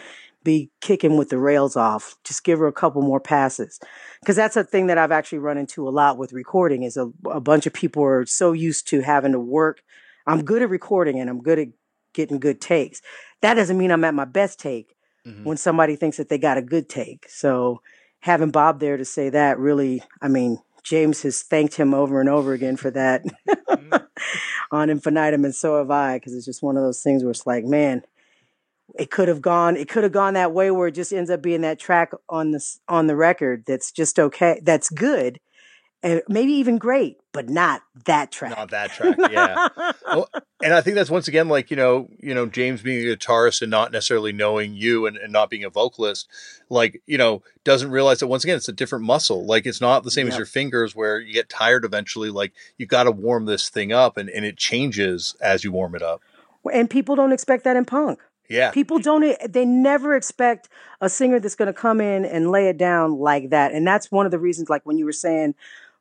be 0.44 0.70
kicking 0.80 1.16
with 1.16 1.28
the 1.28 1.38
rails 1.38 1.76
off, 1.76 2.16
just 2.24 2.44
give 2.44 2.58
her 2.60 2.66
a 2.68 2.72
couple 2.72 3.02
more 3.02 3.20
passes. 3.20 3.80
Cause 4.24 4.36
that's 4.36 4.56
a 4.56 4.62
thing 4.64 4.86
that 4.86 4.96
I've 4.98 5.10
actually 5.12 5.38
run 5.38 5.58
into 5.58 5.88
a 5.88 5.90
lot 5.90 6.18
with 6.18 6.32
recording 6.32 6.84
is 6.84 6.96
a, 6.96 7.10
a 7.30 7.40
bunch 7.40 7.66
of 7.66 7.72
people 7.72 8.02
are 8.04 8.24
so 8.26 8.52
used 8.52 8.86
to 8.88 9.00
having 9.00 9.32
to 9.32 9.40
work. 9.40 9.82
I'm 10.26 10.44
good 10.44 10.62
at 10.62 10.70
recording 10.70 11.20
and 11.20 11.28
I'm 11.28 11.42
good 11.42 11.58
at 11.58 11.68
getting 12.14 12.38
good 12.38 12.60
takes. 12.60 13.02
That 13.42 13.54
doesn't 13.54 13.76
mean 13.76 13.90
I'm 13.90 14.04
at 14.04 14.14
my 14.14 14.24
best 14.24 14.58
take 14.60 14.92
Mhm. 15.26 15.44
when 15.44 15.56
somebody 15.56 15.96
thinks 15.96 16.16
that 16.18 16.28
they 16.28 16.38
got 16.38 16.56
a 16.56 16.62
good 16.62 16.88
take. 16.88 17.26
So 17.28 17.82
having 18.20 18.52
Bob 18.52 18.78
there 18.78 18.96
to 18.96 19.04
say 19.04 19.28
that 19.30 19.58
really, 19.58 20.02
I 20.22 20.28
mean, 20.28 20.58
James 20.86 21.22
has 21.22 21.42
thanked 21.42 21.74
him 21.74 21.92
over 21.92 22.20
and 22.20 22.28
over 22.28 22.52
again 22.52 22.76
for 22.76 22.92
that 22.92 23.24
mm-hmm. 23.48 23.96
on 24.70 24.88
Infinitum, 24.88 25.44
and 25.44 25.54
so 25.54 25.78
have 25.78 25.90
I, 25.90 26.16
because 26.16 26.32
it's 26.32 26.46
just 26.46 26.62
one 26.62 26.76
of 26.76 26.84
those 26.84 27.02
things 27.02 27.24
where 27.24 27.32
it's 27.32 27.44
like, 27.44 27.64
man, 27.64 28.02
it 28.94 29.10
could 29.10 29.26
have 29.26 29.42
gone, 29.42 29.76
it 29.76 29.88
could 29.88 30.04
have 30.04 30.12
gone 30.12 30.34
that 30.34 30.52
way 30.52 30.70
where 30.70 30.86
it 30.86 30.94
just 30.94 31.12
ends 31.12 31.28
up 31.28 31.42
being 31.42 31.62
that 31.62 31.80
track 31.80 32.12
on 32.28 32.52
the 32.52 32.64
on 32.86 33.08
the 33.08 33.16
record 33.16 33.64
that's 33.66 33.90
just 33.90 34.20
okay, 34.20 34.60
that's 34.62 34.88
good, 34.88 35.40
and 36.06 36.22
maybe 36.28 36.52
even 36.52 36.78
great, 36.78 37.18
but 37.32 37.48
not 37.48 37.82
that 38.04 38.30
track. 38.30 38.56
Not 38.56 38.70
that 38.70 38.92
track, 38.92 39.16
yeah. 39.28 39.68
well, 40.06 40.28
and 40.62 40.72
I 40.72 40.80
think 40.80 40.94
that's 40.94 41.10
once 41.10 41.26
again 41.26 41.48
like 41.48 41.68
you 41.68 41.76
know, 41.76 42.08
you 42.20 42.32
know, 42.32 42.46
James 42.46 42.80
being 42.80 43.04
a 43.04 43.16
guitarist 43.16 43.60
and 43.60 43.72
not 43.72 43.90
necessarily 43.90 44.32
knowing 44.32 44.74
you 44.74 45.06
and, 45.06 45.16
and 45.16 45.32
not 45.32 45.50
being 45.50 45.64
a 45.64 45.70
vocalist, 45.70 46.28
like 46.70 47.02
you 47.06 47.18
know, 47.18 47.42
doesn't 47.64 47.90
realize 47.90 48.20
that 48.20 48.28
once 48.28 48.44
again 48.44 48.56
it's 48.56 48.68
a 48.68 48.72
different 48.72 49.04
muscle. 49.04 49.44
Like 49.44 49.66
it's 49.66 49.80
not 49.80 50.04
the 50.04 50.12
same 50.12 50.28
as 50.28 50.36
your 50.36 50.46
fingers 50.46 50.94
where 50.94 51.18
you 51.18 51.32
get 51.32 51.48
tired 51.48 51.84
eventually. 51.84 52.30
Like 52.30 52.52
you 52.78 52.86
got 52.86 53.04
to 53.04 53.10
warm 53.10 53.46
this 53.46 53.68
thing 53.68 53.92
up, 53.92 54.16
and 54.16 54.30
and 54.30 54.44
it 54.44 54.56
changes 54.56 55.34
as 55.40 55.64
you 55.64 55.72
warm 55.72 55.96
it 55.96 56.02
up. 56.02 56.22
And 56.72 56.88
people 56.88 57.16
don't 57.16 57.32
expect 57.32 57.64
that 57.64 57.74
in 57.76 57.84
punk. 57.84 58.20
Yeah. 58.48 58.70
People 58.70 58.98
don't, 58.98 59.36
they 59.52 59.64
never 59.64 60.14
expect 60.14 60.68
a 61.00 61.08
singer 61.08 61.40
that's 61.40 61.56
going 61.56 61.66
to 61.66 61.72
come 61.72 62.00
in 62.00 62.24
and 62.24 62.50
lay 62.50 62.68
it 62.68 62.78
down 62.78 63.18
like 63.18 63.50
that. 63.50 63.72
And 63.72 63.86
that's 63.86 64.10
one 64.10 64.26
of 64.26 64.32
the 64.32 64.38
reasons, 64.38 64.70
like 64.70 64.86
when 64.86 64.98
you 64.98 65.04
were 65.04 65.12
saying, 65.12 65.54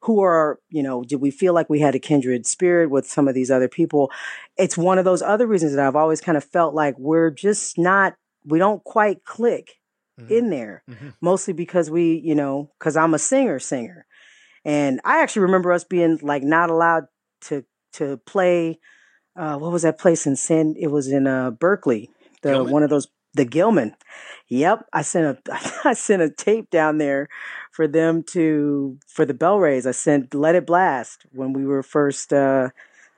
who 0.06 0.22
are, 0.22 0.60
you 0.70 0.84
know, 0.84 1.04
did 1.04 1.20
we 1.20 1.32
feel 1.32 1.54
like 1.54 1.68
we 1.68 1.80
had 1.80 1.96
a 1.96 2.00
kindred 2.00 2.46
spirit 2.46 2.92
with 2.92 3.08
some 3.08 3.28
of 3.28 3.34
these 3.34 3.50
other 3.50 3.68
people? 3.68 4.12
It's 4.56 4.78
one 4.78 5.00
of 5.00 5.06
those 5.06 5.24
other 5.24 5.48
reasons 5.48 5.74
that 5.74 5.86
I've 5.86 5.96
always 5.96 6.22
kind 6.22 6.38
of 6.38 6.44
felt 6.44 6.76
like 6.76 6.96
we're 7.00 7.32
just 7.32 7.80
not, 7.80 8.14
we 8.46 8.60
don't 8.60 8.84
quite 8.84 9.26
click 9.26 9.80
mm-hmm. 10.20 10.32
in 10.32 10.52
there, 10.52 10.84
mm-hmm. 10.88 11.10
mostly 11.22 11.56
because 11.56 11.90
we, 11.90 12.22
you 12.24 12.36
know, 12.36 12.70
because 12.78 12.96
I'm 12.96 13.16
a 13.16 13.20
singer, 13.20 13.58
singer. 13.58 14.06
And 14.64 15.02
I 15.04 15.24
actually 15.24 15.44
remember 15.44 15.72
us 15.72 15.84
being 15.84 16.20
like 16.22 16.44
not 16.44 16.70
allowed 16.70 17.06
to, 17.46 17.66
to 17.94 18.18
play. 18.28 18.80
Uh, 19.36 19.58
what 19.58 19.72
was 19.72 19.82
that 19.82 19.98
place 19.98 20.28
in 20.28 20.36
San? 20.36 20.76
It 20.78 20.88
was 20.88 21.08
in 21.08 21.26
uh, 21.26 21.50
Berkeley, 21.50 22.12
the 22.44 22.52
Gilman? 22.52 22.72
one 22.72 22.84
of 22.84 22.92
those 22.92 23.08
the 23.36 23.46
Gilman. 23.46 23.96
Yep, 24.48 24.86
I 24.94 25.02
sent 25.02 25.40
a 25.48 25.60
I 25.86 25.94
sent 25.94 26.22
a 26.22 26.30
tape 26.30 26.70
down 26.70 26.98
there 26.98 27.28
for 27.72 27.88
them 27.88 28.24
to 28.24 28.98
for 29.08 29.26
the 29.26 29.34
Bellrays. 29.34 29.86
I 29.86 29.92
sent 29.92 30.34
Let 30.34 30.56
It 30.56 30.66
Blast 30.66 31.26
when 31.32 31.54
we 31.54 31.66
were 31.66 31.84
first 31.84 32.34
uh, 32.34 32.70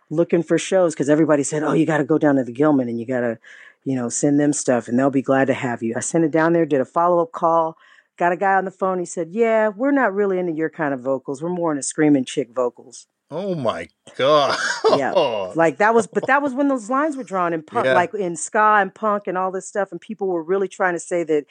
looking 0.10 0.44
for 0.44 0.58
shows 0.58 0.94
because 0.94 1.10
everybody 1.10 1.44
said, 1.44 1.64
"Oh, 1.64 1.74
you 1.74 1.86
got 1.86 1.98
to 1.98 2.04
go 2.04 2.18
down 2.18 2.36
to 2.36 2.44
the 2.44 2.52
Gilman 2.52 2.90
and 2.90 3.00
you 3.00 3.06
got 3.06 3.22
to, 3.22 3.38
you 3.84 3.96
know, 3.96 4.10
send 4.10 4.40
them 4.40 4.54
stuff 4.54 4.88
and 4.88 4.98
they'll 4.98 5.10
be 5.10 5.22
glad 5.22 5.48
to 5.48 5.54
have 5.54 5.84
you." 5.84 5.94
I 5.96 6.02
sent 6.02 6.26
it 6.26 6.32
down 6.32 6.54
there, 6.54 6.66
did 6.66 6.82
a 6.82 6.86
follow 6.86 7.22
up 7.22 7.32
call, 7.32 7.78
got 8.18 8.32
a 8.32 8.38
guy 8.38 8.56
on 8.56 8.66
the 8.66 8.72
phone. 8.72 9.00
He 9.00 9.06
said, 9.06 9.30
"Yeah, 9.32 9.70
we're 9.70 9.92
not 9.92 10.14
really 10.14 10.40
into 10.40 10.54
your 10.54 10.70
kind 10.70 10.94
of 10.94 11.02
vocals. 11.02 11.42
We're 11.42 11.50
more 11.50 11.72
into 11.72 11.84
screaming 11.84 12.26
chick 12.26 12.50
vocals." 12.54 13.08
Oh 13.30 13.56
my 13.56 13.90
god! 14.16 14.58
yeah, 14.96 15.12
like 15.56 15.78
that 15.78 15.94
was, 15.94 16.08
but 16.08 16.28
that 16.28 16.42
was 16.42 16.54
when 16.54 16.70
those 16.70 16.90
lines 16.90 17.18
were 17.18 17.24
drawn 17.24 17.54
in 17.54 17.62
punk, 17.62 17.86
yeah. 17.86 17.94
like 17.94 18.14
in 18.14 18.38
ska 18.38 18.78
and 18.80 18.94
punk 18.94 19.28
and 19.28 19.38
all 19.38 19.52
this 19.52 19.68
stuff, 19.68 19.92
and 19.92 20.00
people 20.00 20.28
were 20.28 20.44
really 20.44 20.70
trying 20.70 20.94
to 20.94 21.00
say 21.00 21.24
that 21.24 21.46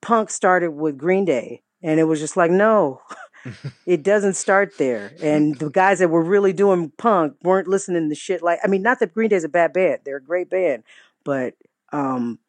punk 0.00 0.30
started 0.30 0.72
with 0.72 0.98
Green 0.98 1.24
Day, 1.24 1.62
and 1.82 2.00
it 2.00 2.04
was 2.04 2.18
just 2.18 2.36
like, 2.36 2.50
no, 2.50 3.00
it 3.86 4.02
doesn't 4.02 4.34
start 4.34 4.76
there. 4.76 5.12
And 5.22 5.56
the 5.56 5.70
guys 5.70 6.00
that 6.00 6.08
were 6.08 6.22
really 6.22 6.52
doing 6.52 6.90
punk 6.98 7.36
weren't 7.42 7.68
listening 7.68 8.08
to 8.08 8.14
shit 8.16 8.42
like, 8.42 8.58
I 8.64 8.66
mean, 8.66 8.82
not 8.82 8.98
that 8.98 9.14
Green 9.14 9.28
Day's 9.28 9.44
a 9.44 9.48
bad 9.48 9.72
band; 9.72 10.00
they're 10.04 10.16
a 10.16 10.22
great 10.22 10.50
band, 10.50 10.82
but 11.24 11.54
um, 11.92 12.40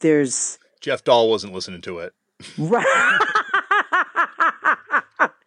there's 0.00 0.58
Jeff 0.80 1.04
Dahl 1.04 1.28
wasn't 1.28 1.52
listening 1.52 1.82
to 1.82 1.98
it, 1.98 2.14
right? 2.58 3.18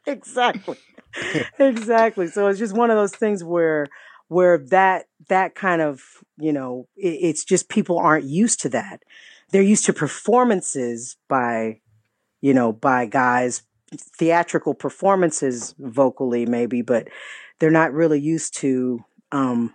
exactly. 0.06 0.78
exactly. 1.60 2.28
So 2.28 2.48
it's 2.48 2.60
just 2.60 2.76
one 2.76 2.92
of 2.92 2.98
those 2.98 3.16
things 3.16 3.44
where 3.44 3.88
where 4.28 4.58
that 4.58 5.06
that 5.30 5.56
kind 5.56 5.82
of 5.82 6.02
you 6.38 6.52
know 6.52 6.88
it, 6.96 7.18
it's 7.22 7.44
just 7.44 7.70
people 7.70 7.98
aren't 7.98 8.26
used 8.26 8.62
to 8.62 8.70
that. 8.70 9.04
They're 9.52 9.62
used 9.62 9.86
to 9.86 9.94
performances 9.94 11.18
by 11.28 11.82
you 12.42 12.54
know 12.54 12.72
by 12.72 13.06
guys 13.06 13.64
theatrical 13.96 14.74
performances 14.74 15.74
vocally 15.80 16.46
maybe, 16.46 16.82
but 16.82 17.08
they're 17.60 17.72
not 17.72 17.94
really 17.94 18.20
used 18.20 18.56
to 18.58 19.04
um, 19.32 19.74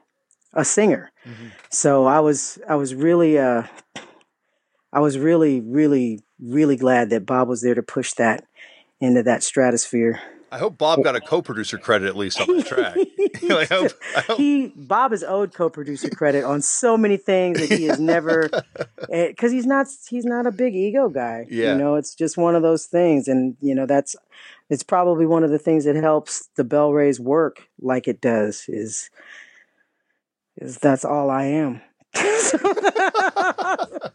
a 0.52 0.64
singer. 0.64 1.10
Mm-hmm. 1.26 1.48
So 1.70 2.04
I 2.04 2.20
was 2.20 2.58
I 2.68 2.74
was 2.76 2.94
really 2.94 3.38
uh 3.38 3.64
I 4.92 5.00
was 5.00 5.18
really 5.18 5.60
really 5.60 6.20
really 6.40 6.76
glad 6.76 7.10
that 7.10 7.26
Bob 7.26 7.48
was 7.48 7.62
there 7.62 7.74
to 7.74 7.82
push 7.82 8.12
that 8.14 8.44
into 9.00 9.22
that 9.22 9.42
stratosphere. 9.42 10.20
I 10.52 10.58
hope 10.58 10.76
Bob 10.76 11.02
got 11.02 11.16
a 11.16 11.20
co-producer 11.20 11.78
credit 11.78 12.08
at 12.08 12.16
least 12.16 12.38
on 12.38 12.54
the 12.54 12.62
track. 12.62 12.94
I 13.50 13.64
hope, 13.64 13.92
I 14.14 14.20
hope. 14.20 14.38
He 14.38 14.68
Bob 14.76 15.14
is 15.14 15.24
owed 15.24 15.54
co-producer 15.54 16.10
credit 16.10 16.44
on 16.44 16.60
so 16.60 16.98
many 16.98 17.16
things 17.16 17.58
that 17.58 17.70
he 17.70 17.84
has 17.84 17.98
never, 17.98 18.50
because 18.50 19.02
eh, 19.10 19.54
he's 19.54 19.64
not 19.64 19.86
he's 20.10 20.26
not 20.26 20.46
a 20.46 20.52
big 20.52 20.74
ego 20.74 21.08
guy. 21.08 21.46
Yeah. 21.48 21.72
You 21.72 21.78
know, 21.78 21.94
it's 21.94 22.14
just 22.14 22.36
one 22.36 22.54
of 22.54 22.60
those 22.60 22.84
things, 22.84 23.28
and 23.28 23.56
you 23.62 23.74
know 23.74 23.86
that's 23.86 24.14
it's 24.68 24.82
probably 24.82 25.24
one 25.24 25.42
of 25.42 25.50
the 25.50 25.58
things 25.58 25.86
that 25.86 25.96
helps 25.96 26.50
the 26.56 26.64
Bellrays 26.64 27.18
work 27.18 27.68
like 27.80 28.06
it 28.06 28.20
does. 28.20 28.66
Is 28.68 29.08
is 30.58 30.76
that's 30.76 31.04
all 31.04 31.30
I 31.30 31.44
am. 31.44 31.80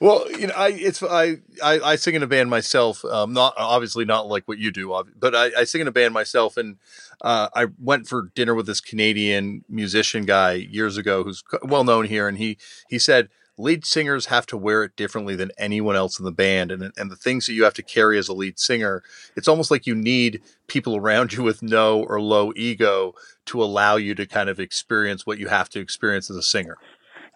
well, 0.00 0.30
you 0.30 0.46
know, 0.46 0.54
I 0.56 0.68
it's 0.68 1.02
I, 1.02 1.38
I, 1.62 1.80
I 1.80 1.96
sing 1.96 2.14
in 2.14 2.22
a 2.22 2.26
band 2.26 2.50
myself. 2.50 3.04
Um, 3.04 3.32
not 3.32 3.54
obviously 3.56 4.04
not 4.04 4.28
like 4.28 4.46
what 4.46 4.58
you 4.58 4.70
do, 4.70 5.02
but 5.18 5.34
I, 5.34 5.50
I 5.58 5.64
sing 5.64 5.80
in 5.80 5.88
a 5.88 5.92
band 5.92 6.14
myself, 6.14 6.56
and 6.56 6.76
uh, 7.20 7.48
I 7.54 7.66
went 7.80 8.06
for 8.06 8.30
dinner 8.34 8.54
with 8.54 8.66
this 8.66 8.80
Canadian 8.80 9.64
musician 9.68 10.24
guy 10.24 10.52
years 10.52 10.96
ago, 10.96 11.24
who's 11.24 11.42
well 11.64 11.84
known 11.84 12.06
here, 12.06 12.28
and 12.28 12.38
he 12.38 12.58
he 12.88 12.98
said 12.98 13.28
lead 13.58 13.84
singers 13.84 14.26
have 14.26 14.46
to 14.46 14.56
wear 14.56 14.84
it 14.84 14.96
differently 14.96 15.36
than 15.36 15.50
anyone 15.58 15.96
else 15.96 16.18
in 16.18 16.24
the 16.24 16.32
band, 16.32 16.70
and 16.70 16.92
and 16.96 17.10
the 17.10 17.16
things 17.16 17.46
that 17.46 17.54
you 17.54 17.64
have 17.64 17.74
to 17.74 17.82
carry 17.82 18.18
as 18.18 18.28
a 18.28 18.34
lead 18.34 18.58
singer, 18.58 19.02
it's 19.36 19.48
almost 19.48 19.70
like 19.70 19.86
you 19.86 19.94
need 19.94 20.40
people 20.66 20.96
around 20.96 21.32
you 21.34 21.42
with 21.42 21.62
no 21.62 22.04
or 22.04 22.20
low 22.20 22.52
ego 22.56 23.14
to 23.46 23.62
allow 23.62 23.96
you 23.96 24.14
to 24.14 24.26
kind 24.26 24.48
of 24.48 24.60
experience 24.60 25.26
what 25.26 25.38
you 25.38 25.48
have 25.48 25.68
to 25.70 25.80
experience 25.80 26.30
as 26.30 26.36
a 26.36 26.42
singer 26.42 26.76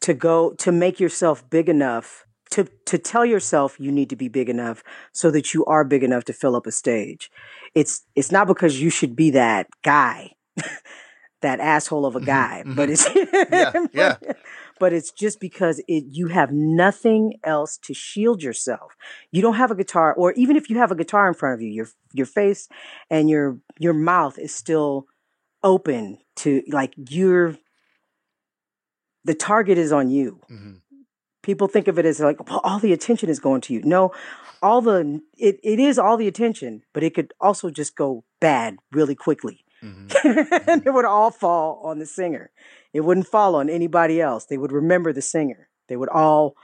to 0.03 0.13
go 0.13 0.53
to 0.55 0.71
make 0.71 1.01
yourself 1.01 1.49
big 1.49 1.69
enough 1.69 2.27
to 2.51 2.65
to 2.85 2.99
tell 2.99 3.25
yourself 3.25 3.81
you 3.81 3.91
need 3.91 4.11
to 4.11 4.17
be 4.17 4.29
big 4.29 4.51
enough 4.51 4.85
so 5.13 5.31
that 5.31 5.55
you 5.55 5.65
are 5.65 5.85
big 5.85 6.03
enough 6.05 6.25
to 6.25 6.33
fill 6.33 6.55
up 6.55 6.67
a 6.67 6.73
stage. 6.73 7.31
It's 7.75 8.05
it's 8.15 8.31
not 8.31 8.47
because 8.47 8.81
you 8.81 8.91
should 8.91 9.17
be 9.17 9.31
that 9.31 9.69
guy, 9.83 10.33
that 11.41 11.61
asshole 11.61 12.05
of 12.05 12.15
a 12.15 12.19
mm-hmm, 12.19 12.27
guy, 12.27 12.63
mm-hmm. 12.67 12.75
but 12.75 12.91
it's 12.91 13.09
yeah, 13.51 13.87
yeah. 13.93 14.17
But 14.83 14.93
it's 14.93 15.13
just 15.13 15.39
because 15.39 15.79
it 15.87 16.07
you 16.11 16.27
have 16.27 16.51
nothing 16.51 17.35
else 17.45 17.79
to 17.85 17.95
shield 17.95 18.43
yourself. 18.43 18.97
You 19.31 19.41
don't 19.41 19.55
have 19.55 19.71
a 19.71 19.77
guitar, 19.77 20.13
or 20.13 20.33
even 20.33 20.57
if 20.57 20.69
you 20.69 20.79
have 20.79 20.91
a 20.91 20.97
guitar 20.97 21.29
in 21.29 21.35
front 21.35 21.55
of 21.55 21.63
you, 21.63 21.69
your 21.69 21.87
your 22.13 22.27
face 22.27 22.69
and 23.09 23.31
your 23.31 23.61
your 23.79 23.93
mouth 23.93 24.41
is 24.41 24.53
still 24.53 25.07
open 25.63 26.19
to 26.39 26.65
like 26.67 26.95
you're 26.97 27.57
the 29.25 29.35
target 29.35 29.79
is 29.79 29.93
on 29.93 30.11
you. 30.11 30.41
Mm-hmm. 30.51 30.73
People 31.45 31.69
think 31.69 31.87
of 31.87 31.97
it 32.01 32.05
as 32.05 32.19
like, 32.19 32.51
well, 32.51 32.61
all 32.65 32.81
the 32.81 32.93
attention 32.93 33.29
is 33.29 33.39
going 33.39 33.61
to 33.61 33.75
you. 33.75 33.83
No, 33.85 34.11
all 34.63 34.81
the 34.81 35.21
it, 35.39 35.61
it 35.63 35.79
is 35.79 35.97
all 35.97 36.17
the 36.17 36.27
attention, 36.27 36.83
but 36.93 37.05
it 37.05 37.15
could 37.15 37.33
also 37.41 37.71
just 37.71 37.95
go 37.95 38.25
bad 38.41 38.79
really 38.91 39.15
quickly. 39.15 39.62
Mm-hmm. 39.83 40.69
and 40.71 40.87
it 40.87 40.91
would 40.91 41.05
all 41.05 41.31
fall 41.31 41.81
on 41.83 41.99
the 41.99 42.07
singer. 42.07 42.51
It 42.93 43.01
wouldn't 43.01 43.27
fall 43.27 43.55
on 43.55 43.69
anybody 43.69 44.21
else. 44.21 44.47
They 44.47 44.59
would 44.59 44.73
remember 44.73 45.13
the 45.13 45.23
singer. 45.23 45.69
They 45.89 45.97
would 45.97 46.09
all 46.09 46.57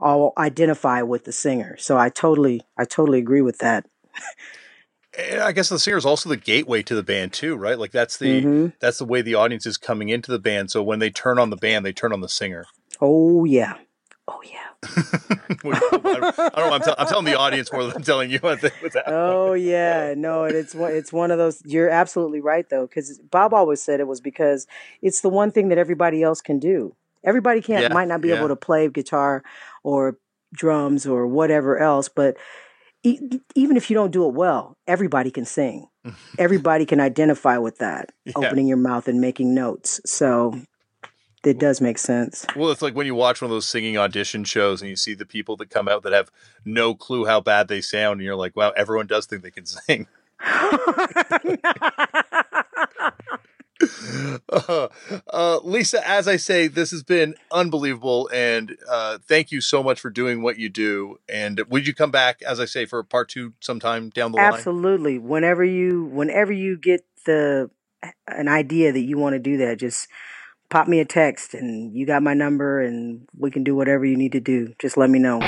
all 0.00 0.32
identify 0.36 1.02
with 1.02 1.24
the 1.24 1.32
singer. 1.32 1.76
So 1.78 1.96
I 1.96 2.08
totally 2.08 2.62
I 2.76 2.84
totally 2.84 3.18
agree 3.18 3.42
with 3.42 3.58
that. 3.58 3.86
I 5.40 5.52
guess 5.52 5.68
the 5.68 5.78
singer 5.78 5.96
is 5.96 6.06
also 6.06 6.28
the 6.28 6.36
gateway 6.36 6.82
to 6.82 6.94
the 6.94 7.02
band 7.02 7.32
too, 7.32 7.56
right? 7.56 7.78
Like 7.78 7.92
that's 7.92 8.16
the 8.16 8.42
mm-hmm. 8.42 8.66
that's 8.80 8.98
the 8.98 9.04
way 9.04 9.22
the 9.22 9.34
audience 9.34 9.66
is 9.66 9.76
coming 9.76 10.08
into 10.08 10.32
the 10.32 10.38
band. 10.38 10.70
So 10.70 10.82
when 10.82 10.98
they 10.98 11.10
turn 11.10 11.38
on 11.38 11.50
the 11.50 11.56
band, 11.56 11.84
they 11.84 11.92
turn 11.92 12.12
on 12.12 12.20
the 12.20 12.28
singer. 12.28 12.66
Oh 13.00 13.44
yeah, 13.44 13.76
oh 14.28 14.42
yeah. 14.44 14.58
I 14.84 15.56
don't, 15.62 16.56
know. 16.56 16.72
I'm, 16.72 16.80
t- 16.80 16.94
I'm, 16.98 17.06
telling 17.06 17.24
the 17.24 17.38
audience 17.38 17.72
more 17.72 17.84
than 17.84 17.96
I'm 17.96 18.02
telling 18.02 18.30
you. 18.30 18.38
oh 19.06 19.54
yeah, 19.54 20.14
no, 20.16 20.44
it's 20.44 20.74
it's 20.74 21.12
one 21.12 21.30
of 21.30 21.38
those. 21.38 21.62
You're 21.64 21.90
absolutely 21.90 22.40
right 22.40 22.68
though, 22.68 22.86
because 22.86 23.18
Bob 23.30 23.54
always 23.54 23.82
said 23.82 24.00
it 24.00 24.06
was 24.06 24.20
because 24.20 24.66
it's 25.02 25.20
the 25.20 25.28
one 25.28 25.50
thing 25.50 25.68
that 25.68 25.78
everybody 25.78 26.22
else 26.22 26.40
can 26.40 26.58
do. 26.58 26.94
Everybody 27.24 27.60
can't 27.60 27.82
yeah, 27.82 27.92
might 27.92 28.08
not 28.08 28.20
be 28.20 28.28
yeah. 28.28 28.36
able 28.36 28.48
to 28.48 28.56
play 28.56 28.88
guitar 28.88 29.42
or 29.82 30.18
drums 30.52 31.06
or 31.06 31.26
whatever 31.26 31.78
else, 31.78 32.08
but 32.08 32.36
even 33.02 33.76
if 33.76 33.90
you 33.90 33.94
don't 33.94 34.10
do 34.10 34.26
it 34.26 34.34
well, 34.34 34.76
everybody 34.86 35.30
can 35.30 35.44
sing. 35.44 35.86
everybody 36.38 36.86
can 36.86 37.00
identify 37.00 37.58
with 37.58 37.78
that, 37.78 38.12
yeah. 38.24 38.32
opening 38.36 38.66
your 38.66 38.76
mouth 38.76 39.08
and 39.08 39.20
making 39.20 39.54
notes. 39.54 40.00
So 40.06 40.60
it 41.44 41.58
does 41.58 41.80
make 41.80 41.98
sense. 41.98 42.44
Well, 42.56 42.70
it's 42.70 42.82
like 42.82 42.94
when 42.94 43.06
you 43.06 43.14
watch 43.14 43.40
one 43.40 43.50
of 43.50 43.54
those 43.54 43.66
singing 43.66 43.96
audition 43.98 44.44
shows 44.44 44.80
and 44.80 44.88
you 44.88 44.96
see 44.96 45.14
the 45.14 45.26
people 45.26 45.56
that 45.58 45.70
come 45.70 45.88
out 45.88 46.02
that 46.02 46.12
have 46.12 46.30
no 46.64 46.94
clue 46.94 47.26
how 47.26 47.40
bad 47.40 47.68
they 47.68 47.80
sound, 47.80 48.14
and 48.14 48.22
you're 48.22 48.36
like, 48.36 48.56
wow, 48.56 48.70
everyone 48.70 49.06
does 49.06 49.26
think 49.26 49.42
they 49.42 49.50
can 49.50 49.66
sing. 49.66 50.06
uh, 50.40 51.08
uh, 55.32 55.58
Lisa, 55.62 56.06
as 56.08 56.28
I 56.28 56.36
say, 56.36 56.68
this 56.68 56.90
has 56.90 57.02
been 57.02 57.34
unbelievable, 57.50 58.28
and 58.32 58.76
uh, 58.88 59.18
thank 59.26 59.50
you 59.50 59.60
so 59.60 59.82
much 59.82 60.00
for 60.00 60.10
doing 60.10 60.42
what 60.42 60.58
you 60.58 60.68
do. 60.68 61.18
And 61.28 61.60
would 61.68 61.86
you 61.86 61.94
come 61.94 62.10
back, 62.10 62.42
as 62.42 62.60
I 62.60 62.64
say, 62.64 62.86
for 62.86 63.02
part 63.02 63.28
two 63.28 63.54
sometime 63.60 64.10
down 64.10 64.32
the 64.32 64.38
line? 64.38 64.54
Absolutely. 64.54 65.18
Whenever 65.18 65.64
you 65.64 66.04
whenever 66.04 66.52
you 66.52 66.76
get 66.76 67.04
the 67.26 67.70
an 68.28 68.48
idea 68.48 68.92
that 68.92 69.00
you 69.00 69.18
want 69.18 69.34
to 69.34 69.38
do 69.38 69.56
that, 69.58 69.78
just 69.78 70.08
pop 70.74 70.88
me 70.88 70.98
a 70.98 71.04
text 71.04 71.54
and 71.54 71.94
you 71.94 72.04
got 72.04 72.20
my 72.20 72.34
number 72.34 72.80
and 72.80 73.28
we 73.38 73.48
can 73.48 73.62
do 73.62 73.76
whatever 73.76 74.04
you 74.04 74.16
need 74.16 74.32
to 74.32 74.40
do. 74.40 74.74
Just 74.80 74.96
let 74.96 75.08
me 75.08 75.20
know. 75.20 75.38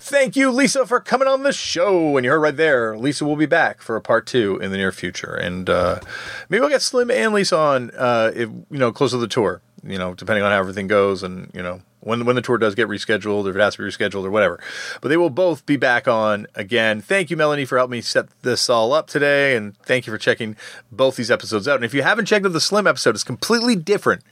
Thank 0.00 0.34
you, 0.34 0.50
Lisa, 0.50 0.86
for 0.86 1.00
coming 1.00 1.28
on 1.28 1.42
the 1.42 1.52
show. 1.52 2.16
And 2.16 2.24
you 2.24 2.30
heard 2.30 2.40
right 2.40 2.56
there, 2.56 2.96
Lisa 2.96 3.26
will 3.26 3.36
be 3.36 3.44
back 3.44 3.82
for 3.82 3.96
a 3.96 4.00
part 4.00 4.26
two 4.26 4.56
in 4.60 4.70
the 4.70 4.78
near 4.78 4.92
future. 4.92 5.34
And 5.34 5.68
uh, 5.68 6.00
maybe 6.48 6.60
we'll 6.60 6.70
get 6.70 6.80
Slim 6.80 7.10
and 7.10 7.34
Lisa 7.34 7.58
on, 7.58 7.90
uh, 7.90 8.30
if 8.34 8.48
you 8.48 8.78
know, 8.78 8.90
close 8.90 9.10
to 9.10 9.18
the 9.18 9.28
tour. 9.28 9.60
You 9.86 9.98
know, 9.98 10.14
depending 10.14 10.42
on 10.42 10.52
how 10.52 10.58
everything 10.58 10.86
goes, 10.86 11.22
and 11.22 11.50
you 11.52 11.62
know, 11.62 11.82
when 12.04 12.24
when 12.24 12.36
the 12.36 12.42
tour 12.42 12.58
does 12.58 12.74
get 12.74 12.88
rescheduled, 12.88 13.46
or 13.46 13.50
if 13.50 13.56
it 13.56 13.60
has 13.60 13.76
to 13.76 13.82
be 13.82 13.88
rescheduled, 13.88 14.24
or 14.24 14.30
whatever. 14.30 14.60
But 15.00 15.08
they 15.08 15.16
will 15.16 15.30
both 15.30 15.66
be 15.66 15.76
back 15.76 16.06
on 16.06 16.46
again. 16.54 17.00
Thank 17.00 17.30
you, 17.30 17.36
Melanie, 17.36 17.64
for 17.64 17.78
helping 17.78 17.92
me 17.92 18.00
set 18.00 18.26
this 18.42 18.68
all 18.70 18.92
up 18.92 19.06
today, 19.06 19.56
and 19.56 19.76
thank 19.78 20.06
you 20.06 20.12
for 20.12 20.18
checking 20.18 20.56
both 20.92 21.16
these 21.16 21.30
episodes 21.30 21.66
out. 21.66 21.76
And 21.76 21.84
if 21.84 21.94
you 21.94 22.02
haven't 22.02 22.26
checked 22.26 22.46
out 22.46 22.52
the 22.52 22.60
Slim 22.60 22.86
episode, 22.86 23.14
it's 23.14 23.24
completely 23.24 23.74
different, 23.74 24.22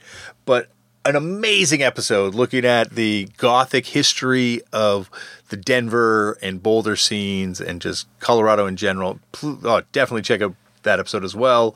but 0.45 0.69
an 1.05 1.15
amazing 1.15 1.83
episode 1.83 2.33
looking 2.33 2.63
at 2.63 2.91
the 2.91 3.27
gothic 3.37 3.87
history 3.87 4.61
of 4.71 5.09
the 5.49 5.57
Denver 5.57 6.37
and 6.41 6.63
Boulder 6.63 6.95
scenes 6.95 7.59
and 7.59 7.81
just 7.81 8.07
Colorado 8.19 8.65
in 8.65 8.77
general. 8.77 9.19
Oh, 9.43 9.81
definitely 9.91 10.21
check 10.21 10.41
out 10.41 10.55
that 10.83 10.99
episode 10.99 11.25
as 11.25 11.35
well. 11.35 11.75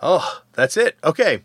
Oh, 0.00 0.42
that's 0.52 0.76
it. 0.76 0.96
Okay. 1.02 1.42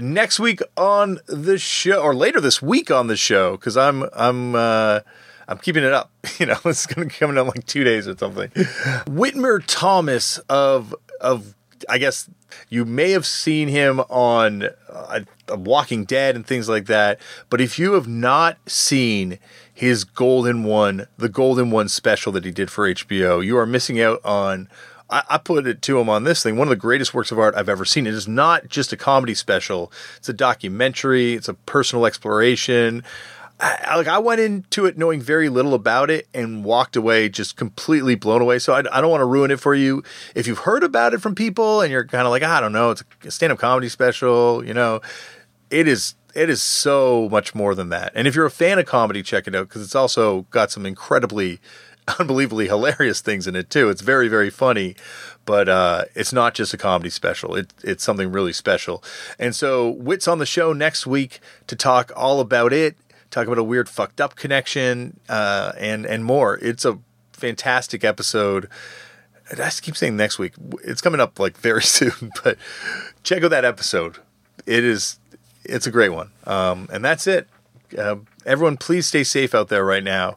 Next 0.00 0.40
week 0.40 0.60
on 0.76 1.20
the 1.26 1.58
show, 1.58 2.00
or 2.00 2.14
later 2.14 2.40
this 2.40 2.62
week 2.62 2.90
on 2.90 3.06
the 3.06 3.16
show, 3.16 3.52
because 3.52 3.76
I'm 3.76 4.04
I'm 4.14 4.54
uh, 4.54 5.00
I'm 5.46 5.58
keeping 5.58 5.84
it 5.84 5.92
up. 5.92 6.10
You 6.38 6.46
know, 6.46 6.58
it's 6.64 6.86
going 6.86 7.08
to 7.08 7.14
come 7.14 7.36
in 7.36 7.46
like 7.46 7.66
two 7.66 7.84
days 7.84 8.08
or 8.08 8.16
something. 8.16 8.48
Whitmer 8.50 9.62
Thomas 9.66 10.38
of 10.48 10.94
of 11.20 11.54
I 11.88 11.98
guess 11.98 12.28
you 12.68 12.84
may 12.84 13.10
have 13.10 13.26
seen 13.26 13.68
him 13.68 14.00
on 14.00 14.68
uh, 14.88 15.20
Walking 15.48 16.04
Dead 16.04 16.36
and 16.36 16.46
things 16.46 16.68
like 16.68 16.86
that. 16.86 17.20
But 17.48 17.60
if 17.60 17.78
you 17.78 17.92
have 17.92 18.08
not 18.08 18.58
seen 18.68 19.38
his 19.72 20.04
Golden 20.04 20.64
One, 20.64 21.06
the 21.18 21.28
Golden 21.28 21.70
One 21.70 21.88
special 21.88 22.32
that 22.32 22.44
he 22.44 22.50
did 22.50 22.70
for 22.70 22.88
HBO, 22.88 23.44
you 23.44 23.56
are 23.58 23.66
missing 23.66 24.00
out 24.00 24.24
on. 24.24 24.68
I, 25.10 25.22
I 25.30 25.38
put 25.38 25.66
it 25.66 25.82
to 25.82 25.98
him 25.98 26.08
on 26.08 26.24
this 26.24 26.42
thing. 26.42 26.56
One 26.56 26.68
of 26.68 26.70
the 26.70 26.76
greatest 26.76 27.12
works 27.12 27.32
of 27.32 27.38
art 27.38 27.54
I've 27.54 27.68
ever 27.68 27.84
seen. 27.84 28.06
It 28.06 28.14
is 28.14 28.28
not 28.28 28.68
just 28.68 28.92
a 28.92 28.96
comedy 28.96 29.34
special; 29.34 29.92
it's 30.16 30.28
a 30.28 30.32
documentary. 30.32 31.34
It's 31.34 31.48
a 31.48 31.54
personal 31.54 32.06
exploration. 32.06 33.02
I, 33.62 33.96
like 33.96 34.08
I 34.08 34.18
went 34.18 34.40
into 34.40 34.86
it 34.86 34.96
knowing 34.96 35.20
very 35.20 35.50
little 35.50 35.74
about 35.74 36.10
it 36.10 36.26
and 36.32 36.64
walked 36.64 36.96
away 36.96 37.28
just 37.28 37.56
completely 37.56 38.14
blown 38.14 38.40
away. 38.40 38.58
So 38.58 38.72
I, 38.72 38.78
I 38.90 39.00
don't 39.00 39.10
want 39.10 39.20
to 39.20 39.26
ruin 39.26 39.50
it 39.50 39.60
for 39.60 39.74
you. 39.74 40.02
If 40.34 40.46
you've 40.46 40.60
heard 40.60 40.82
about 40.82 41.12
it 41.12 41.20
from 41.20 41.34
people 41.34 41.82
and 41.82 41.92
you're 41.92 42.06
kind 42.06 42.26
of 42.26 42.30
like, 42.30 42.42
ah, 42.42 42.56
I 42.56 42.60
don't 42.60 42.72
know, 42.72 42.90
it's 42.90 43.04
a 43.24 43.30
stand 43.30 43.52
up 43.52 43.58
comedy 43.58 43.90
special, 43.90 44.64
you 44.64 44.72
know, 44.72 45.02
it 45.68 45.86
is 45.86 46.14
it 46.34 46.48
is 46.48 46.62
so 46.62 47.28
much 47.30 47.54
more 47.54 47.74
than 47.74 47.88
that. 47.90 48.12
And 48.14 48.26
if 48.28 48.34
you're 48.34 48.46
a 48.46 48.50
fan 48.50 48.78
of 48.78 48.86
comedy, 48.86 49.22
check 49.22 49.46
it 49.46 49.54
out 49.54 49.68
because 49.68 49.82
it's 49.82 49.94
also 49.94 50.42
got 50.50 50.70
some 50.70 50.86
incredibly, 50.86 51.60
unbelievably 52.18 52.66
hilarious 52.66 53.20
things 53.20 53.46
in 53.46 53.56
it 53.56 53.70
too. 53.70 53.88
It's 53.88 54.02
very 54.02 54.28
very 54.28 54.50
funny, 54.50 54.96
but 55.44 55.68
uh, 55.68 56.04
it's 56.14 56.32
not 56.32 56.54
just 56.54 56.74
a 56.74 56.78
comedy 56.78 57.10
special. 57.10 57.54
It, 57.54 57.72
it's 57.82 58.04
something 58.04 58.32
really 58.32 58.52
special. 58.52 59.02
And 59.38 59.54
so 59.54 59.88
Whit's 59.90 60.28
on 60.28 60.38
the 60.38 60.46
show 60.46 60.72
next 60.72 61.06
week 61.06 61.40
to 61.66 61.76
talk 61.76 62.12
all 62.16 62.40
about 62.40 62.72
it 62.72 62.96
talk 63.30 63.46
about 63.46 63.58
a 63.58 63.62
weird 63.64 63.88
fucked 63.88 64.20
up 64.20 64.36
connection, 64.36 65.18
uh, 65.28 65.72
and 65.78 66.04
and 66.04 66.24
more. 66.24 66.58
It's 66.58 66.84
a 66.84 66.98
fantastic 67.32 68.04
episode. 68.04 68.68
I 69.50 69.70
keep 69.82 69.96
saying 69.96 70.16
next 70.16 70.38
week. 70.38 70.54
It's 70.84 71.00
coming 71.00 71.20
up 71.20 71.38
like 71.38 71.56
very 71.56 71.82
soon, 71.98 72.32
but 72.42 72.58
check 73.22 73.42
out 73.42 73.50
that 73.50 73.64
episode. 73.64 74.18
It 74.66 74.84
is 74.84 75.18
it's 75.64 75.86
a 75.86 75.90
great 75.90 76.10
one. 76.10 76.30
Um, 76.46 76.88
and 76.92 77.04
that's 77.04 77.26
it. 77.26 77.48
Uh, 77.96 78.16
everyone, 78.46 78.76
please 78.76 79.06
stay 79.06 79.24
safe 79.24 79.54
out 79.54 79.68
there 79.68 79.84
right 79.84 80.04
now. 80.04 80.36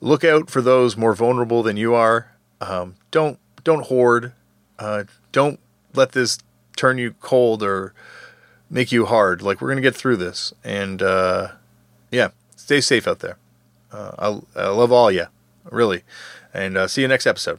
Look 0.00 0.24
out 0.24 0.50
for 0.50 0.60
those 0.60 0.96
more 0.96 1.14
vulnerable 1.14 1.62
than 1.62 1.76
you 1.76 1.94
are. 1.94 2.32
Um, 2.60 2.96
don't 3.10 3.38
don't 3.64 3.86
hoard. 3.86 4.32
Uh, 4.78 5.04
don't 5.32 5.58
let 5.94 6.12
this 6.12 6.38
turn 6.76 6.98
you 6.98 7.14
cold 7.20 7.62
or 7.62 7.94
make 8.70 8.92
you 8.92 9.06
hard. 9.06 9.42
Like 9.42 9.60
we're 9.60 9.68
gonna 9.68 9.80
get 9.80 9.96
through 9.96 10.16
this, 10.16 10.52
and 10.62 11.02
uh, 11.02 11.52
yeah, 12.10 12.28
stay 12.56 12.80
safe 12.80 13.08
out 13.08 13.20
there. 13.20 13.38
Uh, 13.92 14.40
I, 14.56 14.62
I 14.62 14.68
love 14.68 14.92
all 14.92 15.10
you, 15.10 15.26
really. 15.70 16.02
And 16.52 16.76
uh, 16.76 16.88
see 16.88 17.02
you 17.02 17.08
next 17.08 17.26
episode. 17.26 17.58